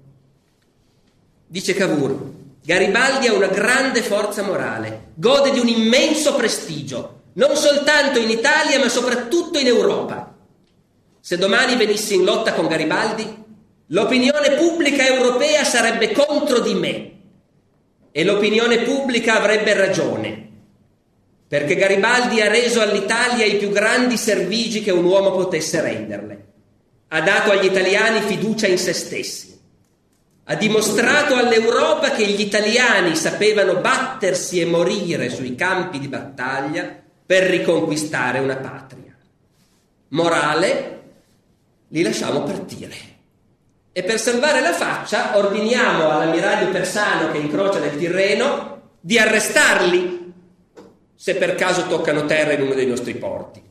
Dice 1.46 1.74
Cavour, 1.74 2.32
Garibaldi 2.64 3.28
ha 3.28 3.32
una 3.32 3.46
grande 3.46 4.02
forza 4.02 4.42
morale, 4.42 5.12
gode 5.14 5.52
di 5.52 5.60
un 5.60 5.68
immenso 5.68 6.34
prestigio, 6.34 7.20
non 7.34 7.54
soltanto 7.54 8.18
in 8.18 8.30
Italia 8.30 8.80
ma 8.80 8.88
soprattutto 8.88 9.60
in 9.60 9.68
Europa. 9.68 10.34
Se 11.20 11.38
domani 11.38 11.76
venissi 11.76 12.16
in 12.16 12.24
lotta 12.24 12.52
con 12.52 12.66
Garibaldi, 12.66 13.44
l'opinione 13.86 14.56
pubblica 14.56 15.06
europea 15.06 15.62
sarebbe 15.62 16.10
contro 16.10 16.58
di 16.58 16.74
me 16.74 17.12
e 18.16 18.22
l'opinione 18.22 18.82
pubblica 18.82 19.38
avrebbe 19.38 19.74
ragione, 19.74 20.48
perché 21.48 21.74
Garibaldi 21.74 22.40
ha 22.40 22.48
reso 22.48 22.80
all'Italia 22.80 23.44
i 23.44 23.56
più 23.56 23.70
grandi 23.70 24.16
servigi 24.16 24.84
che 24.84 24.92
un 24.92 25.04
uomo 25.04 25.32
potesse 25.32 25.80
renderle. 25.80 26.44
Ha 27.08 27.20
dato 27.22 27.50
agli 27.50 27.64
italiani 27.64 28.20
fiducia 28.20 28.68
in 28.68 28.78
se 28.78 28.92
stessi. 28.92 29.60
Ha 30.44 30.54
dimostrato 30.54 31.34
all'Europa 31.34 32.12
che 32.12 32.24
gli 32.28 32.40
italiani 32.40 33.16
sapevano 33.16 33.80
battersi 33.80 34.60
e 34.60 34.64
morire 34.64 35.28
sui 35.28 35.56
campi 35.56 35.98
di 35.98 36.06
battaglia 36.06 36.96
per 37.26 37.42
riconquistare 37.50 38.38
una 38.38 38.58
patria. 38.58 39.16
Morale, 40.10 41.02
li 41.88 42.02
lasciamo 42.02 42.44
partire. 42.44 43.13
E 43.96 44.02
per 44.02 44.18
salvare 44.18 44.60
la 44.60 44.72
faccia 44.72 45.38
ordiniamo 45.38 46.10
all'ammiraglio 46.10 46.72
persano 46.72 47.30
che 47.30 47.38
incrocia 47.38 47.78
nel 47.78 47.96
Tirreno 47.96 48.96
di 49.00 49.20
arrestarli 49.20 50.32
se 51.14 51.36
per 51.36 51.54
caso 51.54 51.86
toccano 51.86 52.26
terra 52.26 52.54
in 52.54 52.62
uno 52.62 52.74
dei 52.74 52.88
nostri 52.88 53.14
porti. 53.14 53.62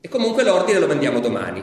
E 0.00 0.08
comunque 0.08 0.44
l'ordine 0.44 0.78
lo 0.78 0.86
mandiamo 0.86 1.20
domani. 1.20 1.62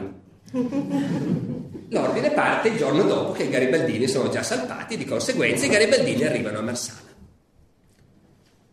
L'ordine 1.88 2.30
parte 2.30 2.68
il 2.68 2.76
giorno 2.76 3.02
dopo 3.02 3.32
che 3.32 3.42
i 3.42 3.50
garibaldini 3.50 4.06
sono 4.06 4.28
già 4.28 4.44
salpati, 4.44 4.96
di 4.96 5.04
conseguenza 5.04 5.66
i 5.66 5.70
garibaldini 5.70 6.22
arrivano 6.22 6.58
a 6.58 6.62
Marsala. 6.62 7.00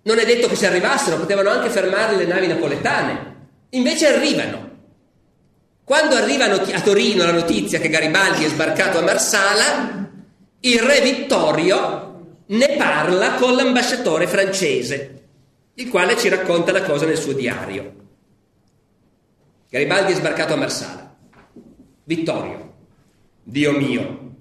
Non 0.03 0.19
è 0.19 0.25
detto 0.25 0.47
che 0.47 0.55
se 0.55 0.67
arrivassero, 0.67 1.17
potevano 1.17 1.49
anche 1.49 1.69
fermare 1.69 2.15
le 2.15 2.25
navi 2.25 2.45
napoletane. 2.45 3.47
Invece 3.69 4.05
arrivano 4.05 4.69
quando 5.91 6.15
arriva 6.15 6.45
a 6.45 6.81
Torino 6.81 7.25
la 7.25 7.33
notizia 7.33 7.77
che 7.77 7.89
Garibaldi 7.89 8.45
è 8.45 8.47
sbarcato 8.47 8.99
a 8.99 9.01
Marsala, 9.01 10.09
il 10.61 10.79
re 10.79 11.01
Vittorio 11.01 12.35
ne 12.45 12.77
parla 12.77 13.33
con 13.33 13.55
l'ambasciatore 13.55 14.25
francese, 14.25 15.23
il 15.73 15.89
quale 15.89 16.17
ci 16.17 16.29
racconta 16.29 16.71
la 16.71 16.83
cosa 16.83 17.05
nel 17.05 17.17
suo 17.17 17.33
diario. 17.33 17.93
Garibaldi 19.69 20.13
è 20.13 20.15
sbarcato 20.15 20.53
a 20.53 20.55
Marsala. 20.55 21.13
Vittorio, 22.05 22.73
Dio 23.43 23.73
mio, 23.73 24.35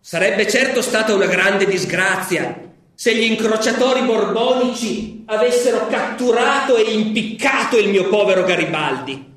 sarebbe 0.00 0.46
certo 0.46 0.82
stata 0.82 1.14
una 1.14 1.24
grande 1.24 1.64
disgrazia 1.64 2.60
se 2.92 3.16
gli 3.16 3.24
incrociatori 3.24 4.02
borbonici 4.02 5.22
avessero 5.28 5.86
catturato 5.86 6.76
e 6.76 6.92
impiccato 6.92 7.78
il 7.78 7.88
mio 7.88 8.10
povero 8.10 8.44
Garibaldi 8.44 9.32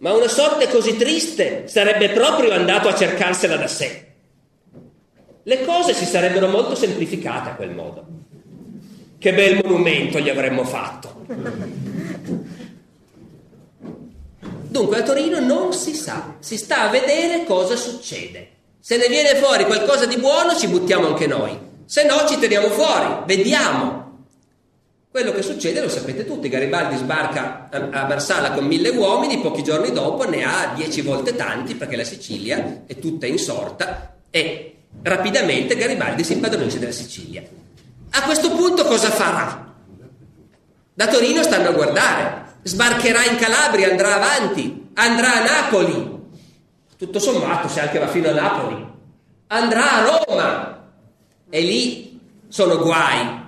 ma 0.00 0.12
una 0.12 0.28
sorte 0.28 0.68
così 0.68 0.96
triste 0.96 1.68
sarebbe 1.68 2.10
proprio 2.10 2.52
andato 2.52 2.88
a 2.88 2.94
cercarsela 2.94 3.56
da 3.56 3.66
sé. 3.66 4.06
Le 5.42 5.64
cose 5.64 5.94
si 5.94 6.04
sarebbero 6.04 6.48
molto 6.48 6.74
semplificate 6.74 7.50
a 7.50 7.54
quel 7.54 7.70
modo. 7.70 8.06
Che 9.18 9.34
bel 9.34 9.60
monumento 9.62 10.18
gli 10.18 10.30
avremmo 10.30 10.64
fatto. 10.64 11.26
Dunque 14.68 14.98
a 14.98 15.02
Torino 15.02 15.40
non 15.40 15.72
si 15.74 15.94
sa, 15.94 16.36
si 16.38 16.56
sta 16.56 16.82
a 16.82 16.90
vedere 16.90 17.44
cosa 17.44 17.76
succede. 17.76 18.48
Se 18.80 18.96
ne 18.96 19.08
viene 19.08 19.34
fuori 19.34 19.64
qualcosa 19.64 20.06
di 20.06 20.16
buono 20.16 20.56
ci 20.56 20.68
buttiamo 20.68 21.08
anche 21.08 21.26
noi, 21.26 21.58
se 21.84 22.04
no 22.04 22.26
ci 22.26 22.38
teniamo 22.38 22.68
fuori, 22.68 23.24
vediamo. 23.26 23.99
Quello 25.12 25.32
che 25.32 25.42
succede 25.42 25.80
lo 25.80 25.88
sapete 25.88 26.24
tutti, 26.24 26.48
Garibaldi 26.48 26.96
sbarca 26.96 27.68
a 27.68 28.06
Marsala 28.06 28.52
con 28.52 28.64
mille 28.64 28.90
uomini, 28.90 29.40
pochi 29.40 29.64
giorni 29.64 29.90
dopo 29.90 30.28
ne 30.28 30.44
ha 30.44 30.72
dieci 30.76 31.00
volte 31.00 31.34
tanti 31.34 31.74
perché 31.74 31.96
la 31.96 32.04
Sicilia 32.04 32.82
è 32.86 32.96
tutta 32.96 33.26
insorta 33.26 34.18
e 34.30 34.76
rapidamente 35.02 35.74
Garibaldi 35.74 36.22
si 36.22 36.34
impadronisce 36.34 36.78
della 36.78 36.92
Sicilia. 36.92 37.42
A 38.10 38.22
questo 38.22 38.52
punto 38.52 38.84
cosa 38.84 39.10
farà? 39.10 39.74
Da 40.94 41.08
Torino 41.08 41.42
stanno 41.42 41.70
a 41.70 41.72
guardare, 41.72 42.44
sbarcherà 42.62 43.24
in 43.24 43.36
Calabria, 43.36 43.90
andrà 43.90 44.14
avanti, 44.14 44.90
andrà 44.94 45.40
a 45.40 45.42
Napoli, 45.42 46.18
tutto 46.96 47.18
sommato 47.18 47.66
se 47.66 47.80
anche 47.80 47.98
va 47.98 48.06
fino 48.06 48.28
a 48.28 48.32
Napoli, 48.32 48.86
andrà 49.48 49.92
a 49.92 50.24
Roma 50.24 50.88
e 51.50 51.60
lì 51.62 52.20
sono 52.46 52.78
guai 52.78 53.39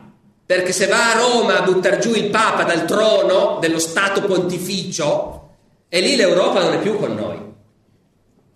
perché 0.53 0.73
se 0.73 0.87
va 0.87 1.12
a 1.12 1.16
Roma 1.16 1.61
a 1.61 1.62
buttare 1.62 1.99
giù 1.99 2.12
il 2.15 2.29
Papa 2.29 2.65
dal 2.65 2.85
trono 2.85 3.57
dello 3.59 3.79
Stato 3.79 4.20
pontificio, 4.20 5.49
e 5.89 6.01
lì 6.03 6.15
l'Europa 6.15 6.61
non 6.61 6.74
è 6.74 6.79
più 6.79 6.99
con 6.99 7.15
noi. 7.15 7.41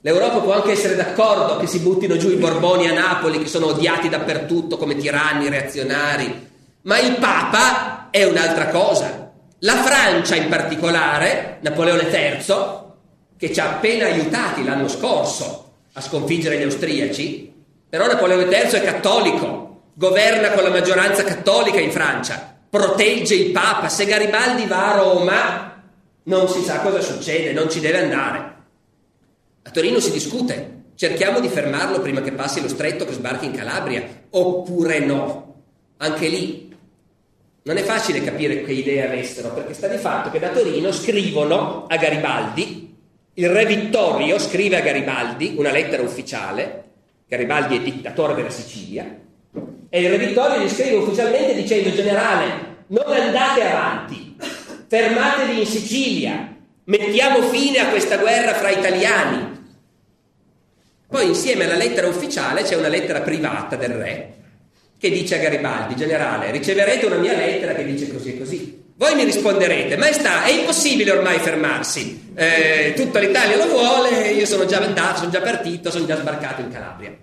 L'Europa 0.03 0.41
può 0.41 0.53
anche 0.53 0.73
essere 0.73 0.95
d'accordo 0.95 1.57
che 1.57 1.67
si 1.67 1.79
buttino 1.79 2.19
giù 2.19 2.29
i 2.29 2.37
Borboni 2.37 2.87
a 2.87 2.93
Napoli, 2.93 3.39
che 3.39 3.49
sono 3.49 3.69
odiati 3.69 4.11
dappertutto 4.11 4.77
come 4.77 4.95
tiranni 4.97 5.49
reazionari, 5.49 6.49
ma 6.83 6.99
il 6.99 7.17
Papa 7.17 8.11
è 8.11 8.25
un'altra 8.25 8.69
cosa. 8.69 9.33
La 9.61 9.77
Francia 9.77 10.35
in 10.35 10.51
particolare, 10.51 11.61
Napoleone 11.63 12.11
III, 12.11 12.57
che 13.39 13.55
ci 13.55 13.61
ha 13.61 13.71
appena 13.71 14.05
aiutati 14.05 14.63
l'anno 14.63 14.89
scorso 14.89 15.71
a 15.95 16.01
sconfiggere 16.03 16.59
gli 16.59 16.63
austriaci, 16.63 17.55
però 17.89 18.07
Napoleone 18.07 18.45
III 18.45 18.81
è 18.81 18.85
cattolico, 18.85 19.76
governa 19.99 20.51
con 20.51 20.63
la 20.63 20.69
maggioranza 20.69 21.25
cattolica 21.25 21.81
in 21.81 21.91
Francia, 21.91 22.55
protegge 22.69 23.35
il 23.35 23.51
Papa, 23.51 23.89
se 23.89 24.05
Garibaldi 24.05 24.67
va 24.67 24.93
a 24.93 24.97
Roma 24.99 25.83
non 26.25 26.49
si 26.49 26.61
sa 26.61 26.81
cosa 26.81 27.01
succede, 27.01 27.53
non 27.53 27.71
ci 27.71 27.81
deve 27.81 28.03
andare. 28.03 28.55
A 29.63 29.71
Torino 29.71 29.99
si 29.99 30.11
discute, 30.11 30.83
cerchiamo 30.97 31.41
di 31.41 31.49
fermarlo 31.49 32.01
prima 32.01 32.21
che 32.21 32.33
passi 32.33 32.61
lo 32.61 32.69
stretto 32.69 33.07
che 33.07 33.15
sbarchi 33.15 33.47
in 33.47 33.53
Calabria, 33.53 34.05
oppure 34.31 34.99
no. 34.99 35.55
Anche 35.97 36.29
lì 36.29 36.77
non 37.63 37.79
è 37.79 37.83
facile 37.83 38.23
capire 38.23 38.65
che 38.65 38.73
idee 38.73 39.07
avessero, 39.07 39.55
perché 39.55 39.73
sta 39.73 39.89
di 39.89 39.97
fatto 39.97 40.31
che 40.31 40.39
da 40.39 40.51
Torino 40.51 40.93
scrivono 40.93 41.87
a 41.89 41.97
Garibaldi, 41.97 42.95
il 43.33 43.49
re 43.49 43.65
Vittorio 43.65 44.39
scrive 44.39 44.77
a 44.77 44.81
Garibaldi 44.81 45.55
una 45.57 45.71
lettera 45.71 46.03
ufficiale, 46.03 46.85
Garibaldi 47.27 47.77
è 47.77 47.81
dittatore 47.81 48.35
della 48.35 48.51
Sicilia, 48.51 49.25
e 49.89 50.01
il 50.01 50.11
re 50.11 50.19
Vittorio 50.19 50.61
gli 50.61 50.69
scrive 50.69 50.97
ufficialmente 50.97 51.55
dicendo 51.55 51.95
generale, 51.95 52.45
non 52.89 53.13
andate 53.13 53.63
avanti, 53.63 54.37
fermatevi 54.87 55.61
in 55.61 55.67
Sicilia, 55.67 56.55
mettiamo 56.85 57.43
fine 57.43 57.79
a 57.79 57.89
questa 57.89 58.17
guerra 58.19 58.55
fra 58.55 58.71
italiani. 58.71 59.55
Poi 61.09 61.27
insieme 61.27 61.65
alla 61.65 61.77
lettera 61.77 62.09
ufficiale 62.09 62.63
c'è 62.63 62.75
una 62.75 62.89
lettera 62.89 63.21
privata 63.21 63.77
del 63.77 63.91
re 63.91 64.35
che 64.99 65.11
dice 65.11 65.37
a 65.37 65.39
Garibaldi, 65.39 65.95
generale, 65.95 66.51
riceverete 66.51 67.07
una 67.07 67.17
mia 67.17 67.37
lettera 67.37 67.75
che 67.75 67.85
dice 67.85 68.11
così 68.11 68.35
e 68.35 68.39
così. 68.39 68.85
Voi 68.97 69.15
mi 69.15 69.25
risponderete, 69.25 69.97
maestà, 69.99 70.45
è 70.45 70.53
impossibile 70.53 71.11
ormai 71.11 71.39
fermarsi, 71.39 72.33
eh, 72.35 72.95
tutta 72.97 73.19
l'Italia 73.19 73.59
lo 73.59 73.69
vuole, 73.69 74.31
io 74.31 74.47
sono 74.47 74.65
già 74.65 74.79
andato, 74.79 75.19
sono 75.19 75.31
già 75.31 75.43
partito, 75.43 75.91
sono 75.91 76.07
già 76.07 76.17
sbarcato 76.17 76.63
in 76.63 76.71
Calabria. 76.71 77.15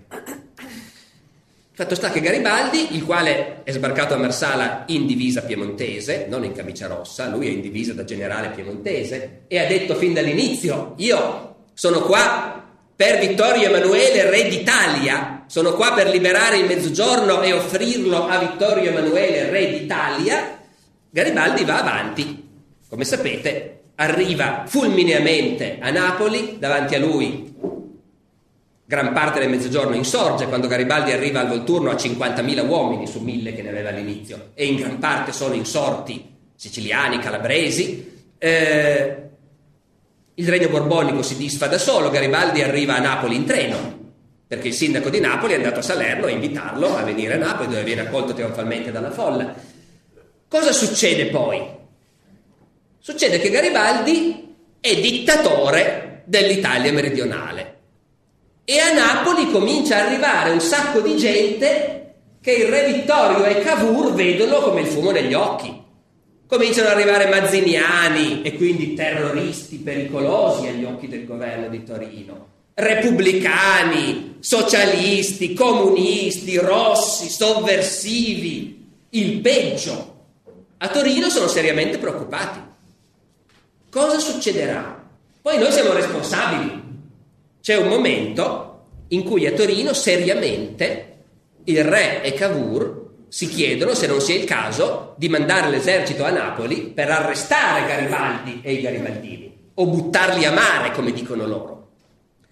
Fatto 1.76 1.96
sta 1.96 2.12
che 2.12 2.20
Garibaldi, 2.20 2.94
il 2.94 3.04
quale 3.04 3.64
è 3.64 3.72
sbarcato 3.72 4.14
a 4.14 4.16
Marsala 4.16 4.84
in 4.86 5.06
divisa 5.06 5.42
piemontese, 5.42 6.26
non 6.28 6.44
in 6.44 6.52
camicia 6.52 6.86
rossa, 6.86 7.26
lui 7.26 7.48
è 7.48 7.50
in 7.50 7.60
divisa 7.60 7.92
da 7.92 8.04
generale 8.04 8.50
piemontese, 8.50 9.42
e 9.48 9.58
ha 9.58 9.66
detto 9.66 9.96
fin 9.96 10.12
dall'inizio, 10.12 10.94
io 10.98 11.56
sono 11.74 12.02
qua 12.02 12.64
per 12.94 13.18
Vittorio 13.18 13.66
Emanuele, 13.66 14.30
re 14.30 14.48
d'Italia, 14.48 15.46
sono 15.48 15.72
qua 15.72 15.94
per 15.94 16.10
liberare 16.10 16.58
il 16.58 16.66
mezzogiorno 16.66 17.42
e 17.42 17.52
offrirlo 17.52 18.28
a 18.28 18.38
Vittorio 18.38 18.90
Emanuele, 18.90 19.50
re 19.50 19.70
d'Italia, 19.70 20.60
Garibaldi 21.10 21.64
va 21.64 21.80
avanti. 21.80 22.48
Come 22.88 23.04
sapete, 23.04 23.80
arriva 23.96 24.62
fulmineamente 24.64 25.78
a 25.80 25.90
Napoli, 25.90 26.54
davanti 26.60 26.94
a 26.94 27.00
lui 27.00 27.52
gran 28.86 29.12
parte 29.12 29.40
del 29.40 29.48
mezzogiorno 29.48 29.94
insorge 29.94 30.46
quando 30.46 30.68
Garibaldi 30.68 31.12
arriva 31.12 31.40
al 31.40 31.48
Volturno 31.48 31.90
a 31.90 31.94
50.000 31.94 32.68
uomini 32.68 33.06
su 33.06 33.20
1.000 33.20 33.54
che 33.54 33.62
ne 33.62 33.70
aveva 33.70 33.88
all'inizio 33.88 34.50
e 34.54 34.66
in 34.66 34.76
gran 34.76 34.98
parte 34.98 35.32
sono 35.32 35.54
insorti 35.54 36.32
siciliani, 36.54 37.18
calabresi. 37.18 38.12
Eh, 38.36 39.16
il 40.34 40.48
regno 40.48 40.68
borbonico 40.68 41.22
si 41.22 41.36
disfa 41.36 41.66
da 41.66 41.78
solo, 41.78 42.10
Garibaldi 42.10 42.60
arriva 42.60 42.96
a 42.96 43.00
Napoli 43.00 43.36
in 43.36 43.44
treno 43.46 44.02
perché 44.46 44.68
il 44.68 44.74
sindaco 44.74 45.08
di 45.08 45.20
Napoli 45.20 45.54
è 45.54 45.56
andato 45.56 45.78
a 45.78 45.82
Salerno 45.82 46.26
a 46.26 46.30
invitarlo 46.30 46.96
a 46.96 47.02
venire 47.02 47.34
a 47.34 47.38
Napoli 47.38 47.68
dove 47.68 47.82
viene 47.84 48.02
accolto 48.02 48.34
trionfalmente 48.34 48.92
dalla 48.92 49.10
folla. 49.10 49.54
Cosa 50.46 50.72
succede 50.72 51.26
poi? 51.26 51.62
Succede 52.98 53.38
che 53.38 53.50
Garibaldi 53.50 54.54
è 54.78 55.00
dittatore 55.00 56.22
dell'Italia 56.26 56.92
meridionale 56.92 57.73
e 58.64 58.78
a 58.78 58.92
Napoli 58.92 59.50
comincia 59.50 59.98
ad 59.98 60.06
arrivare 60.06 60.50
un 60.50 60.60
sacco 60.60 61.00
di 61.00 61.16
gente 61.16 62.14
che 62.40 62.52
il 62.52 62.68
re 62.68 62.92
Vittorio 62.92 63.44
e 63.44 63.60
Cavour 63.60 64.12
vedono 64.14 64.60
come 64.60 64.82
il 64.82 64.86
fumo 64.86 65.10
negli 65.10 65.34
occhi. 65.34 65.82
Cominciano 66.46 66.88
ad 66.88 66.94
arrivare 66.94 67.28
mazziniani 67.28 68.42
e 68.42 68.54
quindi 68.54 68.94
terroristi 68.94 69.76
pericolosi 69.76 70.66
agli 70.66 70.84
occhi 70.84 71.08
del 71.08 71.24
governo 71.26 71.68
di 71.68 71.82
Torino, 71.84 72.46
repubblicani, 72.74 74.36
socialisti, 74.40 75.54
comunisti, 75.54 76.58
rossi, 76.58 77.28
sovversivi, 77.28 78.86
il 79.10 79.40
peggio. 79.40 80.12
A 80.78 80.88
Torino 80.88 81.30
sono 81.30 81.48
seriamente 81.48 81.96
preoccupati. 81.98 82.60
Cosa 83.90 84.18
succederà? 84.18 85.02
Poi 85.40 85.58
noi 85.58 85.72
siamo 85.72 85.92
responsabili, 85.92 86.82
c'è 87.64 87.78
un 87.78 87.88
momento 87.88 88.82
in 89.08 89.22
cui 89.22 89.46
a 89.46 89.52
Torino 89.52 89.94
seriamente 89.94 91.12
il 91.64 91.82
re 91.82 92.22
e 92.22 92.34
Cavour 92.34 93.12
si 93.28 93.48
chiedono 93.48 93.94
se 93.94 94.06
non 94.06 94.20
sia 94.20 94.34
il 94.34 94.44
caso 94.44 95.14
di 95.16 95.30
mandare 95.30 95.70
l'esercito 95.70 96.24
a 96.24 96.30
Napoli 96.30 96.92
per 96.94 97.10
arrestare 97.10 97.86
Garibaldi 97.86 98.60
e 98.62 98.74
i 98.74 98.82
garibaldini 98.82 99.70
o 99.76 99.86
buttarli 99.86 100.44
a 100.44 100.52
mare, 100.52 100.92
come 100.92 101.10
dicono 101.10 101.46
loro. 101.46 101.88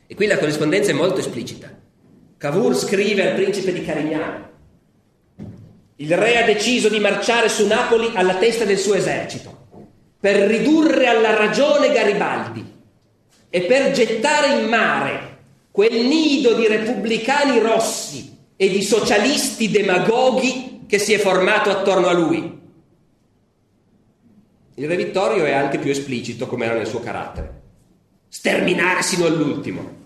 E 0.07 0.15
qui 0.15 0.27
la 0.27 0.39
corrispondenza 0.39 0.93
è 0.93 0.95
molto 0.95 1.21
esplicita. 1.21 1.69
Cavour 2.39 2.75
scrive 2.75 3.29
al 3.29 3.35
principe 3.35 3.75
di 3.75 3.85
Carignano: 3.85 4.51
Il 5.97 6.17
re 6.17 6.43
ha 6.43 6.47
deciso 6.47 6.89
di 6.89 7.01
marciare 7.01 7.51
su 7.51 7.67
Napoli 7.67 8.13
alla 8.15 8.37
testa 8.37 8.65
del 8.65 8.79
suo 8.79 8.95
esercito 8.95 9.67
per 10.19 10.37
ridurre 10.49 11.07
alla 11.07 11.37
ragione 11.37 11.93
Garibaldi 11.93 12.72
e 13.55 13.61
per 13.65 13.91
gettare 13.91 14.61
in 14.61 14.67
mare 14.67 15.37
quel 15.71 16.07
nido 16.07 16.55
di 16.55 16.67
repubblicani 16.67 17.59
rossi 17.59 18.35
e 18.57 18.71
di 18.71 18.81
socialisti 18.81 19.71
demagoghi 19.71 20.85
che 20.87 20.99
si 20.99 21.13
è 21.13 21.19
formato 21.19 21.69
attorno 21.69 22.09
a 22.09 22.13
lui. 22.13 22.61
Il 24.77 24.89
re 24.89 24.97
Vittorio 24.97 25.45
è 25.45 25.53
anche 25.53 25.77
più 25.77 25.91
esplicito 25.91 26.47
come 26.47 26.65
era 26.65 26.73
nel 26.73 26.87
suo 26.87 27.01
carattere. 27.01 27.61
Sterminare 28.27 29.03
sino 29.03 29.27
all'ultimo. 29.27 30.01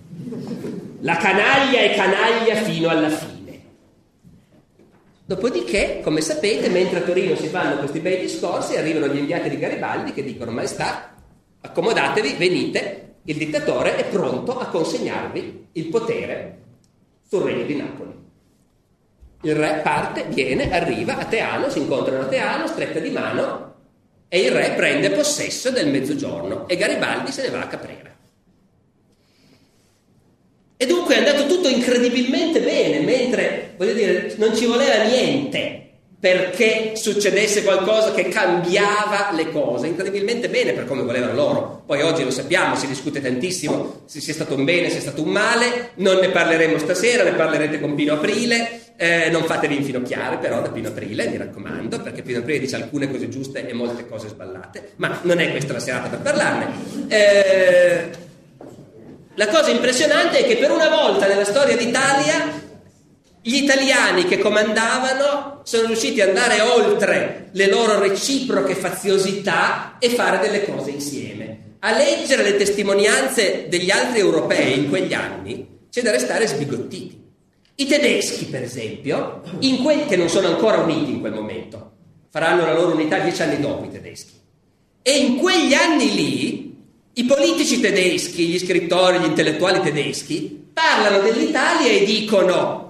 La 1.03 1.17
canaglia 1.17 1.79
è 1.79 1.95
canaglia 1.95 2.57
fino 2.57 2.89
alla 2.89 3.11
fine. 3.11 3.61
Dopodiché, 5.25 6.01
come 6.03 6.21
sapete, 6.21 6.69
mentre 6.69 6.99
a 6.99 7.03
Torino 7.03 7.37
si 7.37 7.47
fanno 7.47 7.77
questi 7.77 8.01
bei 8.01 8.19
discorsi, 8.19 8.77
arrivano 8.77 9.07
gli 9.07 9.19
inviati 9.19 9.49
di 9.49 9.59
Garibaldi 9.59 10.13
che 10.13 10.25
dicono, 10.25 10.51
maestà, 10.51 11.15
accomodatevi, 11.61 12.35
venite, 12.35 13.07
il 13.27 13.37
dittatore 13.37 13.97
è 13.97 14.05
pronto 14.05 14.59
a 14.59 14.67
consegnarvi 14.67 15.69
il 15.73 15.87
potere 15.89 16.59
sul 17.29 17.43
regno 17.43 17.65
di 17.65 17.77
Napoli. 17.77 18.15
Il 19.43 19.55
re 19.55 19.81
parte, 19.83 20.25
viene, 20.29 20.73
arriva 20.73 21.19
a 21.19 21.25
Teano, 21.25 21.69
si 21.69 21.79
incontrano 21.79 22.23
a 22.23 22.27
Teano, 22.27 22.67
stretta 22.67 23.01
di 23.01 23.11
mano 23.11 23.75
e 24.29 24.41
il 24.41 24.51
re 24.51 24.73
prende 24.77 25.11
possesso 25.11 25.71
del 25.71 25.89
mezzogiorno 25.89 26.69
e 26.69 26.77
Garibaldi 26.77 27.33
se 27.33 27.43
ne 27.43 27.51
va 27.51 27.61
a 27.63 27.67
Caprera. 27.67 28.15
E 30.77 30.87
dunque 30.87 31.15
è 31.15 31.19
andato 31.19 31.47
tutto 31.47 31.69
incredibilmente 31.69 32.61
bene, 32.61 33.01
mentre, 33.01 33.75
voglio 33.77 33.95
dire, 33.95 34.35
non 34.37 34.55
ci 34.55 34.67
voleva 34.67 35.05
niente 35.05 35.86
perché 36.27 36.97
succedesse 36.97 37.63
qualcosa 37.63 38.11
che 38.13 38.27
cambiava 38.27 39.31
le 39.33 39.53
cose, 39.53 39.87
incredibilmente 39.87 40.49
bene 40.49 40.73
per 40.73 40.85
come 40.85 41.03
volevano 41.03 41.35
loro. 41.35 41.83
Poi 41.87 42.03
oggi 42.03 42.25
lo 42.25 42.33
sappiamo, 42.33 42.75
si 42.75 42.89
discute 42.89 43.21
tantissimo 43.21 44.03
se 44.07 44.21
sia 44.21 44.35
stato 44.35 44.57
un 44.57 44.65
bene, 44.65 44.89
se 44.89 44.95
sia 44.95 45.03
stato 45.03 45.23
un 45.23 45.29
male, 45.29 45.91
non 45.97 46.17
ne 46.17 46.31
parleremo 46.31 46.79
stasera, 46.79 47.23
ne 47.23 47.31
parlerete 47.31 47.79
con 47.79 47.95
Pino 47.95 48.15
Aprile, 48.15 48.81
eh, 48.97 49.31
non 49.31 49.45
fatevi 49.45 49.77
infinocchiare 49.77 50.39
però 50.39 50.61
da 50.61 50.71
Pino 50.71 50.89
Aprile, 50.89 51.29
mi 51.29 51.37
raccomando, 51.37 52.01
perché 52.01 52.23
Pino 52.23 52.41
Aprile 52.41 52.59
dice 52.59 52.75
alcune 52.75 53.09
cose 53.09 53.29
giuste 53.29 53.65
e 53.65 53.73
molte 53.73 54.09
cose 54.09 54.27
sballate, 54.27 54.95
ma 54.97 55.21
non 55.23 55.39
è 55.39 55.53
questa 55.53 55.75
la 55.75 55.79
serata 55.79 56.09
per 56.09 56.19
parlarne. 56.23 56.67
Eh, 57.07 58.05
la 59.35 59.47
cosa 59.47 59.71
impressionante 59.71 60.39
è 60.39 60.45
che 60.45 60.57
per 60.57 60.73
una 60.73 60.89
volta 60.89 61.29
nella 61.29 61.45
storia 61.45 61.77
d'Italia 61.77 62.65
gli 63.47 63.63
italiani 63.63 64.25
che 64.25 64.39
comandavano 64.39 65.61
sono 65.63 65.87
riusciti 65.87 66.21
ad 66.21 66.31
andare 66.31 66.61
oltre 66.63 67.51
le 67.53 67.69
loro 67.69 68.01
reciproche 68.01 68.75
faziosità 68.75 69.99
e 70.01 70.09
fare 70.09 70.41
delle 70.41 70.65
cose 70.65 70.91
insieme. 70.91 71.77
A 71.79 71.97
leggere 71.97 72.43
le 72.43 72.57
testimonianze 72.57 73.67
degli 73.69 73.89
altri 73.89 74.19
europei 74.19 74.77
in 74.77 74.89
quegli 74.89 75.15
anni 75.15 75.65
c'è 75.89 76.03
da 76.03 76.11
restare 76.11 76.49
sbigottiti. 76.49 77.23
I 77.77 77.87
tedeschi, 77.87 78.47
per 78.47 78.63
esempio, 78.63 79.43
que- 79.81 80.07
che 80.07 80.17
non 80.17 80.29
sono 80.29 80.49
ancora 80.49 80.79
uniti 80.79 81.13
in 81.13 81.21
quel 81.21 81.35
momento, 81.35 81.93
faranno 82.31 82.67
la 82.67 82.75
loro 82.75 82.95
unità 82.95 83.21
dieci 83.21 83.43
anni 83.43 83.61
dopo 83.61 83.85
i 83.85 83.93
tedeschi. 83.93 84.33
E 85.03 85.19
in 85.19 85.37
quegli 85.37 85.73
anni 85.73 86.15
lì 86.17 86.77
i 87.13 87.25
politici 87.25 87.79
tedeschi, 87.79 88.49
gli 88.49 88.59
scrittori, 88.59 89.21
gli 89.21 89.27
intellettuali 89.27 89.81
tedeschi 89.83 90.65
parlano 90.73 91.21
dell'Italia 91.21 91.93
e 91.93 92.05
dicono 92.05 92.87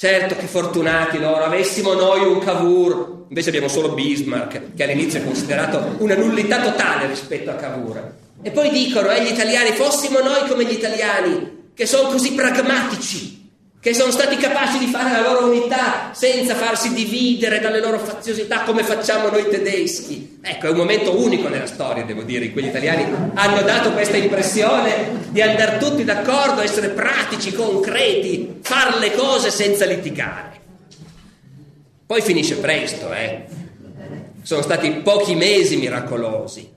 Certo 0.00 0.36
che 0.36 0.46
fortunati 0.46 1.18
loro, 1.18 1.42
avessimo 1.42 1.92
noi 1.92 2.24
un 2.24 2.38
Cavour, 2.38 3.24
invece 3.26 3.48
abbiamo 3.48 3.66
solo 3.66 3.94
Bismarck, 3.94 4.74
che 4.76 4.84
all'inizio 4.84 5.18
è 5.18 5.24
considerato 5.24 5.96
una 5.98 6.14
nullità 6.14 6.60
totale 6.60 7.08
rispetto 7.08 7.50
a 7.50 7.54
Cavour. 7.54 8.14
E 8.40 8.52
poi 8.52 8.70
dicono, 8.70 9.10
eh, 9.10 9.24
gli 9.24 9.32
italiani, 9.32 9.72
fossimo 9.72 10.20
noi 10.20 10.48
come 10.48 10.66
gli 10.66 10.74
italiani, 10.74 11.70
che 11.74 11.84
sono 11.84 12.10
così 12.10 12.30
pragmatici, 12.34 13.37
che 13.80 13.94
sono 13.94 14.10
stati 14.10 14.36
capaci 14.36 14.78
di 14.78 14.86
fare 14.86 15.10
la 15.12 15.20
loro 15.20 15.46
unità 15.46 16.10
senza 16.12 16.56
farsi 16.56 16.92
dividere 16.92 17.60
dalle 17.60 17.80
loro 17.80 18.00
faziosità 18.00 18.62
come 18.62 18.82
facciamo 18.82 19.28
noi 19.28 19.48
tedeschi. 19.48 20.40
Ecco, 20.42 20.66
è 20.66 20.70
un 20.70 20.76
momento 20.76 21.16
unico 21.16 21.48
nella 21.48 21.66
storia, 21.66 22.04
devo 22.04 22.22
dire, 22.22 22.46
in 22.46 22.52
cui 22.52 22.62
gli 22.62 22.68
italiani 22.68 23.04
hanno 23.34 23.62
dato 23.62 23.92
questa 23.92 24.16
impressione 24.16 25.26
di 25.28 25.40
andare 25.40 25.78
tutti 25.78 26.02
d'accordo, 26.02 26.60
essere 26.60 26.88
pratici, 26.88 27.52
concreti, 27.52 28.58
fare 28.62 28.98
le 28.98 29.14
cose 29.14 29.50
senza 29.50 29.84
litigare. 29.84 30.60
Poi 32.04 32.20
finisce 32.20 32.56
presto, 32.56 33.12
eh. 33.12 33.44
Sono 34.42 34.62
stati 34.62 34.90
pochi 35.04 35.36
mesi 35.36 35.76
miracolosi. 35.76 36.68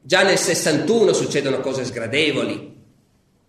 Già 0.00 0.22
nel 0.22 0.38
61 0.38 1.12
succedono 1.12 1.60
cose 1.60 1.84
sgradevoli. 1.84 2.76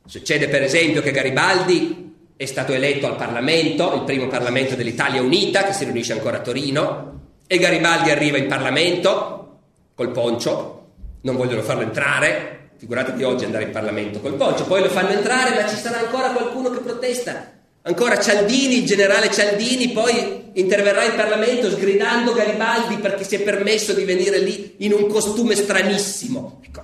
Succede 0.05 0.47
per 0.47 0.63
esempio 0.63 1.01
che 1.01 1.11
Garibaldi 1.11 2.08
è 2.39 2.45
stato 2.45 2.71
eletto 2.71 3.05
al 3.05 3.17
Parlamento, 3.17 3.93
il 3.95 4.03
primo 4.03 4.29
Parlamento 4.29 4.75
dell'Italia 4.75 5.21
Unita, 5.21 5.65
che 5.65 5.73
si 5.73 5.83
riunisce 5.83 6.13
ancora 6.13 6.37
a 6.37 6.39
Torino, 6.39 7.19
e 7.45 7.57
Garibaldi 7.57 8.11
arriva 8.11 8.37
in 8.37 8.47
Parlamento 8.47 9.57
col 9.93 10.11
poncio, 10.11 10.85
non 11.19 11.35
vogliono 11.35 11.61
farlo 11.63 11.81
entrare, 11.81 12.69
figuratevi 12.77 13.23
oggi 13.25 13.43
andare 13.43 13.65
in 13.65 13.71
Parlamento 13.71 14.21
col 14.21 14.35
poncio, 14.35 14.63
poi 14.63 14.81
lo 14.81 14.87
fanno 14.87 15.09
entrare, 15.09 15.53
ma 15.53 15.67
ci 15.67 15.75
sarà 15.75 15.99
ancora 15.99 16.29
qualcuno 16.29 16.69
che 16.69 16.79
protesta. 16.79 17.51
Ancora 17.81 18.17
Cialdini, 18.21 18.77
il 18.77 18.85
generale 18.85 19.29
Cialdini, 19.29 19.89
poi 19.89 20.51
interverrà 20.53 21.03
in 21.03 21.15
Parlamento 21.15 21.69
sgridando 21.69 22.31
Garibaldi 22.31 22.95
perché 22.99 23.25
si 23.25 23.35
è 23.35 23.41
permesso 23.41 23.91
di 23.91 24.05
venire 24.05 24.39
lì 24.39 24.75
in 24.77 24.93
un 24.93 25.07
costume 25.07 25.55
stranissimo. 25.55 26.61
Ecco. 26.65 26.83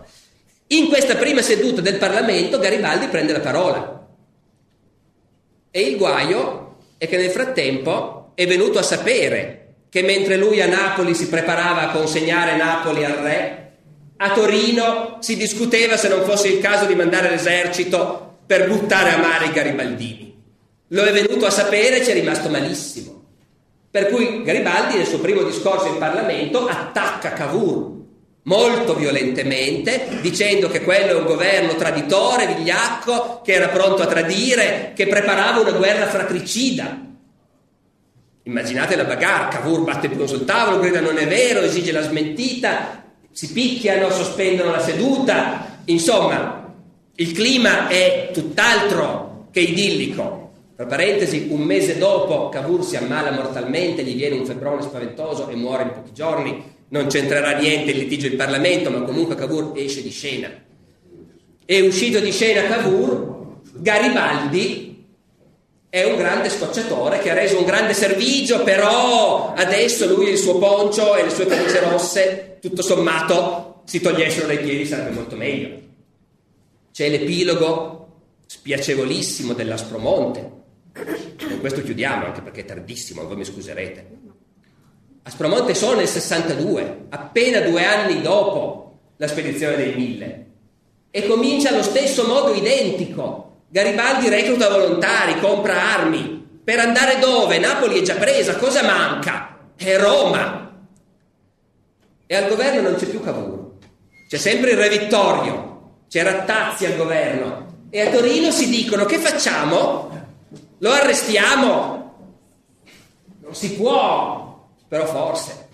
In 0.68 0.90
questa 0.90 1.16
prima 1.16 1.42
seduta 1.42 1.80
del 1.80 1.96
Parlamento 1.96 2.60
Garibaldi 2.60 3.08
prende 3.08 3.32
la 3.32 3.40
parola 3.40 3.95
e 5.76 5.82
il 5.82 5.98
guaio 5.98 6.78
è 6.98 7.06
che 7.06 7.18
nel 7.18 7.32
frattempo 7.32 8.32
è 8.34 8.48
venuto 8.48 8.80
a 8.80 8.82
sapere 8.82 9.74
che 9.90 10.04
mentre 10.04 10.38
lui 10.38 10.62
a 10.62 10.68
Napoli 10.68 11.14
si 11.14 11.28
preparava 11.28 11.82
a 11.82 11.92
consegnare 11.92 12.56
Napoli 12.56 13.04
al 13.04 13.16
re, 13.16 13.72
a 14.16 14.32
Torino 14.32 15.18
si 15.20 15.36
discuteva 15.36 15.98
se 15.98 16.08
non 16.08 16.24
fosse 16.24 16.48
il 16.48 16.62
caso 16.62 16.86
di 16.86 16.96
mandare 16.96 17.30
l'esercito 17.30 18.38
per 18.46 18.70
buttare 18.70 19.16
a 19.16 19.18
mare 19.18 19.48
i 19.48 19.52
garibaldini. 19.52 20.42
Lo 20.88 21.04
è 21.04 21.12
venuto 21.12 21.46
a 21.46 21.52
sapere 21.52 22.00
e 22.00 22.06
ci 22.06 22.12
è 22.12 22.14
rimasto 22.14 22.48
malissimo. 22.48 23.24
Per 23.92 24.08
cui 24.08 24.44
Garibaldi 24.44 24.96
nel 24.96 25.06
suo 25.06 25.20
primo 25.20 25.44
discorso 25.44 25.88
in 25.88 25.98
Parlamento 25.98 26.68
attacca 26.68 27.34
Cavour 27.34 27.95
molto 28.46 28.96
violentemente, 28.96 30.20
dicendo 30.22 30.70
che 30.70 30.82
quello 30.82 31.12
è 31.12 31.16
un 31.16 31.26
governo 31.26 31.76
traditore, 31.76 32.54
vigliacco, 32.54 33.42
che 33.44 33.54
era 33.54 33.70
pronto 33.70 34.02
a 34.04 34.08
tradire, 34.08 34.92
che 34.96 35.08
preparava 35.08 35.62
una 35.62 35.72
guerra 35.72 36.08
fratricida. 36.08 37.04
Immaginate 38.44 38.96
la 38.96 39.06
bagarre, 39.06 39.56
Cavour 39.56 39.84
batte 39.84 40.10
più 40.10 40.26
sul 40.28 40.46
tavolo, 40.46 40.80
grida 40.80 41.00
non 41.00 41.18
è 41.18 41.28
vero, 41.28 41.62
esige 41.62 41.92
la 41.92 42.04
smentita, 42.04 43.04
si 43.32 43.52
picchiano, 43.52 44.12
sospendono 44.12 44.72
la 44.72 44.82
seduta, 44.82 45.80
insomma, 45.86 46.72
il 47.16 47.32
clima 47.32 47.88
è 47.88 48.30
tutt'altro 48.32 49.48
che 49.52 49.62
idillico. 49.62 50.44
Tra 50.76 50.86
parentesi, 50.86 51.48
un 51.50 51.62
mese 51.62 51.98
dopo 51.98 52.50
Cavour 52.50 52.84
si 52.84 52.96
ammala 52.96 53.32
mortalmente, 53.32 54.04
gli 54.04 54.16
viene 54.16 54.38
un 54.38 54.46
febbrone 54.46 54.84
spaventoso 54.84 55.48
e 55.48 55.56
muore 55.56 55.84
in 55.84 55.94
pochi 55.94 56.14
giorni 56.14 56.75
non 56.96 57.08
c'entrerà 57.08 57.58
niente 57.58 57.92
il 57.92 57.98
litigio 57.98 58.28
in 58.28 58.38
Parlamento, 58.38 58.90
ma 58.90 59.02
comunque 59.02 59.36
Cavour 59.36 59.74
esce 59.76 60.02
di 60.02 60.12
scena. 60.12 60.50
È 61.66 61.80
uscito 61.82 62.22
di 62.22 62.32
scena 62.32 62.64
Cavour, 62.68 63.60
Garibaldi 63.74 65.04
è 65.90 66.06
un 66.06 66.16
grande 66.16 66.50
scocciatore 66.50 67.20
che 67.20 67.32
ha 67.32 67.34
reso 67.34 67.60
un 67.60 67.66
grande 67.66 67.94
servigio, 67.94 68.64
però 68.64 69.54
adesso 69.54 70.08
lui 70.08 70.28
e 70.28 70.32
il 70.32 70.38
suo 70.38 70.58
poncio 70.58 71.16
e 71.16 71.24
le 71.24 71.30
sue 71.30 71.46
camicie 71.48 71.80
rosse, 71.82 72.58
tutto 72.62 72.82
sommato, 72.82 73.82
si 73.86 74.00
togliessero 74.00 74.48
dai 74.48 74.60
piedi 74.60 74.86
sarebbe 74.86 75.12
molto 75.12 75.36
meglio. 75.36 75.84
C'è 76.94 77.10
l'epilogo 77.10 78.08
spiacevolissimo 78.46 79.52
dell'Aspromonte. 79.54 80.52
Con 80.94 81.60
questo 81.60 81.82
chiudiamo, 81.82 82.26
anche 82.26 82.42
perché 82.42 82.62
è 82.62 82.66
tardissimo, 82.66 83.26
voi 83.28 83.36
mi 83.36 83.44
scuserete. 83.44 84.15
Aspromonte 85.28 85.74
solo 85.74 85.98
nel 85.98 86.08
62, 86.08 87.08
appena 87.10 87.60
due 87.62 87.84
anni 87.84 88.22
dopo 88.22 89.00
la 89.18 89.28
spedizione 89.28 89.76
dei 89.76 89.96
mille. 89.96 90.46
E 91.10 91.26
comincia 91.26 91.70
allo 91.70 91.82
stesso 91.82 92.28
modo 92.28 92.54
identico. 92.54 93.62
Garibaldi 93.68 94.30
recluta 94.30 94.70
volontari, 94.70 95.40
compra 95.40 95.96
armi. 95.96 96.60
Per 96.64 96.78
andare 96.78 97.18
dove? 97.18 97.58
Napoli 97.58 98.00
è 98.00 98.02
già 98.04 98.14
presa, 98.16 98.56
cosa 98.58 98.84
manca? 98.84 99.58
È 99.76 99.98
Roma. 99.98 100.84
E 102.28 102.36
al 102.36 102.48
governo 102.48 102.82
non 102.82 102.96
c'è 102.96 103.08
più 103.08 103.20
Cavour. 103.20 103.72
C'è 104.30 104.38
sempre 104.38 104.72
il 104.72 104.78
re 104.78 104.90
Vittorio, 104.90 106.02
c'è 106.08 106.22
Rattazzi 106.22 106.86
al 106.86 106.98
governo. 106.98 107.88
E 107.90 108.02
a 108.02 108.12
Torino 108.12 108.52
si 108.52 108.70
dicono 108.70 109.06
che 109.06 109.18
facciamo? 109.18 110.28
Lo 110.78 110.92
arrestiamo? 110.92 112.14
Non 113.42 113.56
si 113.56 113.74
può, 113.74 114.45
però 114.88 115.06
forse. 115.06 115.68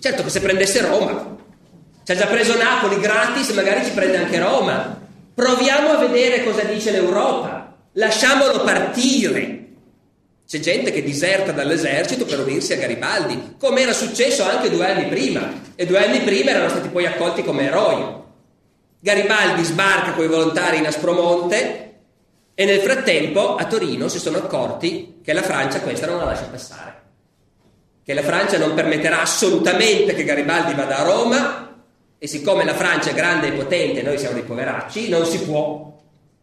Certo 0.00 0.22
che 0.22 0.30
se 0.30 0.40
prendesse 0.40 0.80
Roma, 0.80 1.36
ci 2.04 2.12
ha 2.12 2.14
già 2.16 2.26
preso 2.26 2.56
Napoli 2.56 2.98
gratis, 3.00 3.50
magari 3.50 3.84
ci 3.84 3.92
prende 3.92 4.16
anche 4.16 4.38
Roma. 4.38 4.98
Proviamo 5.34 5.90
a 5.90 6.06
vedere 6.06 6.44
cosa 6.44 6.62
dice 6.62 6.90
l'Europa, 6.90 7.76
lasciamolo 7.92 8.62
partire. 8.62 9.58
C'è 10.46 10.58
gente 10.58 10.90
che 10.90 11.02
diserta 11.02 11.52
dall'esercito 11.52 12.24
per 12.24 12.40
unirsi 12.40 12.72
a 12.72 12.76
Garibaldi, 12.76 13.54
come 13.58 13.82
era 13.82 13.92
successo 13.92 14.42
anche 14.42 14.70
due 14.70 14.90
anni 14.90 15.06
prima, 15.06 15.52
e 15.76 15.86
due 15.86 16.04
anni 16.04 16.20
prima 16.20 16.50
erano 16.50 16.68
stati 16.68 16.88
poi 16.88 17.06
accolti 17.06 17.44
come 17.44 17.66
eroi. 17.66 18.18
Garibaldi 18.98 19.62
sbarca 19.64 20.12
con 20.12 20.24
i 20.24 20.28
volontari 20.28 20.78
in 20.78 20.86
Aspromonte 20.86 21.94
e 22.54 22.64
nel 22.64 22.80
frattempo 22.80 23.54
a 23.56 23.64
Torino 23.66 24.08
si 24.08 24.18
sono 24.18 24.38
accorti 24.38 25.20
che 25.22 25.32
la 25.32 25.42
Francia 25.42 25.80
questa 25.80 26.06
non 26.06 26.18
la 26.18 26.24
lascia 26.24 26.44
passare 26.44 27.09
che 28.10 28.16
la 28.16 28.22
Francia 28.24 28.58
non 28.58 28.74
permetterà 28.74 29.20
assolutamente 29.20 30.16
che 30.16 30.24
Garibaldi 30.24 30.74
vada 30.74 30.98
a 30.98 31.04
Roma 31.04 31.84
e 32.18 32.26
siccome 32.26 32.64
la 32.64 32.74
Francia 32.74 33.10
è 33.10 33.14
grande 33.14 33.46
e 33.46 33.52
potente, 33.52 34.02
noi 34.02 34.18
siamo 34.18 34.34
dei 34.34 34.42
poveracci, 34.42 35.08
non 35.08 35.24
si 35.24 35.40
può. 35.42 35.96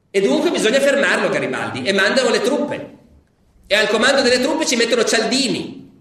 E 0.10 0.22
dunque 0.22 0.50
bisogna 0.50 0.80
fermarlo 0.80 1.28
Garibaldi 1.28 1.84
e 1.84 1.92
mandano 1.92 2.30
le 2.30 2.40
truppe. 2.40 2.96
E 3.68 3.76
al 3.76 3.90
comando 3.90 4.22
delle 4.22 4.40
truppe 4.40 4.66
ci 4.66 4.78
mettono 4.78 5.04
Cialdini, 5.04 5.92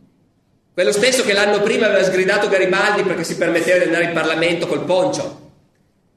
quello 0.72 0.92
stesso 0.92 1.24
che 1.24 1.32
l'anno 1.32 1.60
prima 1.60 1.86
aveva 1.86 2.04
sgridato 2.04 2.48
Garibaldi 2.48 3.02
perché 3.02 3.24
si 3.24 3.36
permetteva 3.36 3.78
di 3.78 3.86
andare 3.86 4.04
in 4.04 4.12
Parlamento 4.12 4.68
col 4.68 4.84
poncio. 4.84 5.50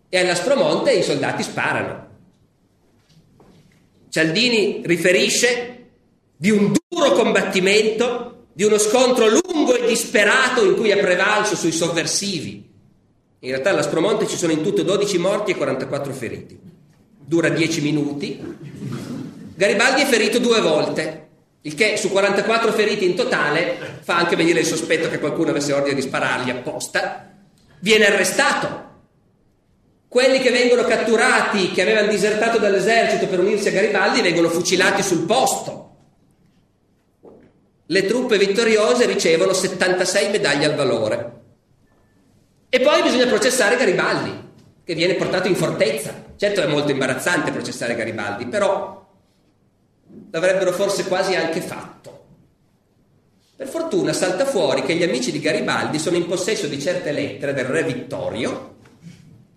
E 0.10 0.20
all'Aspromonte 0.20 0.92
i 0.92 1.02
soldati 1.02 1.42
sparano. 1.42 2.08
Cialdini 4.10 4.84
riferisce 4.86 5.88
di 6.36 6.52
un 6.52 6.72
duro 6.88 7.14
combattimento 7.14 8.39
di 8.54 8.64
uno 8.64 8.78
scontro 8.78 9.28
lungo 9.28 9.76
e 9.76 9.88
disperato 9.88 10.64
in 10.64 10.76
cui 10.76 10.92
ha 10.92 10.98
prevalso 10.98 11.56
sui 11.56 11.72
sovversivi. 11.72 12.68
In 13.40 13.50
realtà 13.50 13.70
all'Aspromonte 13.70 14.28
ci 14.28 14.38
sono 14.38 14.52
in 14.52 14.62
tutto 14.62 14.84
12 14.84 15.18
morti 15.18 15.52
e 15.52 15.56
44 15.56 16.12
feriti. 16.12 16.60
Dura 17.18 17.50
10 17.50 17.82
minuti. 17.82 18.58
Garibaldi 19.56 20.02
è 20.02 20.06
ferito 20.06 20.40
due 20.40 20.62
volte, 20.62 21.28
il 21.62 21.76
che 21.76 21.98
su 21.98 22.10
44 22.10 22.72
feriti 22.72 23.06
in 23.06 23.16
totale 23.16 24.00
fa 24.02 24.16
anche 24.16 24.38
venire 24.38 24.62
il 24.62 24.66
sospetto 24.66 25.10
che 25.10 25.20
qualcuno 25.20 25.50
avesse 25.50 25.74
ordine 25.74 25.96
di 25.96 26.02
sparargli 26.02 26.50
apposta. 26.50 27.34
Viene 27.80 28.06
arrestato. 28.06 28.88
Quelli 30.08 30.40
che 30.40 30.50
vengono 30.50 30.84
catturati, 30.84 31.72
che 31.72 31.82
avevano 31.82 32.08
disertato 32.08 32.58
dall'esercito 32.58 33.28
per 33.28 33.40
unirsi 33.40 33.68
a 33.68 33.72
Garibaldi, 33.72 34.22
vengono 34.22 34.50
fucilati 34.50 35.04
sul 35.04 35.26
posto. 35.26 35.79
Le 37.92 38.06
truppe 38.06 38.38
vittoriose 38.38 39.08
ricevono 39.08 39.52
76 39.52 40.30
medaglie 40.30 40.66
al 40.66 40.76
valore. 40.76 41.32
E 42.70 42.80
poi 42.82 43.02
bisogna 43.02 43.26
processare 43.26 43.78
Garibaldi, 43.78 44.32
che 44.84 44.94
viene 44.94 45.16
portato 45.16 45.48
in 45.48 45.56
fortezza. 45.56 46.14
Certo 46.36 46.62
è 46.62 46.68
molto 46.68 46.92
imbarazzante 46.92 47.50
processare 47.50 47.96
Garibaldi, 47.96 48.46
però 48.46 49.08
l'avrebbero 50.30 50.72
forse 50.72 51.06
quasi 51.06 51.34
anche 51.34 51.62
fatto. 51.62 52.26
Per 53.56 53.68
fortuna 53.68 54.14
salta 54.14 54.46
fuori 54.46 54.84
che 54.84 54.94
gli 54.94 55.02
amici 55.02 55.32
di 55.32 55.40
Garibaldi 55.40 55.98
sono 55.98 56.16
in 56.16 56.28
possesso 56.28 56.68
di 56.68 56.80
certe 56.80 57.12
lettere 57.12 57.56
del 57.56 57.66
re 57.66 57.82
Vittorio, 57.82 58.76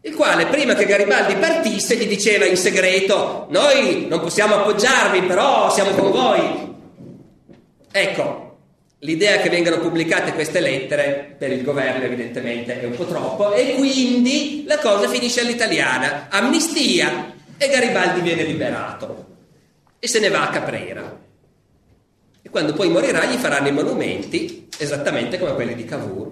il 0.01 0.15
quale 0.15 0.47
prima 0.47 0.73
che 0.73 0.87
Garibaldi 0.87 1.35
partisse 1.35 1.97
gli 1.97 2.09
diceva 2.09 2.47
in 2.47 2.57
segreto, 2.57 3.47
noi 3.51 4.07
non 4.09 4.21
possiamo 4.21 4.55
appoggiarvi, 4.55 5.21
però 5.25 5.71
siamo 5.71 5.91
con 5.91 6.11
voi, 6.11 6.72
Ecco, 7.94 8.56
l'idea 9.01 9.36
che 9.36 9.51
vengano 9.51 9.78
pubblicate 9.78 10.32
queste 10.32 10.60
lettere 10.60 11.36
per 11.39 11.52
il 11.52 11.62
governo 11.62 12.05
evidentemente 12.05 12.81
è 12.81 12.86
un 12.86 12.94
po' 12.94 13.05
troppo 13.05 13.52
e 13.52 13.74
quindi 13.74 14.64
la 14.66 14.78
cosa 14.78 15.09
finisce 15.09 15.43
all'italiana, 15.43 16.28
amnistia 16.31 17.35
e 17.59 17.69
Garibaldi 17.69 18.20
viene 18.23 18.44
liberato 18.44 19.27
e 19.98 20.09
se 20.09 20.20
ne 20.20 20.31
va 20.31 20.48
a 20.48 20.51
Caprera. 20.51 21.20
E 22.40 22.48
quando 22.48 22.73
poi 22.73 22.89
morirà 22.89 23.27
gli 23.27 23.36
faranno 23.36 23.69
i 23.69 23.73
monumenti 23.73 24.69
esattamente 24.78 25.39
come 25.39 25.52
quelli 25.52 25.74
di 25.74 25.85
Cavour. 25.85 26.31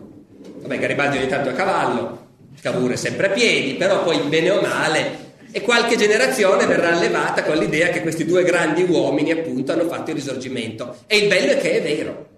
Vabbè, 0.63 0.79
Garibaldi 0.79 1.19
ogni 1.19 1.29
tanto 1.29 1.51
a 1.51 1.53
cavallo, 1.53 2.29
Cavour 2.61 2.93
è 2.93 2.97
sempre 2.97 3.27
a 3.27 3.31
piedi, 3.31 3.75
però 3.75 4.03
poi 4.03 4.19
bene 4.29 4.51
o 4.51 4.61
male 4.63 5.30
e 5.53 5.63
qualche 5.63 5.97
generazione 5.97 6.67
verrà 6.67 6.95
allevata 6.95 7.43
con 7.43 7.57
l'idea 7.57 7.89
che 7.89 8.03
questi 8.03 8.25
due 8.25 8.43
grandi 8.45 8.83
uomini 8.83 9.33
appunto 9.33 9.73
hanno 9.73 9.89
fatto 9.89 10.11
il 10.11 10.17
risorgimento. 10.17 10.97
E 11.07 11.19
il 11.19 11.29
bello 11.29 11.53
è 11.53 11.59
che 11.59 11.79
è 11.79 11.83
vero. 11.83 12.29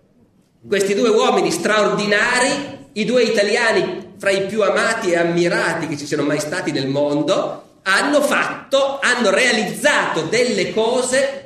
Questi 0.66 0.94
due 0.94 1.08
uomini 1.08 1.50
straordinari, 1.50 2.50
i 2.92 3.04
due 3.04 3.22
italiani 3.22 4.14
fra 4.16 4.30
i 4.30 4.46
più 4.46 4.62
amati 4.62 5.10
e 5.10 5.16
ammirati 5.16 5.88
che 5.88 5.96
ci 5.96 6.06
siano 6.06 6.22
mai 6.22 6.38
stati 6.38 6.70
nel 6.70 6.86
mondo, 6.86 7.70
hanno 7.82 8.22
fatto, 8.22 9.00
hanno 9.00 9.30
realizzato 9.30 10.22
delle 10.22 10.72
cose 10.72 11.38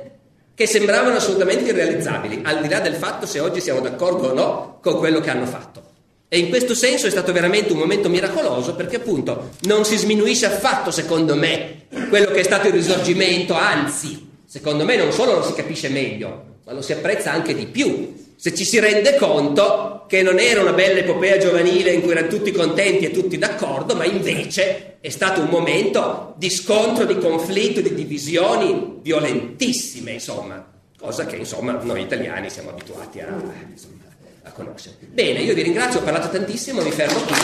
che 0.53 0.67
sembravano 0.67 1.17
assolutamente 1.17 1.69
irrealizzabili, 1.69 2.41
al 2.43 2.61
di 2.61 2.69
là 2.69 2.79
del 2.79 2.95
fatto 2.95 3.25
se 3.25 3.39
oggi 3.39 3.61
siamo 3.61 3.79
d'accordo 3.79 4.29
o 4.29 4.33
no 4.33 4.79
con 4.81 4.97
quello 4.97 5.19
che 5.19 5.29
hanno 5.29 5.45
fatto. 5.45 5.86
E 6.29 6.39
in 6.39 6.49
questo 6.49 6.75
senso 6.75 7.07
è 7.07 7.09
stato 7.09 7.31
veramente 7.31 7.71
un 7.71 7.79
momento 7.79 8.09
miracoloso 8.09 8.75
perché 8.75 8.97
appunto 8.97 9.51
non 9.61 9.85
si 9.85 9.95
sminuisce 9.95 10.45
affatto, 10.45 10.91
secondo 10.91 11.35
me, 11.35 11.85
quello 12.09 12.31
che 12.31 12.41
è 12.41 12.43
stato 12.43 12.67
il 12.67 12.73
risorgimento, 12.73 13.53
anzi, 13.53 14.27
secondo 14.45 14.83
me 14.83 14.97
non 14.97 15.13
solo 15.13 15.35
lo 15.35 15.43
si 15.43 15.53
capisce 15.53 15.87
meglio, 15.87 16.57
ma 16.65 16.73
lo 16.73 16.81
si 16.81 16.91
apprezza 16.91 17.31
anche 17.31 17.55
di 17.55 17.67
più. 17.67 18.25
Se 18.35 18.53
ci 18.53 18.65
si 18.65 18.77
rende 18.79 19.15
conto 19.15 20.03
che 20.09 20.21
non 20.21 20.37
era 20.37 20.61
una 20.61 20.73
bella 20.73 20.99
epopea 20.99 21.37
giovanile 21.37 21.93
in 21.93 22.01
cui 22.01 22.11
erano 22.11 22.27
tutti 22.27 22.51
contenti 22.51 23.05
e 23.05 23.11
tutti 23.11 23.37
d'accordo, 23.37 23.95
ma 23.95 24.03
invece 24.03 24.97
è 24.99 25.09
stato 25.09 25.39
un 25.39 25.47
momento 25.47 26.33
di 26.37 26.49
scontro, 26.49 27.05
di 27.05 27.17
conflitto, 27.17 27.79
di 27.79 27.93
divisioni 27.93 28.99
violentissime, 29.01 30.11
insomma, 30.11 30.73
cosa 30.99 31.25
che 31.25 31.37
insomma 31.37 31.79
noi 31.81 32.01
italiani 32.01 32.49
siamo 32.49 32.71
abituati 32.71 33.21
a... 33.21 33.27
Insomma, 33.69 34.06
a 34.47 34.51
conoscere. 34.51 34.95
Bene, 34.99 35.39
io 35.41 35.53
vi 35.53 35.61
ringrazio, 35.61 35.99
ho 35.99 36.03
parlato 36.03 36.29
tantissimo, 36.29 36.81
mi 36.81 36.91
fermo 36.91 37.19
qui. 37.21 37.35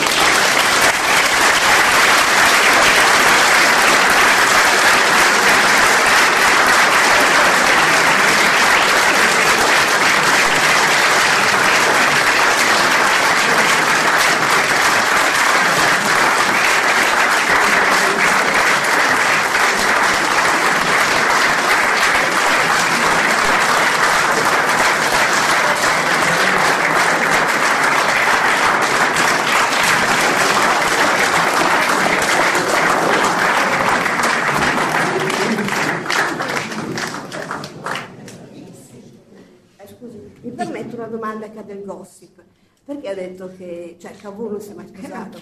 Perché 42.84 43.08
ha 43.08 43.14
detto 43.14 43.50
che 43.56 43.96
cioè, 43.98 44.14
Cavour 44.14 44.50
non 44.50 44.60
si 44.60 44.70
è 44.70 44.74
mai 44.74 44.86
sposato? 44.86 45.38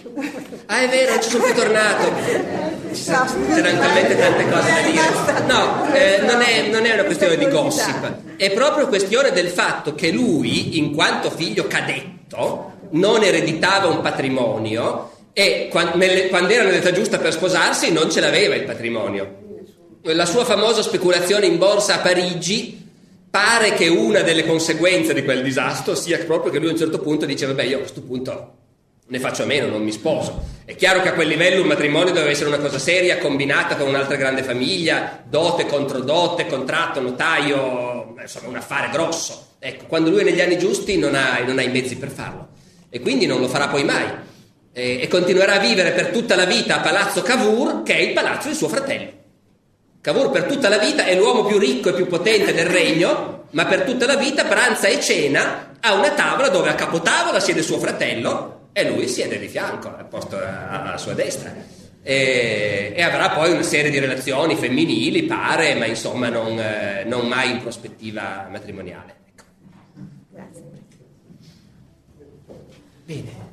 Ah, 0.67 0.81
è 0.81 0.87
tornato. 1.53 2.11
C'erano 2.91 3.79
talmente 3.79 4.17
tante 4.17 4.49
cose 4.49 4.71
da 4.71 4.81
dire. 4.89 5.45
No, 5.47 5.93
eh, 5.93 6.19
non, 6.21 6.41
è, 6.41 6.67
non, 6.69 6.85
è, 6.85 6.93
una 6.93 7.03
questione 7.03 7.37
di 7.37 7.47
gossip, 7.49 8.35
è 8.37 8.51
proprio 8.51 8.87
questione 8.87 9.31
del 9.31 9.47
fatto 9.47 9.95
che 9.95 10.11
lui, 10.11 10.77
in 10.77 10.93
quanto 10.93 11.31
figlio 11.31 11.65
cadetto, 11.65 12.73
non 12.91 13.23
ereditava 13.23 13.87
un 13.87 14.01
patrimonio 14.01 15.11
e 15.33 15.67
quando 15.71 16.03
era 16.03 16.63
nell'età 16.63 16.91
giusta 16.91 17.17
per 17.17 17.33
sposarsi 17.33 17.91
non 17.91 18.11
ce 18.11 18.19
l'aveva 18.19 18.55
il 18.55 18.63
patrimonio. 18.63 19.41
La 20.03 20.25
sua 20.25 20.45
famosa 20.45 20.81
speculazione 20.81 21.45
in 21.47 21.57
borsa 21.57 21.95
a 21.95 21.99
Parigi 21.99 22.81
pare 23.29 23.73
che 23.73 23.87
una 23.87 24.21
delle 24.21 24.45
conseguenze 24.45 25.13
di 25.13 25.23
quel 25.23 25.41
disastro 25.41 25.95
sia 25.95 26.19
proprio 26.19 26.51
che 26.51 26.59
lui 26.59 26.67
a 26.67 26.71
un 26.73 26.77
certo 26.77 26.99
punto 26.99 27.25
dice 27.25 27.47
vabbè 27.47 27.63
io 27.63 27.77
a 27.77 27.79
questo 27.79 28.01
punto 28.01 28.57
ne 29.05 29.19
faccio 29.19 29.43
a 29.43 29.45
meno, 29.45 29.67
non 29.67 29.83
mi 29.83 29.91
sposo. 29.91 30.51
È 30.65 30.75
chiaro 30.75 31.01
che 31.01 31.09
a 31.09 31.13
quel 31.13 31.27
livello 31.27 31.61
un 31.61 31.67
matrimonio 31.67 32.13
deve 32.13 32.29
essere 32.31 32.47
una 32.47 32.59
cosa 32.59 32.79
seria, 32.79 33.17
combinata 33.17 33.75
con 33.75 33.87
un'altra 33.87 34.15
grande 34.15 34.43
famiglia, 34.43 35.21
dote 35.25 35.65
contro 35.65 35.99
dote, 35.99 36.47
contratto, 36.47 37.01
notaio, 37.01 38.15
insomma 38.19 38.47
un 38.47 38.55
affare 38.55 38.89
grosso. 38.91 39.55
Ecco, 39.59 39.85
quando 39.87 40.09
lui 40.09 40.21
è 40.21 40.23
negli 40.23 40.41
anni 40.41 40.57
giusti 40.57 40.97
non 40.97 41.15
ha, 41.15 41.39
non 41.39 41.57
ha 41.57 41.61
i 41.61 41.69
mezzi 41.69 41.97
per 41.97 42.09
farlo 42.09 42.49
e 42.89 42.99
quindi 43.01 43.25
non 43.25 43.39
lo 43.39 43.47
farà 43.47 43.67
poi 43.67 43.83
mai. 43.83 44.05
E, 44.71 45.01
e 45.01 45.07
continuerà 45.07 45.55
a 45.55 45.59
vivere 45.59 45.91
per 45.91 46.07
tutta 46.07 46.35
la 46.35 46.45
vita 46.45 46.77
a 46.77 46.79
Palazzo 46.79 47.21
Cavour, 47.21 47.83
che 47.83 47.95
è 47.95 47.99
il 47.99 48.13
palazzo 48.13 48.47
di 48.47 48.55
suo 48.55 48.69
fratello. 48.69 49.11
Cavour 49.99 50.31
per 50.31 50.43
tutta 50.43 50.69
la 50.69 50.77
vita 50.77 51.05
è 51.05 51.15
l'uomo 51.15 51.43
più 51.45 51.57
ricco 51.57 51.89
e 51.89 51.93
più 51.93 52.07
potente 52.07 52.53
del 52.53 52.65
regno, 52.65 53.45
ma 53.51 53.65
per 53.65 53.81
tutta 53.81 54.05
la 54.05 54.15
vita 54.15 54.45
pranza 54.45 54.87
e 54.87 54.99
cena 54.99 55.77
a 55.79 55.93
una 55.93 56.11
tavola 56.11 56.49
dove 56.49 56.69
a 56.69 56.75
capotavola 56.75 57.39
siede 57.39 57.61
suo 57.61 57.79
fratello 57.79 58.62
e 58.73 58.89
lui 58.89 59.07
siede 59.07 59.39
di 59.39 59.47
fianco, 59.47 59.95
al 59.95 60.07
posto 60.07 60.37
alla 60.37 60.97
sua 60.97 61.13
destra. 61.13 61.53
E, 62.01 62.93
e, 62.95 63.01
avrà 63.01 63.29
poi 63.29 63.51
una 63.51 63.61
serie 63.61 63.89
di 63.89 63.99
relazioni 63.99 64.55
femminili, 64.55 65.23
pare, 65.23 65.75
ma 65.75 65.85
insomma 65.85 66.27
non, 66.27 66.59
eh, 66.59 67.05
non 67.05 67.27
mai 67.27 67.51
in 67.51 67.61
prospettiva 67.61 68.49
matrimoniale. 68.51 69.15
Ecco. 69.29 69.43
Grazie. 70.31 70.63
Bene. 73.05 73.43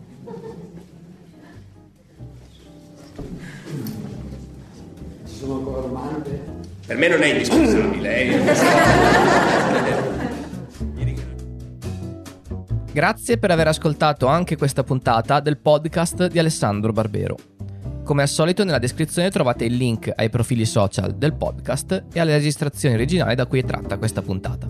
sono 5.41 5.55
ancora 5.55 5.81
domande? 5.81 6.43
Per 6.87 6.97
me 6.99 7.09
non 7.09 7.23
è 7.23 7.29
indispensabile. 7.29 8.21
Eh. 8.21 8.39
Grazie 12.93 13.39
per 13.39 13.53
aver 13.53 13.69
ascoltato 13.69 14.27
anche 14.27 14.57
questa 14.57 14.83
puntata 14.83 15.39
del 15.39 15.59
podcast 15.59 16.27
di 16.27 16.41
Alessandro 16.41 16.93
Barbero. 16.93 17.37
Come 18.03 18.23
al 18.23 18.29
solito 18.29 18.65
nella 18.65 18.81
descrizione 18.81 19.31
trovate 19.31 19.65
il 19.65 19.77
link 19.77 20.13
ai 20.13 20.29
profili 20.29 20.67
social 20.67 21.15
del 21.15 21.35
podcast 21.35 22.07
e 22.13 22.19
alle 22.19 22.33
registrazioni 22.33 22.97
originali 22.97 23.37
da 23.37 23.47
cui 23.47 23.61
è 23.61 23.65
tratta 23.65 23.97
questa 23.97 24.23
puntata. 24.23 24.69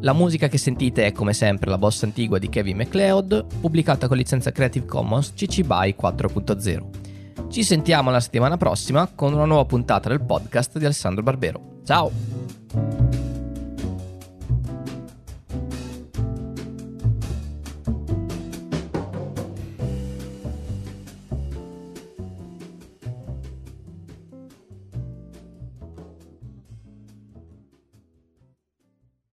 La 0.00 0.14
musica 0.14 0.48
che 0.48 0.56
sentite 0.56 1.04
è 1.04 1.12
come 1.12 1.34
sempre 1.34 1.68
la 1.68 1.76
bossa 1.76 2.06
antigua 2.06 2.38
di 2.38 2.48
Kevin 2.48 2.78
MacLeod, 2.78 3.44
pubblicata 3.60 4.08
con 4.08 4.16
licenza 4.16 4.50
Creative 4.50 4.86
Commons 4.86 5.34
CC 5.34 5.60
BY 5.62 5.96
4.0. 6.00 7.50
Ci 7.50 7.62
sentiamo 7.62 8.10
la 8.10 8.20
settimana 8.20 8.56
prossima 8.56 9.06
con 9.14 9.34
una 9.34 9.44
nuova 9.44 9.66
puntata 9.66 10.08
del 10.08 10.22
podcast 10.22 10.78
di 10.78 10.84
Alessandro 10.86 11.22
Barbero. 11.22 11.80
Ciao! 11.84 13.13